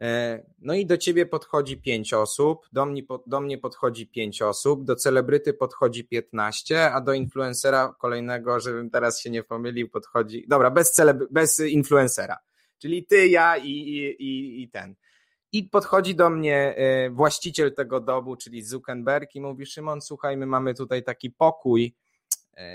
E, 0.00 0.42
no 0.59 0.74
i 0.74 0.86
do 0.86 0.96
ciebie 0.96 1.26
podchodzi 1.26 1.80
pięć 1.80 2.12
osób, 2.12 2.66
do 2.72 2.86
mnie, 2.86 3.02
do 3.26 3.40
mnie 3.40 3.59
podchodzi 3.59 4.06
pięć 4.06 4.42
osób, 4.42 4.84
do 4.84 4.96
celebryty 4.96 5.55
podchodzi 5.55 6.05
15, 6.05 6.92
a 6.92 7.00
do 7.00 7.12
influencera 7.12 7.94
kolejnego, 7.98 8.60
żebym 8.60 8.90
teraz 8.90 9.20
się 9.20 9.30
nie 9.30 9.42
pomylił, 9.42 9.88
podchodzi. 9.88 10.44
Dobra, 10.48 10.70
bez, 10.70 10.92
celeb, 10.92 11.18
bez 11.30 11.60
influencera. 11.60 12.36
Czyli 12.78 13.06
ty, 13.06 13.28
ja 13.28 13.56
i, 13.56 13.70
i, 13.70 14.62
i 14.62 14.70
ten. 14.70 14.94
I 15.52 15.64
podchodzi 15.64 16.14
do 16.14 16.30
mnie 16.30 16.74
e, 16.76 17.10
właściciel 17.10 17.74
tego 17.74 18.00
domu, 18.00 18.36
czyli 18.36 18.62
Zuckerberg, 18.62 19.34
i 19.34 19.40
mówi: 19.40 19.66
Szymon, 19.66 20.00
słuchaj, 20.00 20.36
my 20.36 20.46
mamy 20.46 20.74
tutaj 20.74 21.02
taki 21.02 21.30
pokój 21.30 21.94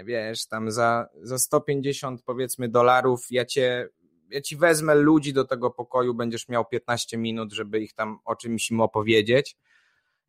wiesz, 0.05 0.47
tam 0.47 0.72
za, 0.72 1.07
za 1.22 1.39
150 1.39 2.22
powiedzmy 2.23 2.69
dolarów 2.69 3.26
ja 3.30 3.45
cię, 3.45 3.89
ja 4.30 4.41
ci 4.41 4.57
wezmę 4.57 4.95
ludzi 4.95 5.34
do 5.34 5.45
tego 5.45 5.72
pokoju, 5.72 6.14
będziesz 6.14 6.49
miał 6.49 6.65
15 6.65 7.18
minut, 7.18 7.53
żeby 7.53 7.80
ich 7.80 7.93
tam 7.93 8.19
o 8.26 8.35
czymś 8.35 8.72
im 8.72 8.81
opowiedzieć, 8.81 9.57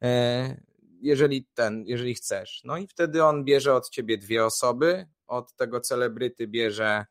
e, 0.02 0.60
jeżeli 1.00 1.46
ten, 1.54 1.84
jeżeli 1.86 2.14
chcesz. 2.14 2.60
No 2.64 2.76
i 2.76 2.86
wtedy 2.86 3.24
on 3.24 3.44
bierze 3.44 3.74
od 3.74 3.90
ciebie 3.90 4.18
dwie 4.18 4.44
osoby, 4.44 5.06
od 5.26 5.56
tego 5.56 5.80
celebryty 5.80 6.48
bierze 6.48 7.04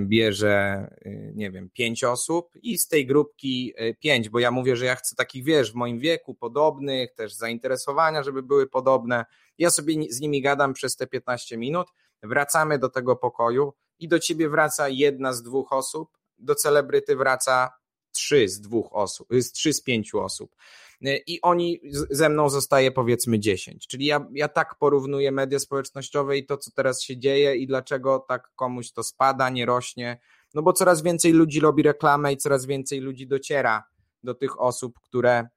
bierze, 0.00 0.88
y, 1.06 1.32
nie 1.34 1.50
wiem, 1.50 1.70
pięć 1.70 2.04
osób 2.04 2.50
i 2.62 2.78
z 2.78 2.88
tej 2.88 3.06
grupki 3.06 3.74
y, 3.80 3.96
pięć, 4.00 4.28
bo 4.28 4.38
ja 4.38 4.50
mówię, 4.50 4.76
że 4.76 4.84
ja 4.84 4.94
chcę 4.94 5.16
takich, 5.16 5.44
wiesz, 5.44 5.72
w 5.72 5.74
moim 5.74 5.98
wieku, 5.98 6.34
podobnych, 6.34 7.14
też 7.14 7.34
zainteresowania, 7.34 8.22
żeby 8.22 8.42
były 8.42 8.66
podobne. 8.66 9.24
Ja 9.58 9.70
sobie 9.70 9.94
z 10.10 10.20
nimi 10.20 10.42
gadam 10.42 10.72
przez 10.72 10.96
te 10.96 11.06
15 11.06 11.56
minut, 11.56 11.88
wracamy 12.22 12.78
do 12.78 12.88
tego 12.88 13.16
pokoju 13.16 13.72
i 13.98 14.08
do 14.08 14.18
ciebie 14.18 14.48
wraca 14.48 14.88
jedna 14.88 15.32
z 15.32 15.42
dwóch 15.42 15.72
osób, 15.72 16.10
do 16.38 16.54
celebryty 16.54 17.16
wraca 17.16 17.70
trzy 18.12 18.48
z 18.48 18.60
dwóch 18.60 18.88
osób, 18.92 19.28
trzy 19.52 19.72
z 19.72 19.82
pięciu 19.82 20.20
osób. 20.20 20.56
I 21.00 21.40
oni 21.42 21.80
ze 22.10 22.28
mną 22.28 22.50
zostaje 22.50 22.90
powiedzmy 22.90 23.38
dziesięć. 23.38 23.86
Czyli 23.86 24.06
ja, 24.06 24.26
ja 24.32 24.48
tak 24.48 24.74
porównuję 24.78 25.32
media 25.32 25.58
społecznościowe 25.58 26.38
i 26.38 26.46
to, 26.46 26.56
co 26.56 26.70
teraz 26.70 27.02
się 27.02 27.18
dzieje 27.18 27.56
i 27.56 27.66
dlaczego 27.66 28.24
tak 28.28 28.50
komuś 28.56 28.92
to 28.92 29.02
spada, 29.02 29.50
nie 29.50 29.66
rośnie. 29.66 30.18
No 30.54 30.62
bo 30.62 30.72
coraz 30.72 31.02
więcej 31.02 31.32
ludzi 31.32 31.60
robi 31.60 31.82
reklamę 31.82 32.32
i 32.32 32.36
coraz 32.36 32.66
więcej 32.66 33.00
ludzi 33.00 33.26
dociera 33.26 33.84
do 34.22 34.34
tych 34.34 34.60
osób, 34.60 35.00
które 35.00 35.48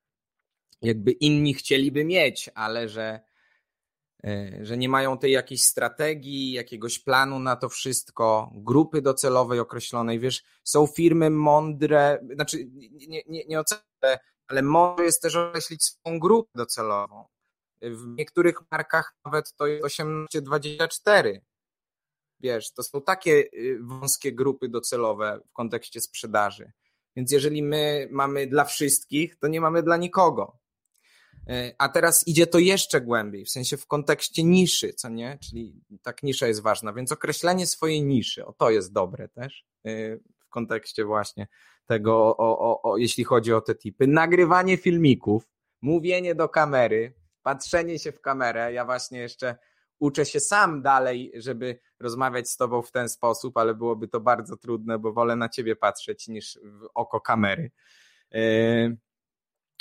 jakby 0.81 1.11
inni 1.11 1.53
chcieliby 1.53 2.05
mieć, 2.05 2.49
ale 2.55 2.89
że, 2.89 3.19
e, 4.23 4.59
że 4.65 4.77
nie 4.77 4.89
mają 4.89 5.17
tej 5.17 5.31
jakiejś 5.31 5.63
strategii, 5.63 6.51
jakiegoś 6.51 6.99
planu 6.99 7.39
na 7.39 7.55
to 7.55 7.69
wszystko, 7.69 8.51
grupy 8.55 9.01
docelowej 9.01 9.59
określonej. 9.59 10.19
Wiesz, 10.19 10.43
są 10.63 10.87
firmy 10.87 11.29
mądre, 11.29 12.19
znaczy 12.35 12.57
nie, 13.07 13.21
nie, 13.27 13.45
nie 13.45 13.59
ale 14.51 14.61
może 14.61 15.03
jest 15.03 15.21
też 15.21 15.35
określić 15.35 15.83
swoją 15.83 16.19
grupę 16.19 16.49
docelową. 16.55 17.25
W 17.81 18.07
niektórych 18.17 18.55
markach 18.71 19.15
nawet 19.25 19.53
to 19.55 19.67
jest 19.67 19.85
18-24. 19.85 21.39
Wiesz, 22.39 22.73
to 22.73 22.83
są 22.83 23.01
takie 23.01 23.31
y, 23.31 23.79
wąskie 23.81 24.31
grupy 24.33 24.69
docelowe 24.69 25.39
w 25.49 25.53
kontekście 25.53 26.01
sprzedaży. 26.01 26.71
Więc 27.15 27.31
jeżeli 27.31 27.63
my 27.63 28.07
mamy 28.11 28.47
dla 28.47 28.65
wszystkich, 28.65 29.35
to 29.35 29.47
nie 29.47 29.61
mamy 29.61 29.83
dla 29.83 29.97
nikogo. 29.97 30.57
E, 31.47 31.75
a 31.77 31.89
teraz 31.89 32.27
idzie 32.27 32.47
to 32.47 32.59
jeszcze 32.59 33.01
głębiej, 33.01 33.45
w 33.45 33.49
sensie 33.49 33.77
w 33.77 33.87
kontekście 33.87 34.43
niszy, 34.43 34.93
co 34.93 35.09
nie? 35.09 35.37
Czyli 35.43 35.83
tak 36.01 36.23
nisza 36.23 36.47
jest 36.47 36.61
ważna, 36.61 36.93
więc 36.93 37.11
określenie 37.11 37.67
swojej 37.67 38.03
niszy, 38.03 38.45
o 38.45 38.53
to 38.53 38.69
jest 38.69 38.93
dobre 38.93 39.27
też 39.27 39.65
e, 39.85 40.17
w 40.17 40.49
kontekście 40.49 41.05
właśnie 41.05 41.47
tego, 41.85 42.37
o, 42.37 42.59
o, 42.59 42.91
o, 42.91 42.97
jeśli 42.97 43.23
chodzi 43.23 43.53
o 43.53 43.61
te 43.61 43.75
typy. 43.75 44.07
Nagrywanie 44.07 44.77
filmików, 44.77 45.47
mówienie 45.81 46.35
do 46.35 46.49
kamery, 46.49 47.13
patrzenie 47.43 47.99
się 47.99 48.11
w 48.11 48.21
kamerę. 48.21 48.73
Ja 48.73 48.85
właśnie 48.85 49.19
jeszcze 49.19 49.55
uczę 49.99 50.25
się 50.25 50.39
sam 50.39 50.81
dalej, 50.81 51.31
żeby 51.35 51.79
rozmawiać 51.99 52.49
z 52.49 52.57
tobą 52.57 52.81
w 52.81 52.91
ten 52.91 53.09
sposób, 53.09 53.57
ale 53.57 53.75
byłoby 53.75 54.07
to 54.07 54.19
bardzo 54.19 54.57
trudne, 54.57 54.99
bo 54.99 55.13
wolę 55.13 55.35
na 55.35 55.49
ciebie 55.49 55.75
patrzeć 55.75 56.27
niż 56.27 56.59
w 56.63 56.87
oko 56.93 57.21
kamery. 57.21 57.71
E, 58.33 58.41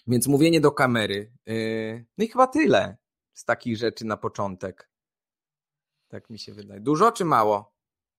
więc 0.07 0.27
mówienie 0.27 0.61
do 0.61 0.73
kamery. 0.73 1.33
Yy, 1.47 2.05
no 2.19 2.25
i 2.25 2.29
chyba 2.29 2.47
tyle 2.47 2.97
z 3.33 3.45
takich 3.45 3.77
rzeczy 3.77 4.07
na 4.07 4.17
początek. 4.17 4.91
Tak 6.09 6.31
mi 6.31 6.39
się 6.39 6.55
wydaje. 6.55 6.81
Dużo 6.81 7.13
czy 7.13 7.25
mało? 7.25 7.75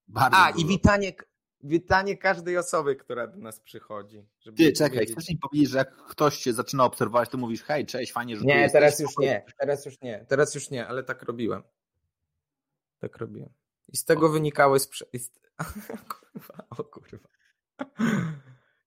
Bardzo 0.08 0.38
A, 0.38 0.52
dużo. 0.52 0.66
i 0.66 0.70
witanie, 0.70 1.14
witanie 1.64 2.18
każdej 2.18 2.58
osoby, 2.58 2.96
która 2.96 3.28
do 3.28 3.38
nas 3.38 3.60
przychodzi. 3.60 4.26
Ty, 4.58 4.74
czekaj, 4.74 5.06
chcesz 5.06 5.30
mi 5.30 5.38
powiedzieć, 5.38 5.70
że 5.70 5.78
jak 5.78 5.96
ktoś 5.96 6.38
cię 6.38 6.54
zaczyna 6.54 6.86
obserwować, 6.86 7.30
to 7.30 7.38
mówisz, 7.38 7.64
hej, 7.64 7.86
cześć, 7.86 8.12
fajnie, 8.12 8.38
że 8.38 8.46
Nie, 8.46 8.70
teraz 8.70 9.00
już 9.00 9.18
nie, 9.18 9.46
teraz 9.60 9.86
już 9.86 10.02
nie, 10.02 10.26
teraz 10.28 10.56
już 10.56 10.70
nie, 10.70 10.88
ale 10.88 11.04
tak 11.04 11.24
robiłem. 11.24 11.64
Tak 13.00 13.18
robiłem. 13.18 13.50
I 13.88 13.98
z 13.98 14.06
tego 14.06 14.26
o. 14.26 14.30
wynikały 14.30 14.80
sprze... 14.80 15.06
kurwa, 16.34 16.66
o 16.70 16.84
kurwa. 16.84 17.28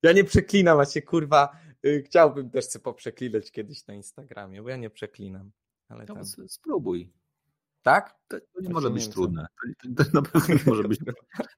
Ja 0.03 0.13
nie 0.13 0.25
przeklinam, 0.25 0.81
a 0.81 0.85
się 0.85 1.03
kurwa 1.03 1.65
Y, 1.85 2.03
chciałbym 2.07 2.51
też 2.51 2.65
sobie 2.65 2.83
poprzeklinać 2.83 3.51
kiedyś 3.51 3.87
na 3.87 3.95
Instagramie, 3.95 4.63
bo 4.63 4.69
ja 4.69 4.77
nie 4.77 4.91
przeklinam. 4.91 5.51
Ale 5.89 6.05
no, 6.09 6.15
tam... 6.15 6.25
Spróbuj. 6.49 7.13
Tak? 7.85 8.15
To, 8.29 8.37
to 8.41 8.61
nie 8.61 8.69
może 8.69 8.91
być 8.91 9.09
trudne. 9.09 9.47
To, 9.97 10.05
to 10.05 10.11
na 10.13 10.23
pewno 10.23 10.55
nie 10.55 10.61
może 10.67 10.85
być 10.85 11.01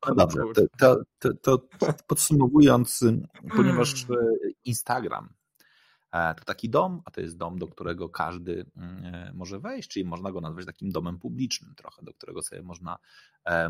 No 0.09 0.15
dobrze, 0.15 0.43
to, 0.79 1.03
to, 1.19 1.35
to 1.35 1.69
podsumowując, 2.07 3.05
ponieważ 3.57 4.05
e, 4.11 4.17
Instagram 4.65 5.29
E, 6.17 6.35
to 6.35 6.45
taki 6.45 6.71
dom, 6.71 7.03
a 7.05 7.11
to 7.11 7.21
jest 7.21 7.37
dom, 7.37 7.59
do 7.59 7.69
którego 7.69 8.09
każdy 8.09 8.67
mm, 8.77 9.15
e, 9.15 9.33
może 9.35 9.61
wejść, 9.61 9.89
czyli 9.89 10.05
można 10.05 10.33
go 10.33 10.41
nazwać 10.41 10.67
takim 10.67 10.91
domem 10.91 11.19
publicznym 11.19 11.75
trochę, 11.75 12.03
do 12.03 12.13
którego 12.15 12.43
sobie 12.43 12.63
można, 12.63 12.99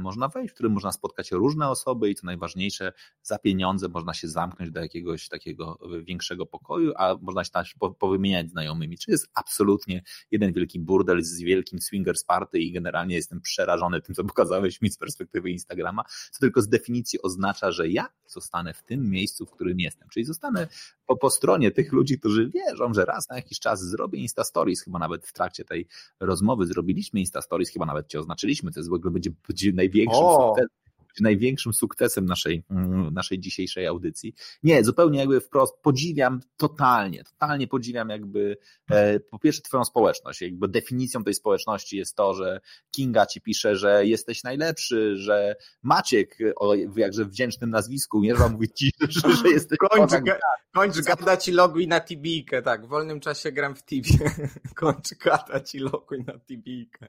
można 0.01 0.29
wejść, 0.29 0.51
w 0.51 0.55
którym 0.55 0.73
można 0.73 0.93
spotkać 0.93 1.33
różne 1.33 1.69
osoby 1.69 2.11
i 2.11 2.15
co 2.15 2.27
najważniejsze, 2.27 2.93
za 3.23 3.39
pieniądze 3.39 3.89
można 3.89 4.15
się 4.15 4.29
zamknąć 4.29 4.71
do 4.71 4.81
jakiegoś 4.81 5.29
takiego 5.29 5.79
większego 6.03 6.47
pokoju, 6.47 6.93
a 6.97 7.17
można 7.23 7.45
się 7.45 7.51
tam 7.51 7.65
powymieniać 7.99 8.51
znajomymi, 8.51 8.99
czy 8.99 9.11
jest 9.11 9.29
absolutnie 9.35 10.03
jeden 10.31 10.53
wielki 10.53 10.81
burdel 10.81 11.23
z 11.23 11.41
wielkim 11.41 11.81
swingers 11.81 12.25
party 12.25 12.59
i 12.59 12.73
generalnie 12.73 13.15
jestem 13.15 13.41
przerażony 13.41 14.01
tym, 14.01 14.15
co 14.15 14.25
pokazałeś 14.25 14.83
mi 14.83 14.91
z 14.91 14.99
perspektywy 14.99 15.51
Instagrama, 15.51 16.05
co 16.33 16.41
tylko 16.41 16.63
z 16.63 16.69
definicji 16.69 17.23
oznacza, 17.23 17.73
że 17.73 17.89
ja 17.89 18.09
zostanę 18.27 18.75
w 18.75 18.83
tym 18.83 19.11
miejscu, 19.11 19.47
w 19.47 19.51
którym 19.51 19.81
jestem, 19.81 20.09
czyli 20.09 20.25
zostanę 20.25 20.69
po, 21.07 21.17
po 21.17 21.31
stronie 21.31 21.71
tych 21.71 21.93
ludzi, 21.93 22.19
którzy 22.19 22.51
wierzą, 22.51 22.95
że 22.95 23.05
raz 23.05 23.29
na 23.29 23.37
jakiś 23.37 23.61
czas 23.61 23.85
zrobię 23.85 24.19
Insta 24.19 24.45
Stories, 24.45 24.83
chyba 24.83 24.99
nawet 24.99 25.27
w 25.27 25.33
trakcie 25.33 25.65
tej 25.65 25.89
rozmowy 26.21 26.67
zrobiliśmy 26.67 27.21
Insta 27.21 27.43
Stories, 27.43 27.71
chyba 27.71 27.87
nawet 27.87 28.09
cię 28.09 28.21
oznaczyliśmy, 28.21 28.73
to 28.73 28.81
jest 28.81 28.91
w 28.91 28.93
ogóle 28.93 29.11
będzie, 29.11 29.31
będzie 29.67 29.77
największym 29.77 30.23
sukcesem 30.23 30.86
największym 31.21 31.73
sukcesem 31.73 32.27
naszej, 32.27 32.65
mm, 32.71 33.15
naszej 33.15 33.39
dzisiejszej 33.39 33.87
audycji. 33.87 34.35
Nie, 34.63 34.85
zupełnie 34.85 35.19
jakby 35.19 35.41
wprost 35.41 35.75
podziwiam 35.83 36.41
totalnie, 36.57 37.25
totalnie 37.25 37.69
podziwiam 37.69 38.09
jakby 38.09 38.57
e, 38.91 39.21
po 39.21 39.39
pierwsze 39.39 39.63
twoją 39.63 39.85
społeczność, 39.85 40.43
jakby 40.43 40.69
definicją 40.69 41.25
tej 41.25 41.35
społeczności 41.35 41.97
jest 41.97 42.17
to, 42.17 42.35
że 42.35 42.61
Kinga 42.91 43.27
ci 43.27 43.41
pisze, 43.41 43.77
że 43.77 44.07
jesteś 44.07 44.43
najlepszy, 44.45 45.17
że 45.17 45.57
Maciek 45.83 46.39
o 46.57 46.75
jakże 46.97 47.25
wdzięcznym 47.25 47.71
nazwisku 47.71 48.21
Mierwa 48.21 48.49
mówi 48.49 48.69
ci, 48.69 48.93
że, 49.09 49.33
że 49.37 49.49
jesteś... 49.49 49.79
Kończ, 49.79 50.13
ga, 50.13 50.39
kończ 50.75 51.01
gada 51.01 51.37
ci 51.37 51.53
loguj 51.53 51.89
na 51.89 52.01
Tibijkę, 52.01 52.63
tak, 52.63 52.87
w 52.87 52.89
wolnym 52.89 53.21
czasie 53.21 53.53
gram 53.53 53.75
w 53.75 53.85
Tibie. 53.85 54.31
kończ 54.75 55.15
gada 55.25 55.61
ci 55.61 55.79
loguj 55.79 56.25
na 56.27 56.39
Tibijkę. 56.39 57.07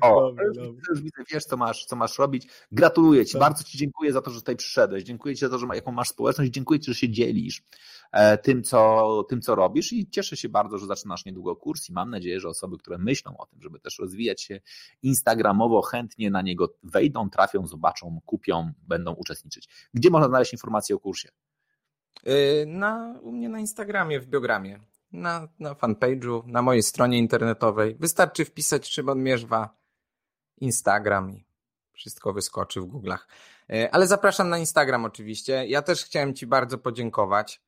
O, 0.00 0.32
już 0.90 1.02
widzę, 1.02 1.22
wiesz 1.32 1.44
co 1.44 1.56
masz, 1.56 1.84
co 1.84 1.96
masz 1.96 2.18
robić. 2.18 2.48
Gratuluję 2.72 3.26
ci 3.26 3.37
bardzo 3.38 3.64
Ci 3.64 3.78
dziękuję 3.78 4.12
za 4.12 4.22
to, 4.22 4.30
że 4.30 4.40
tutaj 4.40 4.56
przyszedłeś. 4.56 5.04
Dziękuję 5.04 5.34
Ci 5.34 5.40
za 5.40 5.48
to, 5.48 5.58
że 5.58 5.66
jaką 5.74 5.92
masz 5.92 6.08
społeczność. 6.08 6.50
Dziękuję 6.50 6.80
Ci, 6.80 6.92
że 6.92 6.94
się 6.94 7.08
dzielisz 7.08 7.62
e, 8.12 8.38
tym 8.38 8.62
co, 8.62 9.24
tym, 9.28 9.40
co 9.40 9.54
robisz 9.54 9.92
i 9.92 10.10
cieszę 10.10 10.36
się 10.36 10.48
bardzo, 10.48 10.78
że 10.78 10.86
zaczynasz 10.86 11.24
niedługo 11.24 11.56
kurs 11.56 11.88
i 11.88 11.92
mam 11.92 12.10
nadzieję, 12.10 12.40
że 12.40 12.48
osoby, 12.48 12.78
które 12.78 12.98
myślą 12.98 13.36
o 13.36 13.46
tym, 13.46 13.62
żeby 13.62 13.80
też 13.80 13.98
rozwijać 13.98 14.42
się 14.42 14.60
instagramowo, 15.02 15.82
chętnie 15.82 16.30
na 16.30 16.42
niego 16.42 16.74
wejdą, 16.82 17.30
trafią, 17.30 17.66
zobaczą, 17.66 18.20
kupią, 18.26 18.72
będą 18.82 19.12
uczestniczyć. 19.12 19.68
Gdzie 19.94 20.10
można 20.10 20.28
znaleźć 20.28 20.52
informacje 20.52 20.96
o 20.96 20.98
kursie? 20.98 21.28
Y, 22.26 22.66
na, 22.66 23.18
u 23.22 23.32
mnie 23.32 23.48
na 23.48 23.60
Instagramie, 23.60 24.20
w 24.20 24.26
biogramie, 24.26 24.80
na, 25.12 25.48
na 25.58 25.74
fanpage'u, 25.74 26.46
na 26.46 26.62
mojej 26.62 26.82
stronie 26.82 27.18
internetowej. 27.18 27.96
Wystarczy 28.00 28.44
wpisać 28.44 28.88
Szymon 28.88 29.22
Mierzwa 29.22 29.78
Instagram 30.60 31.30
i 31.30 31.47
wszystko 31.98 32.32
wyskoczy 32.32 32.80
w 32.80 32.84
Google'ach. 32.84 33.18
E, 33.70 33.94
ale 33.94 34.06
zapraszam 34.06 34.48
na 34.48 34.58
Instagram 34.58 35.04
oczywiście. 35.04 35.66
Ja 35.66 35.82
też 35.82 36.04
chciałem 36.04 36.34
Ci 36.34 36.46
bardzo 36.46 36.78
podziękować. 36.78 37.62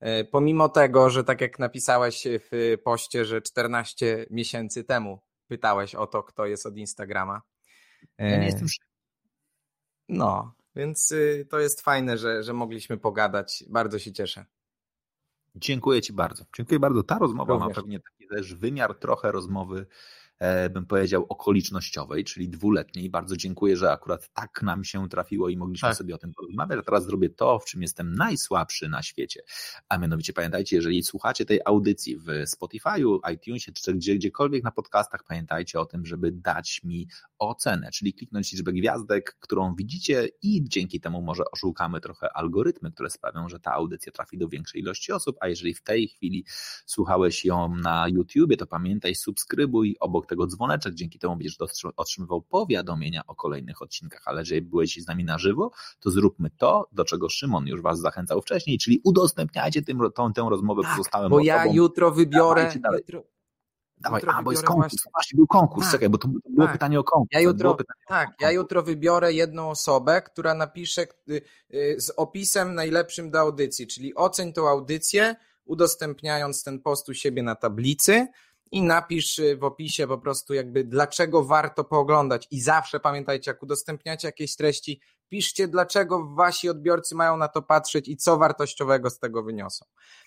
E, 0.00 0.24
pomimo 0.24 0.68
tego, 0.68 1.10
że 1.10 1.24
tak 1.24 1.40
jak 1.40 1.58
napisałeś 1.58 2.24
w 2.26 2.78
poście, 2.84 3.24
że 3.24 3.42
14 3.42 4.26
miesięcy 4.30 4.84
temu 4.84 5.20
pytałeś 5.46 5.94
o 5.94 6.06
to, 6.06 6.22
kto 6.22 6.46
jest 6.46 6.66
od 6.66 6.76
Instagrama. 6.76 7.42
Ja 8.18 8.38
nie 8.38 8.46
jestem 8.46 8.68
No, 10.08 10.54
więc 10.76 11.12
y, 11.12 11.46
to 11.50 11.58
jest 11.58 11.80
fajne, 11.80 12.18
że, 12.18 12.42
że 12.42 12.52
mogliśmy 12.52 12.98
pogadać. 12.98 13.64
Bardzo 13.68 13.98
się 13.98 14.12
cieszę. 14.12 14.44
Dziękuję 15.54 16.02
Ci 16.02 16.12
bardzo. 16.12 16.44
Dziękuję 16.56 16.80
bardzo. 16.80 17.02
Ta 17.02 17.18
rozmowa 17.18 17.52
Również. 17.52 17.68
ma 17.68 17.74
pewnie 17.74 18.00
taki 18.00 18.28
też 18.28 18.54
wymiar 18.54 18.94
trochę 18.94 19.32
rozmowy 19.32 19.86
bym 20.70 20.86
powiedział, 20.86 21.26
okolicznościowej, 21.28 22.24
czyli 22.24 22.48
dwuletniej. 22.48 23.10
Bardzo 23.10 23.36
dziękuję, 23.36 23.76
że 23.76 23.92
akurat 23.92 24.32
tak 24.32 24.62
nam 24.62 24.84
się 24.84 25.08
trafiło 25.08 25.48
i 25.48 25.56
mogliśmy 25.56 25.88
tak. 25.88 25.96
sobie 25.96 26.14
o 26.14 26.18
tym 26.18 26.32
porozmawiać. 26.34 26.78
A 26.78 26.82
teraz 26.82 27.04
zrobię 27.04 27.30
to, 27.30 27.58
w 27.58 27.64
czym 27.64 27.82
jestem 27.82 28.14
najsłabszy 28.14 28.88
na 28.88 29.02
świecie. 29.02 29.42
A 29.88 29.98
mianowicie 29.98 30.32
pamiętajcie, 30.32 30.76
jeżeli 30.76 31.02
słuchacie 31.02 31.44
tej 31.44 31.60
audycji 31.64 32.16
w 32.16 32.26
Spotify'u, 32.26 33.18
iTunesie 33.34 33.72
czy 33.72 33.94
gdzie, 33.94 34.14
gdziekolwiek 34.14 34.64
na 34.64 34.70
podcastach, 34.70 35.24
pamiętajcie 35.28 35.80
o 35.80 35.86
tym, 35.86 36.06
żeby 36.06 36.32
dać 36.32 36.80
mi 36.84 37.08
ocenę, 37.38 37.90
czyli 37.90 38.14
kliknąć 38.14 38.52
liczbę 38.52 38.72
gwiazdek, 38.72 39.36
którą 39.40 39.74
widzicie 39.74 40.28
i 40.42 40.64
dzięki 40.68 41.00
temu 41.00 41.22
może 41.22 41.50
oszukamy 41.50 42.00
trochę 42.00 42.36
algorytmy, 42.36 42.92
które 42.92 43.10
sprawią, 43.10 43.48
że 43.48 43.60
ta 43.60 43.72
audycja 43.72 44.12
trafi 44.12 44.38
do 44.38 44.48
większej 44.48 44.80
ilości 44.80 45.12
osób, 45.12 45.36
a 45.40 45.48
jeżeli 45.48 45.74
w 45.74 45.82
tej 45.82 46.08
chwili 46.08 46.44
słuchałeś 46.86 47.44
ją 47.44 47.76
na 47.76 48.08
YouTubie, 48.08 48.56
to 48.56 48.66
pamiętaj, 48.66 49.14
subskrybuj 49.14 49.96
obok 50.00 50.23
tego 50.24 50.46
dzwoneczek, 50.46 50.94
dzięki 50.94 51.18
temu 51.18 51.36
będziesz 51.36 51.58
otrzymywał 51.96 52.42
powiadomienia 52.42 53.26
o 53.26 53.34
kolejnych 53.34 53.82
odcinkach, 53.82 54.22
ale 54.24 54.40
jeżeli 54.40 54.62
byłeś 54.62 55.02
z 55.02 55.06
nami 55.06 55.24
na 55.24 55.38
żywo, 55.38 55.70
to 56.00 56.10
zróbmy 56.10 56.50
to, 56.50 56.88
do 56.92 57.04
czego 57.04 57.28
Szymon 57.28 57.66
już 57.66 57.82
was 57.82 58.00
zachęcał 58.00 58.42
wcześniej, 58.42 58.78
czyli 58.78 59.00
udostępniajcie 59.04 59.82
tym, 59.82 59.98
tą, 60.14 60.32
tę 60.32 60.46
rozmowę 60.50 60.82
tak, 60.82 60.90
pozostałym 60.90 61.30
bo 61.30 61.36
osobom. 61.36 61.46
ja 61.46 61.66
jutro 61.66 62.10
wybiorę, 62.10 62.72
jutro, 62.74 63.22
Dawaj, 64.04 64.22
a, 64.26 64.42
bo 64.42 64.50
jest 64.50 64.64
konkurs. 64.64 64.92
Właśnie, 64.92 65.10
właśnie 65.12 65.36
był 65.36 65.46
konkurs. 65.46 65.86
Tak, 65.86 65.92
Czekaj, 65.92 66.08
bo 66.08 66.18
to, 66.18 66.28
było 66.28 66.66
tak. 66.66 66.72
pytanie 66.72 67.00
o 67.00 67.04
konkurs. 67.04 67.28
Ja 67.32 67.40
jutro, 67.40 67.76
tak, 68.08 68.28
ja 68.40 68.50
jutro 68.50 68.82
wybiorę 68.82 69.32
jedną 69.32 69.70
osobę, 69.70 70.22
która 70.22 70.54
napisze 70.54 71.02
y, 71.02 71.42
y, 71.74 72.00
z 72.00 72.10
opisem 72.10 72.74
najlepszym 72.74 73.30
do 73.30 73.40
audycji, 73.40 73.86
czyli 73.86 74.14
oceń 74.14 74.52
tą 74.52 74.68
audycję, 74.68 75.36
udostępniając 75.64 76.64
ten 76.64 76.80
post 76.80 77.08
u 77.08 77.14
siebie 77.14 77.42
na 77.42 77.54
tablicy 77.54 78.28
i 78.70 78.82
napisz 78.82 79.38
y, 79.38 79.56
w 79.56 79.64
opisie 79.64 80.06
po 80.06 80.18
prostu 80.18 80.54
jakby 80.54 80.84
dlaczego 80.84 81.44
warto 81.44 81.84
pooglądać 81.84 82.48
i 82.50 82.60
zawsze 82.60 83.00
pamiętajcie, 83.00 83.50
jak 83.50 83.62
udostępniacie 83.62 84.28
jakieś 84.28 84.56
treści, 84.56 85.00
piszcie 85.28 85.68
dlaczego 85.68 86.34
wasi 86.34 86.68
odbiorcy 86.68 87.14
mają 87.14 87.36
na 87.36 87.48
to 87.48 87.62
patrzeć 87.62 88.08
i 88.08 88.16
co 88.16 88.36
wartościowego 88.36 89.10
z 89.10 89.18
tego 89.18 89.42
wyniosą. 89.42 89.84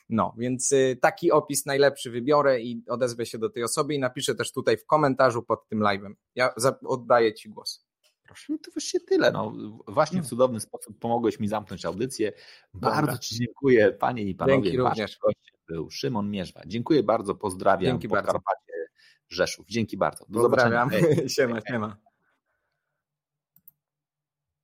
No, 0.09 0.35
więc 0.37 0.71
y, 0.71 0.97
taki 1.01 1.31
opis 1.31 1.65
najlepszy 1.65 2.11
wybiorę 2.11 2.61
i 2.61 2.83
odezwę 2.87 3.25
się 3.25 3.37
do 3.37 3.49
tej 3.49 3.63
osoby 3.63 3.93
i 3.93 3.99
napiszę 3.99 4.35
też 4.35 4.51
tutaj 4.51 4.77
w 4.77 4.85
komentarzu 4.85 5.43
pod 5.43 5.67
tym 5.67 5.79
live'em. 5.79 6.13
Ja 6.35 6.53
oddaję 6.85 7.33
Ci 7.33 7.49
głos. 7.49 7.87
Proszę. 8.23 8.45
No 8.53 8.57
to 8.65 8.71
właściwie 8.71 9.05
tyle. 9.05 9.31
No, 9.31 9.53
właśnie 9.87 10.19
w 10.19 10.23
no. 10.23 10.29
cudowny 10.29 10.59
sposób 10.59 10.99
pomogłeś 10.99 11.39
mi 11.39 11.47
zamknąć 11.47 11.85
audycję. 11.85 12.33
Bardzo 12.73 13.01
Dobra. 13.01 13.17
Ci 13.17 13.35
dziękuję, 13.35 13.91
Panie 13.91 14.23
i 14.23 14.35
Panowie. 14.35 14.61
Dzięki 14.61 14.77
również. 14.77 15.17
Gościem 15.17 15.56
był 15.67 15.89
Szymon 15.89 16.31
Mierzwa. 16.31 16.61
Dziękuję 16.65 17.03
bardzo, 17.03 17.35
pozdrawiam 17.35 17.91
Dzięki 17.91 18.07
Podkarpacie, 18.07 18.41
bardzo. 18.41 18.93
Rzeszów. 19.29 19.65
Dzięki 19.69 19.97
bardzo. 19.97 20.25
Do 20.29 20.39
Pozdrawiam. 20.41 20.89
zobaczenia. 20.89 21.15
Hej. 21.15 21.29
siema, 21.35 21.59
siema. 21.67 22.06